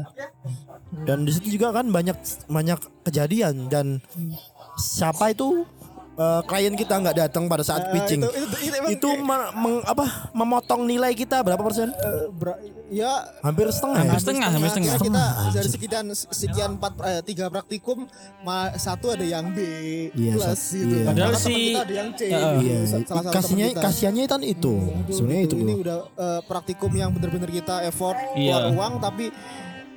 Dan 1.06 1.28
di 1.28 1.30
situ 1.30 1.54
juga 1.54 1.76
kan 1.76 1.92
banyak 1.92 2.16
banyak 2.48 2.78
kejadian 3.04 3.68
dan 3.68 4.00
siapa 4.74 5.30
itu 5.30 5.68
eh, 6.14 6.40
klien 6.42 6.74
kita 6.74 6.94
nggak 6.94 7.16
datang 7.18 7.44
pada 7.46 7.60
saat 7.60 7.82
Ah, 7.82 7.90
pitching. 7.90 8.20
itu- 8.20 8.34
itu- 8.38 8.60
itu 8.62 8.74
emang 8.74 8.90
Itu 8.90 9.08
me- 9.18 9.52
meng- 9.54 9.84
apa 9.84 10.04
memotong 10.30 10.84
nilai 10.84 11.12
kita 11.12 11.40
berapa 11.40 11.58
persen? 11.58 11.88
Eh, 11.90 12.28
bra- 12.30 12.60
ya 12.86 13.24
Hampir 13.40 13.64
setengah 13.66 13.96
ya. 13.96 14.04
Hampir 14.06 14.20
setengah, 14.20 14.48
hampir 14.50 14.68
setengah. 14.70 14.92
Kita, 14.94 15.02
kita 15.02 15.24
dari 15.50 15.68
sekian 15.70 16.06
sekian 16.12 16.70
empat 16.76 16.92
eh, 17.02 17.22
tiga 17.22 17.48
praktikum 17.48 18.04
ma- 18.40 18.72
satu 18.74 19.08
ada 19.08 19.24
yang 19.24 19.48
B 19.50 19.58
Iya, 20.12 20.32
plus 20.34 20.44
sat- 20.44 20.76
gitu. 20.76 20.94
iya. 20.94 21.04
Padahal 21.08 21.32
si- 21.34 21.72
kita 21.72 21.80
ada 21.80 21.94
yang 21.94 22.08
C. 22.12 22.20
Iya, 22.22 22.36
gitu. 22.36 22.60
Iya, 22.62 22.78
Sa- 22.82 23.00
salah 23.02 23.22
satu 23.22 23.32
kan 24.28 24.40
itu. 24.44 24.74
Sebenarnya 25.08 25.42
itu. 25.42 25.56
ini 25.58 25.74
udah 25.78 25.98
eh, 26.12 26.40
praktikum 26.44 26.92
yang 26.92 27.08
benar-benar 27.10 27.48
kita 27.48 27.82
effort 27.82 28.18
Iya. 28.34 28.52
keluar 28.52 28.64
uang 28.70 28.92
tapi 29.00 29.32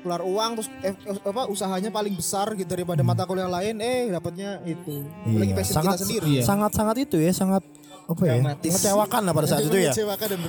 keluar 0.06 0.22
uang 0.22 0.52
terus 0.56 0.70
eh, 0.80 0.94
eh, 0.94 1.18
apa 1.20 1.50
usahanya 1.50 1.90
paling 1.90 2.14
besar 2.14 2.54
gitu 2.54 2.70
daripada 2.70 3.02
mata 3.02 3.26
kuliah 3.26 3.50
lain 3.50 3.76
eh 3.78 4.08
dapatnya 4.08 4.62
itu. 4.64 5.02
Apalagi 5.26 5.42
Iya, 5.44 5.56
passion 5.56 5.76
sangat 5.76 5.92
kita 5.92 6.04
sendiri. 6.06 6.26
Iya. 6.30 6.42
sangat 6.46 6.72
sangat 6.72 6.96
itu 7.02 7.18
ya, 7.18 7.32
sangat 7.32 7.64
apa 8.06 8.22
ya? 8.24 8.34
Dramatis. 8.38 8.70
Mengecewakan 8.72 9.22
lah 9.24 9.34
pada 9.34 9.48
saat 9.48 9.64
itu 9.64 9.76
ya. 9.76 9.90
Mengecewakan 9.90 10.28
dan 10.30 10.40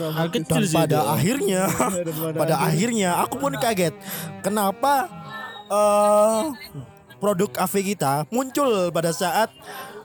Dan 0.44 0.62
sih 0.62 0.76
pada 0.76 0.98
akhirnya, 1.08 1.62
pada 2.44 2.54
akhirnya 2.60 3.10
aku 3.18 3.34
pun 3.34 3.52
kaget. 3.56 3.96
Kenapa 4.38 5.08
eh 5.66 6.44
produk 7.16 7.50
AV 7.58 7.74
kita 7.86 8.12
muncul 8.28 8.92
pada 8.92 9.08
saat 9.10 9.48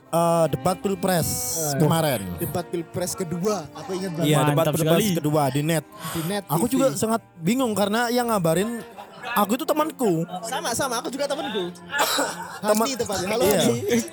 eh, 0.08 0.44
debat 0.48 0.74
pilpres 0.74 1.28
kemarin? 1.76 2.24
debat 2.36 2.64
pilpres 2.64 3.12
kedua 3.12 3.68
aku 3.70 3.94
ingat 3.94 4.10
banget 4.12 4.26
Iya, 4.26 4.38
debat 4.48 4.66
pilpres 4.72 4.88
sekali. 4.98 5.08
kedua 5.14 5.42
di 5.48 5.60
net. 5.62 5.84
di 6.10 6.20
net 6.24 6.42
Aku 6.48 6.66
TV. 6.66 6.72
juga 6.72 6.86
sangat 6.94 7.20
bingung 7.38 7.72
karena 7.72 8.08
yang 8.08 8.26
ngabarin 8.26 8.80
aku 9.24 9.52
itu 9.54 9.64
temanku. 9.64 10.12
sama 10.42 10.70
sama 10.72 10.98
aku 10.98 11.08
juga 11.08 11.24
temanku 11.24 11.70
Teman- 12.68 12.88
tepatnya 12.92 13.28
halo 13.30 13.44
Iya. 13.44 13.62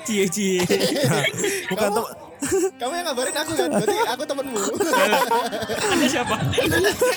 Cie 0.02 0.26
cie 0.28 0.58
Bukan 1.68 1.90
tem- 1.92 2.14
kamu 2.74 2.94
yang 2.94 3.06
ngabarin 3.06 3.36
aku 3.36 3.52
kan 3.52 3.70
berarti 3.70 3.98
aku 4.08 4.24
temanmu 4.24 4.60
anda 5.92 6.08
siapa 6.08 6.36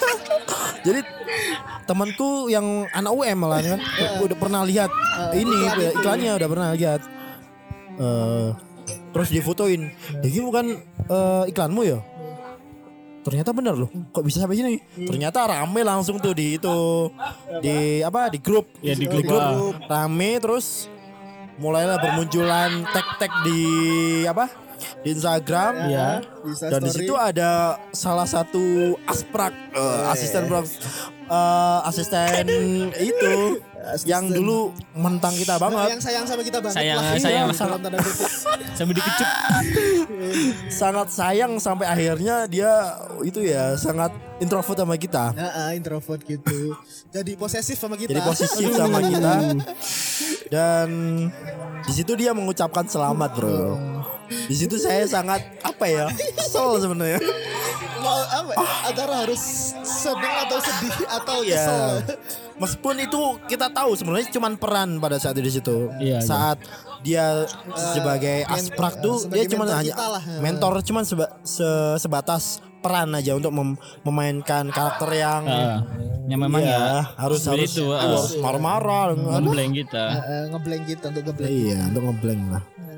Jadi 0.83 1.01
temanku 1.85 2.31
yang 2.49 2.67
anak 2.91 3.13
UM 3.13 3.39
malah 3.39 3.63
kan 3.63 3.79
udah 4.19 4.37
pernah 4.37 4.63
lihat 4.63 4.91
ini 5.33 5.47
iklan 5.47 5.79
itu. 5.79 5.95
iklannya 5.95 6.31
udah 6.35 6.49
pernah 6.51 6.69
lihat. 6.73 7.01
Eh 7.95 8.51
terus 9.13 9.29
difotoin. 9.31 9.95
Jadi 10.19 10.39
bukan 10.41 10.67
eh, 11.07 11.45
iklanmu 11.47 11.81
ya? 11.85 11.99
Ternyata 13.23 13.51
bener 13.55 13.75
loh. 13.79 13.91
Kok 14.11 14.25
bisa 14.27 14.43
sampai 14.43 14.59
sini? 14.59 14.75
Ternyata 14.99 15.47
rame 15.47 15.81
langsung 15.87 16.19
tuh 16.19 16.35
di 16.35 16.59
itu 16.59 17.09
di 17.63 18.03
apa 18.03 18.27
di 18.29 18.43
grup. 18.43 18.67
Ya, 18.83 18.99
di 18.99 19.07
grup. 19.07 19.27
grup. 19.27 19.77
Rame 19.87 20.31
terus 20.43 20.91
mulailah 21.63 22.03
bermunculan 22.03 22.83
tag-tag 22.91 23.33
di 23.47 23.63
apa? 24.27 24.51
Di 25.01 25.09
Instagram. 25.11 25.73
Iya. 25.87 26.09
Bisa 26.43 26.65
Dan 26.69 26.81
di 26.83 26.91
situ 26.91 27.15
ada 27.15 27.51
salah 27.91 28.25
satu 28.25 28.63
asprak 29.05 29.53
eh, 29.73 30.11
asisten 30.11 30.47
prof 30.47 30.67
eh, 31.25 31.79
asisten 31.87 32.45
itu 33.11 33.33
yang 34.05 34.27
dulu 34.27 34.71
mentang 34.95 35.35
kita 35.35 35.59
banget 35.59 35.91
yang 35.91 35.99
sayang 35.99 36.23
sama 36.23 36.39
kita 36.41 36.63
banget 36.63 36.79
Sayang- 36.79 37.03
lah. 37.03 37.19
sayang 37.19 37.47
Iya, 37.49 37.59
dalam 37.59 37.81
tanda 37.81 37.99
kutip. 37.99 38.31
Sambil 38.79 38.95
dikecup. 38.95 39.29
sangat 40.73 41.09
sayang 41.11 41.53
sampai 41.59 41.87
akhirnya 41.87 42.47
dia 42.47 42.95
itu 43.21 43.43
ya 43.43 43.75
sangat 43.75 44.11
introvert 44.39 44.75
sama 44.77 44.95
kita 44.95 45.35
Nah, 45.35 45.71
introvert 45.73 46.23
gitu. 46.23 46.75
Jadi 47.11 47.35
posesif 47.35 47.77
sama 47.77 47.95
kita. 47.95 48.11
jadi 48.13 48.23
posesif 48.23 48.71
sama 48.73 48.99
kita 49.01 49.35
dan 50.49 50.89
di 51.83 51.93
situ 51.93 52.13
dia 52.15 52.31
mengucapkan 52.31 52.85
selamat 52.85 53.31
bro 53.35 53.67
di 54.45 54.55
situ 54.55 54.77
saya 54.77 55.05
sangat 55.05 55.41
apa 55.61 55.85
ya 55.85 56.07
kesel 56.35 56.79
sebenarnya 56.79 57.21
Mau 57.95 58.19
apa? 58.19 58.53
Antara 58.85 59.23
harus 59.23 59.39
senang 59.81 60.35
atau 60.43 60.59
sedih 60.59 60.97
atau 61.07 61.39
ya 61.43 61.55
kesel. 61.55 61.91
meskipun 62.57 62.97
itu 63.01 63.21
kita 63.47 63.71
tahu 63.71 63.95
sebenarnya 63.95 64.27
cuman 64.29 64.53
peran 64.57 64.99
pada 64.99 65.17
saat 65.17 65.35
itu 65.35 65.45
di 65.45 65.53
situ 65.53 65.77
Iya, 65.97 66.19
iya. 66.19 66.19
saat 66.19 66.59
dia 67.01 67.47
sebagai 67.71 68.43
men- 68.43 68.51
asprak 68.53 68.95
eh, 68.97 69.01
tuh 69.01 69.17
dia 69.25 69.43
sebagai 69.43 69.47
cuma 69.49 69.65
mentor 69.65 69.77
hanya 69.77 69.93
kita 69.93 70.07
lah. 70.09 70.23
mentor 70.39 70.73
cuman 70.83 71.03
seba- 71.03 71.33
se- 71.43 71.97
sebatas 71.97 72.43
peran 72.79 73.11
aja 73.13 73.33
untuk 73.33 73.51
mem- 73.51 73.75
memainkan 74.03 74.67
karakter 74.69 75.11
yang 75.13 75.43
Ah, 75.45 75.79
yang 76.25 76.41
memang 76.41 76.59
Iya, 76.61 76.75
ya 76.75 76.87
harus 77.17 77.43
harus 77.45 77.71
itu, 77.73 77.87
ah. 77.89 77.99
harus 78.01 78.35
marah-marah 78.37 79.15
ngeblank 79.15 79.73
kita. 79.77 80.05
Eh, 80.21 80.45
ngeblank 80.49 80.83
gitu 80.89 81.05
untuk 81.09 81.23
ngeblank. 81.25 81.51
iya 81.51 81.79
untuk 81.87 82.03
ngeblank 82.05 82.43
lah 82.49 82.63
Jadi 82.67 82.92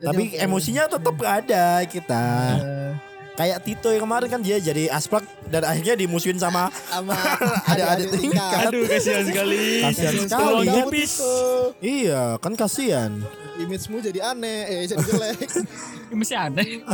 tapi 0.00 0.36
emosinya 0.36 0.84
tetap 0.88 1.16
ada 1.24 1.84
kita. 1.88 2.24
Eh, 2.60 2.90
kayak 3.36 3.58
Tito 3.60 3.88
yang 3.88 4.02
kemarin 4.02 4.28
kan 4.28 4.40
dia 4.40 4.56
jadi 4.56 4.88
asprak 4.88 5.20
dan 5.46 5.62
akhirnya 5.62 5.94
dimusuhin 5.94 6.36
sama 6.36 6.72
sama 6.88 7.12
Adik-adik 7.70 8.08
tingkat. 8.10 8.66
Aduh 8.66 8.84
kasihan 8.84 9.22
sekali. 9.22 9.84
Kasihan 9.84 10.14
sekali 10.18 10.66
ya. 10.66 10.84
Tito. 10.86 11.36
iya 11.78 12.22
kan 12.36 12.52
kasihan 12.52 13.12
Image-mu 13.56 14.04
jadi 14.04 14.20
aneh, 14.26 14.68
eh 14.68 14.84
jadi 14.84 15.00
jelek. 15.00 15.48
Masih 16.12 16.36
aneh. 16.36 16.84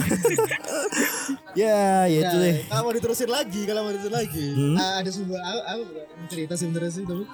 ya 1.52 2.06
ya 2.06 2.20
itu 2.22 2.30
Nah, 2.32 2.38
deh 2.40 2.54
kalau 2.64 2.82
mau 2.82 2.94
diterusin 2.94 3.26
lagi, 3.28 3.60
kalau 3.66 3.80
mau 3.82 3.90
diterusin 3.90 4.14
lagi, 4.14 4.46
Hmm? 4.52 4.76
ah, 4.78 4.94
ada 4.98 5.10
sebuah 5.10 5.40
aku, 5.42 5.60
aku 5.66 5.82
cerita 6.28 6.54
sebenarnya 6.54 6.92
sih 6.92 7.02
tapi 7.02 7.24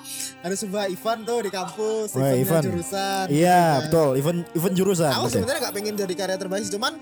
ada 0.41 0.57
sebuah 0.57 0.85
event 0.89 1.21
tuh 1.23 1.39
di 1.45 1.51
kampus, 1.53 2.09
event. 2.17 2.65
jurusan. 2.65 3.25
iya 3.29 3.61
kan. 3.61 3.81
betul 3.85 4.09
event 4.17 4.41
event 4.51 4.75
jurusan 4.75 5.13
Aku 5.13 5.29
sebenarnya 5.29 5.61
nggak 5.61 5.75
pengen 5.77 5.95
jadi 5.99 6.15
karya 6.17 6.37
terbaik 6.39 6.65
cuman 6.67 6.93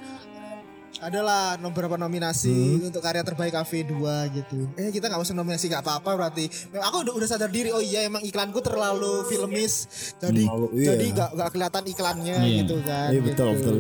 adalah 0.99 1.55
beberapa 1.57 1.95
nominasi 1.95 2.53
Hmm. 2.77 2.89
untuk 2.89 3.01
karya 3.01 3.21
terbaik 3.21 3.53
KV 3.53 3.73
2 3.87 4.17
gitu. 4.33 4.59
Eh 4.75 4.89
kita 4.89 5.07
nggak 5.07 5.21
usah 5.21 5.33
nominasi 5.33 5.67
nggak 5.67 5.83
apa-apa 5.83 6.11
berarti. 6.15 6.45
Memang 6.69 6.87
Aku 6.87 6.97
udah, 7.03 7.15
udah 7.15 7.29
sadar 7.29 7.49
diri. 7.49 7.69
Oh 7.69 7.81
iya 7.81 8.05
emang 8.05 8.23
iklanku 8.23 8.61
terlalu 8.61 9.27
filmis. 9.27 9.87
Jadi 10.17 10.45
Terlalu, 10.45 10.67
iya. 10.75 10.87
jadi 10.91 11.05
nggak 11.13 11.31
nggak 11.33 11.49
kelihatan 11.51 11.85
iklannya 11.87 12.37
Iya. 12.39 12.57
gitu 12.63 12.77
kan. 12.83 13.09
Iya, 13.11 13.21
betul, 13.21 13.49
gitu. 13.53 13.57
betul. 13.59 13.77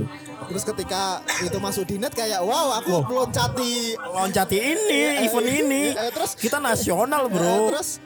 Terus 0.47 0.63
ketika 0.65 1.03
itu 1.39 1.59
masuk 1.59 1.85
di 1.85 1.97
net 1.97 2.13
kayak 2.13 2.41
wow 2.41 2.77
aku 2.77 3.03
meloncati 3.03 3.73
loncati 3.97 4.57
ini 4.59 5.01
event 5.23 5.49
ini 5.49 5.83
Eh, 5.93 6.11
terus 6.11 6.35
kita 6.35 6.59
nasional 6.59 7.27
Eh, 7.27 7.33
bro 7.33 7.57
terus 7.69 7.99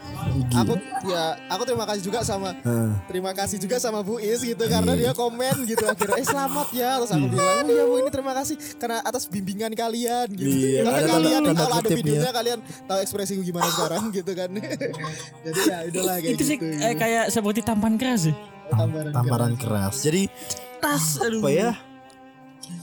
aku 0.51 0.73
ya 1.05 1.25
aku 1.49 1.63
terima 1.65 1.85
kasih 1.85 2.03
juga 2.03 2.21
sama 2.23 2.55
Heeh. 2.55 2.91
terima 3.07 3.33
kasih 3.33 3.57
juga 3.57 3.77
sama 3.77 4.01
Bu 4.01 4.17
Is 4.17 4.41
gitu 4.41 4.63
karena 4.63 4.93
dia 4.95 5.13
komen 5.13 5.65
gitu 5.65 5.85
akhirnya 5.85 6.17
eh 6.17 6.25
selamat 6.25 6.69
ya 6.71 6.91
terus 6.99 7.13
aku 7.13 7.27
bilang 7.29 7.57
oh 7.61 7.69
iya 7.69 7.85
Bu 7.85 7.95
ini 7.99 8.11
terima 8.11 8.33
kasih 8.33 8.57
karena 8.77 9.00
atas 9.03 9.27
bimbingan 9.27 9.73
kalian 9.73 10.27
gitu. 10.31 10.47
Iya, 10.47 10.81
Karena 10.81 10.91
ada 10.91 11.01
tanda- 11.01 11.15
kalian 11.17 11.41
tanda 11.43 11.61
kalau 11.61 11.77
ada 11.77 11.91
videonya 11.91 12.31
kalian 12.31 12.59
tahu 12.85 12.99
ekspresiku 12.99 13.41
gimana 13.43 13.69
sekarang 13.69 14.03
gitu 14.17 14.33
kan. 14.33 14.51
Jadi 14.51 15.61
ya 15.63 15.77
udahlah 15.87 16.17
kayak 16.19 16.35
Itu 16.35 16.43
sih 16.45 16.57
gitu. 16.57 16.77
eh, 16.79 16.95
kayak 16.95 17.25
seperti 17.29 17.61
tampan 17.61 17.95
keras 17.95 18.27
sih. 18.27 18.37
Tamparan 18.69 19.11
tamparan 19.11 19.55
keras 19.55 19.95
jadi 20.01 20.31
Tas 20.79 21.19
aduh. 21.19 21.41
apa 21.41 21.51
ya 21.51 21.71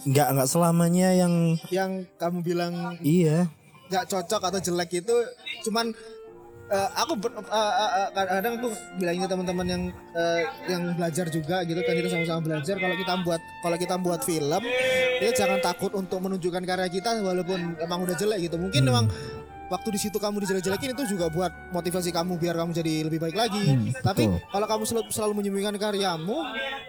nggak 0.03 0.27
nggak 0.30 0.48
selamanya 0.48 1.15
yang 1.15 1.34
yang 1.68 1.91
kamu 2.15 2.44
bilang 2.44 2.73
iya 2.99 3.48
nggak 3.88 4.03
cocok 4.06 4.41
atau 4.44 4.60
jelek 4.60 4.99
itu 4.99 5.15
cuman 5.64 5.95
eh, 6.68 6.89
aku 6.95 7.14
ber- 7.15 7.35
eh, 7.38 7.73
eh, 7.73 7.91
eh, 8.11 8.26
kadang 8.27 8.53
aku 8.60 8.68
bilangin 8.95 9.22
ke 9.23 9.30
teman-teman 9.30 9.68
yang 9.68 9.84
eh, 10.14 10.41
yang 10.68 10.84
belajar 10.94 11.26
juga 11.27 11.64
gitu 11.64 11.80
kan 11.80 11.94
kita 11.94 12.10
sama-sama 12.10 12.41
belajar. 12.44 12.76
Kalau 12.76 12.95
kita 12.95 13.14
buat 13.23 13.41
kalau 13.61 13.77
kita 13.77 13.95
buat 13.98 14.22
film 14.22 14.61
ya 15.18 15.30
jangan 15.34 15.60
takut 15.60 15.91
untuk 15.94 16.19
menunjukkan 16.19 16.64
karya 16.64 16.88
kita 16.88 17.19
walaupun 17.19 17.76
emang 17.77 17.99
udah 18.03 18.15
jelek 18.15 18.39
gitu. 18.44 18.56
Mungkin 18.56 18.84
memang 18.84 19.06
waktu 19.68 19.89
di 19.91 19.99
situ 19.99 20.15
kamu 20.15 20.39
dijelek-jelekin 20.44 20.95
itu 20.95 21.03
juga 21.11 21.27
buat 21.27 21.52
motivasi 21.76 22.15
kamu 22.15 22.39
biar 22.39 22.56
kamu 22.56 22.72
jadi 22.72 22.94
lebih 23.03 23.19
baik 23.19 23.35
lagi. 23.35 23.64
Tapi 23.99 24.23
betul. 24.27 24.39
kalau 24.48 24.64
kamu 24.65 24.84
selalu, 24.88 25.07
selalu 25.11 25.34
menyembunyikan 25.35 25.76
karyamu, 25.76 26.39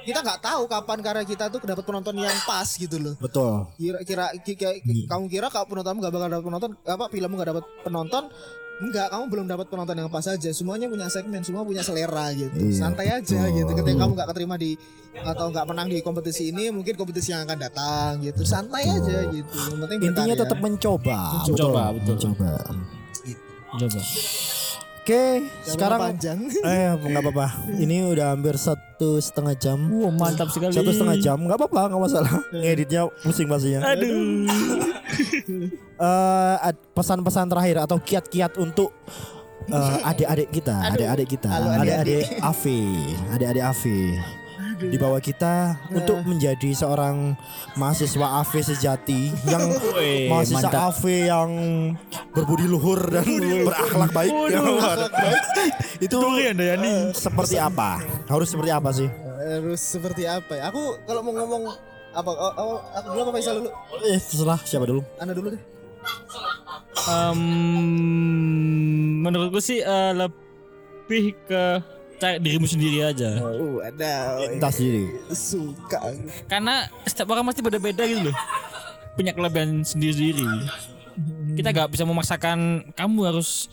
kita 0.07 0.23
nggak 0.23 0.39
tahu 0.39 0.63
kapan 0.71 0.99
karya 1.03 1.25
kita 1.27 1.51
tuh 1.51 1.59
dapat 1.63 1.83
penonton 1.83 2.15
yang 2.15 2.39
pas 2.47 2.71
gitu 2.71 2.95
loh. 3.03 3.15
Betul. 3.19 3.67
Kira 3.75 3.99
kira 4.07 4.25
ki- 4.39 4.55
ki- 4.55 4.79
ki- 4.79 5.07
kamu 5.11 5.27
kira 5.27 5.51
kalau 5.51 5.67
penontonmu 5.67 6.07
gak 6.07 6.15
bakal 6.15 6.29
dapat 6.31 6.45
penonton 6.47 6.71
apa 6.87 7.05
filmmu 7.11 7.35
gak 7.35 7.51
dapat 7.51 7.65
penonton 7.83 8.25
enggak 8.79 9.11
kamu 9.11 9.25
belum 9.27 9.47
dapat 9.51 9.67
penonton 9.67 9.97
yang 9.99 10.11
pas 10.11 10.27
aja. 10.27 10.51
Semuanya 10.55 10.87
punya 10.87 11.11
segmen 11.11 11.43
semua 11.43 11.67
punya 11.67 11.83
selera 11.83 12.31
gitu. 12.35 12.55
Iya, 12.55 12.75
santai 12.79 13.11
aja 13.11 13.39
betul. 13.43 13.57
gitu 13.59 13.71
ketika 13.83 13.97
kamu 14.07 14.13
gak 14.15 14.29
keterima 14.35 14.55
di 14.55 14.71
atau 15.19 15.51
nggak 15.51 15.67
menang 15.67 15.89
di 15.91 15.99
kompetisi 15.99 16.55
ini 16.55 16.71
mungkin 16.71 16.95
kompetisi 16.95 17.35
yang 17.35 17.43
akan 17.43 17.59
datang 17.59 18.23
gitu. 18.23 18.47
Santai 18.47 18.87
aja 18.87 19.19
gitu. 19.35 19.57
Yang 19.75 19.79
penting 19.83 19.99
intinya 20.07 20.35
tetap 20.39 20.59
mencoba 20.63 21.19
Mencoba, 21.47 21.83
betul. 21.95 22.15
mencoba. 22.17 22.51
Coba. 23.69 24.01
Oke 25.09 25.25
Jangan 25.41 25.73
sekarang 25.73 26.01
panjang. 26.05 26.39
Eh 26.69 26.89
nggak 26.93 27.23
apa-apa. 27.25 27.47
Ini 27.81 27.97
udah 28.13 28.37
hampir 28.37 28.61
satu 28.61 29.17
setengah 29.17 29.57
jam. 29.57 29.81
Wow, 29.89 30.13
mantap 30.13 30.53
sekali. 30.53 30.77
satu 30.77 30.93
setengah 30.93 31.17
jam 31.17 31.41
nggak 31.41 31.57
apa-apa 31.57 31.81
nggak 31.89 32.03
masalah. 32.05 32.33
Ngeditnya 32.53 33.09
pusing 33.25 33.49
pastinya. 33.49 33.89
Aduh. 33.89 34.45
Eh, 35.99 36.57
ad- 36.63 36.79
pesan-pesan 36.95 37.51
terakhir 37.51 37.83
atau 37.83 37.99
kiat-kiat 37.99 38.55
untuk 38.55 38.95
eh, 39.67 39.99
adik-adik 40.07 40.47
kita, 40.55 40.95
adik-adik 40.95 41.27
kita, 41.27 41.51
adik-adik 41.51 42.39
AV, 42.39 42.65
adik-adik 43.35 43.65
AV 43.67 43.83
di 44.79 44.95
bawah 44.95 45.19
kita 45.19 45.75
untuk 45.91 46.23
menjadi 46.23 46.71
seorang 46.71 47.35
mahasiswa 47.75 48.41
AV 48.41 48.53
sejati 48.63 49.35
yang 49.45 49.67
Wih, 49.99 50.31
mahasiswa 50.31 50.63
mantap. 50.65 50.95
AV 50.95 51.03
yang 51.27 51.51
berbudi 52.31 52.65
luhur 52.65 53.03
dan 53.05 53.27
berakhlak 53.63 54.11
baik. 54.13 54.33
Itu 56.05 56.17
Durian 56.17 56.55
Dayani. 56.55 57.11
seperti 57.11 57.59
apa? 57.59 57.99
Harus 58.27 58.49
seperti 58.49 58.71
apa 58.71 58.91
sih? 58.91 59.09
harus 59.39 59.81
seperti 59.81 60.29
apa 60.29 60.51
ya 60.53 60.69
aku 60.69 60.99
kalau 61.09 61.25
mau 61.25 61.33
ngomong 61.33 61.73
apa 62.11 62.27
oh, 62.29 62.53
oh, 62.53 62.79
aku 62.93 63.07
dulu 63.09 63.21
apa 63.23 63.33
Faisal 63.33 63.55
dulu 63.59 63.71
Eh, 64.05 64.21
terserah 64.21 64.61
siapa 64.61 64.85
dulu? 64.85 65.01
Anda 65.17 65.33
dulu 65.33 65.57
deh 65.57 65.63
Em, 67.09 67.41
menurutku 69.21 69.59
sih 69.59 69.81
eh, 69.81 70.13
lebih 70.13 71.33
ke 71.45 71.81
cari 72.19 72.37
dirimu 72.39 72.67
sendiri 72.67 72.99
aja. 73.01 73.39
oh 73.39 73.79
ada 73.79 74.43
Entah 74.45 74.69
sendiri. 74.69 75.07
suka 75.31 75.99
Karena 76.45 76.85
setiap 77.03 77.31
orang 77.31 77.47
pasti 77.47 77.61
beda-beda 77.61 78.03
gitu 78.03 78.27
loh. 78.27 78.37
Punya 79.15 79.33
kelebihan 79.33 79.83
sendiri-sendiri. 79.83 80.47
Kita 81.55 81.71
gak 81.71 81.91
bisa 81.91 82.03
memaksakan 82.03 82.59
kamu 82.93 83.19
harus 83.25 83.67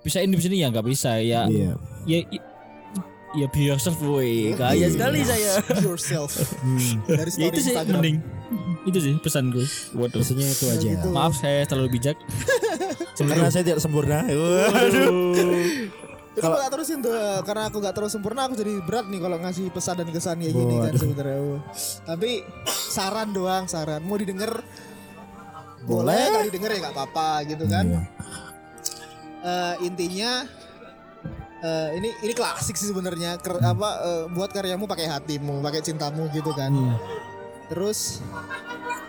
bisa 0.00 0.18
ini 0.18 0.32
bisa 0.32 0.48
ini 0.48 0.62
ya 0.62 0.68
nggak 0.68 0.82
bisa 0.82 1.18
ya. 1.18 1.46
Iya. 1.46 1.72
Ya 2.04 2.18
i- 2.24 2.46
ya 3.32 3.46
be 3.46 3.62
yourself 3.64 3.94
boy. 3.98 4.54
Kaya 4.54 4.86
sekali 4.86 5.22
saya. 5.22 5.58
Be 5.60 5.84
yourself 5.84 6.30
dari 7.06 7.30
story 7.30 7.42
ya 7.42 7.48
itu 7.48 7.60
sih 7.60 7.70
Instagram 7.70 8.00
mending. 8.00 8.16
Itu 8.82 8.98
sih 8.98 9.12
pesanku. 9.18 9.62
Waduh. 9.94 10.18
Biasanya 10.18 10.46
itu 10.48 10.64
aja. 10.66 10.86
Gitu. 10.96 11.08
Maaf 11.12 11.34
saya 11.36 11.62
terlalu 11.62 11.94
bijak. 11.94 12.16
Karena 13.14 13.52
saya 13.52 13.62
tidak 13.62 13.78
sempurna. 13.78 14.24
Waduh. 14.26 15.99
Itu 16.30 16.46
aku 16.46 16.56
gak 16.62 16.72
terusin 16.72 16.98
tuh 17.02 17.12
karena 17.42 17.62
aku 17.66 17.76
gak 17.82 17.94
terus 17.98 18.10
sempurna 18.14 18.46
aku 18.46 18.54
jadi 18.54 18.78
berat 18.86 19.10
nih 19.10 19.18
kalau 19.18 19.36
ngasih 19.42 19.66
pesan 19.74 19.98
dan 19.98 20.08
kesan 20.14 20.38
kayak 20.38 20.54
gini 20.54 20.74
kan 20.78 20.92
sebenarnya. 20.94 21.38
Tapi 22.06 22.30
saran 22.70 23.28
doang 23.34 23.64
saran. 23.66 24.00
Mau 24.06 24.14
didengar? 24.14 24.62
Boleh 25.80 26.28
nggak 26.28 26.46
didengar 26.52 26.70
ya 26.76 26.78
nggak 26.86 26.94
apa-apa 26.94 27.28
gitu 27.50 27.64
kan. 27.66 27.84
Iya. 27.88 28.00
Eh, 29.40 29.74
intinya 29.88 30.44
eh, 31.64 31.88
ini 31.98 32.08
ini 32.22 32.32
klasik 32.36 32.78
sih 32.78 32.92
sebenarnya. 32.92 33.40
Ker- 33.42 33.64
apa 33.64 33.88
eh, 34.04 34.24
buat 34.30 34.54
karyamu 34.54 34.86
pakai 34.86 35.10
hatimu 35.10 35.58
pakai 35.64 35.82
cintamu 35.82 36.30
gitu 36.30 36.54
kan. 36.54 36.70
Terus 37.72 38.22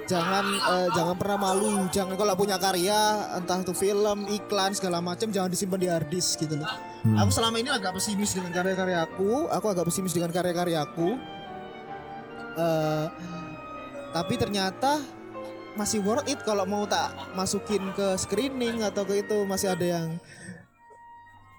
jangan 0.09 0.47
eh, 0.47 0.87
jangan 0.95 1.15
pernah 1.19 1.37
malu. 1.37 1.85
Jangan 1.93 2.17
kalau 2.17 2.33
punya 2.33 2.57
karya 2.57 3.29
entah 3.37 3.61
itu 3.61 3.77
film 3.77 4.25
iklan 4.31 4.73
segala 4.73 5.03
macam 5.03 5.29
jangan 5.29 5.51
disimpan 5.53 5.77
di 5.77 5.87
hard 5.91 6.09
disk 6.09 6.41
gitu 6.41 6.57
loh 6.57 6.71
aku 7.03 7.31
selama 7.31 7.57
ini 7.57 7.67
agak 7.67 7.93
pesimis 7.93 8.31
dengan 8.31 8.51
karya-karyaku 8.51 9.47
aku. 9.47 9.65
Agak 9.67 9.85
pesimis 9.85 10.11
dengan 10.11 10.29
karya-karyaku 10.29 11.17
Eh, 12.51 13.05
tapi 14.11 14.35
ternyata 14.35 14.99
masih 15.71 16.03
worth 16.03 16.27
it 16.27 16.35
kalau 16.43 16.67
mau 16.67 16.83
tak 16.83 17.07
masukin 17.31 17.79
ke 17.95 18.19
screening 18.19 18.83
atau 18.83 19.07
ke 19.07 19.23
itu. 19.23 19.47
Masih 19.47 19.71
ada 19.71 19.85
yang 19.87 20.19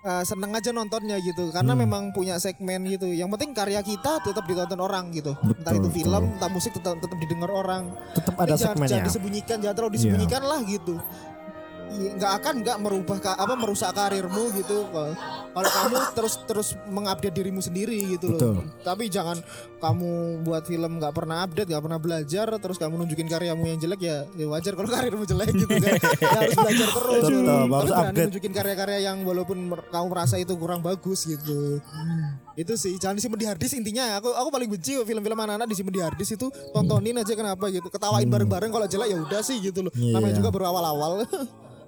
eh, 0.02 0.22
seneng 0.22 0.52
aja 0.52 0.68
nontonnya 0.68 1.16
gitu. 1.16 1.48
Karena 1.48 1.72
Hmm. 1.72 1.80
memang 1.80 2.02
punya 2.10 2.36
segmen 2.36 2.84
gitu. 2.84 3.06
Yang 3.06 3.30
penting 3.32 3.50
karya 3.54 3.80
kita 3.80 4.20
tetap 4.20 4.44
ditonton 4.44 4.78
orang 4.78 5.08
gitu. 5.10 5.32
Entah 5.32 5.72
Betul, 5.72 5.80
itu 5.80 5.88
film 5.96 6.12
betul. 6.20 6.34
entah 6.36 6.50
musik 6.50 6.72
tetap 6.74 7.00
tetap 7.00 7.16
didengar 7.16 7.48
orang. 7.48 7.82
Tetap 8.12 8.34
ada 8.36 8.52
Eh, 8.52 8.58
segmennya. 8.58 8.90
jangan 8.92 9.04
disembunyikan 9.08 9.56
jangan 9.62 9.74
terlalu 9.74 9.92
disembunyikan 9.96 10.42
lah 10.42 10.60
gitu 10.62 10.94
nggak 12.18 12.32
akan 12.42 12.54
nggak 12.64 12.78
merubah 12.80 13.18
apa 13.36 13.54
merusak 13.54 13.92
karirmu 13.92 14.50
gitu. 14.56 14.88
Kalau 15.52 15.70
kamu 15.70 15.96
terus 16.16 16.34
terus 16.48 16.68
mengupdate 16.88 17.34
dirimu 17.36 17.60
sendiri 17.60 18.16
gitu 18.16 18.32
Betul. 18.32 18.64
loh 18.64 18.64
tapi 18.80 19.08
jangan 19.08 19.38
kamu 19.82 20.42
buat 20.46 20.62
film 20.68 21.02
nggak 21.02 21.14
pernah 21.16 21.42
update 21.42 21.68
nggak 21.70 21.82
pernah 21.82 21.98
belajar 21.98 22.46
terus 22.60 22.76
kamu 22.78 23.02
nunjukin 23.02 23.26
karyamu 23.26 23.64
yang 23.66 23.78
jelek 23.82 24.00
ya, 24.04 24.18
ya 24.38 24.46
wajar 24.46 24.72
kalau 24.78 24.90
karirmu 24.96 25.24
jelek 25.26 25.50
gitu 25.54 25.74
kan. 25.74 25.96
Ya 26.22 26.28
harus 26.38 26.56
belajar 26.56 26.88
terus. 26.92 27.22
Tetap, 27.22 27.30
gitu. 27.32 27.52
harus 27.72 27.90
tapi 27.90 28.06
update. 28.06 28.26
nunjukin 28.28 28.52
karya-karya 28.52 28.98
yang 29.10 29.16
walaupun 29.26 29.58
kamu 29.90 30.06
merasa 30.12 30.36
itu 30.38 30.54
kurang 30.54 30.80
bagus 30.84 31.26
gitu. 31.26 31.82
Itu 32.54 32.76
sih 32.76 33.00
jangan 33.00 33.18
disimpan 33.18 33.38
di 33.40 33.46
harddisk 33.48 33.74
intinya. 33.80 34.20
Aku 34.20 34.30
aku 34.30 34.48
paling 34.52 34.68
benci 34.70 34.98
film-film 35.02 35.38
anak-anak 35.38 35.66
disimpan 35.66 35.94
di 35.94 36.02
harddisk 36.02 36.36
itu. 36.38 36.46
Tontonin 36.70 37.18
aja 37.18 37.32
kenapa 37.34 37.64
gitu. 37.72 37.88
Ketawain 37.90 38.28
bareng-bareng 38.28 38.70
kalau 38.70 38.86
jelek 38.86 39.08
ya 39.10 39.18
udah 39.18 39.40
sih 39.42 39.58
gitu 39.58 39.88
loh. 39.88 39.92
Iya. 39.92 40.18
namanya 40.18 40.34
juga 40.38 40.48
baru 40.52 40.64
awal-awal 40.70 41.12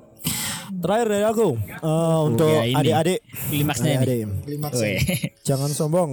Terakhir 0.73 1.07
dari 1.11 1.25
aku 1.25 1.49
eh, 1.61 2.19
untuk 2.25 2.49
ya 2.49 2.63
ini. 2.65 2.77
adik-adik. 2.77 3.21
Klimaksnya. 3.53 3.95
Klimaks 4.45 4.81
Weh. 4.81 4.99
Jangan 5.45 5.71
sombong. 5.71 6.11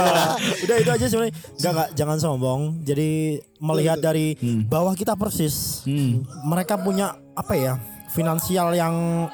Udah 0.64 0.76
itu 0.76 0.90
aja 0.90 1.06
sebenarnya. 1.08 1.34
Enggak 1.56 1.72
enggak 1.72 1.88
jangan 1.96 2.18
sombong. 2.20 2.60
Jadi 2.84 3.40
melihat 3.60 3.98
dari 4.00 4.36
bawah 4.66 4.92
kita 4.92 5.16
persis. 5.16 5.84
Hmm. 5.88 6.24
Mereka 6.44 6.80
punya 6.80 7.16
apa 7.32 7.54
ya? 7.56 7.74
Finansial 8.10 8.74
yang 8.74 9.26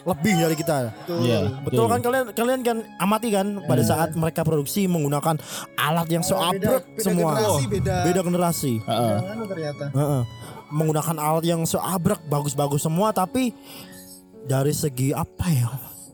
lebih 0.00 0.32
dari 0.32 0.56
kita. 0.56 0.92
Iya. 1.08 1.60
Betul 1.60 1.84
kan 1.88 2.00
kalian 2.00 2.24
kalian 2.32 2.60
kan 2.64 2.76
amati 2.96 3.28
kan 3.32 3.60
pada 3.68 3.82
saat 3.84 4.16
mereka 4.16 4.44
produksi 4.44 4.88
menggunakan 4.88 5.36
alat 5.76 6.08
yang 6.08 6.24
so 6.24 6.36
beda, 6.40 6.48
abrek 6.48 6.84
beda 6.96 7.04
semua. 7.04 7.32
generasi 7.36 7.64
beda 7.68 7.94
Beda 8.08 8.20
generasi. 8.24 8.72
Heeh. 8.80 9.16
Anu 9.28 9.44
ternyata 9.44 9.84
Heeh. 9.92 10.22
Menggunakan 10.70 11.16
alat 11.18 11.44
yang 11.44 11.62
so 11.64 11.76
abrek 11.76 12.22
bagus-bagus 12.24 12.80
semua 12.80 13.10
tapi 13.10 13.50
dari 14.40 14.70
segi 14.70 15.10
apa 15.10 15.46
ya? 15.46 15.68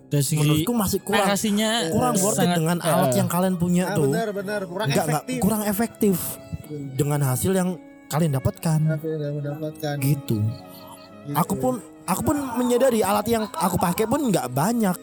Dari 0.06 0.22
segi 0.22 0.38
Menurutku 0.38 0.72
masih 0.72 1.00
kurang 1.00 1.26
narasinya 1.26 1.70
kurang 1.90 2.14
worth 2.16 2.34
it 2.34 2.40
sangat- 2.40 2.56
dengan 2.56 2.76
eh, 2.78 2.88
alat 2.88 3.12
yang 3.12 3.28
kalian 3.28 3.54
punya 3.54 3.84
ah, 3.86 3.94
tuh. 3.94 4.08
benar 4.08 4.28
benar 4.30 4.60
kurang 4.64 4.86
enggak 4.88 5.06
efektif 5.06 5.38
kurang 5.38 5.62
efektif 5.62 6.16
dengan 6.94 7.20
hasil 7.22 7.52
yang 7.52 7.68
kalian 8.06 8.32
dapatkan 8.32 8.78
gitu. 9.98 10.38
Gitu. 10.38 10.38
Aku 11.34 11.58
pun 11.58 11.74
aku 12.06 12.22
pun 12.22 12.38
menyadari 12.54 13.02
alat 13.02 13.26
yang 13.26 13.50
aku 13.50 13.74
pakai 13.76 14.06
pun 14.06 14.30
nggak 14.30 14.46
banyak 14.48 14.94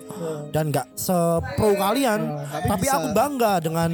dan 0.49 0.71
nggak 0.71 0.88
sepro 0.95 1.75
kalian, 1.75 2.23
Oh, 2.23 2.39
tapi 2.47 2.67
tapi 2.71 2.85
bisa. 2.88 2.95
aku 2.95 3.07
bangga 3.11 3.53
dengan 3.59 3.89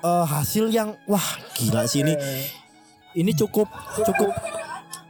eh, 0.00 0.24
hasil 0.26 0.72
yang 0.72 0.96
wah 1.04 1.24
gila 1.52 1.84
sih 1.84 2.00
ini 2.00 2.16
ini 3.12 3.32
cukup 3.32 3.68
cukup 3.98 4.32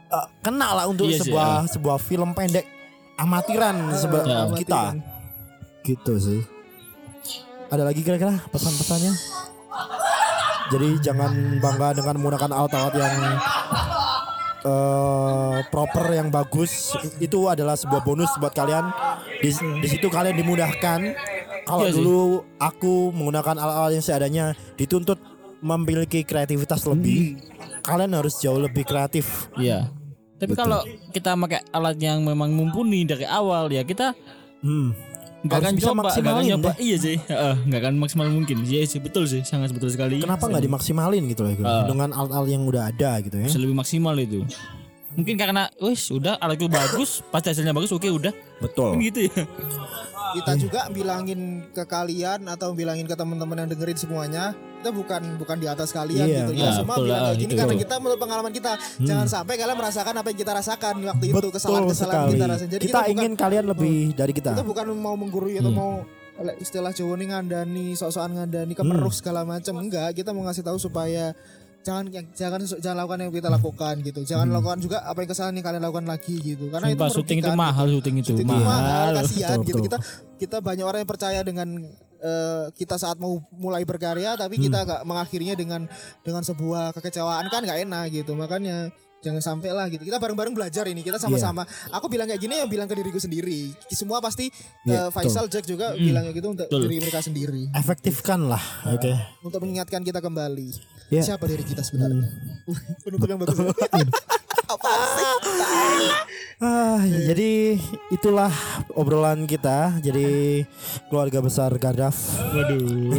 eh, 0.07 0.27
kena 0.39 0.73
lah 0.73 0.85
untuk 0.85 1.05
Iya 1.05 1.17
sih, 1.17 1.21
sebuah 1.27 1.49
sebuah 1.67 1.97
film 1.97 2.31
pendek 2.31 2.65
amatiran 3.15 3.75
seba- 3.91 4.23
Ya. 4.23 4.45
kita 4.53 4.81
gitu 5.83 6.13
sih. 6.17 6.41
Ada 7.67 7.83
lagi 7.83 7.99
kira-kira 7.99 8.39
pesan-pesannya? 8.47 9.13
Jadi 10.67 10.99
jangan 10.99 11.31
bangga 11.57 11.95
dengan 11.95 12.15
menggunakan 12.17 12.51
alat-alat 12.53 12.93
yang 12.93 13.15
eh, 14.63 15.57
proper 15.65 16.05
yang 16.11 16.27
bagus 16.27 16.91
itu 17.17 17.47
adalah 17.47 17.73
sebuah 17.73 18.01
bonus 18.01 18.31
buat 18.37 18.51
kalian. 18.51 18.91
Di, 19.37 19.49
di 19.53 19.87
situ 19.87 20.07
kalian 20.07 20.35
dimudahkan. 20.35 20.99
Kalau 21.63 21.83
Iya 21.83 21.91
sih. 21.91 21.99
dulu 21.99 22.19
aku 22.57 23.11
menggunakan 23.11 23.55
alat-alat 23.55 23.91
yang 23.93 24.05
seadanya 24.05 24.45
dituntut 24.75 25.19
memiliki 25.59 26.21
kreativitas 26.21 26.85
lebih. 26.85 27.39
Kalian 27.81 28.13
harus 28.13 28.37
jauh 28.37 28.57
lebih 28.57 28.83
kreatif. 28.83 29.47
Iya. 29.55 29.89
Tapi 30.37 30.53
kalau 30.53 30.83
kita 31.09 31.33
pakai 31.33 31.65
alat 31.71 31.97
yang 31.97 32.21
memang 32.21 32.51
mumpuni 32.51 33.03
dari 33.03 33.25
awal 33.25 33.67
ya 33.67 33.81
kita 33.81 34.13
Hmm. 34.57 34.93
nggak 35.39 35.57
akan 35.59 35.73
bisa 35.73 35.85
coba, 35.87 35.93
nggak 35.93 36.13
akan 36.13 36.21
maksimalin 36.25 36.45
nyoba. 36.49 36.65
deh. 36.67 36.75
Iya 36.81 36.97
sih, 36.97 37.17
nggak 37.69 37.79
akan 37.79 37.93
maksimal 37.95 38.27
mungkin. 38.27 38.57
Iya 38.63 38.81
sih, 38.85 38.99
betul 38.99 39.23
sih, 39.25 39.41
sangat 39.41 39.69
betul 39.69 39.89
sekali. 39.89 40.17
Kenapa 40.17 40.45
nggak 40.45 40.61
dimaksimalin 40.61 41.23
gitu 41.25 41.41
loh 41.41 41.53
Ah. 41.61 41.85
dengan 41.85 42.09
alat-alat 42.09 42.49
yang 42.49 42.65
udah 42.65 42.89
ada 42.89 43.21
gitu 43.21 43.37
ya? 43.37 43.45
Bisa 43.45 43.57
lebih 43.57 43.77
maksimal 43.77 44.17
itu. 44.17 44.41
Mungkin 45.17 45.35
karena, 45.35 45.65
wis 45.81 46.07
udah 46.07 46.37
alatku 46.37 46.69
bagus, 46.69 47.25
pasti 47.27 47.49
hasilnya 47.49 47.73
bagus, 47.73 47.89
oke 47.89 48.05
udah. 48.05 48.29
Betul. 48.61 48.93
Kan 48.93 49.01
gitu 49.01 49.19
ya. 49.25 49.43
kita 50.27 50.53
juga 50.59 50.81
bilangin 50.91 51.63
ke 51.71 51.87
kalian 51.87 52.45
atau 52.45 52.75
bilangin 52.75 53.07
ke 53.07 53.15
teman-teman 53.15 53.63
yang 53.63 53.69
dengerin 53.71 53.95
semuanya 53.95 54.51
kita 54.77 54.91
bukan 54.91 55.23
bukan 55.39 55.55
di 55.55 55.65
atas 55.65 55.89
kalian 55.89 56.27
Iya, 56.27 56.37
gitu 56.43 56.51
iya, 56.51 56.67
kita 56.67 56.71
semua 56.75 56.93
betul 56.93 57.05
bilang 57.07 57.21
kayak 57.23 57.37
gini 57.39 57.47
itu. 57.47 57.57
karena 57.57 57.75
kita 57.79 57.95
menurut 57.97 58.19
pengalaman 58.19 58.51
kita 58.51 58.71
jangan 59.01 59.27
sampai 59.31 59.53
kalian 59.55 59.77
merasakan 59.79 60.13
apa 60.13 60.27
yang 60.27 60.39
kita 60.43 60.51
rasakan 60.51 60.93
waktu 60.99 61.25
itu 61.25 61.37
Betul 61.39 61.51
kesalahan-kesalahan 61.55 62.19
sekali. 62.19 62.35
kita 62.35 62.45
rasain 62.45 62.69
jadi 62.69 62.83
kita, 62.83 62.91
kita, 62.91 63.01
ingin 63.07 63.31
bukan, 63.31 63.39
kalian 63.39 63.65
lebih 63.71 63.95
dari 64.13 64.33
kita. 64.35 64.51
kita 64.51 64.63
bukan 64.67 64.85
mau 64.99 65.15
menggurui 65.15 65.55
atau 65.57 65.71
mau 65.71 65.91
oleh 66.37 66.53
istilah 66.59 66.91
Jawa 66.91 67.13
nih 67.15 67.27
ngandani 67.31 67.85
sok-sokan 67.95 68.31
ngandani 68.35 68.73
kemeruh 68.75 69.09
segala 69.09 69.41
macam 69.41 69.73
enggak 69.79 70.11
kita 70.11 70.35
mau 70.35 70.43
ngasih 70.43 70.61
tahu 70.61 70.77
supaya 70.77 71.31
jangan 71.87 72.05
jangan 72.35 72.59
jangan 72.67 72.97
lakukan 72.99 73.19
yang 73.23 73.31
kita 73.31 73.47
lakukan 73.47 73.93
gitu. 74.03 74.19
Jangan 74.21 74.47
lakukan 74.51 74.77
juga 74.77 74.97
apa 75.01 75.23
yang 75.23 75.29
kesalahan 75.31 75.55
yang 75.55 75.65
kalian 75.65 75.83
lakukan 75.87 76.05
lagi 76.05 76.35
gitu. 76.37 76.67
Karena 76.67 76.91
Sumpah 76.91 77.07
itu 77.07 77.15
syuting 77.15 77.37
itu 77.39 77.47
merugikan, 77.47 77.63
mahal, 77.63 77.85
syuting 77.87 78.15
itu 78.17 78.27
Syuting 78.27 78.45
itu 78.45 78.53
mahal, 78.53 78.67
mahal. 78.67 79.07
kasihan 79.17 79.57
Betul, 79.57 79.63
gitu. 79.63 79.77
betul. 79.77 79.85
kita 79.87 79.97
kita 80.37 80.57
banyak 80.59 80.83
orang 80.83 80.99
yang 81.01 81.09
percaya 81.09 81.39
dengan 81.41 81.69
eh, 82.17 82.65
kita 82.73 82.95
saat 82.97 83.15
mau 83.15 83.39
mulai 83.53 83.81
berkarya 83.83 84.35
tapi 84.35 84.57
kita 84.57 84.75
Hmm. 84.75 84.87
nggak 84.89 85.01
mengakhirinya 85.05 85.55
dengan 85.55 85.81
dengan 86.21 86.41
sebuah 86.41 86.91
kekecewaan 86.91 87.47
kan 87.47 87.61
nggak 87.61 87.79
enak 87.85 88.05
gitu. 88.11 88.33
Makanya 88.33 88.89
jangan 89.17 89.39
sampai 89.39 89.69
lah 89.69 89.85
gitu. 89.87 90.01
Kita 90.01 90.17
bareng-bareng 90.17 90.51
belajar 90.51 90.85
ini 90.85 91.01
kita 91.01 91.17
sama-sama. 91.17 91.61
Aku 91.89 92.05
bilang 92.05 92.25
kayak 92.25 92.37
gini 92.37 92.53
ya 92.53 92.65
bilang 92.65 92.85
ke 92.85 92.93
diriku 92.93 93.17
sendiri. 93.17 93.69
Semua 93.87 94.17
pasti 94.17 94.49
Iya, 94.83 95.07
eh, 95.07 95.09
Faisal 95.09 95.45
Jack 95.47 95.65
juga 95.65 95.93
bilang 95.95 96.21
kayak 96.23 96.35
gitu 96.35 96.47
untuk 96.51 96.65
Betul. 96.65 96.81
diri 96.85 96.97
mereka 96.99 97.19
sendiri. 97.19 97.63
Efektifkan 97.71 98.45
lah, 98.45 98.61
oke. 98.87 99.13
untuk 99.41 99.59
mengingatkan 99.59 100.01
kita 100.01 100.17
kembali 100.17 100.96
Iya. 101.07 101.23
siapa 101.23 101.47
diri 101.47 101.63
kita 101.63 101.79
sebenarnya 101.79 102.27
penutup 103.03 103.27
yang 103.27 103.39
bagus 103.39 103.55
apa 104.67 104.89
sih 105.15 105.25
Ah, 106.57 106.97
jadi 107.05 107.77
itulah 108.09 108.49
obrolan 108.97 109.45
kita. 109.45 109.93
Jadi 110.01 110.65
keluarga 111.05 111.37
besar 111.37 111.69
Gardaf. 111.77 112.17
Waduh. 112.49 113.13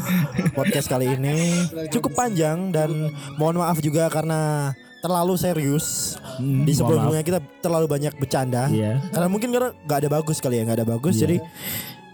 Podcast 0.56 0.86
kali 0.86 1.10
ini 1.10 1.66
cukup 1.90 2.14
panjang 2.14 2.70
dan 2.70 3.10
mohon 3.34 3.58
maaf 3.58 3.82
juga 3.82 4.06
karena 4.06 4.70
terlalu 5.02 5.34
serius. 5.34 6.14
Hmm, 6.38 6.62
Di 6.62 6.70
sebelumnya 6.70 7.26
kita 7.26 7.42
terlalu 7.58 7.90
banyak 7.90 8.14
bercanda. 8.14 8.70
Iya. 8.70 9.02
Karena 9.10 9.26
mungkin 9.26 9.50
karena 9.50 9.74
nggak 9.74 9.98
ada 10.06 10.10
bagus 10.14 10.38
kali 10.38 10.62
ya, 10.62 10.62
nggak 10.62 10.78
ada 10.78 10.88
bagus. 10.88 11.18
Jadi 11.18 11.42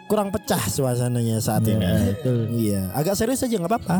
kurang 0.08 0.32
pecah 0.32 0.64
suasananya 0.64 1.44
saat 1.44 1.68
ini. 1.68 1.84
betul. 2.16 2.56
Iya, 2.56 2.88
agak 2.96 3.20
serius 3.20 3.44
aja 3.44 3.52
nggak 3.52 3.68
apa-apa. 3.68 3.98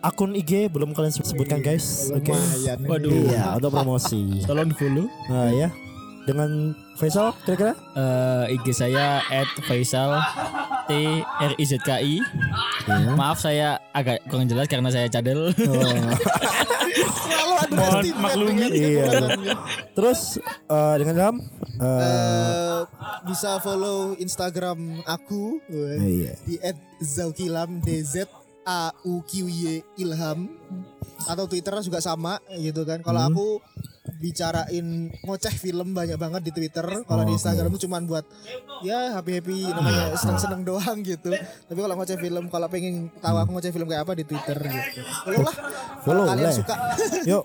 Akun 0.00 0.32
IG 0.32 0.72
belum 0.72 0.96
kalian 0.96 1.12
sebutkan 1.12 1.60
guys. 1.60 2.08
Oke. 2.08 2.32
lumayan 2.32 2.78
ini. 2.80 2.88
Waduh. 2.88 3.12
Iya, 3.28 3.44
untuk 3.60 3.70
promosi. 3.76 4.40
Tolong 4.48 4.72
follow. 4.72 5.04
Nah 5.28 5.52
ya, 5.52 5.68
dengan 6.24 6.72
Faisal 7.00 7.32
kira-kira? 7.48 7.72
Eh, 7.96 8.56
IG 8.60 8.76
saya 8.76 9.24
@faisal 9.64 10.20
t 10.84 10.92
r 11.24 11.52
i 11.56 11.64
z 11.64 11.80
k 11.80 11.96
i. 11.96 12.20
Iya. 12.84 13.16
Maaf 13.16 13.40
saya 13.40 13.80
agak 13.96 14.20
kurang 14.28 14.44
jelas 14.44 14.68
karena 14.68 14.92
saya 14.92 15.08
cadel. 15.08 15.48
Selalu 17.24 17.54
ada 17.56 17.72
Mohon 17.72 18.04
maklumi. 18.20 18.68
Iya. 18.68 19.08
Terus 19.96 20.36
eh, 20.68 20.94
dengan 21.00 21.14
Ilham? 21.16 21.36
Eh, 21.80 21.80
Eh, 21.80 22.80
bisa 23.24 23.56
follow 23.64 24.12
Instagram 24.20 25.00
aku 25.08 25.56
iya. 25.72 26.36
di 26.44 26.60
@zaukilam 27.00 27.80
d 27.80 28.04
z 28.04 28.28
a 28.70 28.94
u 29.02 29.18
q 29.26 29.50
y 29.50 29.82
ilham 29.98 30.46
atau 31.26 31.44
Twitter 31.50 31.74
juga 31.82 31.98
sama 31.98 32.38
gitu 32.54 32.86
kan. 32.86 33.02
Kalau 33.02 33.26
Hmm. 33.26 33.30
aku 33.34 33.48
bicarain 34.16 34.86
ngoceh 35.20 35.52
film 35.52 35.92
banyak 35.92 36.16
banget 36.16 36.42
di 36.42 36.52
Twitter. 36.52 36.82
Kalau 37.04 37.22
di 37.22 37.30
Oh, 37.30 37.36
Instagram 37.36 37.70
itu 37.70 37.86
cuman 37.86 38.02
buat 38.04 38.24
ya 38.80 39.14
happy 39.14 39.38
happy 39.38 39.70
namanya 39.70 40.14
seneng-seneng 40.14 40.62
doang 40.62 40.98
gitu. 41.00 41.30
Tapi 41.36 41.78
kalau 41.78 41.94
ngoceh 41.94 42.16
film, 42.16 42.48
kalau 42.48 42.66
pengen 42.66 43.12
tahu 43.16 43.36
aku 43.36 43.50
ngoceh 43.52 43.70
film 43.70 43.86
kayak 43.86 44.02
apa 44.02 44.12
di 44.12 44.24
Twitter 44.24 44.58
gitu. 44.58 45.00
Follow 45.22 45.40
lah. 45.40 45.54
Kalau 45.54 46.02
Follow 46.02 46.24
kalian 46.26 46.46
lah. 46.46 46.56
suka. 46.56 46.74
Yuk. 47.30 47.44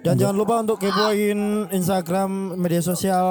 Dan 0.00 0.14
jangan 0.14 0.36
lupa 0.36 0.54
untuk 0.60 0.76
kepoin 0.76 1.40
Instagram 1.70 2.30
media 2.54 2.78
sosial 2.78 3.26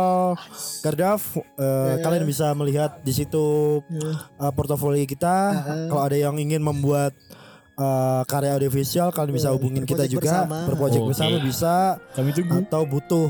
Gardaf. 0.81 1.37
Eh, 1.37 2.01
Kalian 2.01 2.25
bisa 2.25 2.51
melihat 2.51 2.99
di 2.99 3.13
situ 3.13 3.79
eh, 3.87 4.51
portofolio 4.51 5.05
kita. 5.05 5.35
Kalau 5.87 6.01
ada 6.01 6.15
yang 6.15 6.35
ingin 6.35 6.59
membuat 6.59 7.13
eh, 7.75 8.21
karya 8.23 8.51
audiovisual 8.53 9.09
kalian 9.09 9.33
bisa 9.33 9.49
hubungin 9.49 9.83
kita 9.83 10.05
juga 10.05 10.45
bersama. 10.45 10.57
berproject 10.67 11.01
Oke. 11.01 11.09
bersama 11.11 11.35
bisa 11.39 11.73
Kami 12.13 12.29
tunggu. 12.31 12.55
atau 12.61 12.81
butuh 12.83 13.27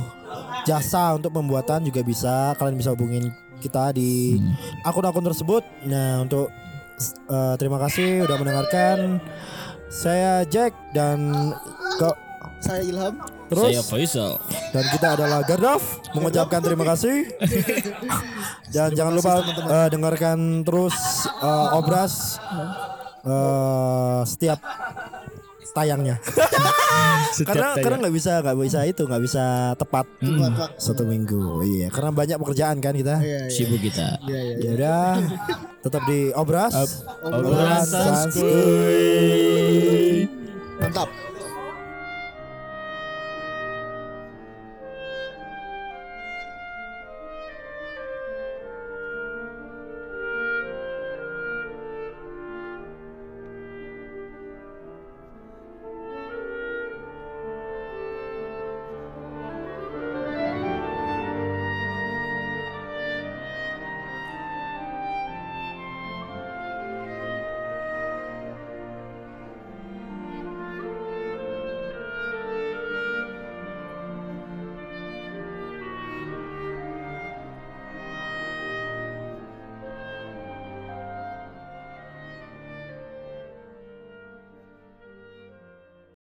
jasa 0.64 1.14
untuk 1.14 1.32
pembuatan 1.32 1.82
juga 1.82 2.02
bisa 2.02 2.52
kalian 2.56 2.76
bisa 2.76 2.92
hubungin 2.92 3.30
kita 3.60 3.92
di 3.92 4.40
akun-akun 4.82 5.24
tersebut 5.24 5.64
nah 5.84 6.20
untuk 6.20 6.52
eh, 7.26 7.56
terima 7.56 7.80
kasih 7.80 8.24
udah 8.24 8.36
mendengarkan 8.36 9.20
saya 9.88 10.42
Jack 10.44 10.74
dan 10.92 11.32
kok 11.98 12.18
Saya 12.58 12.80
Ilham. 12.82 13.20
terus 13.46 13.70
Saya 13.70 13.84
Faisal. 13.84 14.34
dan 14.72 14.84
kita 14.90 15.08
adalah 15.14 15.44
Gardov 15.44 15.84
mengucapkan 16.12 16.60
terima 16.60 16.88
kasih 16.88 17.28
dan 18.74 18.90
jangan 18.90 19.14
lupa 19.14 19.34
eh, 19.46 19.88
dengarkan 19.88 20.38
terus 20.64 20.96
eh, 21.30 21.68
obras 21.72 22.40
eh, 23.24 24.22
setiap 24.24 24.60
tayangnya 25.74 26.22
karena 27.50 27.74
karena 27.82 27.98
nggak 28.06 28.14
bisa 28.14 28.46
nggak 28.46 28.58
bisa 28.62 28.80
itu 28.86 29.10
nggak 29.10 29.24
bisa 29.26 29.74
tepat 29.74 30.06
Tepat. 30.22 30.78
satu 30.78 31.02
minggu 31.02 31.66
iya 31.66 31.90
karena 31.90 32.14
banyak 32.14 32.38
pekerjaan 32.38 32.78
kan 32.78 32.94
kita 32.94 33.18
Iya, 33.18 33.50
iya. 33.50 33.50
Sibuk 33.50 33.82
kita. 33.82 34.22
Iya, 34.22 34.40
iya. 34.54 34.56
ya 34.62 34.72
udah 34.78 35.18
tetap 35.82 36.06
di 36.06 36.30
obras 36.38 36.78
Sans 36.78 37.90
Sans 37.90 38.34
Kuy. 38.38 40.30
Mantap. 40.78 41.10